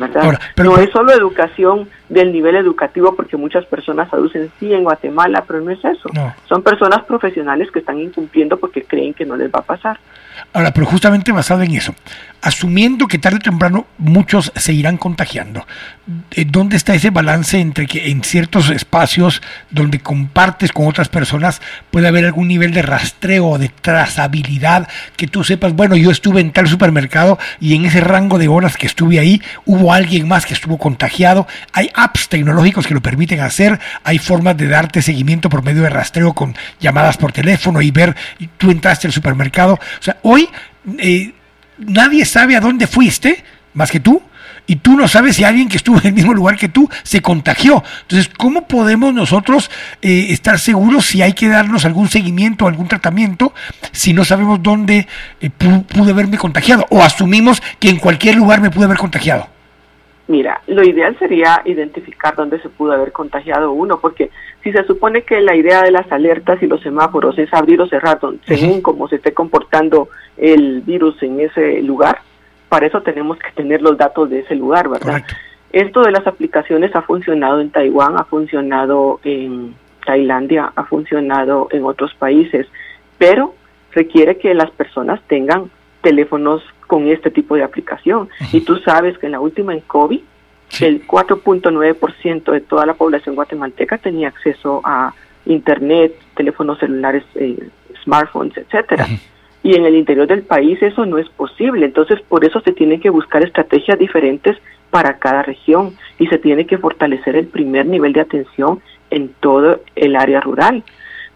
¿Verdad? 0.00 0.38
no 0.56 0.76
es 0.78 0.90
solo 0.90 1.12
educación 1.12 1.88
del 2.08 2.32
nivel 2.32 2.56
educativo, 2.56 3.14
porque 3.14 3.36
muchas 3.36 3.64
personas 3.66 4.12
aducen 4.12 4.50
sí 4.58 4.72
en 4.72 4.84
Guatemala, 4.84 5.44
pero 5.46 5.60
no 5.60 5.70
es 5.70 5.84
eso. 5.84 6.08
Son 6.48 6.62
personas 6.62 7.04
profesionales 7.04 7.70
que 7.70 7.78
están 7.78 8.00
incumpliendo 8.00 8.58
porque 8.58 8.82
creen 8.82 9.14
que 9.14 9.24
no 9.24 9.36
les 9.36 9.50
va 9.50 9.60
a 9.60 9.62
pasar. 9.62 9.98
Ahora, 10.52 10.72
pero 10.72 10.86
justamente 10.86 11.32
basado 11.32 11.62
en 11.62 11.72
eso, 11.72 11.94
asumiendo 12.42 13.06
que 13.06 13.18
tarde 13.18 13.36
o 13.36 13.40
temprano 13.40 13.86
muchos 13.98 14.52
se 14.56 14.72
irán 14.72 14.96
contagiando, 14.96 15.66
eh, 16.32 16.44
¿dónde 16.46 16.76
está 16.76 16.94
ese 16.94 17.10
balance 17.10 17.58
entre 17.58 17.86
que 17.86 18.10
en 18.10 18.22
ciertos 18.24 18.70
espacios 18.70 19.42
donde 19.70 20.00
compartes 20.00 20.72
con 20.72 20.86
otras 20.86 21.08
personas 21.08 21.60
puede 21.90 22.08
haber 22.08 22.24
algún 22.24 22.48
nivel 22.48 22.72
de 22.72 22.82
rastreo 22.82 23.46
o 23.46 23.58
de 23.58 23.68
trazabilidad 23.68 24.88
que 25.16 25.26
tú 25.26 25.44
sepas, 25.44 25.74
bueno, 25.74 25.96
yo 25.96 26.10
estuve 26.10 26.40
en 26.40 26.52
tal 26.52 26.68
supermercado 26.68 27.38
y 27.60 27.74
en 27.74 27.84
ese 27.84 28.00
rango 28.00 28.38
de 28.38 28.48
horas 28.48 28.76
que 28.76 28.86
estuve 28.86 29.18
ahí 29.18 29.42
hubo 29.66 29.92
alguien 29.92 30.26
más 30.26 30.46
que 30.46 30.54
estuvo 30.54 30.78
contagiado? 30.78 31.46
Hay 31.72 31.90
apps 31.94 32.28
tecnológicos 32.28 32.86
que 32.86 32.94
lo 32.94 33.02
permiten 33.02 33.40
hacer, 33.40 33.78
hay 34.04 34.18
formas 34.18 34.56
de 34.56 34.68
darte 34.68 35.02
seguimiento 35.02 35.48
por 35.48 35.62
medio 35.62 35.82
de 35.82 35.90
rastreo 35.90 36.32
con 36.32 36.54
llamadas 36.80 37.16
por 37.16 37.32
teléfono 37.32 37.82
y 37.82 37.90
ver, 37.90 38.16
tú 38.56 38.70
entraste 38.70 39.06
al 39.06 39.12
supermercado. 39.12 39.74
O 39.74 40.02
sea, 40.02 40.18
hoy 40.22 40.48
eh, 40.98 41.32
nadie 41.80 42.24
sabe 42.24 42.56
a 42.56 42.60
dónde 42.60 42.86
fuiste, 42.86 43.44
más 43.74 43.90
que 43.90 44.00
tú, 44.00 44.22
y 44.66 44.76
tú 44.76 44.96
no 44.96 45.08
sabes 45.08 45.36
si 45.36 45.44
alguien 45.44 45.68
que 45.68 45.76
estuvo 45.76 45.98
en 45.98 46.06
el 46.06 46.12
mismo 46.12 46.32
lugar 46.32 46.56
que 46.56 46.68
tú 46.68 46.88
se 47.02 47.20
contagió. 47.20 47.82
Entonces, 48.02 48.30
¿cómo 48.36 48.68
podemos 48.68 49.12
nosotros 49.12 49.70
eh, 50.00 50.26
estar 50.30 50.58
seguros 50.58 51.06
si 51.06 51.22
hay 51.22 51.32
que 51.32 51.48
darnos 51.48 51.84
algún 51.84 52.08
seguimiento, 52.08 52.68
algún 52.68 52.86
tratamiento, 52.86 53.52
si 53.90 54.12
no 54.12 54.24
sabemos 54.24 54.62
dónde 54.62 55.08
eh, 55.40 55.50
pude 55.50 56.10
haberme 56.12 56.38
contagiado? 56.38 56.86
O 56.90 57.02
asumimos 57.02 57.60
que 57.80 57.88
en 57.88 57.98
cualquier 57.98 58.36
lugar 58.36 58.60
me 58.60 58.70
pude 58.70 58.84
haber 58.84 58.98
contagiado. 58.98 59.48
Mira, 60.28 60.60
lo 60.68 60.84
ideal 60.84 61.16
sería 61.18 61.60
identificar 61.64 62.36
dónde 62.36 62.62
se 62.62 62.68
pudo 62.68 62.92
haber 62.92 63.10
contagiado 63.10 63.72
uno, 63.72 63.98
porque 63.98 64.30
si 64.62 64.72
se 64.72 64.84
supone 64.84 65.22
que 65.22 65.40
la 65.40 65.56
idea 65.56 65.82
de 65.82 65.90
las 65.90 66.10
alertas 66.12 66.62
y 66.62 66.66
los 66.66 66.82
semáforos 66.82 67.38
es 67.38 67.52
abrir 67.52 67.80
o 67.80 67.88
cerrar 67.88 68.20
según 68.46 68.82
cómo 68.82 69.08
se 69.08 69.16
esté 69.16 69.32
comportando 69.32 70.08
el 70.36 70.82
virus 70.82 71.22
en 71.22 71.40
ese 71.40 71.80
lugar, 71.82 72.18
para 72.68 72.86
eso 72.86 73.02
tenemos 73.02 73.38
que 73.38 73.50
tener 73.52 73.82
los 73.82 73.96
datos 73.96 74.28
de 74.30 74.40
ese 74.40 74.54
lugar, 74.54 74.88
¿verdad? 74.88 75.22
Esto 75.72 76.02
de 76.02 76.10
las 76.10 76.26
aplicaciones 76.26 76.94
ha 76.94 77.02
funcionado 77.02 77.60
en 77.60 77.70
Taiwán, 77.70 78.18
ha 78.18 78.24
funcionado 78.24 79.20
en 79.24 79.74
Tailandia, 80.04 80.72
ha 80.74 80.84
funcionado 80.84 81.68
en 81.70 81.84
otros 81.84 82.12
países, 82.14 82.66
pero 83.18 83.54
requiere 83.92 84.36
que 84.38 84.54
las 84.54 84.70
personas 84.70 85.20
tengan 85.26 85.70
teléfonos 86.02 86.62
con 86.86 87.08
este 87.08 87.30
tipo 87.30 87.54
de 87.54 87.62
aplicación. 87.62 88.28
Y 88.52 88.62
tú 88.62 88.76
sabes 88.78 89.16
que 89.18 89.26
en 89.26 89.32
la 89.32 89.40
última 89.40 89.74
en 89.74 89.80
COVID, 89.80 90.20
el 90.80 91.06
4.9% 91.06 92.52
de 92.52 92.60
toda 92.60 92.86
la 92.86 92.94
población 92.94 93.34
guatemalteca 93.34 93.98
tenía 93.98 94.28
acceso 94.28 94.80
a 94.84 95.14
Internet, 95.46 96.14
teléfonos 96.36 96.78
celulares, 96.78 97.24
eh, 97.34 97.58
smartphones, 98.04 98.56
etcétera. 98.56 99.06
Y 99.62 99.76
en 99.76 99.84
el 99.84 99.94
interior 99.94 100.26
del 100.26 100.42
país 100.42 100.82
eso 100.82 101.04
no 101.04 101.18
es 101.18 101.28
posible. 101.28 101.84
Entonces, 101.84 102.20
por 102.22 102.44
eso 102.44 102.60
se 102.60 102.72
tienen 102.72 103.00
que 103.00 103.10
buscar 103.10 103.42
estrategias 103.42 103.98
diferentes 103.98 104.56
para 104.90 105.18
cada 105.18 105.42
región 105.42 105.96
y 106.18 106.26
se 106.28 106.38
tiene 106.38 106.66
que 106.66 106.78
fortalecer 106.78 107.36
el 107.36 107.46
primer 107.46 107.86
nivel 107.86 108.12
de 108.12 108.20
atención 108.20 108.80
en 109.10 109.28
todo 109.40 109.80
el 109.96 110.16
área 110.16 110.40
rural. 110.40 110.82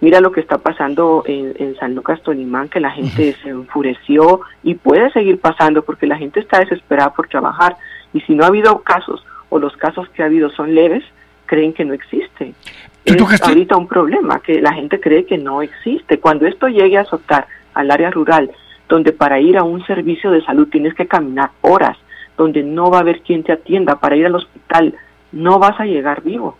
Mira 0.01 0.21
lo 0.21 0.33
que 0.33 0.41
está 0.41 0.59
pasando 0.59 1.23
en, 1.27 1.77
San 1.77 1.95
Lucas 1.95 2.23
Tolimán, 2.23 2.69
que 2.69 2.81
la 2.81 2.91
gente 2.91 3.35
se 3.43 3.49
enfureció 3.49 4.41
y 4.63 4.75
puede 4.75 5.11
seguir 5.13 5.41
pasando 5.41 5.83
porque 5.83 6.07
la 6.07 6.19
gente 6.19 6.41
está 6.41 6.59
desesperada 6.61 7.15
por 7.15 7.29
trabajar. 7.29 7.77
Y 8.15 8.23
si 8.23 8.35
no 8.35 8.45
ha 8.45 8.47
habido 8.47 8.81
casos 8.81 9.23
o 9.51 9.59
los 9.59 9.77
casos 9.77 10.09
que 10.11 10.23
ha 10.23 10.27
habido 10.27 10.49
son 10.51 10.75
leves, 10.75 11.05
creen 11.45 11.75
que 11.75 11.85
no 11.85 11.93
existe. 11.93 12.55
Es 13.05 13.43
ahorita 13.43 13.77
un 13.77 13.87
problema, 13.87 14.41
que 14.41 14.63
la 14.63 14.73
gente 14.73 14.99
cree 14.99 15.27
que 15.27 15.37
no 15.37 15.61
existe. 15.61 16.19
Cuando 16.19 16.47
esto 16.47 16.69
llegue 16.69 16.97
a 16.97 17.03
azotar 17.03 17.47
al 17.75 17.91
área 17.91 18.11
rural, 18.11 18.51
donde 18.89 19.13
para 19.13 19.41
ir 19.41 19.59
a 19.59 19.63
un 19.63 19.85
servicio 19.85 20.31
de 20.31 20.43
salud 20.43 20.69
tienes 20.71 20.95
que 20.95 21.07
caminar 21.07 21.51
horas, 21.61 21.99
donde 22.39 22.63
no 22.63 22.91
va 22.91 22.99
a 22.99 23.01
haber 23.01 23.21
quien 23.21 23.43
te 23.43 23.53
atienda, 23.53 23.97
para 23.97 24.17
ir 24.17 24.27
al 24.27 24.37
hospital 24.37 24.95
no 25.33 25.59
vas 25.59 25.79
a 25.79 25.85
llegar 25.85 26.23
vivo. 26.23 26.57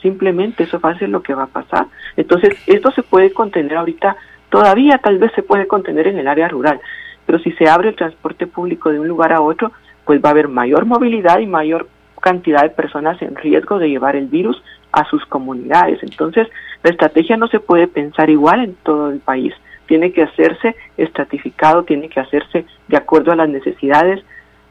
Simplemente 0.00 0.64
eso 0.64 0.78
va 0.78 0.90
a 0.90 0.98
ser 0.98 1.08
lo 1.08 1.22
que 1.22 1.34
va 1.34 1.44
a 1.44 1.48
pasar. 1.48 1.86
Entonces, 2.16 2.56
esto 2.66 2.90
se 2.92 3.02
puede 3.02 3.32
contener 3.32 3.76
ahorita, 3.76 4.16
todavía 4.50 4.98
tal 4.98 5.18
vez 5.18 5.32
se 5.34 5.42
puede 5.42 5.66
contener 5.66 6.06
en 6.06 6.18
el 6.18 6.28
área 6.28 6.48
rural, 6.48 6.80
pero 7.26 7.38
si 7.40 7.50
se 7.52 7.68
abre 7.68 7.88
el 7.88 7.96
transporte 7.96 8.46
público 8.46 8.90
de 8.90 9.00
un 9.00 9.08
lugar 9.08 9.32
a 9.32 9.40
otro, 9.40 9.72
pues 10.08 10.24
va 10.24 10.30
a 10.30 10.32
haber 10.32 10.48
mayor 10.48 10.86
movilidad 10.86 11.38
y 11.38 11.46
mayor 11.46 11.86
cantidad 12.22 12.62
de 12.62 12.70
personas 12.70 13.20
en 13.20 13.36
riesgo 13.36 13.78
de 13.78 13.90
llevar 13.90 14.16
el 14.16 14.26
virus 14.26 14.56
a 14.90 15.04
sus 15.04 15.22
comunidades. 15.26 16.02
Entonces, 16.02 16.48
la 16.82 16.92
estrategia 16.92 17.36
no 17.36 17.46
se 17.48 17.60
puede 17.60 17.88
pensar 17.88 18.30
igual 18.30 18.64
en 18.64 18.74
todo 18.76 19.10
el 19.10 19.18
país. 19.18 19.52
Tiene 19.86 20.10
que 20.12 20.22
hacerse 20.22 20.74
estratificado, 20.96 21.82
tiene 21.82 22.08
que 22.08 22.20
hacerse 22.20 22.64
de 22.88 22.96
acuerdo 22.96 23.32
a 23.32 23.36
las 23.36 23.50
necesidades 23.50 24.24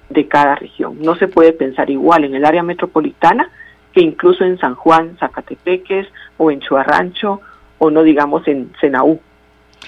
de 0.10 0.28
cada 0.28 0.56
región. 0.56 0.98
No 1.04 1.14
se 1.14 1.28
puede 1.28 1.54
pensar 1.54 1.92
igual 1.92 2.24
en 2.24 2.34
el 2.34 2.44
área 2.44 2.64
metropolitana 2.64 3.48
que 3.94 4.02
incluso 4.02 4.44
en 4.44 4.58
San 4.58 4.74
Juan, 4.74 5.18
Zacatepeques 5.20 6.08
o 6.38 6.50
en 6.50 6.62
Chuarrancho 6.62 7.42
o 7.78 7.92
no 7.92 8.02
digamos 8.02 8.48
en 8.48 8.72
Senaú. 8.82 9.20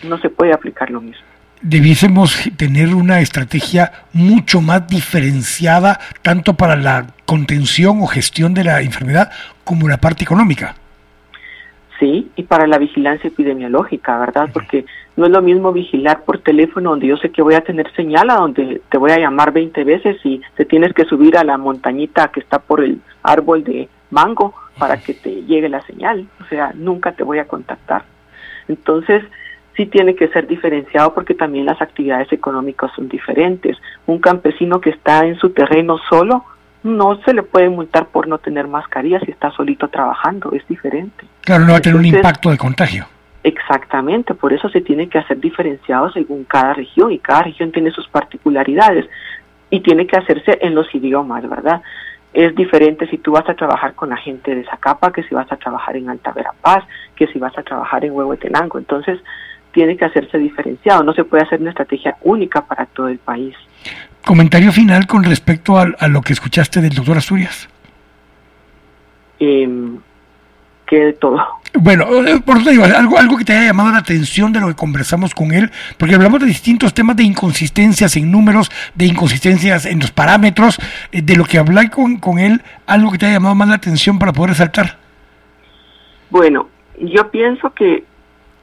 No 0.04 0.20
se 0.20 0.30
puede 0.30 0.54
aplicar 0.54 0.92
lo 0.92 1.02
mismo. 1.02 1.28
Debiésemos 1.61 2.49
tener 2.56 2.95
una 2.95 3.19
estrategia 3.19 3.91
mucho 4.14 4.61
más 4.61 4.88
diferenciada 4.88 5.99
tanto 6.22 6.53
para 6.53 6.76
la 6.76 7.07
contención 7.26 8.02
o 8.02 8.07
gestión 8.07 8.53
de 8.53 8.64
la 8.64 8.81
enfermedad 8.81 9.30
como 9.64 9.90
la 9.90 9.98
parte 9.98 10.23
económica. 10.23 10.76
Sí, 11.99 12.31
y 12.38 12.44
para 12.44 12.65
la 12.65 12.77
vigilancia 12.77 13.27
epidemiológica, 13.27 14.18
¿verdad? 14.18 14.49
Porque 14.53 14.86
no 15.18 15.26
es 15.26 15.31
lo 15.31 15.41
mismo 15.41 15.73
vigilar 15.73 16.23
por 16.23 16.40
teléfono 16.40 16.91
donde 16.91 17.07
yo 17.07 17.18
sé 17.18 17.30
que 17.30 17.41
voy 17.41 17.56
a 17.56 17.61
tener 17.61 17.94
señal, 17.94 18.30
a 18.30 18.36
donde 18.36 18.81
te 18.90 18.98
voy 18.98 19.11
a 19.11 19.19
llamar 19.19 19.52
20 19.52 19.84
veces 19.84 20.18
y 20.23 20.41
te 20.56 20.64
tienes 20.64 20.94
que 20.94 21.03
subir 21.03 21.38
a 21.38 21.44
la 21.44 21.57
montañita 21.57 22.30
que 22.30 22.40
está 22.40 22.60
por 22.60 22.81
el 22.81 23.02
árbol 23.22 23.65
de 23.65 23.90
mango 24.11 24.53
para 24.77 24.95
que 24.95 25.14
te 25.14 25.44
llegue 25.44 25.68
la 25.68 25.81
señal. 25.81 26.26
O 26.41 26.45
sea, 26.45 26.72
nunca 26.73 27.11
te 27.11 27.23
voy 27.23 27.40
a 27.40 27.49
contactar. 27.49 28.03
Entonces, 28.69 29.23
sí 29.80 29.85
tiene 29.85 30.14
que 30.14 30.27
ser 30.27 30.45
diferenciado 30.45 31.14
porque 31.14 31.34
también 31.34 31.65
las 31.65 31.81
actividades 31.81 32.30
económicas 32.34 32.91
son 32.97 33.07
diferentes. 33.07 33.77
Un 34.07 34.19
campesino 34.19 34.81
que 34.81 34.89
está 34.89 35.26
en 35.26 35.38
su 35.38 35.51
terreno 35.51 35.97
solo 36.10 36.43
no 36.84 37.18
se 37.23 37.34
le 37.34 37.43
puede 37.43 37.69
multar 37.69 38.07
por 38.07 38.27
no 38.27 38.39
tener 38.39 38.68
mascarilla 38.68 39.22
si 39.22 39.31
está 39.31 39.51
solito 39.51 39.88
trabajando, 39.88 40.51
es 40.51 40.68
diferente. 40.68 41.26
Claro, 41.41 41.64
no 41.64 41.72
va 41.72 41.77
a 41.77 41.81
tener 41.81 41.97
un 41.97 42.06
impacto 42.06 42.49
de 42.49 42.57
contagio. 42.57 43.06
Exactamente, 43.41 44.34
por 44.34 44.51
eso 44.51 44.68
se 44.68 44.81
tiene 44.81 45.07
que 45.07 45.18
hacer 45.18 45.39
diferenciado 45.39 46.11
según 46.11 46.43
cada 46.43 46.73
región 46.73 47.14
y 47.14 47.19
cada 47.19 47.43
región 47.43 47.72
tiene 47.72 47.91
sus 47.91 48.07
particularidades 48.10 49.06
y 49.69 49.80
tiene 49.80 50.07
que 50.07 50.18
hacerse 50.18 50.60
en 50.61 50.76
los 50.76 50.93
idiomas, 50.93 51.47
¿verdad? 51.47 51.81
Es 52.34 52.53
diferente 52.53 53.07
si 53.07 53.18
tú 53.18 53.31
vas 53.31 53.47
a 53.47 53.53
trabajar 53.53 53.93
con 53.95 54.10
la 54.10 54.18
gente 54.18 54.53
de 54.53 54.65
Zacapa 54.65 55.14
que 55.14 55.23
si 55.23 55.34
vas 55.34 55.49
a 55.49 55.56
trabajar 55.56 55.95
en 55.95 56.10
Alta 56.10 56.34
Verapaz, 56.34 56.84
que 57.15 57.27
si 57.27 57.39
vas 57.39 57.57
a 57.57 57.64
trabajar 57.64 58.03
en 58.03 58.11
Huehuetenango. 58.11 58.77
Entonces, 58.77 59.19
tiene 59.80 59.95
que 59.95 60.03
hacerse 60.03 60.38
diferenciado, 60.38 61.03
no 61.03 61.14
se 61.14 61.23
puede 61.23 61.43
hacer 61.43 61.61
una 61.61 61.69
estrategia 61.69 62.18
única 62.23 62.65
para 62.65 62.85
todo 62.85 63.07
el 63.07 63.18
país. 63.18 63.56
Comentario 64.26 64.73
final 64.73 65.07
con 65.07 65.23
respecto 65.23 65.77
a, 65.77 66.07
lo 66.10 66.22
que 66.22 66.34
escuchaste 66.34 66.81
del 66.81 66.89
doctor 66.89 67.15
Asturias. 67.15 67.69
Eh, 69.39 69.69
que 70.85 70.97
de 70.97 71.14
todo. 71.14 71.41
Bueno, 71.76 72.07
eh, 72.27 72.41
por 72.45 72.57
eso 72.57 72.72
digo, 72.72 72.84
algo, 72.84 73.18
algo 73.18 73.38
que 73.38 73.45
te 73.45 73.53
haya 73.53 73.68
llamado 73.68 73.91
la 73.91 73.99
atención 73.99 74.51
de 74.51 74.60
lo 74.60 74.68
que 74.68 74.76
conversamos 74.76 75.34
con 75.34 75.53
él, 75.53 75.72
porque 75.97 76.15
hablamos 76.15 76.41
de 76.41 76.47
distintos 76.47 76.93
temas 76.93 77.15
de 77.15 77.23
inconsistencias 77.23 78.18
en 78.18 78.30
números, 78.30 78.69
de 78.95 79.06
inconsistencias 79.06 79.85
en 79.85 80.01
los 80.01 80.11
parámetros, 80.11 80.77
eh, 81.14 81.22
de 81.22 81.38
lo 81.38 81.45
que 81.45 81.57
hablé 81.57 81.89
con, 81.89 82.18
con 82.18 82.38
él, 82.38 82.61
algo 82.85 83.14
que 83.14 83.18
te 83.18 83.27
haya 83.27 83.35
llamado 83.35 83.56
más 83.56 83.69
la 83.69 83.76
atención 83.76 84.19
para 84.19 84.34
poder 84.34 84.49
resaltar. 84.49 84.97
Bueno, 86.30 86.68
yo 86.99 87.31
pienso 87.31 87.73
que 87.73 88.09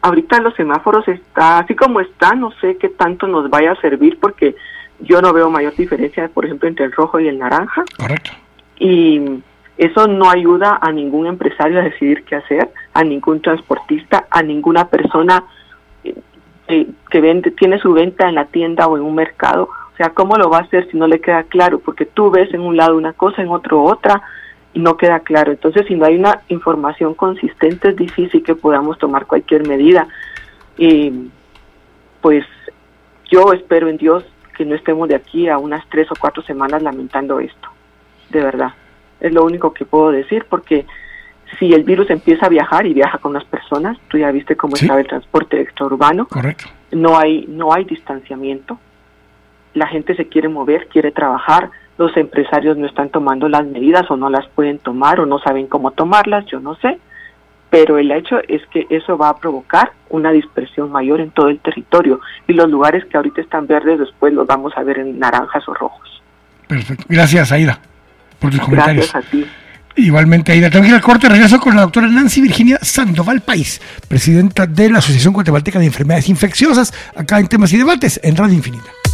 ahorita 0.02 0.40
los 0.40 0.55
semáforos 0.55 1.06
está 1.09 1.59
así 1.59 1.74
como 1.74 2.01
está, 2.01 2.35
no 2.35 2.52
sé 2.60 2.77
qué 2.77 2.89
tanto 2.89 3.27
nos 3.27 3.51
vaya 3.51 3.73
a 3.73 3.81
servir 3.81 4.18
porque 4.20 4.55
yo 5.01 5.20
no 5.20 5.32
veo 5.32 5.51
mayor 5.51 5.74
diferencia, 5.74 6.28
por 6.28 6.44
ejemplo, 6.44 6.68
entre 6.68 6.86
el 6.86 6.93
rojo 6.93 7.20
y 7.20 7.28
el 7.28 7.39
naranja. 7.39 7.85
Correcto. 7.98 8.31
Y 8.78 9.43
eso 9.77 10.06
no 10.06 10.31
ayuda 10.31 10.78
a 10.81 10.90
ningún 10.93 11.27
empresario 11.27 11.81
a 11.81 11.85
decidir 11.85 12.24
qué 12.24 12.36
hacer, 12.36 12.70
a 12.94 13.05
ningún 13.05 13.43
transportista, 13.43 14.27
a 14.31 14.43
ninguna 14.43 14.89
persona 14.89 15.44
eh, 16.68 16.86
que 17.10 17.20
vende, 17.20 17.51
tiene 17.51 17.78
su 17.78 17.93
venta 17.93 18.28
en 18.28 18.35
la 18.35 18.47
tienda 18.47 18.86
o 18.86 18.97
en 18.97 19.02
un 19.02 19.14
mercado. 19.14 19.68
O 19.93 19.97
sea, 19.97 20.10
¿cómo 20.10 20.36
lo 20.36 20.51
va 20.51 20.59
a 20.59 20.62
hacer 20.62 20.90
si 20.90 20.97
no 20.97 21.06
le 21.06 21.20
queda 21.20 21.44
claro? 21.44 21.78
Porque 21.78 22.06
tú 22.06 22.31
ves 22.31 22.52
en 22.52 22.60
un 22.60 22.77
lado 22.77 22.97
una 22.97 23.12
cosa, 23.12 23.43
en 23.43 23.48
otro 23.48 23.82
otra, 23.82 24.23
no 24.78 24.97
queda 24.97 25.20
claro. 25.20 25.53
Entonces, 25.53 25.86
si 25.86 25.94
no 25.94 26.05
hay 26.05 26.16
una 26.16 26.43
información 26.48 27.15
consistente, 27.15 27.89
es 27.89 27.97
difícil 27.97 28.43
que 28.43 28.55
podamos 28.55 28.98
tomar 28.98 29.27
cualquier 29.27 29.66
medida. 29.66 30.07
Y 30.77 31.31
pues 32.20 32.44
yo 33.31 33.53
espero 33.53 33.89
en 33.89 33.97
Dios 33.97 34.24
que 34.57 34.65
no 34.65 34.74
estemos 34.74 35.09
de 35.09 35.15
aquí 35.15 35.48
a 35.48 35.59
unas 35.59 35.86
tres 35.89 36.11
o 36.11 36.15
cuatro 36.19 36.43
semanas 36.43 36.82
lamentando 36.82 37.40
esto, 37.40 37.69
de 38.31 38.40
verdad. 38.40 38.73
Es 39.20 39.32
lo 39.32 39.44
único 39.44 39.73
que 39.73 39.85
puedo 39.85 40.11
decir 40.11 40.47
porque 40.48 40.86
si 41.59 41.73
el 41.73 41.85
virus 41.85 42.11
empieza 42.11 42.47
a 42.47 42.48
viajar 42.48 42.86
y 42.86 42.94
viaja 42.94 43.19
con 43.19 43.32
las 43.32 43.44
personas, 43.44 43.98
tú 44.09 44.19
ya 44.19 44.31
viste 44.31 44.57
cómo 44.57 44.77
estaba 44.77 45.01
el 45.01 45.07
transporte 45.07 45.61
extraurbano, 45.61 46.27
Correcto. 46.27 46.65
no 46.90 47.19
hay 47.19 47.47
no 47.48 47.73
hay 47.73 47.85
distanciamiento, 47.85 48.78
la 49.74 49.86
gente 49.86 50.16
se 50.16 50.27
quiere 50.27 50.48
mover, 50.48 50.89
quiere 50.89 51.12
trabajar, 51.12 51.70
los 51.98 52.16
empresarios 52.16 52.77
no 52.77 52.86
están 52.86 53.09
tomando 53.10 53.48
las 53.48 53.66
medidas 53.66 54.10
o 54.10 54.16
no 54.16 54.28
las 54.28 54.47
pueden 54.48 54.78
tomar 54.78 55.20
o 55.20 55.27
no 55.27 55.39
saben 55.39 55.66
cómo 55.66 55.90
tomarlas, 55.93 56.44
yo 56.47 56.60
no 56.60 56.74
sé, 56.77 56.98
pero 57.70 57.98
el 57.98 58.10
hecho 58.10 58.39
es 58.48 58.62
que 58.70 58.86
eso 58.90 59.18
va 59.18 59.31
a 59.31 59.36
provocar 59.36 59.93
una 60.10 60.31
dispersión 60.31 60.90
mayor 60.90 61.20
en 61.20 61.31
todo 61.31 61.48
el 61.48 61.59
territorio 61.59 62.20
y 62.47 62.52
los 62.52 62.70
lugares 62.70 63.05
que 63.06 63.16
ahorita 63.16 63.40
están 63.40 63.66
verdes 63.66 63.98
después 63.98 64.32
los 64.32 64.47
vamos 64.47 64.73
a 64.77 64.82
ver 64.82 64.98
en 64.98 65.18
naranjas 65.18 65.66
o 65.68 65.74
rojos. 65.74 66.23
Perfecto. 66.68 67.05
Gracias, 67.09 67.52
Aida, 67.52 67.78
por 68.39 68.51
tus 68.51 68.60
comentarios. 68.60 69.10
Gracias 69.10 69.27
a 69.27 69.31
ti. 69.31 69.47
Igualmente, 69.97 70.52
Aida. 70.52 70.68
Tengo 70.68 70.82
que 70.82 70.90
ir 70.90 70.94
al 70.94 71.01
corte. 71.01 71.28
Regreso 71.28 71.59
con 71.59 71.74
la 71.74 71.82
doctora 71.82 72.06
Nancy 72.06 72.43
Virginia 72.43 72.78
Sandoval 72.82 73.40
País, 73.40 73.81
presidenta 74.09 74.66
de 74.66 74.90
la 74.90 74.98
Asociación 74.98 75.32
Guatemalteca 75.32 75.78
de 75.78 75.86
Enfermedades 75.86 76.28
Infecciosas, 76.28 76.93
acá 77.16 77.40
en 77.40 77.48
Temas 77.48 77.73
y 77.73 77.78
Debates, 77.78 78.20
en 78.23 78.36
Radio 78.36 78.55
Infinita. 78.55 79.06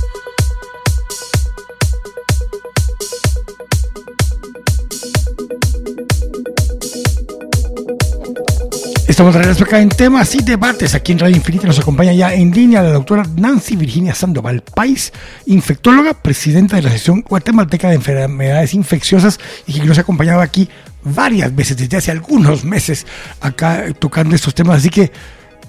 Estamos 9.12 9.34
de 9.34 9.40
regreso 9.40 9.64
acá 9.64 9.78
en 9.78 9.90
temas 9.90 10.34
y 10.34 10.42
debates. 10.42 10.94
Aquí 10.94 11.12
en 11.12 11.18
Radio 11.18 11.36
Infinita 11.36 11.66
nos 11.66 11.78
acompaña 11.78 12.14
ya 12.14 12.32
en 12.32 12.50
línea 12.50 12.80
la 12.80 12.92
doctora 12.92 13.24
Nancy 13.36 13.76
Virginia 13.76 14.14
Sandoval 14.14 14.62
Pais, 14.62 15.12
infectóloga, 15.44 16.14
presidenta 16.14 16.76
de 16.76 16.82
la 16.82 16.88
Asociación 16.88 17.20
Guatemalteca 17.20 17.90
de 17.90 17.96
Enfermedades 17.96 18.72
Infecciosas 18.72 19.38
y 19.66 19.78
que 19.78 19.84
nos 19.84 19.98
ha 19.98 20.00
acompañado 20.00 20.40
aquí 20.40 20.66
varias 21.02 21.54
veces, 21.54 21.76
desde 21.76 21.98
hace 21.98 22.10
algunos 22.10 22.64
meses, 22.64 23.06
acá 23.42 23.84
tocando 23.98 24.34
estos 24.34 24.54
temas. 24.54 24.78
Así 24.78 24.88
que, 24.88 25.12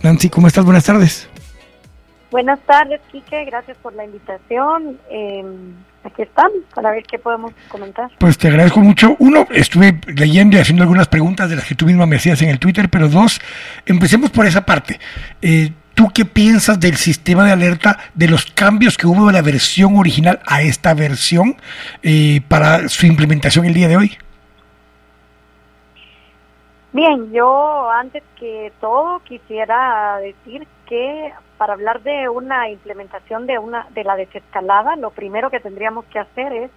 Nancy, 0.04 0.30
¿cómo 0.30 0.48
estás? 0.48 0.64
Buenas 0.64 0.86
tardes. 0.86 1.28
Buenas 2.32 2.62
tardes, 2.62 3.02
Quique. 3.12 3.44
Gracias 3.44 3.76
por 3.84 3.94
la 3.94 4.06
invitación. 4.06 4.98
Eh, 5.12 5.44
aquí 6.04 6.22
estamos 6.22 6.60
para 6.74 6.92
ver 6.92 7.04
qué 7.04 7.20
podemos 7.20 7.54
comentar. 7.70 8.10
Pues 8.20 8.38
te 8.38 8.48
agradezco 8.48 8.80
mucho. 8.80 9.16
Uno, 9.20 9.48
estuve 9.52 10.00
leyendo 10.08 10.58
y 10.58 10.60
haciendo 10.60 10.84
algunas 10.84 11.08
preguntas 11.08 11.50
de 11.50 11.56
las 11.56 11.66
que 11.66 11.76
tú 11.76 11.86
misma 11.86 12.06
me 12.06 12.18
hacías 12.18 12.42
en 12.42 12.50
el 12.50 12.60
Twitter, 12.60 12.90
pero 12.90 13.08
dos, 13.08 13.40
empecemos 13.86 14.30
por 14.32 14.46
esa 14.46 14.66
parte. 14.66 15.00
Eh, 15.42 15.72
¿Tú 15.94 16.10
qué 16.12 16.26
piensas 16.26 16.80
del 16.80 16.96
sistema 16.96 17.46
de 17.46 17.52
alerta, 17.52 18.00
de 18.16 18.28
los 18.28 18.48
cambios 18.48 18.98
que 18.98 19.06
hubo 19.06 19.28
de 19.28 19.34
la 19.34 19.44
versión 19.44 19.96
original 19.96 20.40
a 20.46 20.64
esta 20.64 20.96
versión 20.96 21.56
eh, 22.02 22.42
para 22.48 22.90
su 22.90 23.06
implementación 23.06 23.66
el 23.66 23.76
día 23.76 23.88
de 23.88 23.98
hoy? 23.98 24.18
Bien, 26.94 27.32
yo 27.32 27.90
antes 27.92 28.24
que 28.40 28.72
todo 28.80 29.20
quisiera 29.24 30.18
decir 30.18 30.68
que 30.88 31.32
para 31.64 31.76
hablar 31.76 32.04
de 32.04 32.28
una 32.28 32.70
implementación 32.70 33.48
de 33.48 33.58
una 33.58 33.88
de 33.92 34.04
la 34.04 34.18
desescalada, 34.18 34.98
lo 34.98 35.12
primero 35.12 35.50
que 35.50 35.62
tendríamos 35.62 36.04
que 36.12 36.20
hacer 36.20 36.52
es 36.52 36.72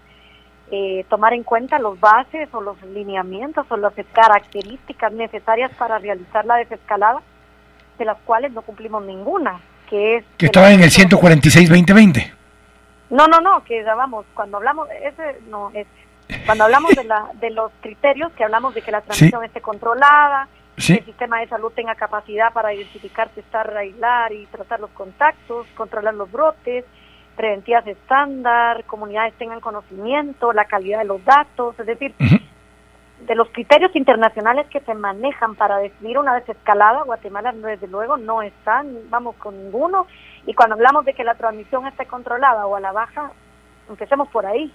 eh, 0.70 1.04
tomar 1.08 1.32
en 1.32 1.42
cuenta 1.42 1.80
los 1.80 1.98
bases 1.98 2.48
o 2.52 2.60
los 2.60 2.80
lineamientos 2.82 3.66
o 3.68 3.76
las 3.76 3.92
características 4.12 5.12
necesarias 5.12 5.72
para 5.76 5.98
realizar 5.98 6.44
la 6.44 6.54
desescalada, 6.58 7.20
de 7.98 8.04
las 8.04 8.16
cuales 8.18 8.52
no 8.52 8.62
cumplimos 8.62 9.04
ninguna, 9.04 9.60
que 9.90 10.18
es... 10.18 10.24
Que 10.36 10.46
estaba 10.46 10.70
en 10.70 10.84
el 10.84 10.90
146-2020. 10.90 12.32
No, 13.10 13.26
no, 13.26 13.40
no, 13.40 13.64
que 13.64 13.82
vamos, 13.82 14.24
cuando 14.34 14.58
hablamos, 14.58 14.88
ese 15.02 15.40
no, 15.50 15.72
es, 15.74 15.88
cuando 16.44 16.62
hablamos 16.62 16.94
de, 16.94 17.02
la, 17.02 17.28
de 17.40 17.50
los 17.50 17.72
criterios, 17.80 18.30
que 18.34 18.44
hablamos 18.44 18.72
de 18.72 18.82
que 18.82 18.92
la 18.92 19.00
transmisión 19.00 19.42
esté 19.42 19.60
controlada, 19.60 20.46
el 20.76 21.04
sistema 21.04 21.40
de 21.40 21.48
salud 21.48 21.72
tenga 21.74 21.94
capacidad 21.94 22.52
para 22.52 22.74
identificar, 22.74 23.28
testar, 23.30 23.74
aislar 23.76 24.32
y 24.32 24.46
tratar 24.46 24.80
los 24.80 24.90
contactos, 24.90 25.66
controlar 25.74 26.14
los 26.14 26.30
brotes, 26.30 26.84
preventivas 27.36 27.86
estándar, 27.86 28.84
comunidades 28.84 29.34
tengan 29.34 29.60
conocimiento, 29.60 30.52
la 30.52 30.64
calidad 30.66 30.98
de 30.98 31.04
los 31.04 31.24
datos, 31.24 31.78
es 31.78 31.86
decir, 31.86 32.14
de 32.18 33.34
los 33.34 33.48
criterios 33.50 33.94
internacionales 33.96 34.66
que 34.68 34.80
se 34.80 34.94
manejan 34.94 35.54
para 35.54 35.78
decidir 35.78 36.18
una 36.18 36.34
desescalada, 36.34 37.02
Guatemala 37.02 37.52
desde 37.52 37.86
luego 37.88 38.16
no 38.16 38.42
están, 38.42 38.94
vamos 39.08 39.36
con 39.36 39.56
ninguno, 39.56 40.06
y 40.46 40.54
cuando 40.54 40.74
hablamos 40.74 41.04
de 41.04 41.14
que 41.14 41.24
la 41.24 41.34
transmisión 41.34 41.86
esté 41.86 42.06
controlada 42.06 42.66
o 42.66 42.76
a 42.76 42.80
la 42.80 42.92
baja, 42.92 43.32
empecemos 43.88 44.28
por 44.28 44.46
ahí, 44.46 44.72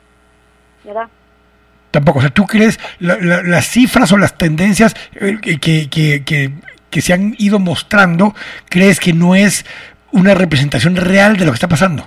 ¿verdad? 0.84 1.10
Tampoco, 1.92 2.20
o 2.20 2.22
sea, 2.22 2.32
¿tú 2.32 2.46
crees 2.46 2.80
las 3.00 3.66
cifras 3.66 4.12
o 4.14 4.18
las 4.18 4.38
tendencias 4.38 4.96
eh, 5.16 5.38
que, 5.42 5.60
que, 5.60 5.90
que, 5.90 6.52
que, 6.90 7.02
se 7.02 7.14
han 7.14 7.36
ido 7.38 7.60
mostrando, 7.60 8.34
crees 8.70 9.00
que 9.00 9.14
no 9.14 9.36
es 9.36 9.66
una 10.12 10.34
representación 10.34 10.96
real 10.96 11.36
de 11.38 11.46
lo 11.46 11.52
que 11.52 11.56
está 11.56 11.68
pasando? 11.68 12.04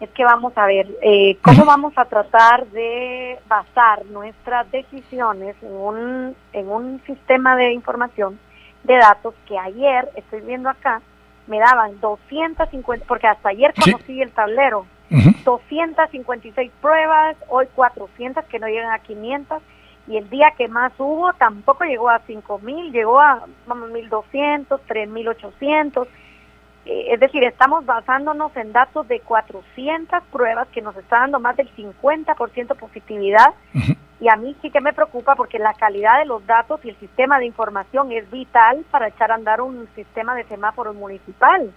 Es 0.00 0.10
que 0.10 0.24
vamos 0.24 0.52
a 0.56 0.66
ver, 0.66 0.86
eh, 1.02 1.38
¿cómo 1.42 1.64
vamos 1.64 1.92
a 1.96 2.04
tratar 2.06 2.66
de 2.68 3.38
basar 3.48 4.04
nuestras 4.06 4.70
decisiones 4.70 5.56
en 5.62 5.72
un, 5.72 6.36
en 6.52 6.68
un 6.68 7.02
sistema 7.06 7.56
de 7.56 7.72
información 7.72 8.38
de 8.84 8.96
datos 8.96 9.34
que 9.46 9.58
ayer, 9.58 10.08
estoy 10.14 10.40
viendo 10.42 10.68
acá, 10.68 11.00
me 11.46 11.58
daban 11.58 12.00
250, 12.00 13.06
porque 13.06 13.26
hasta 13.26 13.50
ayer 13.50 13.72
conocí 13.74 14.20
el 14.20 14.30
tablero, 14.32 14.86
256 15.10 16.72
pruebas, 16.80 17.36
hoy 17.48 17.66
400 17.74 18.44
que 18.46 18.58
no 18.58 18.66
llegan 18.66 18.92
a 18.92 18.98
500 18.98 19.62
y 20.08 20.16
el 20.16 20.30
día 20.30 20.52
que 20.56 20.68
más 20.68 20.92
hubo 20.98 21.32
tampoco 21.34 21.84
llegó 21.84 22.08
a 22.08 22.20
5000, 22.20 22.92
llegó 22.92 23.20
a 23.20 23.44
vamos, 23.66 23.90
1200, 23.90 24.80
3800. 24.82 26.08
Eh, 26.84 27.14
es 27.14 27.20
decir, 27.20 27.42
estamos 27.42 27.84
basándonos 27.84 28.56
en 28.56 28.72
datos 28.72 29.08
de 29.08 29.20
400 29.20 30.22
pruebas 30.30 30.68
que 30.68 30.82
nos 30.82 30.96
está 30.96 31.20
dando 31.20 31.40
más 31.40 31.56
del 31.56 31.68
50% 31.74 32.76
positividad. 32.76 33.54
Y 34.18 34.28
a 34.28 34.36
mí 34.36 34.56
sí 34.62 34.70
que 34.70 34.80
me 34.80 34.94
preocupa 34.94 35.34
porque 35.34 35.58
la 35.58 35.74
calidad 35.74 36.18
de 36.18 36.24
los 36.24 36.46
datos 36.46 36.80
y 36.84 36.88
el 36.88 36.98
sistema 36.98 37.38
de 37.38 37.46
información 37.46 38.12
es 38.12 38.30
vital 38.30 38.84
para 38.90 39.08
echar 39.08 39.30
a 39.30 39.34
andar 39.34 39.60
un 39.60 39.88
sistema 39.94 40.34
de 40.34 40.44
semáforo 40.44 40.94
municipal. 40.94 41.70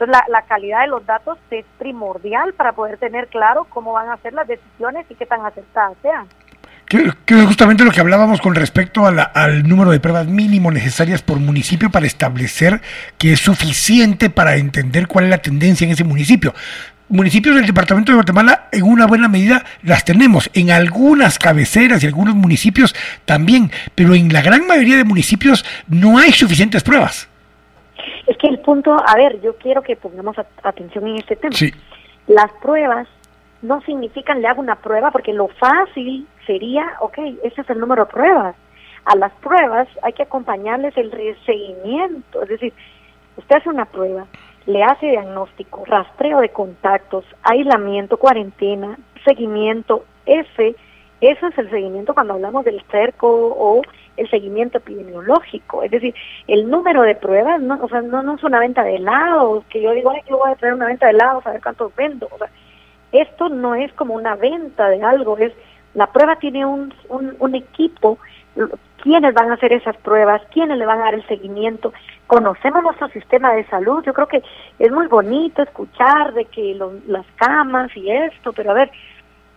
Entonces, 0.00 0.24
la, 0.28 0.42
calidad 0.42 0.82
de 0.82 0.86
los 0.86 1.04
datos 1.04 1.38
es 1.50 1.64
primordial 1.76 2.52
para 2.52 2.72
poder 2.72 2.98
tener 2.98 3.26
claro 3.26 3.64
cómo 3.68 3.92
van 3.92 4.10
a 4.10 4.16
ser 4.18 4.32
las 4.32 4.46
decisiones 4.46 5.04
y 5.10 5.16
qué 5.16 5.26
tan 5.26 5.44
acertadas 5.44 5.96
sean. 6.02 6.26
Que, 6.86 7.12
es 7.34 7.46
justamente 7.46 7.84
lo 7.84 7.90
que 7.90 8.00
hablábamos 8.00 8.40
con 8.40 8.54
respecto 8.54 9.06
al 9.06 9.68
número 9.68 9.90
de 9.90 9.98
pruebas 9.98 10.28
mínimo 10.28 10.70
necesarias 10.70 11.20
por 11.20 11.40
municipio 11.40 11.90
para 11.90 12.06
establecer 12.06 12.80
que 13.18 13.32
es 13.32 13.40
suficiente 13.40 14.30
para 14.30 14.54
entender 14.54 15.08
cuál 15.08 15.24
es 15.24 15.30
la 15.30 15.38
tendencia 15.38 15.84
en 15.84 15.90
ese 15.90 16.04
municipio. 16.04 16.54
Municipios 17.08 17.56
del 17.56 17.66
departamento 17.66 18.12
de 18.12 18.16
Guatemala 18.16 18.68
en 18.70 18.84
una 18.84 19.06
buena 19.06 19.28
medida 19.28 19.64
las 19.82 20.04
tenemos, 20.04 20.48
en 20.54 20.70
algunas 20.70 21.38
cabeceras 21.38 22.04
y 22.04 22.06
algunos 22.06 22.36
municipios 22.36 22.94
también, 23.24 23.72
pero 23.96 24.14
en 24.14 24.32
la 24.32 24.42
gran 24.42 24.66
mayoría 24.66 24.96
de 24.96 25.04
municipios 25.04 25.64
no 25.88 26.18
hay 26.18 26.32
suficientes 26.32 26.84
pruebas. 26.84 27.27
Es 28.28 28.36
que 28.36 28.46
el 28.46 28.58
punto, 28.60 28.94
a 28.94 29.16
ver, 29.16 29.40
yo 29.40 29.56
quiero 29.56 29.80
que 29.80 29.96
pongamos 29.96 30.36
atención 30.62 31.06
en 31.06 31.16
este 31.16 31.34
tema. 31.34 31.56
Las 32.26 32.52
pruebas 32.60 33.08
no 33.62 33.80
significan 33.80 34.42
le 34.42 34.48
hago 34.48 34.60
una 34.60 34.76
prueba 34.76 35.10
porque 35.10 35.32
lo 35.32 35.48
fácil 35.48 36.28
sería, 36.46 36.84
ok, 37.00 37.18
ese 37.42 37.62
es 37.62 37.70
el 37.70 37.80
número 37.80 38.04
de 38.04 38.12
pruebas. 38.12 38.54
A 39.06 39.16
las 39.16 39.32
pruebas 39.40 39.88
hay 40.02 40.12
que 40.12 40.24
acompañarles 40.24 40.94
el 40.98 41.10
seguimiento, 41.46 42.42
es 42.42 42.50
decir, 42.50 42.74
usted 43.38 43.56
hace 43.56 43.70
una 43.70 43.86
prueba, 43.86 44.26
le 44.66 44.82
hace 44.84 45.06
diagnóstico, 45.06 45.86
rastreo 45.86 46.40
de 46.40 46.50
contactos, 46.50 47.24
aislamiento, 47.42 48.18
cuarentena, 48.18 48.98
seguimiento, 49.24 50.04
F, 50.26 50.76
eso 51.22 51.46
es 51.46 51.56
el 51.56 51.70
seguimiento 51.70 52.12
cuando 52.12 52.34
hablamos 52.34 52.66
del 52.66 52.82
cerco 52.90 53.26
o 53.28 53.80
el 54.18 54.28
seguimiento 54.30 54.78
epidemiológico. 54.78 55.82
Es 55.82 55.90
decir, 55.90 56.14
el 56.46 56.68
número 56.68 57.02
de 57.02 57.14
pruebas, 57.14 57.60
no, 57.60 57.78
o 57.80 57.88
sea, 57.88 58.02
no, 58.02 58.34
es 58.34 58.44
una 58.44 58.60
venta 58.60 58.82
de 58.82 58.96
helados, 58.96 59.64
que 59.70 59.80
yo 59.80 59.92
digo, 59.92 60.10
ay, 60.10 60.22
que 60.26 60.34
voy 60.34 60.50
a 60.50 60.56
traer 60.56 60.74
una 60.74 60.86
venta 60.86 61.06
de 61.06 61.12
helados, 61.12 61.46
a 61.46 61.52
ver 61.52 61.62
cuántos 61.62 61.94
vendo. 61.96 62.28
O 62.30 62.38
sea, 62.38 62.50
esto 63.12 63.48
no 63.48 63.74
es 63.74 63.92
como 63.94 64.14
una 64.14 64.36
venta 64.36 64.88
de 64.88 65.02
algo, 65.02 65.38
es 65.38 65.52
la 65.94 66.06
prueba 66.08 66.36
tiene 66.36 66.66
un, 66.66 66.92
un, 67.08 67.34
un 67.38 67.54
equipo, 67.54 68.18
quiénes 69.02 69.32
van 69.34 69.50
a 69.50 69.54
hacer 69.54 69.72
esas 69.72 69.96
pruebas, 69.96 70.42
quiénes 70.52 70.78
le 70.78 70.86
van 70.86 71.00
a 71.00 71.04
dar 71.04 71.14
el 71.14 71.26
seguimiento. 71.26 71.92
Conocemos 72.26 72.82
nuestro 72.82 73.08
sistema 73.08 73.52
de 73.54 73.64
salud, 73.66 74.04
yo 74.04 74.12
creo 74.12 74.28
que 74.28 74.42
es 74.78 74.92
muy 74.92 75.06
bonito 75.06 75.62
escuchar 75.62 76.34
de 76.34 76.44
que 76.44 76.78
las 77.06 77.26
camas 77.36 77.96
y 77.96 78.10
esto, 78.10 78.52
pero 78.52 78.72
a 78.72 78.74
ver, 78.74 78.90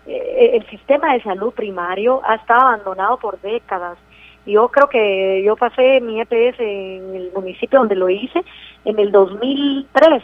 eh, 0.08 0.52
el 0.54 0.66
sistema 0.68 1.14
de 1.14 1.22
salud 1.22 1.54
primario 1.54 2.22
ha 2.24 2.36
estado 2.36 2.62
abandonado 2.62 3.18
por 3.18 3.40
décadas. 3.42 3.98
Yo 4.46 4.70
creo 4.70 4.90
que 4.90 5.44
yo 5.46 5.56
pasé 5.56 6.02
mi 6.02 6.20
EPS 6.20 6.60
en 6.60 7.16
el 7.16 7.32
municipio 7.34 7.80
donde 7.80 7.96
lo 7.96 8.10
hice 8.10 8.44
en 8.86 8.98
el 9.00 9.12
2003 9.12 10.24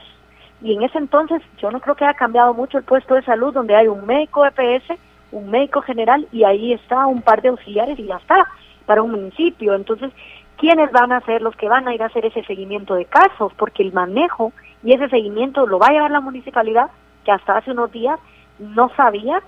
y 0.61 0.73
en 0.73 0.83
ese 0.83 0.97
entonces 0.97 1.41
yo 1.59 1.69
no 1.69 1.79
creo 1.79 1.95
que 1.95 2.05
haya 2.05 2.17
cambiado 2.17 2.53
mucho 2.53 2.77
el 2.77 2.83
puesto 2.83 3.13
de 3.13 3.23
salud 3.23 3.53
donde 3.53 3.75
hay 3.75 3.87
un 3.87 4.05
médico 4.05 4.45
EPS, 4.45 4.99
un 5.31 5.51
médico 5.51 5.81
general 5.81 6.27
y 6.31 6.43
ahí 6.43 6.73
está 6.73 7.05
un 7.05 7.21
par 7.21 7.41
de 7.41 7.49
auxiliares 7.49 7.99
y 7.99 8.05
ya 8.05 8.17
está 8.17 8.47
para 8.85 9.03
un 9.03 9.11
municipio. 9.11 9.75
Entonces, 9.75 10.11
¿quiénes 10.57 10.91
van 10.91 11.11
a 11.11 11.21
ser 11.21 11.41
los 11.41 11.55
que 11.55 11.69
van 11.69 11.87
a 11.87 11.93
ir 11.93 12.01
a 12.01 12.07
hacer 12.07 12.25
ese 12.25 12.43
seguimiento 12.45 12.95
de 12.95 13.05
casos? 13.05 13.53
Porque 13.55 13.83
el 13.83 13.93
manejo 13.93 14.51
y 14.83 14.93
ese 14.93 15.09
seguimiento 15.09 15.67
lo 15.67 15.77
va 15.77 15.87
a 15.87 15.91
llevar 15.91 16.11
la 16.11 16.21
municipalidad 16.21 16.89
que 17.23 17.31
hasta 17.31 17.57
hace 17.57 17.71
unos 17.71 17.91
días 17.91 18.19
no 18.57 18.89
sabía 18.95 19.41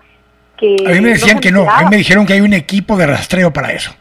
que... 0.58 0.76
A 0.86 0.92
mí 0.92 1.02
me 1.02 1.10
decían 1.10 1.40
que 1.40 1.52
no, 1.52 1.68
a 1.68 1.82
mí 1.82 1.88
me 1.90 1.98
dijeron 1.98 2.26
que 2.28 2.34
hay 2.34 2.42
un 2.42 2.54
equipo 2.54 2.98
de 2.98 3.08
rastreo 3.08 3.52
para 3.52 3.72
eso 3.72 3.96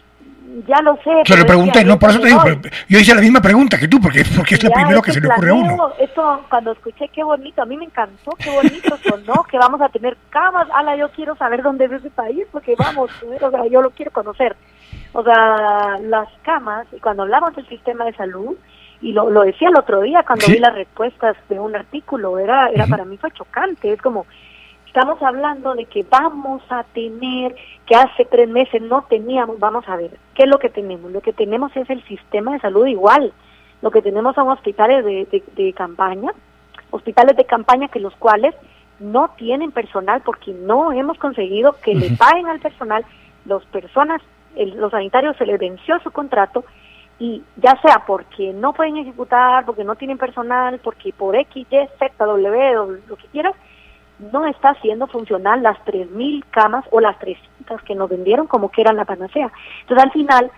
ya 0.66 0.80
lo 0.82 0.97
sé. 0.97 1.10
Se 1.24 1.36
lo 1.36 1.47
pregunté, 1.47 1.85
no, 1.85 1.98
por 1.98 2.10
eso 2.10 2.20
te 2.20 2.28
digo, 2.28 2.43
yo 2.89 2.98
hice 2.98 3.14
la 3.14 3.20
misma 3.20 3.40
pregunta 3.40 3.78
que 3.78 3.89
tú, 3.89 4.01
porque, 4.01 4.24
porque 4.36 4.55
es 4.55 4.64
lo 4.64 4.70
primero 4.70 5.02
que 5.02 5.12
se 5.12 5.20
le 5.20 5.28
ocurre 5.28 5.51
a 5.51 5.55
uno. 5.55 5.93
Esto, 5.98 6.44
cuando 6.48 6.72
escuché 6.72 7.09
qué 7.09 7.22
bonito, 7.22 7.62
a 7.62 7.66
mí 7.66 7.76
me 7.76 7.85
encantó, 7.85 8.32
qué 8.39 8.51
bonito 8.51 8.97
sonó, 9.09 9.43
que 9.51 9.59
vamos 9.59 9.80
a 9.80 9.89
tener 9.89 10.16
camas, 10.30 10.68
ala, 10.74 10.97
yo 10.97 11.10
quiero 11.10 11.36
saber 11.36 11.62
dónde 11.62 11.86
es 11.86 11.93
ese 11.93 12.10
país, 12.10 12.44
porque 12.51 12.74
vamos, 12.76 13.10
o 13.40 13.51
sea, 13.51 13.66
yo 13.66 13.82
lo 13.82 13.90
quiero 13.90 14.10
conocer. 14.10 14.56
O 15.12 15.22
sea, 15.22 15.98
las 16.02 16.28
camas, 16.43 16.86
y 16.93 17.01
cuando 17.01 17.22
hablamos 17.22 17.55
del 17.56 17.68
sistema 17.68 18.05
de 18.05 18.14
salud, 18.14 18.56
y 19.01 19.12
lo, 19.12 19.30
lo 19.30 19.43
decía 19.43 19.68
el 19.68 19.78
otro 19.78 20.01
día 20.01 20.24
cuando 20.26 20.47
vi 20.48 20.59
las 20.59 20.74
respuestas 20.74 21.36
de 21.48 21.60
un 21.60 21.76
artículo, 21.76 22.39
era, 22.39 22.68
era 22.68 22.86
para 22.86 23.05
mí 23.05 23.16
fue 23.16 23.30
chocante, 23.30 23.93
es 23.93 24.02
como 24.02 24.26
Estamos 24.89 25.23
hablando 25.23 25.74
de 25.74 25.85
que 25.85 26.02
vamos 26.02 26.62
a 26.70 26.82
tener, 26.82 27.55
que 27.86 27.94
hace 27.94 28.24
tres 28.24 28.48
meses 28.48 28.81
no 28.81 29.02
teníamos, 29.02 29.59
vamos 29.59 29.86
a 29.86 29.97
ver, 29.97 30.19
¿qué 30.35 30.44
es 30.44 30.48
lo 30.48 30.59
que 30.59 30.70
tenemos? 30.70 31.12
Lo 31.12 31.20
que 31.20 31.35
tenemos 31.35 31.77
es 31.77 31.89
el 31.90 32.02
sistema 32.05 32.55
de 32.55 32.60
salud 32.60 32.86
igual. 32.86 33.35
Lo 33.82 33.90
que 33.90 34.01
tenemos 34.01 34.35
son 34.35 34.48
hospitales 34.48 35.05
de, 35.05 35.43
de, 35.55 35.73
campaña, 35.74 36.32
hospitales 36.90 37.36
de 37.36 37.44
campaña 37.44 37.89
que 37.89 38.01
los 38.01 38.16
cuales 38.16 38.55
no 38.98 39.28
tienen 39.36 39.73
personal 39.73 40.23
porque 40.24 40.52
no 40.52 40.90
hemos 40.90 41.19
conseguido 41.19 41.77
que 41.82 41.94
le 41.94 42.16
paguen 42.16 42.47
al 42.47 42.59
personal, 42.59 43.05
los 43.44 43.65
personas, 43.66 44.23
los 44.56 44.90
sanitarios 44.90 45.36
se 45.36 45.44
les 45.44 45.60
venció 45.60 46.01
su 46.01 46.10
contrato 46.10 46.65
y 47.19 47.43
ya 47.56 47.78
sea 47.82 48.05
porque 48.06 48.55
no 48.55 48.73
pueden 48.73 48.97
ejecutar, 48.97 49.66
porque 49.66 49.85
no 49.85 49.97
tienen 49.97 50.16
personal, 50.16 50.81
porque 50.82 51.12
por 51.12 51.36
X, 51.36 51.66
Y, 51.70 51.89
Z, 51.98 52.24
W, 52.24 52.74
lo 53.06 53.16
que 53.16 53.27
quieras, 53.31 53.55
no 54.19 54.47
está 54.47 54.70
haciendo 54.70 55.07
funcional 55.07 55.62
las 55.62 55.78
3.000 55.85 56.45
camas 56.51 56.85
o 56.90 57.01
las 57.01 57.19
300 57.19 57.82
que 57.82 57.95
nos 57.95 58.09
vendieron 58.09 58.47
como 58.47 58.70
que 58.70 58.81
eran 58.81 58.97
la 58.97 59.05
panacea. 59.05 59.51
Entonces, 59.81 60.05
al 60.05 60.12
final, 60.12 60.51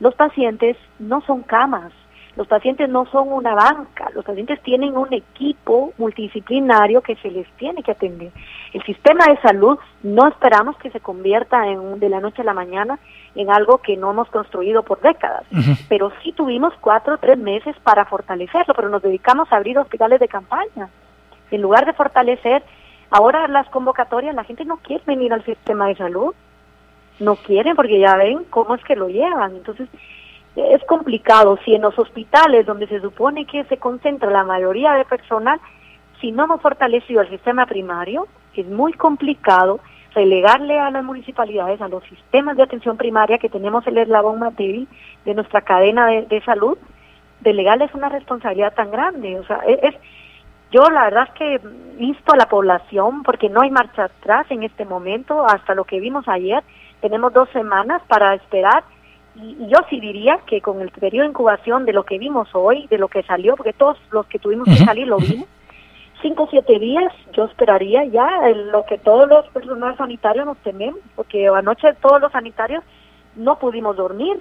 los 0.00 0.14
pacientes 0.14 0.76
no 0.98 1.20
son 1.22 1.42
camas, 1.42 1.92
los 2.36 2.46
pacientes 2.46 2.88
no 2.88 3.04
son 3.06 3.32
una 3.32 3.52
banca, 3.56 4.10
los 4.14 4.24
pacientes 4.24 4.62
tienen 4.62 4.96
un 4.96 5.12
equipo 5.12 5.92
multidisciplinario 5.98 7.00
que 7.00 7.16
se 7.16 7.32
les 7.32 7.48
tiene 7.56 7.82
que 7.82 7.90
atender. 7.90 8.30
El 8.72 8.80
sistema 8.84 9.24
de 9.26 9.40
salud 9.40 9.76
no 10.04 10.28
esperamos 10.28 10.76
que 10.76 10.90
se 10.90 11.00
convierta 11.00 11.66
en 11.66 11.98
de 11.98 12.08
la 12.08 12.20
noche 12.20 12.42
a 12.42 12.44
la 12.44 12.54
mañana 12.54 13.00
en 13.34 13.50
algo 13.50 13.78
que 13.78 13.96
no 13.96 14.12
hemos 14.12 14.28
construido 14.28 14.84
por 14.84 15.00
décadas, 15.00 15.46
pero 15.88 16.12
sí 16.22 16.30
tuvimos 16.30 16.72
cuatro 16.80 17.14
o 17.14 17.18
tres 17.18 17.38
meses 17.38 17.74
para 17.82 18.04
fortalecerlo, 18.04 18.72
pero 18.72 18.88
nos 18.88 19.02
dedicamos 19.02 19.50
a 19.50 19.56
abrir 19.56 19.76
hospitales 19.76 20.20
de 20.20 20.28
campaña. 20.28 20.88
En 21.50 21.60
lugar 21.60 21.86
de 21.86 21.92
fortalecer 21.92 22.62
Ahora 23.10 23.48
las 23.48 23.68
convocatorias, 23.70 24.34
la 24.34 24.44
gente 24.44 24.64
no 24.64 24.78
quiere 24.78 25.02
venir 25.06 25.32
al 25.32 25.44
sistema 25.44 25.88
de 25.88 25.96
salud, 25.96 26.34
no 27.20 27.36
quieren 27.36 27.74
porque 27.74 27.98
ya 27.98 28.16
ven 28.16 28.44
cómo 28.50 28.74
es 28.74 28.84
que 28.84 28.96
lo 28.96 29.08
llevan. 29.08 29.56
Entonces, 29.56 29.88
es 30.56 30.84
complicado. 30.84 31.58
Si 31.64 31.74
en 31.74 31.82
los 31.82 31.98
hospitales 31.98 32.66
donde 32.66 32.86
se 32.86 33.00
supone 33.00 33.46
que 33.46 33.64
se 33.64 33.78
concentra 33.78 34.30
la 34.30 34.44
mayoría 34.44 34.92
de 34.94 35.04
personal, 35.04 35.60
si 36.20 36.32
no 36.32 36.44
hemos 36.44 36.60
fortalecido 36.60 37.22
el 37.22 37.30
sistema 37.30 37.66
primario, 37.66 38.26
es 38.54 38.66
muy 38.66 38.92
complicado 38.92 39.80
relegarle 40.14 40.78
a 40.78 40.90
las 40.90 41.04
municipalidades, 41.04 41.80
a 41.80 41.88
los 41.88 42.02
sistemas 42.04 42.56
de 42.56 42.64
atención 42.64 42.96
primaria 42.96 43.38
que 43.38 43.48
tenemos 43.48 43.86
el 43.86 43.98
eslabón 43.98 44.40
más 44.40 44.56
débil 44.56 44.88
de 45.24 45.34
nuestra 45.34 45.60
cadena 45.60 46.06
de, 46.06 46.22
de 46.22 46.42
salud, 46.42 46.76
delegarles 47.40 47.94
una 47.94 48.08
responsabilidad 48.08 48.74
tan 48.74 48.90
grande. 48.90 49.38
O 49.38 49.44
sea, 49.44 49.58
es, 49.66 49.94
yo 50.70 50.88
la 50.90 51.04
verdad 51.04 51.28
es 51.28 51.34
que 51.34 51.60
insto 51.98 52.32
a 52.32 52.36
la 52.36 52.48
población 52.48 53.22
porque 53.22 53.48
no 53.48 53.62
hay 53.62 53.70
marcha 53.70 54.04
atrás 54.04 54.46
en 54.50 54.62
este 54.62 54.84
momento, 54.84 55.46
hasta 55.46 55.74
lo 55.74 55.84
que 55.84 56.00
vimos 56.00 56.28
ayer, 56.28 56.62
tenemos 57.00 57.32
dos 57.32 57.48
semanas 57.50 58.02
para 58.08 58.34
esperar 58.34 58.84
y, 59.34 59.68
yo 59.68 59.78
sí 59.88 60.00
diría 60.00 60.40
que 60.46 60.60
con 60.60 60.80
el 60.80 60.90
periodo 60.90 61.22
de 61.22 61.30
incubación 61.30 61.84
de 61.84 61.92
lo 61.92 62.04
que 62.04 62.18
vimos 62.18 62.48
hoy, 62.52 62.86
de 62.88 62.98
lo 62.98 63.08
que 63.08 63.22
salió, 63.22 63.56
porque 63.56 63.72
todos 63.72 63.96
los 64.10 64.26
que 64.26 64.38
tuvimos 64.38 64.66
que 64.68 64.84
salir 64.84 65.06
lo 65.06 65.18
vimos, 65.18 65.48
cinco 66.20 66.44
o 66.44 66.48
siete 66.50 66.78
días 66.78 67.12
yo 67.32 67.44
esperaría 67.44 68.04
ya 68.04 68.28
lo 68.48 68.84
que 68.84 68.98
todos 68.98 69.28
los 69.28 69.46
personales 69.48 69.96
sanitarios 69.96 70.44
nos 70.44 70.58
tememos, 70.58 71.00
porque 71.14 71.48
anoche 71.48 71.94
todos 72.02 72.20
los 72.20 72.32
sanitarios 72.32 72.82
no 73.36 73.58
pudimos 73.58 73.96
dormir, 73.96 74.38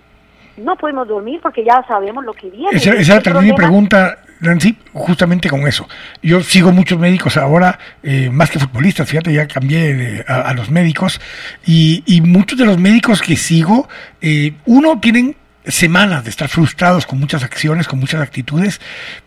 no 0.58 0.76
pudimos 0.76 1.08
dormir 1.08 1.40
porque 1.42 1.64
ya 1.64 1.86
sabemos 1.88 2.26
lo 2.26 2.34
que 2.34 2.50
viene. 2.50 2.76
Esa, 2.76 2.94
esa 2.94 3.18
era 3.18 3.42
mi 3.42 3.54
pregunta, 3.54 4.18
Nancy, 4.42 4.78
justamente 4.94 5.50
con 5.50 5.68
eso. 5.68 5.88
Yo 6.22 6.42
sigo 6.42 6.72
muchos 6.72 7.00
médicos 7.00 7.38
ahora, 7.38 7.80
eh, 8.04 8.30
más 8.30 8.50
que 8.52 8.60
futbolistas, 8.60 9.10
fíjate, 9.10 9.34
ya 9.34 9.48
cambié 9.48 10.24
a, 10.28 10.54
los 10.54 10.70
médicos, 10.70 11.20
y, 11.66 12.04
y, 12.06 12.22
muchos 12.22 12.58
de 12.58 12.66
los 12.66 12.78
médicos 12.78 13.22
que 13.22 13.36
sigo, 13.36 13.88
eh, 14.22 14.54
uno, 14.66 15.00
tienen 15.00 15.36
semanas 15.66 16.24
de 16.24 16.30
estar 16.30 16.48
frustrados 16.48 17.06
con 17.06 17.20
muchas 17.20 17.44
acciones, 17.44 17.88
con 17.88 18.00
muchas 18.00 18.22
actitudes, 18.22 18.80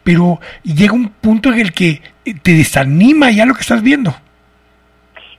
pero 0.02 0.40
llega 0.62 0.92
un 0.92 1.08
punto 1.08 1.52
en 1.52 1.60
el 1.60 1.72
que 1.72 2.02
te 2.42 2.54
desanima 2.54 3.30
ya 3.30 3.46
lo 3.46 3.54
que 3.54 3.60
estás 3.60 3.82
viendo. 3.82 4.14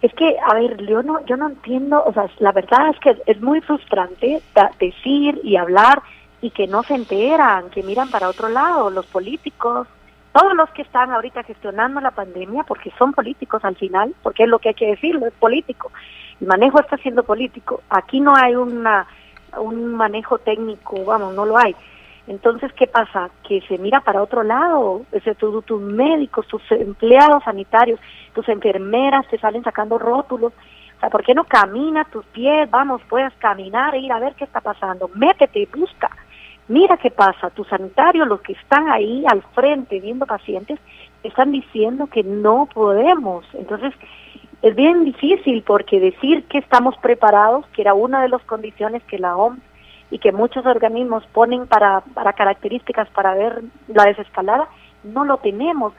Es 0.01 0.11
que, 0.15 0.35
a 0.49 0.55
ver, 0.55 0.77
yo 0.87 1.03
no, 1.03 1.23
yo 1.27 1.37
no 1.37 1.49
entiendo, 1.49 2.03
o 2.03 2.13
sea, 2.13 2.25
la 2.39 2.51
verdad 2.51 2.89
es 2.89 2.99
que 2.99 3.31
es 3.31 3.39
muy 3.39 3.61
frustrante 3.61 4.41
decir 4.79 5.39
y 5.43 5.57
hablar 5.57 6.01
y 6.41 6.49
que 6.49 6.67
no 6.67 6.83
se 6.83 6.95
enteran, 6.95 7.69
que 7.69 7.83
miran 7.83 8.09
para 8.09 8.29
otro 8.29 8.49
lado, 8.49 8.89
los 8.89 9.05
políticos, 9.05 9.87
todos 10.33 10.55
los 10.55 10.69
que 10.71 10.81
están 10.81 11.11
ahorita 11.11 11.43
gestionando 11.43 11.99
la 12.01 12.11
pandemia, 12.11 12.63
porque 12.63 12.91
son 12.97 13.13
políticos 13.13 13.63
al 13.63 13.75
final, 13.75 14.15
porque 14.23 14.43
es 14.43 14.49
lo 14.49 14.59
que 14.59 14.69
hay 14.69 14.75
que 14.75 14.87
decirlo, 14.87 15.27
es 15.27 15.33
político. 15.33 15.91
El 16.39 16.47
manejo 16.47 16.79
está 16.79 16.97
siendo 16.97 17.23
político. 17.23 17.81
Aquí 17.89 18.19
no 18.19 18.33
hay 18.35 18.55
una, 18.55 19.07
un 19.57 19.93
manejo 19.93 20.39
técnico, 20.39 21.03
vamos, 21.05 21.35
no 21.35 21.45
lo 21.45 21.57
hay. 21.57 21.75
Entonces, 22.27 22.71
¿qué 22.73 22.87
pasa? 22.87 23.29
Que 23.47 23.61
se 23.67 23.77
mira 23.77 23.99
para 24.01 24.21
otro 24.21 24.43
lado, 24.43 25.01
ese, 25.11 25.35
tus 25.35 25.81
médicos, 25.81 26.47
tus 26.47 26.61
empleados 26.71 27.43
sanitarios, 27.43 27.99
tus 28.33 28.47
enfermeras 28.47 29.27
te 29.27 29.37
salen 29.37 29.63
sacando 29.63 29.97
rótulos. 29.97 30.53
O 30.95 30.99
sea, 30.99 31.09
¿por 31.09 31.23
qué 31.23 31.33
no 31.33 31.43
camina 31.43 32.05
tus 32.05 32.25
pies? 32.27 32.69
Vamos, 32.69 33.01
puedes 33.09 33.33
caminar 33.33 33.95
e 33.95 33.99
ir 33.99 34.11
a 34.11 34.19
ver 34.19 34.35
qué 34.35 34.45
está 34.45 34.61
pasando. 34.61 35.09
Métete, 35.13 35.67
busca. 35.75 36.09
Mira 36.67 36.97
qué 36.97 37.11
pasa. 37.11 37.49
Tus 37.49 37.67
sanitarios, 37.67 38.27
los 38.27 38.41
que 38.41 38.53
están 38.53 38.89
ahí 38.89 39.23
al 39.27 39.41
frente 39.53 39.99
viendo 39.99 40.25
pacientes, 40.25 40.79
están 41.23 41.51
diciendo 41.51 42.07
que 42.07 42.23
no 42.23 42.67
podemos. 42.73 43.45
Entonces, 43.53 43.93
es 44.61 44.75
bien 44.75 45.03
difícil 45.03 45.63
porque 45.63 45.99
decir 45.99 46.45
que 46.45 46.59
estamos 46.59 46.95
preparados, 46.97 47.65
que 47.67 47.81
era 47.81 47.93
una 47.93 48.21
de 48.21 48.29
las 48.29 48.41
condiciones 48.43 49.03
que 49.03 49.19
la 49.19 49.35
OMS 49.35 49.59
y 50.11 50.19
que 50.19 50.31
muchos 50.31 50.65
organismos 50.65 51.25
ponen 51.27 51.67
para, 51.67 52.01
para 52.13 52.33
características 52.33 53.09
para 53.09 53.33
ver 53.33 53.61
la 53.87 54.05
desescalada, 54.05 54.67
no 55.03 55.25
lo 55.25 55.37
tenemos. 55.37 55.93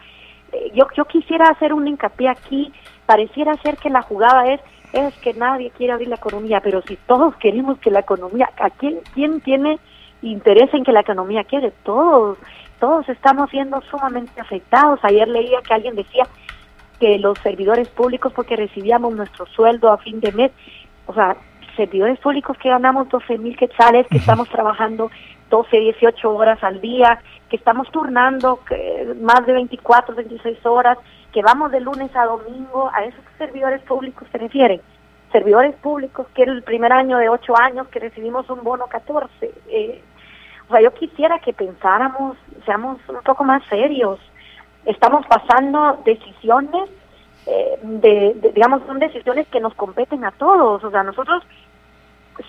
Eh, 0.52 0.70
yo, 0.74 0.86
yo 0.94 1.06
quisiera 1.06 1.48
hacer 1.48 1.72
un 1.72 1.89
hincapié 1.89 2.28
aquí, 2.28 2.72
pareciera 3.06 3.56
ser 3.56 3.78
que 3.78 3.90
la 3.90 4.02
jugada 4.02 4.47
es 4.48 4.60
es 4.93 5.14
que 5.18 5.32
nadie 5.32 5.70
quiere 5.70 5.94
abrir 5.94 6.09
la 6.09 6.16
economía, 6.16 6.60
pero 6.60 6.82
si 6.82 6.97
todos 6.97 7.34
queremos 7.36 7.78
que 7.78 7.90
la 7.90 8.01
economía, 8.01 8.51
¿a 8.59 8.70
quién, 8.70 9.01
quién 9.14 9.40
tiene 9.40 9.78
interés 10.22 10.72
en 10.72 10.84
que 10.84 10.92
la 10.92 11.00
economía 11.00 11.44
quede? 11.44 11.72
Todos, 11.84 12.38
todos 12.80 13.08
estamos 13.08 13.50
siendo 13.50 13.80
sumamente 13.82 14.40
afectados. 14.40 15.00
Ayer 15.02 15.28
leía 15.28 15.60
que 15.62 15.74
alguien 15.74 15.94
decía 15.94 16.26
que 16.98 17.18
los 17.18 17.38
servidores 17.38 17.88
públicos, 17.88 18.32
porque 18.32 18.56
recibíamos 18.56 19.14
nuestro 19.14 19.46
sueldo 19.46 19.90
a 19.90 19.98
fin 19.98 20.20
de 20.20 20.32
mes, 20.32 20.52
o 21.06 21.14
sea, 21.14 21.36
servidores 21.76 22.18
públicos 22.18 22.56
que 22.58 22.68
ganamos 22.68 23.08
12 23.08 23.38
mil 23.38 23.56
quetzales, 23.56 24.06
que 24.08 24.18
estamos 24.18 24.48
trabajando 24.48 25.10
12, 25.50 25.78
18 25.78 26.34
horas 26.34 26.62
al 26.62 26.80
día, 26.80 27.20
que 27.48 27.56
estamos 27.56 27.90
turnando 27.90 28.60
más 29.20 29.44
de 29.46 29.52
24, 29.52 30.14
26 30.14 30.64
horas, 30.64 30.98
que 31.32 31.42
vamos 31.42 31.70
de 31.70 31.80
lunes 31.80 32.14
a 32.14 32.24
domingo, 32.24 32.90
a 32.92 33.04
esos 33.04 33.20
servidores 33.38 33.82
públicos 33.82 34.26
se 34.30 34.38
refieren. 34.38 34.80
Servidores 35.30 35.74
públicos 35.76 36.26
que 36.34 36.42
el 36.42 36.62
primer 36.62 36.92
año 36.92 37.18
de 37.18 37.28
8 37.28 37.56
años 37.56 37.88
que 37.88 38.00
recibimos 38.00 38.48
un 38.50 38.62
bono 38.62 38.86
14. 38.86 39.52
Eh, 39.68 40.02
sea, 40.72 40.80
yo 40.80 40.92
quisiera 40.94 41.38
que 41.38 41.52
pensáramos, 41.52 42.36
seamos 42.64 42.98
un 43.08 43.22
poco 43.22 43.44
más 43.44 43.62
serios. 43.66 44.18
Estamos 44.84 45.24
pasando 45.26 46.00
decisiones 46.04 46.90
eh, 47.46 47.78
de, 47.82 48.52
digamos, 48.54 48.82
son 48.86 48.98
decisiones 48.98 49.46
que 49.48 49.60
nos 49.60 49.74
competen 49.74 50.24
a 50.24 50.30
todos. 50.32 50.82
O 50.84 50.90
sea, 50.90 51.02
nosotros, 51.02 51.42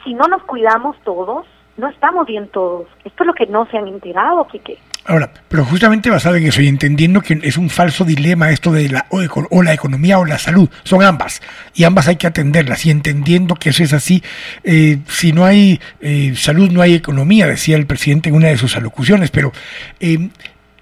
si 0.03 0.13
no 0.13 0.27
nos 0.27 0.43
cuidamos 0.43 0.95
todos, 1.03 1.45
no 1.77 1.89
estamos 1.89 2.25
bien 2.25 2.47
todos. 2.49 2.87
Esto 3.03 3.23
es 3.23 3.27
lo 3.27 3.33
que 3.33 3.47
no 3.47 3.65
se 3.67 3.77
han 3.77 3.87
enterado, 3.87 4.47
Quique. 4.47 4.79
Ahora, 5.05 5.29
pero 5.49 5.65
justamente 5.65 6.09
basado 6.09 6.37
en 6.37 6.47
eso 6.47 6.61
y 6.61 6.67
entendiendo 6.67 7.19
que 7.19 7.37
es 7.43 7.57
un 7.57 7.69
falso 7.69 8.05
dilema 8.05 8.51
esto 8.51 8.71
de 8.71 8.87
la 8.87 9.05
o, 9.09 9.61
la 9.61 9.73
economía 9.73 10.17
o 10.17 10.25
la 10.25 10.39
salud, 10.39 10.69
son 10.83 11.03
ambas 11.03 11.41
y 11.73 11.83
ambas 11.83 12.07
hay 12.07 12.15
que 12.15 12.27
atenderlas 12.27 12.85
y 12.85 12.91
entendiendo 12.91 13.55
que 13.55 13.71
eso 13.71 13.83
es 13.83 13.91
así, 13.91 14.23
eh, 14.63 14.99
si 15.07 15.33
no 15.33 15.43
hay 15.43 15.81
eh, 15.99 16.33
salud 16.37 16.71
no 16.71 16.81
hay 16.81 16.93
economía, 16.93 17.47
decía 17.47 17.75
el 17.75 17.85
presidente 17.85 18.29
en 18.29 18.35
una 18.35 18.47
de 18.47 18.57
sus 18.57 18.77
alocuciones, 18.77 19.29
pero 19.29 19.51
eh, 19.99 20.29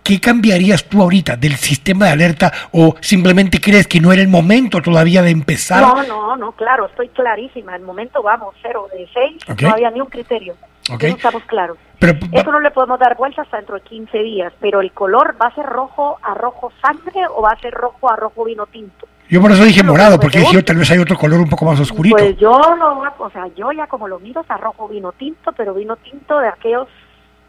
¿Qué 0.03 0.19
cambiarías 0.19 0.85
tú 0.85 1.01
ahorita 1.01 1.37
del 1.37 1.55
sistema 1.57 2.07
de 2.07 2.11
alerta 2.11 2.51
o 2.71 2.95
simplemente 3.01 3.61
crees 3.61 3.87
que 3.87 3.99
no 3.99 4.11
era 4.11 4.21
el 4.21 4.27
momento 4.27 4.81
todavía 4.81 5.21
de 5.21 5.29
empezar? 5.29 5.81
No, 5.81 6.01
no, 6.03 6.35
no, 6.35 6.51
claro, 6.53 6.87
estoy 6.87 7.09
clarísima. 7.09 7.75
El 7.75 7.83
momento 7.83 8.23
vamos, 8.23 8.55
cero 8.63 8.87
de 8.91 9.07
seis, 9.13 9.61
no 9.61 9.69
había 9.69 9.91
ni 9.91 10.01
un 10.01 10.07
criterio. 10.07 10.55
No 10.91 11.15
estamos 11.15 11.43
claros. 11.43 11.77
Pero, 11.99 12.13
Eso 12.31 12.51
no 12.51 12.59
le 12.59 12.71
podemos 12.71 12.99
dar 12.99 13.15
vueltas 13.15 13.45
hasta 13.45 13.57
dentro 13.57 13.75
de 13.75 13.81
15 13.81 14.17
días, 14.19 14.53
pero 14.59 14.81
el 14.81 14.91
color 14.91 15.35
va 15.39 15.47
a 15.47 15.55
ser 15.55 15.65
rojo 15.65 16.17
a 16.23 16.33
rojo 16.33 16.71
sangre 16.81 17.21
o 17.35 17.43
va 17.43 17.51
a 17.51 17.59
ser 17.59 17.73
rojo 17.73 18.09
a 18.09 18.15
rojo 18.15 18.43
vino 18.45 18.65
tinto. 18.65 19.07
Yo 19.29 19.39
por 19.39 19.51
eso 19.51 19.63
dije 19.63 19.83
morado, 19.83 20.19
porque 20.19 20.39
dije 20.39 20.63
tal 20.63 20.77
vez 20.77 20.91
hay 20.91 20.99
otro 20.99 21.17
color 21.17 21.39
un 21.39 21.49
poco 21.49 21.65
más 21.65 21.79
oscurito. 21.79 22.17
Pues 22.17 22.37
yo 22.37 22.59
lo, 22.75 23.03
o 23.19 23.29
sea, 23.29 23.47
yo 23.55 23.71
ya 23.71 23.87
como 23.87 24.07
lo 24.07 24.19
miro 24.19 24.41
es 24.41 24.51
a 24.51 24.57
rojo 24.57 24.87
vino 24.87 25.11
tinto, 25.13 25.51
pero 25.53 25.73
vino 25.73 25.95
tinto 25.97 26.39
de 26.39 26.47
aquellos, 26.47 26.87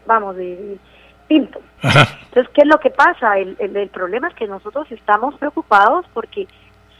vamos, 0.05 0.35
de 0.35 0.77
entonces, 1.29 2.49
¿qué 2.53 2.61
es 2.61 2.67
lo 2.67 2.79
que 2.79 2.89
pasa? 2.89 3.37
El, 3.37 3.55
el, 3.59 3.89
problema 3.89 4.27
es 4.27 4.35
que 4.35 4.47
nosotros 4.47 4.91
estamos 4.91 5.35
preocupados 5.35 6.05
porque 6.13 6.47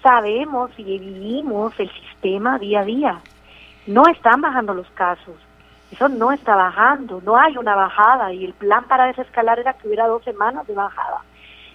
sabemos 0.02 0.72
y 0.78 0.84
vivimos 0.84 1.74
el 1.80 1.90
sistema 1.92 2.58
día 2.58 2.82
a 2.82 2.86
día. 2.86 3.20
No 3.86 4.08
están 4.08 4.42
bajando 4.42 4.74
los 4.74 4.90
casos. 4.92 5.36
Eso 5.94 6.10
no 6.10 6.32
está 6.32 6.56
bajando, 6.56 7.22
no 7.24 7.38
hay 7.38 7.56
una 7.56 7.76
bajada 7.76 8.34
y 8.34 8.44
el 8.46 8.54
plan 8.54 8.84
para 8.86 9.06
desescalar 9.06 9.60
era 9.60 9.74
que 9.74 9.88
hubiera 9.88 10.08
dos 10.08 10.24
semanas 10.24 10.66
de 10.66 10.74
bajada. 10.74 11.22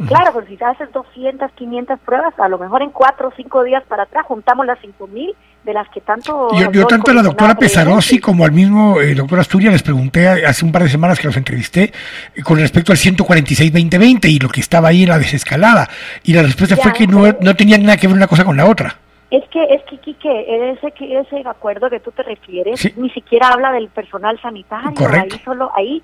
Claro, 0.06 0.32
pero 0.32 0.46
si 0.46 0.56
te 0.56 0.64
haces 0.64 0.92
200, 0.92 1.52
500 1.52 2.00
pruebas, 2.00 2.34
a 2.38 2.48
lo 2.48 2.58
mejor 2.58 2.82
en 2.82 2.90
cuatro 2.90 3.28
o 3.28 3.32
cinco 3.36 3.62
días 3.64 3.82
para 3.88 4.04
atrás 4.04 4.24
juntamos 4.26 4.66
las 4.66 4.78
5000 4.80 5.34
de 5.64 5.72
las 5.72 5.88
que 5.90 6.00
tanto... 6.00 6.50
Yo, 6.56 6.86
tanto 6.86 7.12
a 7.12 7.14
la 7.14 7.22
doctora 7.22 7.54
Pesarosi 7.54 8.18
como 8.18 8.44
al 8.44 8.52
mismo 8.52 9.00
eh, 9.00 9.14
doctor 9.14 9.38
Asturias 9.38 9.72
les 9.72 9.82
pregunté 9.82 10.28
hace 10.28 10.64
un 10.64 10.72
par 10.72 10.82
de 10.82 10.88
semanas 10.88 11.18
que 11.18 11.26
los 11.26 11.36
entrevisté 11.36 11.92
eh, 12.34 12.42
con 12.42 12.58
respecto 12.58 12.90
al 12.90 12.98
146-2020 12.98 14.28
y 14.28 14.38
lo 14.38 14.48
que 14.48 14.60
estaba 14.60 14.88
ahí 14.88 15.04
en 15.04 15.10
la 15.10 15.18
desescalada. 15.18 15.88
Y 16.24 16.32
la 16.32 16.42
respuesta 16.42 16.76
fue 16.76 16.92
que 16.92 17.06
no, 17.06 17.24
no 17.40 17.56
tenían 17.56 17.82
nada 17.82 17.96
que 17.96 18.08
ver 18.08 18.16
una 18.16 18.28
cosa 18.28 18.44
con 18.44 18.56
la 18.56 18.66
otra. 18.66 18.96
Es 19.30 19.46
que, 19.50 19.62
es 19.62 19.82
que, 19.84 19.98
Quique, 19.98 20.70
ese, 20.70 20.92
ese 20.98 21.42
acuerdo 21.46 21.90
que 21.90 22.00
tú 22.00 22.10
te 22.12 22.22
refieres 22.22 22.96
ni 22.96 23.10
siquiera 23.10 23.48
habla 23.48 23.72
del 23.72 23.88
personal 23.88 24.40
sanitario. 24.40 25.06
Ahí 25.06 25.30
solo, 25.44 25.70
ahí, 25.74 26.02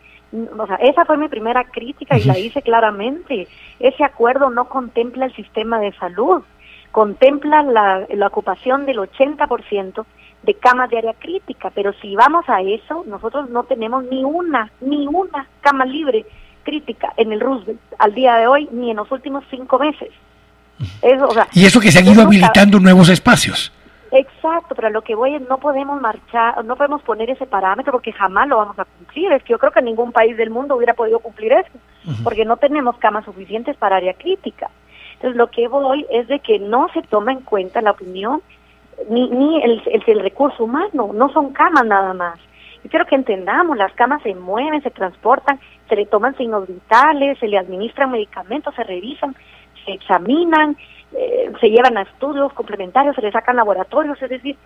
o 0.59 0.67
sea, 0.67 0.77
esa 0.77 1.07
fue 1.07 1.17
mi 1.17 1.29
primera 1.29 1.65
crítica 1.65 2.19
y 2.19 2.25
la 2.25 2.39
hice 2.39 2.61
claramente. 2.61 3.49
Ese 3.81 4.05
acuerdo 4.05 4.51
no 4.51 4.67
contempla 4.69 5.25
el 5.25 5.35
sistema 5.35 5.81
de 5.81 5.93
salud, 5.93 6.43
contempla 6.93 7.63
la, 7.63 8.07
la 8.11 8.27
ocupación 8.27 8.85
del 8.85 8.99
80% 8.99 10.05
de 10.43 10.55
camas 10.55 10.91
de 10.91 10.99
área 10.99 11.15
crítica, 11.15 11.71
pero 11.75 11.95
si 11.95 12.15
vamos 12.17 12.45
a 12.49 12.61
eso, 12.61 13.05
nosotros 13.07 13.49
no 13.49 13.65
tenemos 13.65 14.05
ni 14.05 14.23
una, 14.23 14.71
ni 14.83 15.07
una 15.07 15.49
cama 15.63 15.87
libre 15.87 16.27
crítica 16.63 17.15
en 17.17 17.33
el 17.33 17.41
Roosevelt 17.41 17.81
al 17.99 18.15
día 18.15 18.37
de 18.37 18.47
hoy, 18.47 18.69
ni 18.71 18.91
en 18.91 18.99
los 18.99 19.11
últimos 19.11 19.45
cinco 19.49 19.79
meses 19.79 20.11
y 21.53 21.65
eso 21.65 21.81
que 21.81 21.91
se 21.91 22.01
han 22.01 22.07
ido 22.07 22.23
habilitando 22.23 22.81
nuevos 22.81 23.09
espacios. 23.09 23.73
Exacto, 24.11 24.77
pero 24.77 24.91
lo 24.91 25.03
que 25.03 25.17
voy 25.17 25.35
es 25.35 25.43
no 25.49 25.59
podemos 25.59 26.01
marchar, 26.01 26.65
no 26.65 26.77
podemos 26.77 27.03
poner 27.03 27.31
ese 27.31 27.47
parámetro 27.47 27.93
porque 27.93 28.13
jamás 28.13 28.47
lo 28.47 28.59
vamos 28.59 28.79
a 28.79 28.85
cumplir. 28.85 29.33
Es 29.33 29.43
que 29.43 29.53
yo 29.53 29.59
creo 29.59 29.73
que 29.73 29.83
ningún 29.83 30.13
país 30.13 30.37
del 30.37 30.51
mundo 30.51 30.77
hubiera 30.77 30.95
podido 30.95 31.19
cumplir 31.19 31.53
eso, 31.53 31.71
porque 32.23 32.45
no 32.45 32.57
tenemos 32.57 32.97
camas 32.99 33.25
suficientes 33.25 33.77
para 33.77 33.97
área 33.97 34.15
crítica. 34.15 34.71
Entonces, 35.15 35.37
lo 35.37 35.49
que 35.51 35.67
voy 35.67 36.07
es 36.11 36.29
de 36.29 36.39
que 36.39 36.59
no 36.61 36.89
se 36.93 37.03
toma 37.03 37.33
en 37.33 37.41
cuenta 37.41 37.81
la 37.81 37.91
opinión 37.91 38.41
ni, 39.11 39.29
ni 39.31 39.63
el, 39.63 39.83
el, 39.87 40.05
el 40.07 40.21
recurso 40.21 40.65
humano, 40.65 41.11
no 41.13 41.33
son 41.33 41.53
camas 41.53 41.85
nada 41.85 42.15
más. 42.15 42.39
Yo 42.85 42.91
quiero 42.91 43.07
que 43.07 43.15
entendamos, 43.15 43.77
las 43.77 43.93
camas 43.95 44.23
se 44.23 44.35
mueven, 44.35 44.83
se 44.83 44.91
transportan, 44.91 45.59
se 45.89 45.97
le 45.97 46.07
toman 46.07 46.37
signos 46.37 46.69
vitales, 46.69 47.39
se 47.39 47.49
le 47.49 47.59
administran 47.59 48.11
medicamentos, 48.11 48.75
se 48.75 48.85
revisan, 48.85 49.35
se 49.85 49.93
examinan, 49.93 50.77
eh, 51.13 51.53
se 51.61 51.71
llevan 51.71 51.97
a 51.97 52.03
estudios 52.03 52.53
complementarios, 52.53 53.15
se 53.15 53.23
les 53.23 53.33
sacan 53.33 53.57
laboratorios, 53.57 54.21
es 54.23 54.31
decir, 54.31 54.57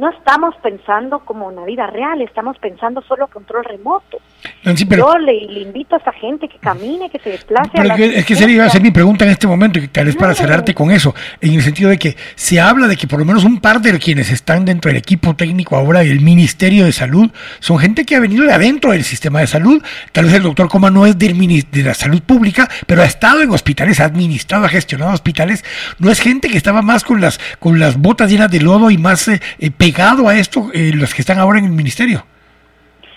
no 0.00 0.08
estamos 0.08 0.54
pensando 0.62 1.18
como 1.20 1.46
una 1.46 1.62
vida 1.64 1.86
real, 1.86 2.22
estamos 2.22 2.56
pensando 2.58 3.02
solo 3.02 3.28
control 3.28 3.64
remoto. 3.64 4.18
Yo 4.64 5.18
le, 5.18 5.60
invito 5.60 5.94
a 5.94 5.98
esta 5.98 6.12
gente 6.12 6.48
que 6.48 6.58
camine, 6.58 7.10
que 7.10 7.18
se 7.18 7.30
desplace. 7.30 7.70
Pero 7.74 7.94
es 7.94 8.24
que 8.24 8.34
sería 8.34 8.68
ser 8.70 8.80
mi 8.80 8.90
pregunta 8.90 9.26
en 9.26 9.32
este 9.32 9.46
momento, 9.46 9.78
y 9.78 9.88
tal 9.88 10.06
vez 10.06 10.16
para 10.16 10.34
cerrarte 10.34 10.72
con 10.74 10.90
eso, 10.90 11.14
en 11.42 11.52
el 11.52 11.62
sentido 11.62 11.90
de 11.90 11.98
que 11.98 12.16
se 12.34 12.58
habla 12.58 12.86
de 12.86 12.96
que 12.96 13.06
por 13.06 13.18
lo 13.18 13.26
menos 13.26 13.44
un 13.44 13.60
par 13.60 13.82
de 13.82 13.98
quienes 13.98 14.30
están 14.30 14.64
dentro 14.64 14.88
del 14.88 14.96
equipo 14.96 15.36
técnico 15.36 15.76
ahora 15.76 16.00
del 16.00 16.22
Ministerio 16.22 16.86
de 16.86 16.92
Salud 16.92 17.30
son 17.58 17.78
gente 17.78 18.06
que 18.06 18.16
ha 18.16 18.20
venido 18.20 18.46
de 18.46 18.54
adentro 18.54 18.92
del 18.92 19.04
sistema 19.04 19.40
de 19.40 19.48
salud. 19.48 19.82
Tal 20.12 20.24
vez 20.24 20.34
el 20.34 20.42
doctor 20.42 20.68
Coma 20.70 20.90
no 20.90 21.04
es 21.04 21.18
del 21.18 21.36
de 21.70 21.82
la 21.82 21.94
salud 21.94 22.22
pública, 22.22 22.70
pero 22.86 23.02
ha 23.02 23.06
estado 23.06 23.42
en 23.42 23.50
hospitales, 23.50 24.00
ha 24.00 24.06
administrado, 24.06 24.64
ha 24.64 24.68
gestionado 24.70 25.12
hospitales. 25.12 25.62
No 25.98 26.10
es 26.10 26.20
gente 26.20 26.48
que 26.48 26.56
estaba 26.56 26.80
más 26.80 27.04
con 27.04 27.20
las, 27.20 27.38
con 27.58 27.78
las 27.78 27.98
botas 27.98 28.30
llenas 28.30 28.50
de 28.50 28.60
lodo 28.60 28.90
y 28.90 28.96
más 28.96 29.28
eh, 29.28 29.40
eh 29.58 29.70
a 29.98 30.38
esto 30.38 30.68
eh, 30.72 30.92
los 30.94 31.14
que 31.14 31.22
están 31.22 31.38
ahora 31.38 31.58
en 31.58 31.66
el 31.66 31.72
ministerio? 31.72 32.24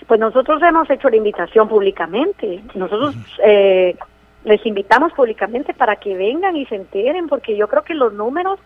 Pues 0.06 0.20
nosotros 0.20 0.62
hemos 0.62 0.88
hecho 0.90 1.08
la 1.08 1.16
invitación 1.16 1.68
públicamente. 1.68 2.62
Nosotros 2.74 3.14
eh, 3.44 3.96
les 4.44 4.64
invitamos 4.66 5.12
públicamente 5.12 5.72
para 5.72 5.96
que 5.96 6.14
vengan 6.14 6.56
y 6.56 6.66
se 6.66 6.76
enteren, 6.76 7.26
porque 7.28 7.56
yo 7.56 7.68
creo 7.68 7.82
que 7.82 7.94
los 7.94 8.12
números 8.12 8.58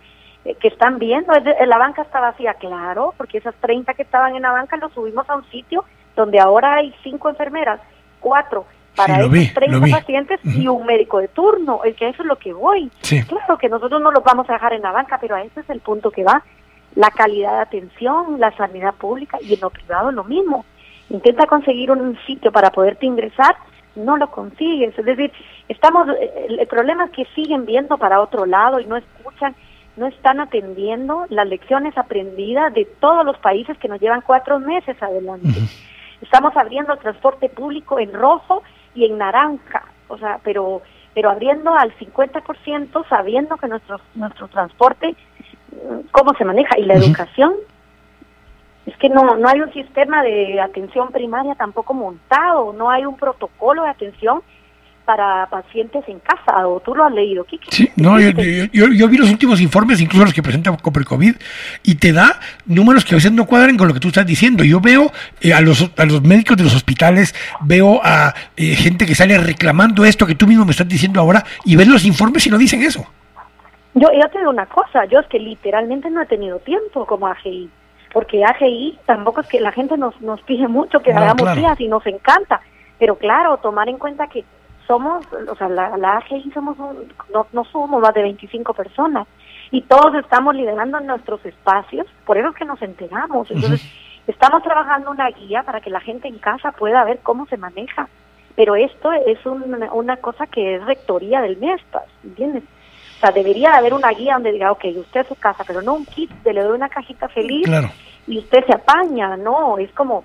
eh, 0.45 0.57
que 0.61 0.69
están 0.69 0.99
viendo, 0.99 1.33
la 1.33 1.79
banca 1.79 2.03
está 2.03 2.21
vacía, 2.21 2.55
claro, 2.55 3.15
porque 3.17 3.39
esas 3.39 3.55
30 3.57 3.95
que 3.95 4.03
estaban 4.03 4.35
en 4.35 4.43
la 4.43 4.53
banca 4.53 4.77
los 4.77 4.93
subimos 4.93 5.29
a 5.31 5.37
un 5.37 5.49
sitio 5.51 5.85
donde 6.17 6.41
ahora 6.41 6.77
hay 6.77 6.93
cinco 7.03 7.29
enfermeras, 7.29 7.81
cuatro 8.19 8.67
para 8.97 9.21
esos 9.21 9.55
30 9.55 9.87
pacientes 9.97 10.41
y 10.43 10.67
un 10.67 10.85
médico 10.85 11.19
de 11.21 11.29
turno, 11.29 11.83
el 11.85 11.95
que 11.95 12.09
eso 12.09 12.23
es 12.23 12.29
lo 12.29 12.37
que 12.37 12.53
voy. 12.53 12.91
Claro 13.29 13.57
que 13.57 13.69
nosotros 13.69 14.03
no 14.03 14.11
los 14.11 14.25
vamos 14.25 14.51
a 14.51 14.55
dejar 14.55 14.73
en 14.73 14.83
la 14.83 14.91
banca, 14.91 15.19
pero 15.21 15.37
a 15.37 15.43
ese 15.43 15.61
es 15.61 15.71
el 15.71 15.79
punto 15.81 16.11
que 16.11 16.25
va 16.25 16.43
la 16.99 17.13
calidad 17.13 17.53
de 17.53 17.61
atención, 17.61 18.41
la 18.41 18.51
sanidad 18.57 18.93
pública 18.93 19.39
y 19.41 19.55
en 19.55 19.61
lo 19.61 19.71
privado 19.71 20.11
lo 20.11 20.25
mismo. 20.25 20.65
Intenta 21.11 21.47
conseguir 21.47 21.93
un 21.93 22.19
sitio 22.27 22.51
para 22.51 22.71
poderte 22.73 23.07
ingresar, 23.07 23.55
no 23.95 24.17
lo 24.17 24.29
consigues. 24.33 24.99
Es 24.99 25.05
decir, 25.05 25.31
estamos, 25.69 26.09
el, 26.49 26.67
problema 26.67 27.05
es 27.05 27.13
que 27.13 27.25
siguen 27.37 27.67
viendo 27.67 27.99
para 27.99 28.21
otro 28.21 28.47
lado 28.47 28.81
y 28.81 28.87
no 28.87 28.97
escuchan, 28.97 29.55
no 29.97 30.09
están 30.09 30.41
atendiendo 30.41 31.25
las 31.29 31.47
lecciones 31.47 31.97
aprendidas 31.97 32.75
de 32.75 32.85
todos 32.85 33.25
los 33.25 33.39
países 33.39 33.79
que 33.79 33.87
nos 33.87 34.01
llevan 34.01 34.23
cuatro 34.23 34.59
meses 34.59 35.01
adelante. 35.01 35.61
Estamos 36.21 36.57
abriendo 36.57 36.95
el 36.95 36.99
transporte 36.99 37.49
público 37.49 38.01
en 38.01 38.13
rojo 38.13 38.65
y 38.97 39.05
en 39.05 39.19
naranja, 39.19 39.85
o 40.09 40.19
sea, 40.19 40.41
pero 40.43 40.83
pero 41.15 41.31
abriendo 41.31 41.75
al 41.75 41.93
50% 41.97 43.09
sabiendo 43.09 43.57
que 43.57 43.67
nuestro 43.67 44.01
nuestro 44.15 44.49
transporte 44.49 45.17
cómo 46.11 46.35
se 46.35 46.45
maneja 46.45 46.79
y 46.79 46.85
la 46.85 46.95
educación 46.95 47.55
es 48.87 48.97
que 48.97 49.09
no 49.09 49.37
no 49.37 49.49
hay 49.49 49.61
un 49.61 49.73
sistema 49.73 50.23
de 50.23 50.61
atención 50.61 51.11
primaria 51.11 51.55
tampoco 51.55 51.95
montado 51.95 52.73
no 52.73 52.91
hay 52.91 53.05
un 53.05 53.17
protocolo 53.17 53.83
de 53.85 53.91
atención 53.91 54.43
para 55.09 55.47
pacientes 55.47 56.05
en 56.07 56.19
casa, 56.19 56.69
o 56.69 56.81
tú 56.81 56.95
lo 56.95 57.03
has 57.03 57.13
leído, 57.15 57.43
Kiki. 57.43 57.69
Sí, 57.71 57.91
no, 57.97 58.21
yo, 58.21 59.09
vi 59.09 59.17
los 59.17 59.31
últimos 59.31 59.59
informes, 59.59 60.03
incluso 60.03 60.27
los 60.27 60.35
que 60.35 60.43
presenta 60.43 60.71
COVID, 60.77 61.35
y 61.83 61.95
te 61.95 62.13
da 62.13 62.39
números 62.67 63.07
que 63.07 63.15
a 63.15 63.17
veces 63.17 63.33
no 63.33 63.47
cuadran 63.47 63.79
con 63.79 63.89
lo 63.89 63.95
que 63.95 64.01
tú 64.01 64.09
estás 64.09 64.27
diciendo. 64.27 64.65
Yo 64.65 64.83
veo 64.83 65.11
eh, 65.41 65.55
a, 65.55 65.63
los, 65.63 65.91
a 65.97 66.05
los 66.05 66.23
médicos 66.23 66.59
de 66.59 66.65
los 66.65 66.75
hospitales, 66.75 67.35
veo 67.63 68.03
a 68.05 68.35
eh, 68.59 68.75
gente 68.75 69.07
que 69.07 69.15
sale 69.15 69.39
reclamando 69.39 70.05
esto 70.05 70.27
que 70.27 70.35
tú 70.35 70.47
mismo 70.47 70.67
me 70.67 70.73
estás 70.73 70.87
diciendo 70.87 71.21
ahora, 71.21 71.43
y 71.65 71.75
ves 71.75 71.89
los 71.89 72.05
informes 72.05 72.47
y 72.47 72.51
no 72.51 72.59
dicen 72.59 72.83
eso. 72.83 73.07
Yo, 73.95 74.09
yo 74.13 74.29
te 74.29 74.39
digo 74.39 74.51
una 74.51 74.67
cosa, 74.67 75.05
yo 75.07 75.21
es 75.21 75.27
que 75.27 75.39
literalmente 75.39 76.11
no 76.11 76.23
he 76.23 76.27
tenido 76.27 76.59
tiempo 76.61 77.07
como 77.07 77.27
AGI, 77.27 77.71
porque 78.13 78.45
AGI 78.45 78.99
tampoco 79.07 79.41
es 79.41 79.49
que 79.49 79.61
la 79.61 79.73
gente 79.73 79.97
nos, 79.97 80.21
nos 80.21 80.41
pide 80.43 80.69
mucho 80.69 81.01
que 81.01 81.13
hagamos 81.13 81.55
días 81.57 81.81
y 81.81 81.89
nos 81.89 82.07
encanta, 82.07 82.61
pero 82.99 83.17
claro, 83.17 83.57
tomar 83.59 83.89
en 83.89 83.99
cuenta 83.99 84.29
que 84.29 84.45
somos, 84.87 85.27
o 85.33 85.55
sea, 85.57 85.69
la, 85.69 85.97
la 85.97 86.19
AGI 86.19 86.51
somos 86.53 86.77
no, 86.79 87.47
no 87.53 87.65
somos 87.65 88.01
más 88.01 88.15
de 88.15 88.23
25 88.23 88.73
personas 88.75 89.27
y 89.71 89.83
todos 89.83 90.15
estamos 90.15 90.55
liderando 90.55 90.99
nuestros 91.01 91.45
espacios, 91.45 92.07
por 92.25 92.39
eso 92.39 92.49
es 92.49 92.57
que 92.57 92.65
nos 92.65 92.81
enteramos. 92.81 93.51
Entonces, 93.51 93.83
estamos 94.27 94.63
trabajando 94.63 95.11
una 95.11 95.29
guía 95.31 95.63
para 95.63 95.81
que 95.81 95.91
la 95.91 96.01
gente 96.01 96.29
en 96.29 96.39
casa 96.39 96.73
pueda 96.73 97.05
ver 97.05 97.21
cómo 97.23 97.47
se 97.47 97.57
maneja, 97.59 98.09
pero 98.57 98.77
esto 98.77 99.13
es 99.13 99.39
una 99.45 100.17
cosa 100.17 100.47
que 100.47 100.77
es 100.77 100.85
rectoría 100.85 101.43
del 101.43 101.59
MESPAS, 101.59 102.05
¿entiendes? 102.25 102.65
O 103.19 103.21
sea, 103.21 103.33
debería 103.33 103.75
haber 103.75 103.95
una 103.95 104.11
guía 104.11 104.35
donde 104.35 104.53
diga, 104.53 104.71
ok, 104.71 104.85
usted 104.97 105.23
es 105.23 105.27
su 105.27 105.35
casa, 105.35 105.65
pero 105.67 105.83
no 105.83 105.95
un 105.95 106.07
kit, 106.07 106.31
de 106.45 106.53
le 106.53 106.63
doy 106.63 106.77
una 106.77 106.89
cajita 106.89 107.29
feliz 107.29 107.69
y 108.29 108.39
usted 108.39 108.65
se 108.65 108.75
apaña, 108.75 109.37
no, 109.37 109.77
es 109.79 109.91
como, 109.91 110.23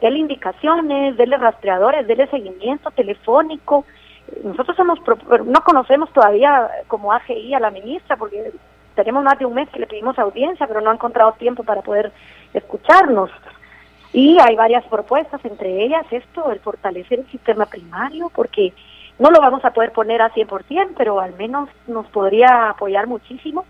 déle 0.00 0.20
indicaciones, 0.20 1.16
déle 1.16 1.36
rastreadores, 1.36 2.06
déle 2.06 2.28
seguimiento 2.28 2.92
telefónico. 2.92 3.84
Nosotros 4.44 4.76
somos, 4.76 5.00
no 5.46 5.60
conocemos 5.64 6.12
todavía 6.12 6.70
como 6.86 7.12
AGI 7.12 7.54
a 7.54 7.60
la 7.60 7.72
ministra, 7.72 8.16
porque 8.16 8.52
tenemos 8.94 9.24
más 9.24 9.36
de 9.40 9.46
un 9.46 9.54
mes 9.54 9.68
que 9.70 9.80
le 9.80 9.88
pedimos 9.88 10.16
audiencia, 10.16 10.68
pero 10.68 10.80
no 10.80 10.90
ha 10.90 10.94
encontrado 10.94 11.32
tiempo 11.32 11.64
para 11.64 11.82
poder 11.82 12.12
escucharnos. 12.54 13.30
Y 14.12 14.38
hay 14.38 14.54
varias 14.54 14.84
propuestas, 14.84 15.44
entre 15.44 15.82
ellas 15.84 16.06
esto, 16.12 16.52
el 16.52 16.60
fortalecer 16.60 17.18
el 17.18 17.30
sistema 17.30 17.66
primario, 17.66 18.30
porque 18.32 18.72
no 19.18 19.30
lo 19.30 19.40
vamos 19.40 19.64
a 19.64 19.72
poder 19.72 19.92
poner 19.92 20.22
a 20.22 20.32
100%, 20.32 20.94
pero 20.96 21.20
al 21.20 21.34
menos 21.36 21.68
nos 21.86 22.06
podría 22.06 22.70
apoyar 22.70 23.06
muchísimo 23.06 23.64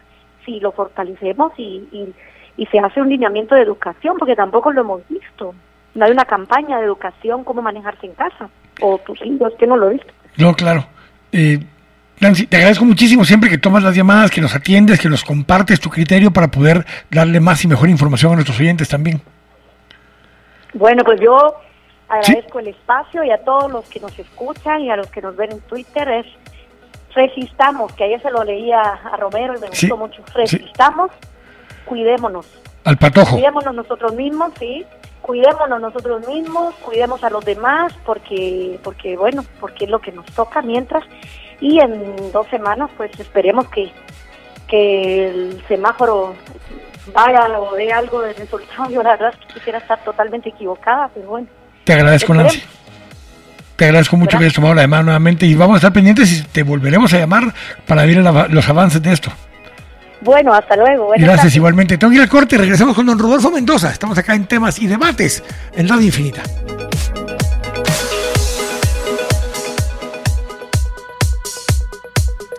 si 0.45 0.61
lo 0.61 0.73
fortalecemos 0.73 1.53
y, 1.57 2.15
y, 2.57 2.67
se 2.67 2.79
hace 2.81 3.01
un 3.01 3.09
lineamiento 3.09 3.55
de 3.55 3.63
educación, 3.63 4.17
porque 4.19 4.35
tampoco 4.35 4.73
lo 4.73 4.81
hemos 4.81 5.09
visto. 5.09 5.55
No 5.95 6.05
hay 6.05 6.11
una 6.11 6.25
campaña 6.25 6.79
de 6.79 6.85
educación, 6.85 7.45
cómo 7.45 7.63
manejarse 7.63 8.07
en 8.07 8.15
casa, 8.15 8.51
o 8.81 8.99
tus 8.99 9.25
hijos, 9.25 9.53
que 9.59 9.67
no 9.67 9.77
lo 9.77 9.89
he 9.89 9.95
visto. 9.95 10.13
No, 10.37 10.55
claro. 10.55 10.85
Eh, 11.31 11.61
Nancy, 12.21 12.47
te 12.47 12.57
agradezco 12.57 12.85
muchísimo 12.85 13.25
siempre 13.25 13.49
que 13.49 13.59
tomas 13.59 13.83
las 13.83 13.95
llamadas, 13.95 14.31
que 14.31 14.41
nos 14.41 14.55
atiendes, 14.55 15.01
que 15.01 15.09
nos 15.09 15.23
compartes 15.23 15.81
tu 15.81 15.89
criterio 15.89 16.33
para 16.33 16.49
poder 16.49 16.85
darle 17.11 17.39
más 17.39 17.65
y 17.65 17.69
mejor 17.69 17.89
información 17.89 18.33
a 18.33 18.35
nuestros 18.37 18.59
oyentes 18.59 18.89
también. 18.89 19.23
Bueno, 20.75 21.05
pues 21.05 21.21
yo 21.21 21.55
Agradezco 22.09 22.59
el 22.59 22.69
espacio 22.69 23.23
y 23.23 23.31
a 23.31 23.45
todos 23.45 23.71
los 23.71 23.89
que 23.89 24.01
nos 24.01 24.19
escuchan 24.19 24.81
y 24.81 24.91
a 24.91 24.97
los 24.97 25.09
que 25.09 25.21
nos 25.21 25.37
ven 25.37 25.53
en 25.53 25.61
Twitter. 25.61 26.09
Es 26.09 26.27
resistamos, 27.15 27.93
que 27.95 28.05
ayer 28.05 28.23
se 28.23 28.31
lo 28.31 28.45
leía 28.45 28.81
a 28.81 29.17
Romero 29.17 29.55
y 29.57 29.61
me 29.61 29.69
gustó 29.69 29.97
mucho, 29.97 30.23
resistamos, 30.35 31.11
cuidémonos. 31.85 32.47
Al 32.85 32.97
patojo. 32.97 33.33
Cuidémonos 33.33 33.75
nosotros 33.75 34.15
mismos, 34.15 34.53
sí, 34.59 34.85
cuidémonos 35.21 35.81
nosotros 35.81 36.27
mismos, 36.27 36.75
cuidemos 36.77 37.23
a 37.25 37.31
los 37.31 37.45
demás, 37.45 37.93
porque, 38.05 38.79
porque 38.83 39.17
bueno, 39.17 39.45
porque 39.61 39.85
es 39.85 39.91
lo 39.91 40.01
que 40.01 40.13
nos 40.13 40.27
toca 40.27 40.63
mientras, 40.63 41.05
y 41.61 41.81
en 41.81 42.33
dos 42.33 42.47
semanas 42.49 42.91
pues 42.97 43.19
esperemos 43.19 43.69
que, 43.69 43.91
que 44.69 45.29
el 45.29 45.63
semáforo 45.67 46.35
vaya 47.13 47.59
o 47.59 47.75
dé 47.75 47.93
algo 47.93 48.21
de 48.23 48.33
resultado. 48.35 48.91
Yo 48.91 49.03
la 49.03 49.11
verdad 49.11 49.35
es 49.35 49.47
que 49.47 49.55
quisiera 49.55 49.79
estar 49.79 50.03
totalmente 50.05 50.51
equivocada, 50.51 51.11
pero 51.15 51.29
bueno. 51.29 51.49
Te 51.89 51.95
agradezco, 51.95 52.35
Nancy. 52.35 52.63
Te 53.77 53.87
agradezco 53.87 54.19
mucho 54.19 54.37
que 54.37 54.45
hayas 54.45 54.53
tomado 54.53 54.75
la 54.75 54.83
llamada 54.83 55.05
nuevamente 55.05 55.47
y 55.47 55.55
vamos 55.55 55.77
a 55.77 55.79
estar 55.79 55.91
pendientes 55.91 56.31
y 56.31 56.43
te 56.43 56.63
volveremos 56.63 57.15
a 57.15 57.19
llamar 57.19 57.55
para 57.87 58.05
ver 58.05 58.19
los 58.19 58.69
avances 58.69 59.01
de 59.01 59.11
esto. 59.11 59.33
Bueno, 60.21 60.53
hasta 60.53 60.77
luego. 60.77 61.15
Gracias 61.17 61.57
igualmente. 61.57 61.97
Tengo 61.97 62.11
que 62.11 62.17
ir 62.17 62.23
al 62.23 62.29
corte 62.29 62.57
y 62.57 62.59
regresamos 62.59 62.95
con 62.95 63.07
don 63.07 63.19
Rodolfo 63.19 63.51
Mendoza. 63.51 63.91
Estamos 63.91 64.19
acá 64.19 64.35
en 64.35 64.45
temas 64.45 64.79
y 64.81 64.87
debates 64.87 65.43
en 65.75 65.89
Radio 65.89 66.05
Infinita. 66.05 66.43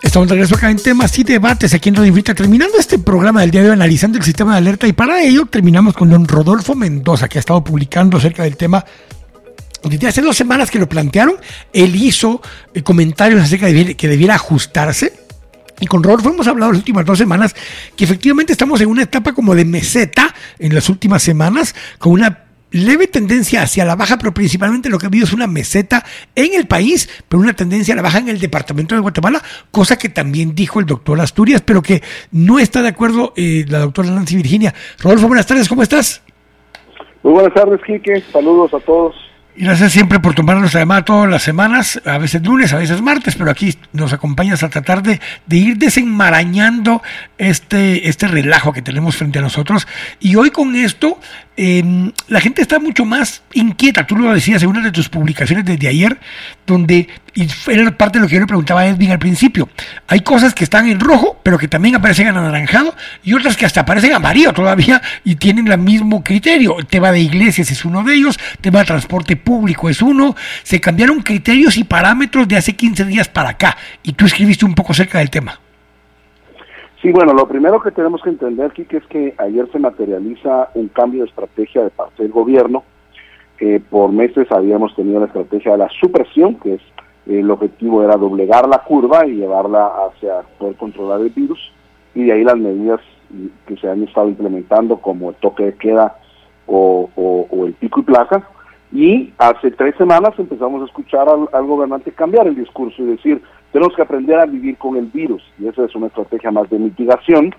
Estamos 0.02 0.26
de 0.26 0.34
regreso 0.34 0.56
acá 0.56 0.70
en 0.70 0.82
temas 0.82 1.16
y 1.16 1.22
debates 1.22 1.72
aquí 1.72 1.90
en 1.90 1.94
Radio 1.94 2.08
Infinita, 2.08 2.34
terminando 2.34 2.78
este 2.80 2.98
programa 2.98 3.42
del 3.42 3.52
día 3.52 3.62
de 3.62 3.68
hoy 3.68 3.74
analizando 3.74 4.18
el 4.18 4.24
sistema 4.24 4.54
de 4.54 4.58
alerta 4.58 4.88
y 4.88 4.92
para 4.92 5.22
ello 5.22 5.46
terminamos 5.46 5.94
con 5.94 6.10
don 6.10 6.26
Rodolfo 6.26 6.74
Mendoza 6.74 7.28
que 7.28 7.38
ha 7.38 7.42
estado 7.42 7.62
publicando 7.62 8.16
acerca 8.16 8.42
del 8.42 8.56
tema 8.56 8.84
hace 10.06 10.22
dos 10.22 10.36
semanas 10.36 10.70
que 10.70 10.78
lo 10.78 10.88
plantearon, 10.88 11.36
él 11.72 11.94
hizo 11.96 12.40
eh, 12.74 12.82
comentarios 12.82 13.40
acerca 13.40 13.66
de 13.66 13.96
que 13.96 14.08
debiera 14.08 14.34
ajustarse. 14.34 15.12
Y 15.80 15.86
con 15.86 16.02
Rodolfo 16.02 16.30
hemos 16.30 16.46
hablado 16.46 16.72
las 16.72 16.80
últimas 16.80 17.06
dos 17.06 17.16
semanas 17.16 17.54
que 17.96 18.04
efectivamente 18.04 18.52
estamos 18.52 18.80
en 18.82 18.88
una 18.88 19.02
etapa 19.02 19.32
como 19.32 19.54
de 19.54 19.64
meseta 19.64 20.34
en 20.58 20.74
las 20.74 20.90
últimas 20.90 21.22
semanas, 21.22 21.74
con 21.98 22.12
una 22.12 22.44
leve 22.70 23.06
tendencia 23.06 23.62
hacia 23.62 23.84
la 23.84 23.96
baja, 23.96 24.18
pero 24.18 24.32
principalmente 24.32 24.90
lo 24.90 24.98
que 24.98 25.06
ha 25.06 25.08
habido 25.08 25.24
es 25.24 25.32
una 25.32 25.46
meseta 25.46 26.04
en 26.34 26.54
el 26.54 26.66
país, 26.66 27.08
pero 27.28 27.40
una 27.40 27.54
tendencia 27.54 27.94
a 27.94 27.96
la 27.96 28.02
baja 28.02 28.18
en 28.18 28.28
el 28.28 28.38
departamento 28.38 28.94
de 28.94 29.00
Guatemala, 29.00 29.42
cosa 29.70 29.96
que 29.96 30.10
también 30.10 30.54
dijo 30.54 30.80
el 30.80 30.86
doctor 30.86 31.20
Asturias, 31.20 31.62
pero 31.62 31.82
que 31.82 32.02
no 32.30 32.58
está 32.58 32.82
de 32.82 32.88
acuerdo 32.88 33.32
eh, 33.36 33.64
la 33.68 33.78
doctora 33.78 34.10
Nancy 34.10 34.36
Virginia. 34.36 34.74
Rodolfo, 34.98 35.28
buenas 35.28 35.46
tardes, 35.46 35.68
¿cómo 35.68 35.82
estás? 35.82 36.22
Muy 37.22 37.32
buenas 37.32 37.54
tardes, 37.54 37.80
Quique. 37.86 38.22
Saludos 38.32 38.72
a 38.74 38.80
todos. 38.80 39.29
Gracias 39.62 39.92
siempre 39.92 40.20
por 40.20 40.34
tomarnos 40.34 40.72
llamada 40.72 41.04
todas 41.04 41.28
las 41.28 41.42
semanas, 41.42 42.00
a 42.06 42.16
veces 42.16 42.42
lunes, 42.42 42.72
a 42.72 42.78
veces 42.78 43.02
martes, 43.02 43.34
pero 43.36 43.50
aquí 43.50 43.76
nos 43.92 44.14
acompañas 44.14 44.62
a 44.62 44.70
tratar 44.70 45.02
de, 45.02 45.20
de, 45.44 45.56
ir 45.58 45.76
desenmarañando 45.76 47.02
este, 47.36 48.08
este 48.08 48.26
relajo 48.26 48.72
que 48.72 48.80
tenemos 48.80 49.16
frente 49.18 49.38
a 49.38 49.42
nosotros. 49.42 49.86
Y 50.18 50.36
hoy 50.36 50.50
con 50.50 50.74
esto 50.76 51.20
Em, 51.62 52.10
la 52.28 52.40
gente 52.40 52.62
está 52.62 52.78
mucho 52.78 53.04
más 53.04 53.42
inquieta. 53.52 54.06
Tú 54.06 54.16
lo 54.16 54.32
decías 54.32 54.62
en 54.62 54.70
una 54.70 54.80
de 54.80 54.92
tus 54.92 55.10
publicaciones 55.10 55.62
desde 55.66 55.88
ayer, 55.88 56.18
donde, 56.66 57.06
y 57.34 57.48
era 57.70 57.90
parte 57.98 58.16
de 58.16 58.22
lo 58.22 58.28
que 58.28 58.36
yo 58.36 58.40
le 58.40 58.46
preguntaba 58.46 58.80
a 58.80 58.86
Edwin 58.86 59.10
al 59.10 59.18
principio, 59.18 59.68
hay 60.08 60.20
cosas 60.20 60.54
que 60.54 60.64
están 60.64 60.88
en 60.88 60.98
rojo, 60.98 61.38
pero 61.42 61.58
que 61.58 61.68
también 61.68 61.96
aparecen 61.96 62.28
en 62.28 62.38
anaranjado, 62.38 62.96
y 63.22 63.34
otras 63.34 63.58
que 63.58 63.66
hasta 63.66 63.82
aparecen 63.82 64.14
amarillo 64.14 64.54
todavía 64.54 65.02
y 65.22 65.34
tienen 65.34 65.68
el 65.68 65.76
mismo 65.76 66.24
criterio. 66.24 66.78
El 66.78 66.86
tema 66.86 67.12
de 67.12 67.20
iglesias 67.20 67.70
es 67.70 67.84
uno 67.84 68.04
de 68.04 68.14
ellos, 68.14 68.38
el 68.52 68.58
tema 68.60 68.78
de 68.78 68.86
transporte 68.86 69.36
público 69.36 69.90
es 69.90 70.00
uno. 70.00 70.34
Se 70.62 70.80
cambiaron 70.80 71.20
criterios 71.20 71.76
y 71.76 71.84
parámetros 71.84 72.48
de 72.48 72.56
hace 72.56 72.72
15 72.72 73.04
días 73.04 73.28
para 73.28 73.50
acá, 73.50 73.76
y 74.02 74.14
tú 74.14 74.24
escribiste 74.24 74.64
un 74.64 74.74
poco 74.74 74.92
acerca 74.92 75.18
del 75.18 75.28
tema. 75.28 75.60
Sí, 77.02 77.12
bueno, 77.12 77.32
lo 77.32 77.48
primero 77.48 77.80
que 77.80 77.92
tenemos 77.92 78.22
que 78.22 78.28
entender, 78.28 78.70
aquí 78.70 78.86
es 78.90 79.06
que 79.06 79.34
ayer 79.38 79.66
se 79.72 79.78
materializa 79.78 80.68
un 80.74 80.88
cambio 80.88 81.22
de 81.22 81.30
estrategia 81.30 81.82
de 81.82 81.90
parte 81.90 82.22
del 82.22 82.32
gobierno. 82.32 82.84
por 83.88 84.12
meses 84.12 84.50
habíamos 84.52 84.94
tenido 84.94 85.20
la 85.20 85.26
estrategia 85.26 85.72
de 85.72 85.78
la 85.78 85.88
supresión, 86.00 86.56
que 86.56 86.74
es 86.74 86.82
el 87.26 87.50
objetivo 87.50 88.02
era 88.02 88.16
doblegar 88.16 88.68
la 88.68 88.78
curva 88.78 89.26
y 89.26 89.36
llevarla 89.36 89.90
hacia 90.06 90.42
poder 90.58 90.76
controlar 90.76 91.20
el 91.20 91.30
virus, 91.30 91.72
y 92.14 92.24
de 92.24 92.32
ahí 92.32 92.44
las 92.44 92.58
medidas 92.58 93.00
que 93.66 93.76
se 93.76 93.88
han 93.88 94.02
estado 94.02 94.28
implementando 94.28 94.98
como 94.98 95.30
el 95.30 95.36
toque 95.36 95.64
de 95.64 95.74
queda 95.74 96.18
o, 96.66 97.08
el 97.66 97.72
pico 97.74 98.00
y 98.00 98.04
placa. 98.04 98.46
Y 98.92 99.32
hace 99.38 99.70
tres 99.70 99.94
semanas 99.96 100.34
empezamos 100.36 100.82
a 100.82 100.86
escuchar 100.86 101.28
al, 101.28 101.48
al 101.52 101.64
gobernante 101.64 102.12
cambiar 102.12 102.46
el 102.48 102.56
discurso 102.56 103.02
y 103.02 103.06
decir, 103.06 103.40
tenemos 103.72 103.94
que 103.94 104.02
aprender 104.02 104.38
a 104.38 104.46
vivir 104.46 104.76
con 104.76 104.96
el 104.96 105.06
virus 105.06 105.42
y 105.58 105.68
esa 105.68 105.84
es 105.84 105.94
una 105.94 106.08
estrategia 106.08 106.50
más 106.50 106.68
de 106.70 106.78
mitigación, 106.78 107.54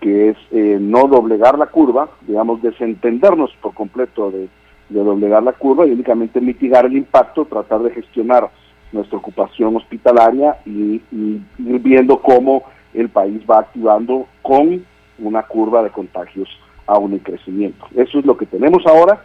que 0.00 0.30
es 0.30 0.36
eh, 0.50 0.78
no 0.80 1.06
doblegar 1.06 1.56
la 1.56 1.66
curva, 1.66 2.08
digamos, 2.22 2.60
desentendernos 2.62 3.52
por 3.60 3.72
completo 3.74 4.30
de, 4.30 4.48
doblegar 4.88 5.42
la 5.42 5.52
curva 5.52 5.86
y 5.86 5.92
únicamente 5.92 6.40
mitigar 6.40 6.84
el 6.84 6.96
impacto, 6.96 7.46
tratar 7.46 7.82
de 7.82 7.92
gestionar 7.92 8.50
nuestra 8.90 9.16
ocupación 9.16 9.74
hospitalaria 9.76 10.58
y, 10.66 11.00
ir 11.10 11.78
viendo 11.78 12.20
cómo 12.20 12.64
el 12.92 13.08
país 13.08 13.40
va 13.48 13.60
activando 13.60 14.26
con 14.42 14.84
una 15.18 15.44
curva 15.44 15.82
de 15.82 15.90
contagios 15.90 16.48
aún 16.86 17.12
en 17.12 17.20
crecimiento. 17.20 17.86
Eso 17.94 18.18
es 18.18 18.26
lo 18.26 18.36
que 18.36 18.44
tenemos 18.44 18.84
ahora. 18.86 19.22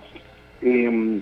Em, 0.62 1.22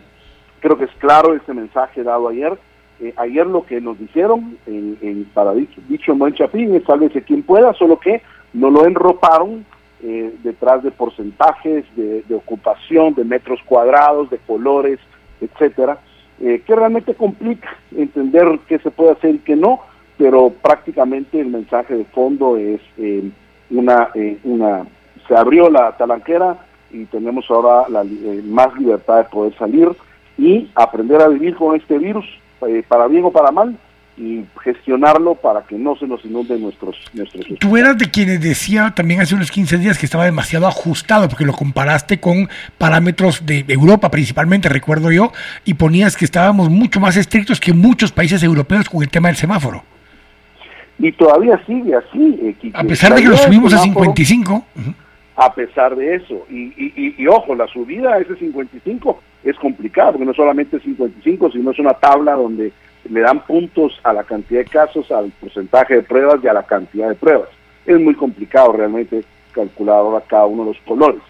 creo 0.60 0.78
que 0.78 0.86
es 0.86 0.92
claro 1.00 1.34
este 1.34 1.54
mensaje 1.54 2.04
dado 2.04 2.28
ayer 2.28 2.56
eh, 3.02 3.14
ayer 3.18 3.46
lo 3.46 3.66
que 3.66 3.82
nos 3.82 4.00
dijeron 4.00 4.58
en, 4.66 4.98
en 5.02 5.26
para 5.34 5.54
dicho, 5.54 5.82
dicho 5.90 6.14
en 6.14 6.20
buen 6.20 6.34
chapín 6.34 6.74
es 6.74 6.84
sálvese 6.86 7.24
quien 7.24 7.44
pueda, 7.44 7.74
solo 7.74 8.00
que 8.00 8.22
no 8.54 8.70
lo 8.70 8.86
enroparon 8.86 9.66
eh, 10.02 10.34
detrás 10.44 10.82
de 10.82 10.92
porcentajes 10.92 11.84
de, 11.96 12.24
ocupación, 12.34 13.14
de 13.14 13.26
metros 13.26 13.60
cuadrados, 13.66 14.30
de 14.30 14.38
colores, 14.38 15.00
etcétera, 15.42 16.00
eh, 16.40 16.62
que 16.66 16.76
realmente 16.76 17.16
complica 17.16 17.78
entender 17.96 18.60
qué 18.68 18.80
se 18.80 18.92
puede 18.92 19.12
hacer 19.12 19.36
y 19.36 19.40
qué 19.40 19.58
no, 19.58 19.82
pero 20.18 20.50
prácticamente 20.50 21.42
el 21.42 21.48
mensaje 21.48 21.96
de 21.96 22.06
fondo 22.06 22.56
es 22.56 22.80
una, 23.70 24.10
una, 24.44 24.86
se 25.28 25.36
abrió 25.36 25.70
la 25.70 25.98
talanquera 25.98 26.58
y 26.92 27.04
tenemos 27.06 27.46
ahora 27.50 27.90
la, 27.90 28.06
más 28.46 28.74
libertad 28.78 29.18
de 29.18 29.24
poder 29.26 29.54
salir 29.58 29.90
y 30.38 30.70
aprender 30.76 31.22
a 31.22 31.28
vivir 31.28 31.56
con 31.56 31.76
este 31.76 31.98
virus 31.98 32.26
eh, 32.68 32.84
para 32.88 33.08
bien 33.08 33.26
o 33.26 33.32
para 33.32 33.52
mal, 33.52 33.78
y 34.18 34.46
gestionarlo 34.64 35.36
para 35.36 35.64
que 35.64 35.76
no 35.76 35.96
se 35.98 36.08
nos 36.08 36.24
inunden 36.24 36.62
nuestros, 36.62 36.96
nuestros... 37.14 37.46
Tú 37.60 37.76
eras 37.76 37.98
de 37.98 38.10
quienes 38.10 38.42
decía 38.42 38.94
también 38.96 39.20
hace 39.20 39.36
unos 39.36 39.52
15 39.52 39.78
días 39.78 39.98
que 39.98 40.06
estaba 40.06 40.24
demasiado 40.24 40.68
ajustado, 40.68 41.28
porque 41.28 41.46
lo 41.46 41.54
comparaste 41.54 42.20
con 42.20 42.48
parámetros 42.78 43.46
de 43.46 43.66
Europa 43.68 44.10
principalmente, 44.10 44.70
recuerdo 44.70 45.12
yo, 45.12 45.32
y 45.66 45.74
ponías 45.74 46.16
que 46.16 46.26
estábamos 46.26 46.70
mucho 46.70 47.00
más 47.00 47.18
estrictos 47.18 47.60
que 47.60 47.74
muchos 47.74 48.12
países 48.12 48.42
europeos 48.42 48.90
con 48.90 49.04
el 49.04 49.10
tema 49.10 49.28
del 49.28 49.38
semáforo. 49.38 49.84
Y 50.98 51.12
todavía 51.12 51.62
sigue 51.66 51.94
así. 51.94 52.40
Eh, 52.42 52.72
a 52.74 52.84
pesar 52.84 53.14
de 53.14 53.22
que 53.22 53.28
lo 53.28 53.36
subimos 53.36 53.74
a 53.74 53.80
55. 53.80 54.66
A 55.36 55.54
pesar 55.54 55.94
de 55.94 56.16
eso. 56.16 56.46
Y, 56.50 56.72
y, 56.78 57.16
y, 57.18 57.28
ojo, 57.28 57.54
la 57.54 57.68
subida 57.68 58.14
a 58.14 58.20
ese 58.20 58.38
55 58.38 59.22
es 59.46 59.56
complicado, 59.58 60.14
porque 60.14 60.26
no 60.26 60.34
solamente 60.34 60.78
es 60.78 60.84
55, 60.84 61.52
sino 61.52 61.72
es 61.72 61.80
una 61.80 61.94
tabla 61.94 62.34
donde 62.34 62.74
le 63.08 63.22
dan 63.22 63.46
puntos 63.46 64.00
a 64.04 64.12
la 64.12 64.24
cantidad 64.24 64.62
de 64.62 64.66
casos, 64.66 65.12
al 65.12 65.32
porcentaje 65.40 65.96
de 65.96 66.02
pruebas 66.02 66.40
y 66.44 66.48
a 66.48 66.54
la 66.54 66.64
cantidad 66.64 67.10
de 67.10 67.16
pruebas. 67.16 67.50
Es 67.86 68.00
muy 68.00 68.16
complicado 68.16 68.74
realmente 68.74 69.24
calcular 69.52 69.98
ahora 69.98 70.26
cada 70.26 70.48
uno 70.48 70.64
de 70.64 70.74
los 70.74 70.82
colores. 70.82 71.22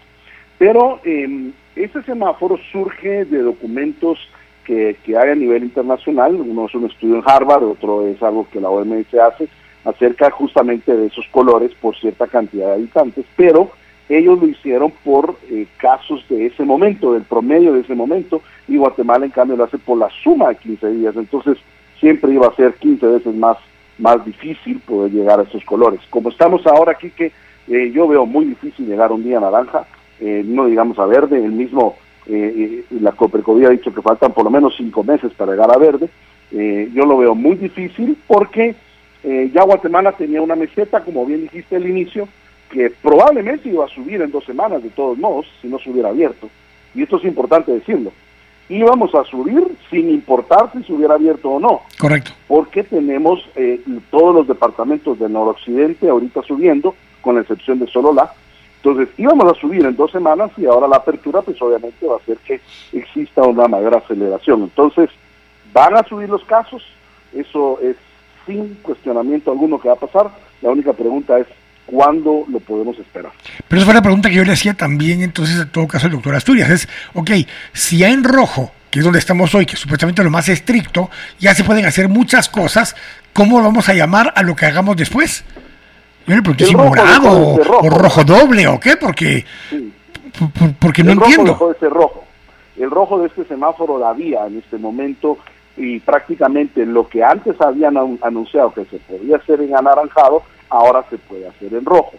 Pero 0.58 1.00
eh, 1.04 1.50
ese 1.76 2.02
semáforo 2.02 2.58
surge 2.72 3.26
de 3.26 3.42
documentos 3.42 4.18
que, 4.64 4.96
que 5.04 5.16
hay 5.16 5.30
a 5.30 5.34
nivel 5.34 5.64
internacional, 5.64 6.34
uno 6.36 6.66
es 6.66 6.74
un 6.74 6.86
estudio 6.86 7.16
en 7.16 7.22
Harvard, 7.26 7.62
otro 7.62 8.06
es 8.06 8.20
algo 8.22 8.48
que 8.50 8.60
la 8.60 8.70
OMS 8.70 9.14
hace, 9.14 9.48
acerca 9.84 10.30
justamente 10.30 10.96
de 10.96 11.06
esos 11.06 11.26
colores 11.30 11.72
por 11.80 11.94
cierta 11.96 12.26
cantidad 12.26 12.68
de 12.68 12.74
habitantes, 12.74 13.26
pero 13.36 13.70
ellos 14.08 14.40
lo 14.40 14.46
hicieron 14.46 14.92
por 15.04 15.36
eh, 15.50 15.66
casos 15.78 16.24
de 16.28 16.46
ese 16.46 16.64
momento, 16.64 17.12
del 17.12 17.22
promedio 17.22 17.72
de 17.72 17.80
ese 17.80 17.94
momento, 17.94 18.40
y 18.68 18.76
Guatemala 18.76 19.26
en 19.26 19.32
cambio 19.32 19.56
lo 19.56 19.64
hace 19.64 19.78
por 19.78 19.98
la 19.98 20.08
suma 20.22 20.48
de 20.50 20.56
15 20.56 20.90
días. 20.92 21.16
Entonces 21.16 21.58
siempre 21.98 22.32
iba 22.32 22.46
a 22.46 22.54
ser 22.54 22.74
15 22.74 23.06
veces 23.06 23.34
más, 23.34 23.58
más 23.98 24.24
difícil 24.24 24.78
poder 24.80 25.12
llegar 25.12 25.40
a 25.40 25.42
esos 25.42 25.64
colores. 25.64 26.00
Como 26.10 26.28
estamos 26.28 26.64
ahora 26.66 26.92
aquí, 26.92 27.10
que 27.10 27.32
eh, 27.68 27.90
yo 27.92 28.06
veo 28.06 28.26
muy 28.26 28.44
difícil 28.44 28.86
llegar 28.86 29.10
un 29.10 29.24
día 29.24 29.38
a 29.38 29.40
naranja, 29.40 29.86
eh, 30.20 30.44
no 30.46 30.66
digamos 30.66 30.98
a 30.98 31.06
verde, 31.06 31.44
el 31.44 31.52
mismo, 31.52 31.96
la 32.28 33.12
Copercovía 33.12 33.68
ha 33.68 33.70
dicho 33.70 33.94
que 33.94 34.02
faltan 34.02 34.32
por 34.32 34.42
lo 34.42 34.50
menos 34.50 34.74
cinco 34.76 35.04
meses 35.04 35.32
para 35.34 35.52
llegar 35.52 35.70
a 35.72 35.78
verde. 35.78 36.08
yo 36.50 37.06
lo 37.06 37.18
veo 37.18 37.36
muy 37.36 37.54
difícil 37.54 38.18
porque 38.26 38.74
ya 39.22 39.62
Guatemala 39.62 40.10
tenía 40.10 40.42
una 40.42 40.56
meseta, 40.56 41.04
como 41.04 41.24
bien 41.24 41.42
dijiste 41.42 41.76
al 41.76 41.86
inicio, 41.86 42.26
que 42.70 42.90
probablemente 42.90 43.68
iba 43.68 43.84
a 43.84 43.88
subir 43.88 44.22
en 44.22 44.30
dos 44.30 44.44
semanas 44.44 44.82
de 44.82 44.90
todos 44.90 45.18
modos, 45.18 45.46
si 45.60 45.68
no 45.68 45.78
se 45.78 45.90
hubiera 45.90 46.10
abierto. 46.10 46.48
Y 46.94 47.02
esto 47.02 47.18
es 47.18 47.24
importante 47.24 47.72
decirlo. 47.72 48.12
íbamos 48.68 49.14
a 49.14 49.22
subir 49.24 49.62
sin 49.90 50.10
importar 50.10 50.72
si 50.72 50.82
se 50.82 50.92
hubiera 50.92 51.14
abierto 51.14 51.50
o 51.50 51.60
no. 51.60 51.82
Correcto. 51.98 52.32
Porque 52.48 52.82
tenemos 52.82 53.48
eh, 53.54 53.80
todos 54.10 54.34
los 54.34 54.48
departamentos 54.48 55.18
del 55.18 55.32
noroccidente 55.32 56.08
ahorita 56.08 56.42
subiendo, 56.42 56.94
con 57.20 57.36
la 57.36 57.42
excepción 57.42 57.78
de 57.78 57.86
Solola. 57.86 58.32
Entonces 58.76 59.08
íbamos 59.18 59.50
a 59.50 59.60
subir 59.60 59.84
en 59.84 59.96
dos 59.96 60.10
semanas 60.12 60.50
y 60.56 60.66
ahora 60.66 60.86
la 60.86 60.96
apertura 60.96 61.42
pues 61.42 61.60
obviamente 61.60 62.06
va 62.06 62.14
a 62.14 62.18
hacer 62.18 62.38
que 62.38 62.60
exista 62.92 63.42
una 63.42 63.68
mayor 63.68 63.94
aceleración. 63.94 64.62
Entonces 64.62 65.10
van 65.72 65.96
a 65.96 66.04
subir 66.04 66.28
los 66.28 66.44
casos, 66.44 66.84
eso 67.34 67.80
es 67.82 67.96
sin 68.46 68.74
cuestionamiento 68.82 69.50
alguno 69.50 69.80
que 69.80 69.88
va 69.88 69.94
a 69.94 69.98
pasar. 69.98 70.30
La 70.62 70.70
única 70.70 70.92
pregunta 70.92 71.38
es 71.38 71.46
¿Cuándo 71.86 72.44
lo 72.48 72.58
podemos 72.58 72.98
esperar? 72.98 73.32
Pero 73.68 73.78
esa 73.78 73.86
fue 73.86 73.94
la 73.94 74.02
pregunta 74.02 74.28
que 74.28 74.34
yo 74.34 74.44
le 74.44 74.52
hacía 74.52 74.74
también, 74.74 75.22
entonces, 75.22 75.60
en 75.60 75.68
todo 75.70 75.86
caso, 75.86 76.06
al 76.06 76.12
doctor 76.12 76.34
Asturias. 76.34 76.68
Es, 76.68 76.88
ok, 77.14 77.30
si 77.72 77.98
ya 77.98 78.08
en 78.08 78.24
rojo, 78.24 78.72
que 78.90 78.98
es 78.98 79.04
donde 79.04 79.20
estamos 79.20 79.54
hoy, 79.54 79.66
que 79.66 79.74
es 79.74 79.78
supuestamente 79.78 80.24
lo 80.24 80.30
más 80.30 80.48
estricto, 80.48 81.10
ya 81.38 81.54
se 81.54 81.62
pueden 81.62 81.86
hacer 81.86 82.08
muchas 82.08 82.48
cosas, 82.48 82.96
¿cómo 83.32 83.62
vamos 83.62 83.88
a 83.88 83.94
llamar 83.94 84.32
a 84.34 84.42
lo 84.42 84.56
que 84.56 84.66
hagamos 84.66 84.96
después? 84.96 85.44
Yo 86.26 86.34
le 86.34 86.42
pregunté 86.42 86.66
si 86.66 86.74
morado 86.74 87.54
o, 87.54 87.88
rojo 87.88 88.24
doble 88.24 88.66
o 88.66 88.80
qué, 88.80 88.96
porque, 88.96 89.44
porque 90.80 91.04
no 91.04 91.12
el 91.12 91.18
entiendo. 91.18 91.52
Rojo 91.52 91.68
dejó 91.68 91.72
de 91.72 91.78
ser 91.78 91.90
rojo. 91.90 92.24
El 92.76 92.90
rojo 92.90 93.20
de 93.20 93.28
este 93.28 93.44
semáforo 93.44 93.98
la 93.98 94.12
vía 94.12 94.46
en 94.46 94.58
este 94.58 94.76
momento 94.76 95.38
y 95.76 96.00
prácticamente 96.00 96.84
lo 96.84 97.06
que 97.06 97.22
antes 97.22 97.60
habían 97.60 97.96
anunciado 98.22 98.72
que 98.72 98.84
se 98.86 98.98
podía 98.98 99.36
hacer 99.36 99.60
en 99.60 99.76
anaranjado, 99.76 100.42
ahora 100.68 101.04
se 101.10 101.18
puede 101.18 101.48
hacer 101.48 101.74
en 101.74 101.84
rojo. 101.84 102.14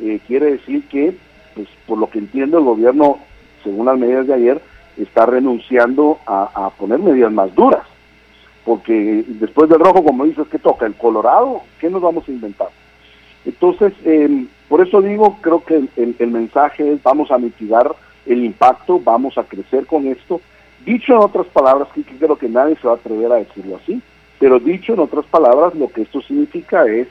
Eh, 0.00 0.20
quiere 0.26 0.52
decir 0.52 0.86
que, 0.88 1.14
pues, 1.54 1.68
por 1.86 1.98
lo 1.98 2.10
que 2.10 2.18
entiendo, 2.18 2.58
el 2.58 2.64
gobierno, 2.64 3.18
según 3.62 3.86
las 3.86 3.98
medidas 3.98 4.26
de 4.26 4.34
ayer, 4.34 4.60
está 4.96 5.26
renunciando 5.26 6.18
a, 6.26 6.70
poner 6.78 6.98
medidas 6.98 7.32
más 7.32 7.54
duras. 7.54 7.82
Porque 8.64 9.24
después 9.26 9.68
del 9.68 9.80
rojo, 9.80 10.04
como 10.04 10.24
dices, 10.24 10.46
¿qué 10.50 10.58
toca? 10.58 10.86
¿El 10.86 10.94
colorado? 10.94 11.62
¿Qué 11.80 11.90
nos 11.90 12.02
vamos 12.02 12.28
a 12.28 12.32
inventar? 12.32 12.68
Entonces, 13.44 13.92
em, 14.04 14.46
por 14.68 14.80
eso 14.80 15.02
digo, 15.02 15.38
creo 15.40 15.64
que 15.64 15.82
el, 15.96 16.30
mensaje 16.30 16.92
es 16.92 17.02
vamos 17.02 17.30
a 17.30 17.38
mitigar 17.38 17.92
el 18.24 18.44
impacto, 18.44 19.00
vamos 19.00 19.36
a 19.36 19.42
crecer 19.44 19.86
con 19.86 20.06
esto. 20.06 20.40
Dicho 20.84 21.12
en 21.12 21.18
otras 21.18 21.46
palabras, 21.46 21.88
que 21.94 22.02
creo 22.02 22.36
que 22.36 22.48
nadie 22.48 22.76
se 22.76 22.86
va 22.86 22.94
a 22.94 22.96
atrever 22.96 23.32
a 23.32 23.36
decirlo 23.36 23.76
así, 23.82 24.00
pero 24.38 24.58
dicho 24.58 24.94
en 24.94 25.00
otras 25.00 25.24
palabras, 25.26 25.74
lo 25.74 25.88
que 25.88 26.02
esto 26.02 26.20
significa 26.22 26.86
es 26.86 27.08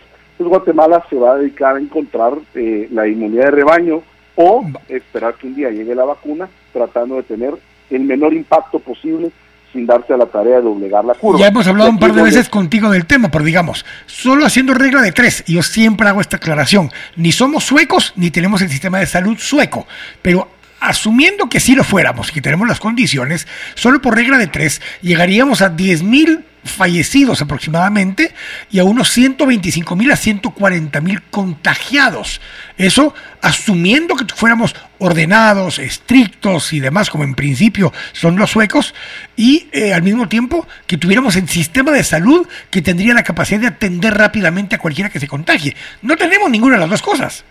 Guatemala 0.48 1.06
se 1.10 1.16
va 1.16 1.34
a 1.34 1.38
dedicar 1.38 1.76
a 1.76 1.80
encontrar 1.80 2.34
eh, 2.56 2.88
la 2.92 3.08
inmunidad 3.08 3.46
de 3.46 3.52
rebaño 3.52 4.02
o 4.36 4.66
esperar 4.88 5.36
que 5.36 5.48
un 5.48 5.56
día 5.56 5.70
llegue 5.70 5.96
la 5.96 6.06
vacuna 6.06 6.50
tratando 6.74 7.16
de 7.16 7.24
tener 7.24 7.54
el 7.90 8.02
menor 8.02 8.34
impacto 8.34 8.80
posible 8.80 9.32
sin 9.72 9.86
darse 9.86 10.14
a 10.14 10.18
la 10.18 10.26
tarea 10.26 10.58
de 10.58 10.64
doblegar 10.64 11.06
la 11.06 11.14
curva. 11.14 11.40
Ya 11.40 11.48
hemos 11.48 11.66
hablado 11.68 11.90
un 11.90 12.00
par 12.00 12.14
de 12.14 12.22
veces 12.22 12.50
contigo 12.50 12.90
del 12.90 13.06
tema, 13.06 13.30
pero 13.30 13.44
digamos, 13.44 13.86
solo 14.06 14.46
haciendo 14.46 14.74
regla 14.74 15.02
de 15.02 15.12
tres, 15.12 15.44
y 15.48 15.54
yo 15.54 15.64
siempre 15.64 16.10
hago 16.10 16.22
esta 16.22 16.38
aclaración, 16.38 16.92
ni 17.16 17.32
somos 17.32 17.64
suecos 17.64 18.14
ni 18.16 18.32
tenemos 18.32 18.62
el 18.62 18.70
sistema 18.70 19.00
de 19.00 19.06
salud 19.06 19.38
sueco, 19.38 19.88
pero 20.22 20.50
asumiendo 20.82 21.48
que 21.48 21.60
sí 21.60 21.76
lo 21.76 21.84
fuéramos, 21.84 22.32
que 22.32 22.42
tenemos 22.42 22.68
las 22.68 22.80
condiciones, 22.80 23.48
solo 23.76 24.02
por 24.02 24.16
regla 24.16 24.38
de 24.38 24.48
tres 24.48 24.82
llegaríamos 25.02 25.62
a 25.62 25.70
10 25.70 26.04
mil 26.04 26.44
fallecidos 26.64 27.42
aproximadamente 27.42 28.34
y 28.70 28.80
a 28.80 28.84
unos 28.84 29.10
125 29.10 29.96
mil 29.96 30.12
a 30.12 30.16
140 30.16 31.02
mil 31.02 31.22
contagiados. 31.24 32.42
Eso 32.78 33.14
asumiendo 33.42 34.16
que 34.16 34.26
fuéramos 34.34 34.76
ordenados, 35.00 35.80
estrictos 35.80 36.74
y 36.74 36.80
demás, 36.80 37.10
como 37.10 37.24
en 37.24 37.34
principio 37.34 37.92
son 38.12 38.36
los 38.36 38.52
suecos, 38.52 38.94
y 39.36 39.68
eh, 39.72 39.94
al 39.94 40.04
mismo 40.04 40.28
tiempo 40.28 40.68
que 40.86 40.98
tuviéramos 40.98 41.36
el 41.36 41.48
sistema 41.50 41.92
de 41.92 42.04
salud 42.04 42.48
que 42.70 42.82
tendría 42.82 43.14
la 43.14 43.24
capacidad 43.24 43.60
de 43.60 43.68
atender 43.68 44.14
rápidamente 44.14 44.76
a 44.76 44.80
cualquiera 44.80 45.10
que 45.10 45.20
se 45.20 45.28
contagie. 45.28 45.76
No 46.02 46.16
tenemos 46.16 46.50
ninguna 46.50 46.76
de 46.76 46.82
las 46.82 46.90
dos 46.90 47.02
cosas. 47.02 47.44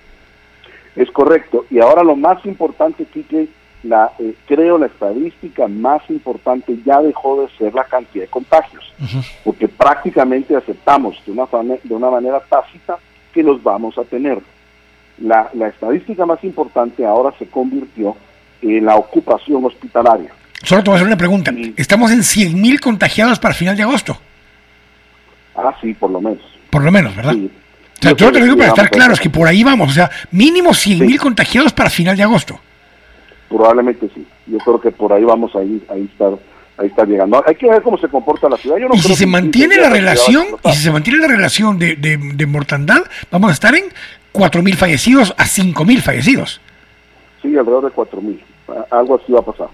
Es 0.96 1.10
correcto. 1.10 1.66
Y 1.70 1.80
ahora 1.80 2.02
lo 2.02 2.16
más 2.16 2.44
importante, 2.44 3.04
Kike, 3.04 3.48
la, 3.82 4.12
eh, 4.18 4.34
creo 4.46 4.78
la 4.78 4.86
estadística 4.86 5.66
más 5.68 6.02
importante 6.10 6.78
ya 6.84 7.00
dejó 7.00 7.42
de 7.42 7.48
ser 7.56 7.74
la 7.74 7.84
cantidad 7.84 8.24
de 8.24 8.30
contagios, 8.30 8.92
porque 9.44 9.68
prácticamente 9.68 10.54
aceptamos 10.54 11.16
de 11.24 11.32
una, 11.32 11.46
de 11.82 11.94
una 11.94 12.10
manera 12.10 12.40
tácita 12.40 12.98
que 13.32 13.42
los 13.42 13.62
vamos 13.62 13.96
a 13.98 14.04
tener. 14.04 14.38
La, 15.18 15.50
la 15.54 15.68
estadística 15.68 16.24
más 16.24 16.42
importante 16.44 17.04
ahora 17.04 17.34
se 17.38 17.46
convirtió 17.46 18.16
en 18.62 18.84
la 18.84 18.96
ocupación 18.96 19.64
hospitalaria. 19.64 20.32
Solo 20.62 20.82
te 20.82 20.90
voy 20.90 20.94
a 20.94 20.96
hacer 20.96 21.06
una 21.06 21.16
pregunta. 21.16 21.52
¿Estamos 21.76 22.10
en 22.10 22.20
100.000 22.20 22.80
contagiados 22.80 23.38
para 23.38 23.54
final 23.54 23.76
de 23.76 23.82
agosto? 23.82 24.18
Ah, 25.56 25.74
sí, 25.80 25.94
por 25.94 26.10
lo 26.10 26.20
menos. 26.20 26.42
Por 26.70 26.84
lo 26.84 26.92
menos, 26.92 27.16
¿verdad? 27.16 27.32
Sí. 27.32 27.50
O 27.98 28.02
sea, 28.02 28.16
yo 28.16 28.32
te 28.32 28.38
lo 28.38 28.44
digo 28.44 28.56
para 28.56 28.68
estar 28.68 28.90
claros, 28.90 29.20
que 29.20 29.28
por 29.28 29.46
ahí 29.46 29.62
vamos. 29.62 29.90
O 29.90 29.92
sea, 29.92 30.10
mínimo 30.30 30.70
100.000 30.70 31.18
contagiados 31.18 31.72
para 31.72 31.90
final 31.90 32.16
de 32.16 32.22
agosto. 32.22 32.58
Probablemente 33.50 34.08
sí. 34.14 34.26
Yo 34.46 34.58
creo 34.58 34.80
que 34.80 34.92
por 34.92 35.12
ahí 35.12 35.24
vamos 35.24 35.54
a 35.54 35.62
ir, 35.62 35.84
ahí 35.90 36.08
estar 36.10 36.38
ahí 36.80 36.86
está 36.86 37.04
llegando. 37.04 37.42
Hay 37.46 37.54
que 37.56 37.68
ver 37.68 37.82
cómo 37.82 37.98
se 37.98 38.08
comporta 38.08 38.48
la 38.48 38.56
ciudad. 38.56 38.78
y 38.92 38.98
si 38.98 39.14
se 39.14 39.26
mantiene 39.26 39.76
la 39.76 39.90
relación, 39.90 40.46
y 40.64 40.72
si 40.72 40.82
se 40.84 40.90
mantiene 40.90 41.18
la 41.18 41.28
relación 41.28 41.78
de, 41.78 41.96
de, 41.96 42.46
mortandad, 42.46 43.02
vamos 43.30 43.50
a 43.50 43.52
estar 43.52 43.74
en 43.74 43.84
4.000 44.32 44.74
fallecidos 44.76 45.34
a 45.36 45.44
5.000 45.44 46.00
fallecidos. 46.00 46.60
Sí, 47.42 47.48
alrededor 47.56 47.84
de 47.84 47.90
4.000. 47.90 48.40
Algo 48.90 49.16
así 49.16 49.32
va 49.32 49.40
a 49.40 49.44
pasar. 49.44 49.68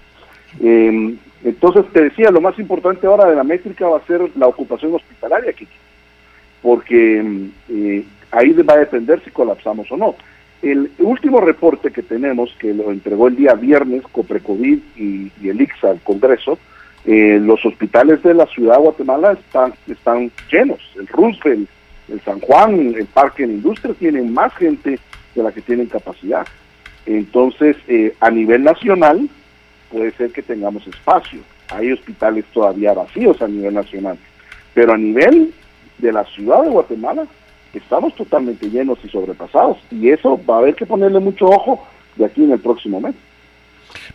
Em, 0.60 1.16
entonces, 1.44 1.84
te 1.92 2.02
decía, 2.02 2.30
lo 2.30 2.40
más 2.40 2.58
importante 2.58 3.06
ahora 3.06 3.26
de 3.26 3.36
la 3.36 3.44
métrica 3.44 3.86
va 3.86 3.98
a 3.98 4.06
ser 4.06 4.22
la 4.36 4.48
ocupación 4.48 4.94
hospitalaria, 4.94 5.50
aquí, 5.50 5.68
porque 6.60 7.18
em, 7.18 7.52
eh, 7.68 8.04
ahí 8.32 8.52
va 8.52 8.74
a 8.74 8.78
depender 8.78 9.22
si 9.22 9.30
colapsamos 9.30 9.90
o 9.92 9.96
no. 9.96 10.16
El 10.62 10.90
último 10.98 11.40
reporte 11.40 11.90
que 11.90 12.02
tenemos, 12.02 12.54
que 12.58 12.72
lo 12.72 12.90
entregó 12.90 13.28
el 13.28 13.36
día 13.36 13.54
viernes 13.54 14.02
COPRECOVID 14.10 14.78
y, 14.96 15.32
y 15.40 15.48
el 15.48 15.60
ICSA 15.60 15.90
al 15.90 16.00
Congreso, 16.00 16.58
eh, 17.06 17.38
los 17.40 17.64
hospitales 17.64 18.20
de 18.24 18.34
la 18.34 18.46
ciudad 18.46 18.74
de 18.76 18.82
Guatemala 18.82 19.32
están, 19.32 19.72
están 19.86 20.30
llenos. 20.50 20.80
El 20.96 21.06
Roosevelt, 21.06 21.68
el 22.08 22.20
San 22.22 22.40
Juan, 22.40 22.94
el 22.96 23.06
Parque 23.06 23.46
de 23.46 23.54
Industria 23.54 23.94
tienen 23.94 24.34
más 24.34 24.52
gente 24.54 24.98
de 25.34 25.42
la 25.42 25.52
que 25.52 25.60
tienen 25.60 25.86
capacidad. 25.86 26.44
Entonces, 27.06 27.76
eh, 27.86 28.12
a 28.18 28.28
nivel 28.30 28.64
nacional, 28.64 29.28
puede 29.92 30.10
ser 30.12 30.32
que 30.32 30.42
tengamos 30.42 30.84
espacio. 30.88 31.38
Hay 31.68 31.92
hospitales 31.92 32.44
todavía 32.52 32.92
vacíos 32.92 33.40
a 33.40 33.46
nivel 33.46 33.74
nacional. 33.74 34.18
Pero 34.74 34.92
a 34.92 34.98
nivel 34.98 35.54
de 35.98 36.12
la 36.12 36.24
ciudad 36.24 36.62
de 36.62 36.70
Guatemala, 36.70 37.26
estamos 37.72 38.14
totalmente 38.14 38.70
llenos 38.70 38.98
y 39.04 39.08
sobrepasados. 39.08 39.78
Y 39.90 40.10
eso 40.10 40.40
va 40.48 40.56
a 40.56 40.58
haber 40.58 40.74
que 40.74 40.86
ponerle 40.86 41.20
mucho 41.20 41.46
ojo 41.46 41.86
de 42.16 42.24
aquí 42.24 42.44
en 42.44 42.52
el 42.52 42.60
próximo 42.60 43.00
mes. 43.00 43.14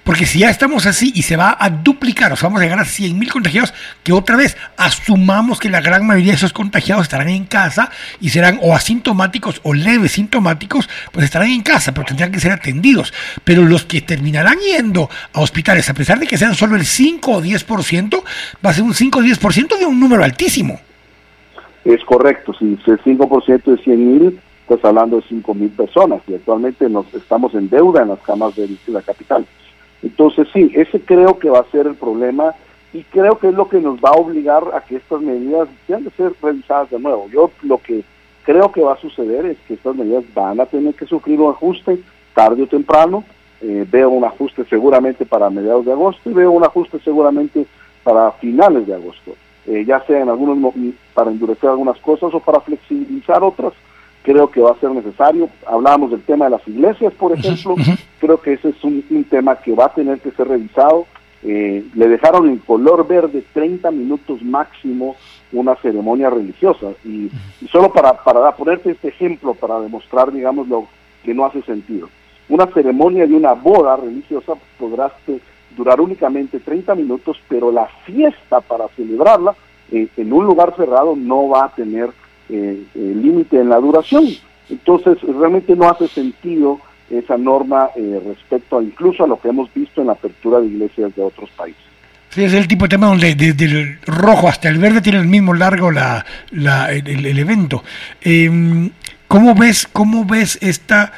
Porque 0.03 0.25
si 0.25 0.39
ya 0.39 0.49
estamos 0.49 0.85
así 0.85 1.11
y 1.15 1.21
se 1.21 1.35
va 1.35 1.55
a 1.59 1.69
duplicar, 1.69 2.31
o 2.31 2.35
sea, 2.35 2.47
vamos 2.47 2.61
a 2.61 2.63
llegar 2.63 2.79
a 2.79 2.85
100 2.85 3.17
mil 3.17 3.31
contagiados, 3.31 3.73
que 4.03 4.13
otra 4.13 4.35
vez 4.35 4.57
asumamos 4.77 5.59
que 5.59 5.69
la 5.69 5.81
gran 5.81 6.05
mayoría 6.05 6.31
de 6.31 6.37
esos 6.37 6.53
contagiados 6.53 7.03
estarán 7.03 7.29
en 7.29 7.45
casa 7.45 7.91
y 8.19 8.29
serán 8.29 8.59
o 8.61 8.75
asintomáticos 8.75 9.59
o 9.63 9.73
leves 9.73 10.13
sintomáticos, 10.13 10.89
pues 11.11 11.25
estarán 11.25 11.49
en 11.49 11.61
casa, 11.61 11.93
pero 11.93 12.05
tendrán 12.05 12.31
que 12.31 12.39
ser 12.39 12.51
atendidos. 12.51 13.13
Pero 13.43 13.63
los 13.63 13.85
que 13.85 14.01
terminarán 14.01 14.57
yendo 14.59 15.09
a 15.33 15.41
hospitales, 15.41 15.89
a 15.89 15.93
pesar 15.93 16.19
de 16.19 16.27
que 16.27 16.37
sean 16.37 16.55
solo 16.55 16.75
el 16.75 16.85
5 16.85 17.31
o 17.31 17.41
10%, 17.41 18.23
va 18.65 18.69
a 18.69 18.73
ser 18.73 18.83
un 18.83 18.93
5 18.93 19.19
o 19.19 19.21
10% 19.21 19.77
de 19.77 19.85
un 19.85 19.99
número 19.99 20.23
altísimo. 20.23 20.79
Es 21.83 22.03
correcto, 22.05 22.53
si 22.53 22.65
el 22.65 22.99
5% 22.99 23.63
de 23.63 23.77
100 23.77 24.11
mil, 24.11 24.39
estás 24.61 24.85
hablando 24.85 25.17
de 25.17 25.23
5 25.27 25.53
mil 25.53 25.69
personas 25.69 26.21
y 26.27 26.35
actualmente 26.35 26.87
nos 26.89 27.11
estamos 27.13 27.53
en 27.55 27.69
deuda 27.69 28.03
en 28.03 28.09
las 28.09 28.19
camas 28.19 28.55
de 28.55 28.69
la 28.87 29.01
capital. 29.01 29.45
Entonces 30.03 30.47
sí, 30.53 30.71
ese 30.75 31.01
creo 31.01 31.37
que 31.39 31.49
va 31.49 31.59
a 31.59 31.71
ser 31.71 31.87
el 31.87 31.95
problema 31.95 32.53
y 32.93 33.03
creo 33.03 33.37
que 33.37 33.49
es 33.49 33.53
lo 33.53 33.67
que 33.69 33.79
nos 33.79 33.99
va 33.99 34.09
a 34.09 34.19
obligar 34.19 34.63
a 34.73 34.81
que 34.81 34.97
estas 34.97 35.21
medidas 35.21 35.67
tengan 35.87 36.03
que 36.03 36.09
ser 36.11 36.33
revisadas 36.41 36.89
de 36.89 36.99
nuevo. 36.99 37.29
Yo 37.29 37.51
lo 37.63 37.77
que 37.77 38.03
creo 38.43 38.71
que 38.71 38.81
va 38.81 38.93
a 38.93 39.01
suceder 39.01 39.45
es 39.45 39.57
que 39.67 39.75
estas 39.75 39.95
medidas 39.95 40.23
van 40.33 40.59
a 40.59 40.65
tener 40.65 40.93
que 40.93 41.05
sufrir 41.05 41.39
un 41.39 41.51
ajuste 41.51 41.99
tarde 42.33 42.63
o 42.63 42.67
temprano. 42.67 43.23
Eh, 43.61 43.85
veo 43.89 44.09
un 44.09 44.25
ajuste 44.25 44.65
seguramente 44.65 45.25
para 45.25 45.49
mediados 45.49 45.85
de 45.85 45.91
agosto 45.91 46.29
y 46.29 46.33
veo 46.33 46.51
un 46.51 46.63
ajuste 46.63 46.99
seguramente 46.99 47.65
para 48.03 48.31
finales 48.33 48.87
de 48.87 48.95
agosto. 48.95 49.35
Eh, 49.67 49.85
ya 49.85 50.03
sea 50.05 50.21
en 50.21 50.29
algunos 50.29 50.57
para 51.13 51.29
endurecer 51.29 51.69
algunas 51.69 51.97
cosas 51.99 52.33
o 52.33 52.39
para 52.39 52.61
flexibilizar 52.61 53.43
otras, 53.43 53.73
creo 54.23 54.49
que 54.49 54.61
va 54.61 54.71
a 54.71 54.79
ser 54.79 54.91
necesario. 54.91 55.49
Hablábamos 55.65 56.11
del 56.11 56.23
tema 56.23 56.45
de 56.45 56.51
las 56.51 56.67
iglesias, 56.67 57.13
por 57.13 57.33
ejemplo, 57.33 57.75
creo 58.19 58.41
que 58.41 58.53
ese 58.53 58.69
es 58.69 58.83
un, 58.83 59.03
tema 59.29 59.55
que 59.57 59.73
va 59.73 59.85
a 59.85 59.93
tener 59.93 60.19
que 60.19 60.31
ser 60.31 60.47
revisado. 60.47 61.05
Eh, 61.43 61.83
le 61.95 62.07
dejaron 62.07 62.49
en 62.49 62.57
color 62.57 63.07
verde 63.07 63.43
30 63.53 63.89
minutos 63.91 64.43
máximo 64.43 65.15
una 65.51 65.75
ceremonia 65.77 66.29
religiosa 66.29 66.87
y, 67.03 67.29
solo 67.71 67.91
para, 67.91 68.13
para 68.13 68.55
ponerte 68.55 68.91
este 68.91 69.09
ejemplo, 69.09 69.53
para 69.53 69.79
demostrar, 69.79 70.31
digamos, 70.31 70.67
lo 70.67 70.87
que 71.23 71.33
no 71.33 71.45
hace 71.45 71.61
sentido. 71.63 72.09
Una 72.49 72.67
ceremonia 72.67 73.25
de 73.27 73.33
una 73.33 73.53
boda 73.53 73.95
religiosa 73.95 74.53
podrás 74.77 75.13
durar 75.75 76.01
únicamente 76.01 76.59
30 76.59 76.95
minutos, 76.95 77.37
pero 77.47 77.71
la 77.71 77.87
fiesta 78.05 78.61
para 78.61 78.87
celebrarla 78.89 79.55
eh, 79.91 80.07
en 80.17 80.33
un 80.33 80.45
lugar 80.45 80.73
cerrado 80.75 81.15
no 81.15 81.49
va 81.49 81.65
a 81.65 81.75
tener 81.75 82.09
eh, 82.49 82.81
límite 82.93 83.59
en 83.59 83.69
la 83.69 83.77
duración. 83.77 84.25
Entonces, 84.69 85.21
realmente 85.21 85.75
no 85.75 85.89
hace 85.89 86.07
sentido 86.07 86.79
esa 87.09 87.37
norma 87.37 87.89
respecto 88.25 88.77
a 88.77 88.83
incluso 88.83 89.25
a 89.25 89.27
lo 89.27 89.37
que 89.39 89.49
hemos 89.49 89.73
visto 89.73 89.99
en 89.99 90.07
la 90.07 90.13
apertura 90.13 90.61
de 90.61 90.67
iglesias 90.67 91.13
de 91.13 91.21
otros 91.21 91.49
países. 91.51 91.91
Sí, 92.31 92.45
es 92.45 92.53
el 92.53 92.65
tipo 92.65 92.85
de 92.85 92.89
tema 92.89 93.07
donde 93.07 93.35
desde 93.35 93.65
el 93.65 93.99
rojo 94.05 94.47
hasta 94.47 94.69
el 94.69 94.77
verde 94.77 95.01
tiene 95.01 95.19
el 95.19 95.27
mismo 95.27 95.53
largo 95.53 95.91
la, 95.91 96.25
el, 96.49 97.37
evento. 97.37 97.83
Em, 98.21 98.89
¿Cómo 99.27 99.53
ves, 99.53 99.87
cómo 99.91 100.23
ves 100.23 100.57
esta, 100.61 101.11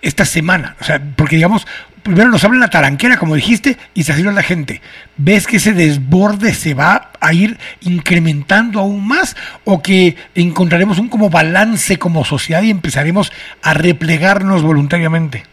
esta 0.00 0.24
semana? 0.24 0.74
O 0.80 0.84
sea, 0.84 1.02
porque 1.16 1.36
digamos, 1.36 1.66
primero 2.02 2.30
nos 2.30 2.44
habla 2.44 2.58
la 2.58 2.70
taranquera, 2.70 3.16
como 3.16 3.34
dijiste, 3.34 3.76
y 3.94 4.02
se 4.02 4.12
a 4.12 4.32
la 4.32 4.42
gente. 4.42 4.80
¿Ves 5.16 5.46
que 5.46 5.56
ese 5.56 5.72
desborde 5.72 6.52
se 6.52 6.74
va 6.74 7.10
a 7.20 7.32
ir 7.32 7.56
incrementando 7.80 8.80
aún 8.80 9.06
más 9.06 9.36
o 9.64 9.82
que 9.82 10.16
encontraremos 10.34 10.98
un 10.98 11.08
como 11.08 11.30
balance 11.30 11.98
como 11.98 12.24
sociedad 12.24 12.62
y 12.62 12.70
empezaremos 12.70 13.32
a 13.62 13.74
replegarnos 13.74 14.62
voluntariamente? 14.62 15.44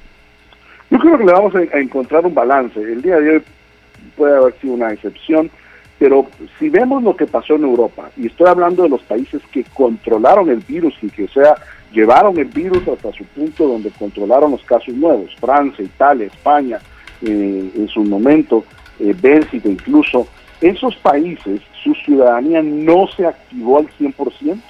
Yo 0.90 1.00
creo 1.00 1.18
que 1.18 1.26
le 1.26 1.32
vamos 1.32 1.54
a 1.56 1.78
encontrar 1.78 2.26
un 2.26 2.34
balance. 2.34 2.80
El 2.80 3.02
día 3.02 3.20
de 3.20 3.36
hoy 3.36 3.44
puede 4.16 4.38
haber 4.38 4.54
sido 4.60 4.74
una 4.74 4.92
excepción, 4.92 5.50
pero 6.00 6.28
si 6.60 6.70
vemos 6.70 7.04
lo 7.04 7.16
que 7.16 7.26
pasó 7.26 7.56
en 7.56 7.64
Europa, 7.64 8.10
y 8.18 8.28
estoy 8.28 8.48
hablando 8.48 8.84
de 8.84 8.90
los 8.90 9.02
países 9.04 9.42
que 9.52 9.64
controlaron 9.74 10.50
el 10.50 10.60
virus 10.60 10.94
y 11.02 11.10
que 11.10 11.28
sea 11.28 11.56
llevaron 11.96 12.38
el 12.38 12.46
virus 12.46 12.88
hasta 12.88 13.14
su 13.14 13.24
punto 13.24 13.68
donde 13.68 13.90
controlaron 13.92 14.52
los 14.52 14.64
casos 14.64 14.94
nuevos, 14.94 15.34
Francia, 15.40 15.84
Italia, 15.84 16.28
España, 16.28 16.80
eh, 17.22 17.72
en 17.76 17.88
su 17.88 18.04
momento, 18.04 18.66
eh, 19.00 19.16
Bélgica 19.20 19.70
incluso, 19.70 20.28
esos 20.60 20.96
países, 20.98 21.62
su 21.84 21.94
ciudadanía 21.96 22.62
no 22.62 23.08
se 23.16 23.26
activó 23.26 23.80
al 23.80 23.88
100% 23.98 24.62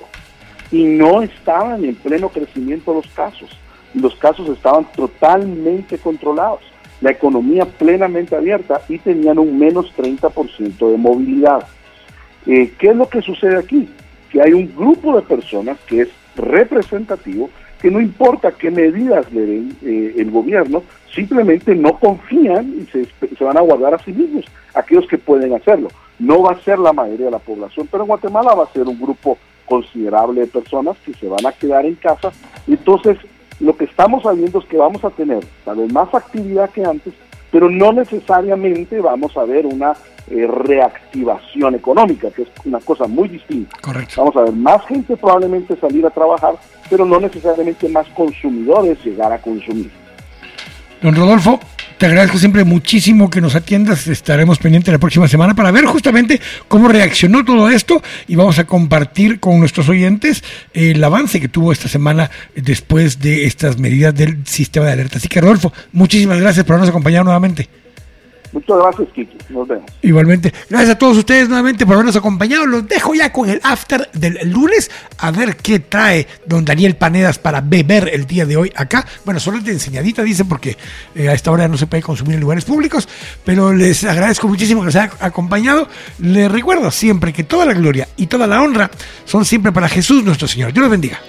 y 0.71 0.83
no 0.83 1.21
estaban 1.21 1.83
en 1.83 1.95
pleno 1.95 2.29
crecimiento 2.29 2.93
los 2.93 3.07
casos. 3.07 3.49
Los 3.93 4.15
casos 4.15 4.49
estaban 4.49 4.85
totalmente 4.95 5.97
controlados 5.97 6.61
la 7.01 7.11
economía 7.11 7.65
plenamente 7.65 8.35
abierta 8.35 8.81
y 8.87 8.97
tenían 8.99 9.37
un 9.37 9.57
menos 9.59 9.91
30% 9.95 10.91
de 10.91 10.97
movilidad. 10.97 11.67
Eh, 12.45 12.71
¿Qué 12.77 12.89
es 12.89 12.95
lo 12.95 13.09
que 13.09 13.21
sucede 13.21 13.57
aquí? 13.57 13.89
Que 14.31 14.41
hay 14.41 14.53
un 14.53 14.73
grupo 14.75 15.15
de 15.15 15.21
personas 15.21 15.77
que 15.87 16.01
es 16.01 16.09
representativo, 16.35 17.49
que 17.81 17.91
no 17.91 17.99
importa 17.99 18.51
qué 18.51 18.71
medidas 18.71 19.31
le 19.31 19.45
den 19.45 19.77
eh, 19.83 20.15
el 20.17 20.31
gobierno, 20.31 20.83
simplemente 21.13 21.75
no 21.75 21.99
confían 21.99 22.73
y 22.79 22.85
se, 22.85 23.05
se 23.35 23.43
van 23.43 23.57
a 23.57 23.61
guardar 23.61 23.93
a 23.93 23.99
sí 23.99 24.11
mismos, 24.11 24.45
aquellos 24.73 25.07
que 25.07 25.17
pueden 25.17 25.53
hacerlo. 25.53 25.89
No 26.19 26.41
va 26.41 26.53
a 26.53 26.61
ser 26.61 26.79
la 26.79 26.93
mayoría 26.93 27.25
de 27.25 27.31
la 27.31 27.39
población, 27.39 27.87
pero 27.91 28.03
en 28.03 28.07
Guatemala 28.07 28.53
va 28.53 28.63
a 28.63 28.73
ser 28.73 28.83
un 28.83 28.99
grupo 28.99 29.37
considerable 29.65 30.41
de 30.41 30.47
personas 30.47 30.97
que 31.05 31.13
se 31.13 31.27
van 31.27 31.45
a 31.45 31.51
quedar 31.51 31.85
en 31.85 31.95
casa. 31.95 32.31
Entonces, 32.67 33.17
lo 33.59 33.75
que 33.75 33.85
estamos 33.85 34.23
sabiendo 34.23 34.59
es 34.59 34.65
que 34.65 34.77
vamos 34.77 35.03
a 35.03 35.09
tener 35.09 35.43
tal 35.63 35.77
vez 35.77 35.91
más 35.91 36.13
actividad 36.13 36.69
que 36.69 36.83
antes, 36.83 37.13
pero 37.55 37.69
no 37.69 37.93
necesariamente 37.93 38.99
vamos 38.99 39.37
a 39.37 39.45
ver 39.45 39.65
una 39.65 39.93
eh, 40.29 40.45
reactivación 40.45 41.73
económica, 41.75 42.29
que 42.29 42.41
es 42.41 42.49
una 42.65 42.81
cosa 42.81 43.07
muy 43.07 43.29
distinta. 43.29 43.77
Correcto. 43.79 44.15
Vamos 44.17 44.35
a 44.35 44.41
ver 44.41 44.51
más 44.51 44.85
gente 44.87 45.15
probablemente 45.15 45.77
salir 45.77 46.05
a 46.05 46.09
trabajar, 46.09 46.55
pero 46.89 47.05
no 47.05 47.17
necesariamente 47.17 47.87
más 47.87 48.09
consumidores 48.09 49.01
llegar 49.05 49.31
a 49.31 49.37
consumir. 49.37 49.89
Don 51.01 51.15
Rodolfo, 51.15 51.57
te 51.97 52.05
agradezco 52.05 52.37
siempre 52.37 52.63
muchísimo 52.63 53.29
que 53.29 53.41
nos 53.41 53.55
atiendas. 53.55 54.07
Estaremos 54.07 54.59
pendientes 54.59 54.91
la 54.91 54.99
próxima 54.99 55.27
semana 55.27 55.55
para 55.55 55.71
ver 55.71 55.85
justamente 55.85 56.41
cómo 56.67 56.87
reaccionó 56.87 57.45
todo 57.45 57.69
esto 57.69 58.01
y 58.27 58.35
vamos 58.35 58.59
a 58.59 58.65
compartir 58.65 59.39
con 59.39 59.59
nuestros 59.59 59.87
oyentes 59.89 60.43
el 60.73 61.03
avance 61.03 61.39
que 61.39 61.47
tuvo 61.47 61.71
esta 61.71 61.87
semana 61.87 62.29
después 62.55 63.19
de 63.19 63.45
estas 63.45 63.77
medidas 63.77 64.13
del 64.13 64.45
sistema 64.45 64.87
de 64.87 64.93
alerta. 64.93 65.17
Así 65.17 65.27
que, 65.27 65.41
Rodolfo, 65.41 65.71
muchísimas 65.93 66.39
gracias 66.39 66.65
por 66.65 66.73
habernos 66.73 66.89
acompañado 66.89 67.23
nuevamente. 67.23 67.69
Muchas 68.55 68.77
gracias, 68.77 69.09
Kiki. 69.13 69.37
Nos 69.49 69.67
vemos. 69.67 69.91
Igualmente. 70.01 70.53
Gracias 70.69 70.91
a 70.91 70.97
todos 70.97 71.17
ustedes 71.17 71.49
nuevamente 71.49 71.85
por 71.85 71.95
habernos 71.95 72.15
acompañado. 72.15 72.65
Los 72.65 72.87
dejo 72.87 73.13
ya 73.13 73.33
con 73.33 73.49
el 73.49 73.59
after 73.61 74.09
del 74.13 74.49
lunes 74.49 74.89
a 75.17 75.29
ver 75.31 75.57
qué 75.57 75.79
trae 75.79 76.25
don 76.45 76.63
Daniel 76.63 76.95
Panedas 76.95 77.37
para 77.37 77.59
beber 77.59 78.09
el 78.13 78.25
día 78.25 78.45
de 78.45 78.55
hoy 78.55 78.71
acá. 78.73 79.05
Bueno, 79.25 79.41
solo 79.41 79.59
de 79.59 79.73
enseñadita, 79.73 80.23
dice, 80.23 80.45
porque 80.45 80.77
eh, 81.15 81.27
a 81.27 81.33
esta 81.33 81.51
hora 81.51 81.67
no 81.67 81.75
se 81.75 81.85
puede 81.85 82.01
consumir 82.01 82.35
en 82.35 82.39
lugares 82.39 82.63
públicos. 82.63 83.09
Pero 83.43 83.73
les 83.73 84.05
agradezco 84.05 84.47
muchísimo 84.47 84.79
que 84.79 84.85
nos 84.85 84.95
hayan 84.95 85.11
acompañado. 85.19 85.89
Les 86.19 86.49
recuerdo 86.49 86.91
siempre 86.91 87.33
que 87.33 87.43
toda 87.43 87.65
la 87.65 87.73
gloria 87.73 88.07
y 88.15 88.27
toda 88.27 88.47
la 88.47 88.61
honra 88.61 88.89
son 89.25 89.43
siempre 89.43 89.73
para 89.73 89.89
Jesús 89.89 90.23
nuestro 90.23 90.47
Señor. 90.47 90.71
Dios 90.71 90.83
los 90.83 90.91
bendiga. 90.91 91.19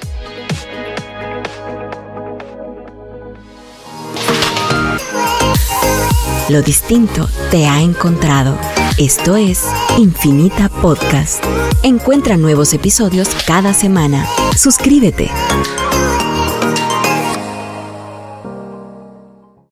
Lo 6.48 6.62
distinto 6.62 7.28
te 7.50 7.66
ha 7.66 7.80
encontrado. 7.80 8.56
Esto 8.98 9.36
es 9.36 9.64
Infinita 9.98 10.68
Podcast. 10.68 11.44
Encuentra 11.82 12.36
nuevos 12.36 12.72
episodios 12.72 13.28
cada 13.48 13.74
semana. 13.74 14.24
Suscríbete. 14.56 15.28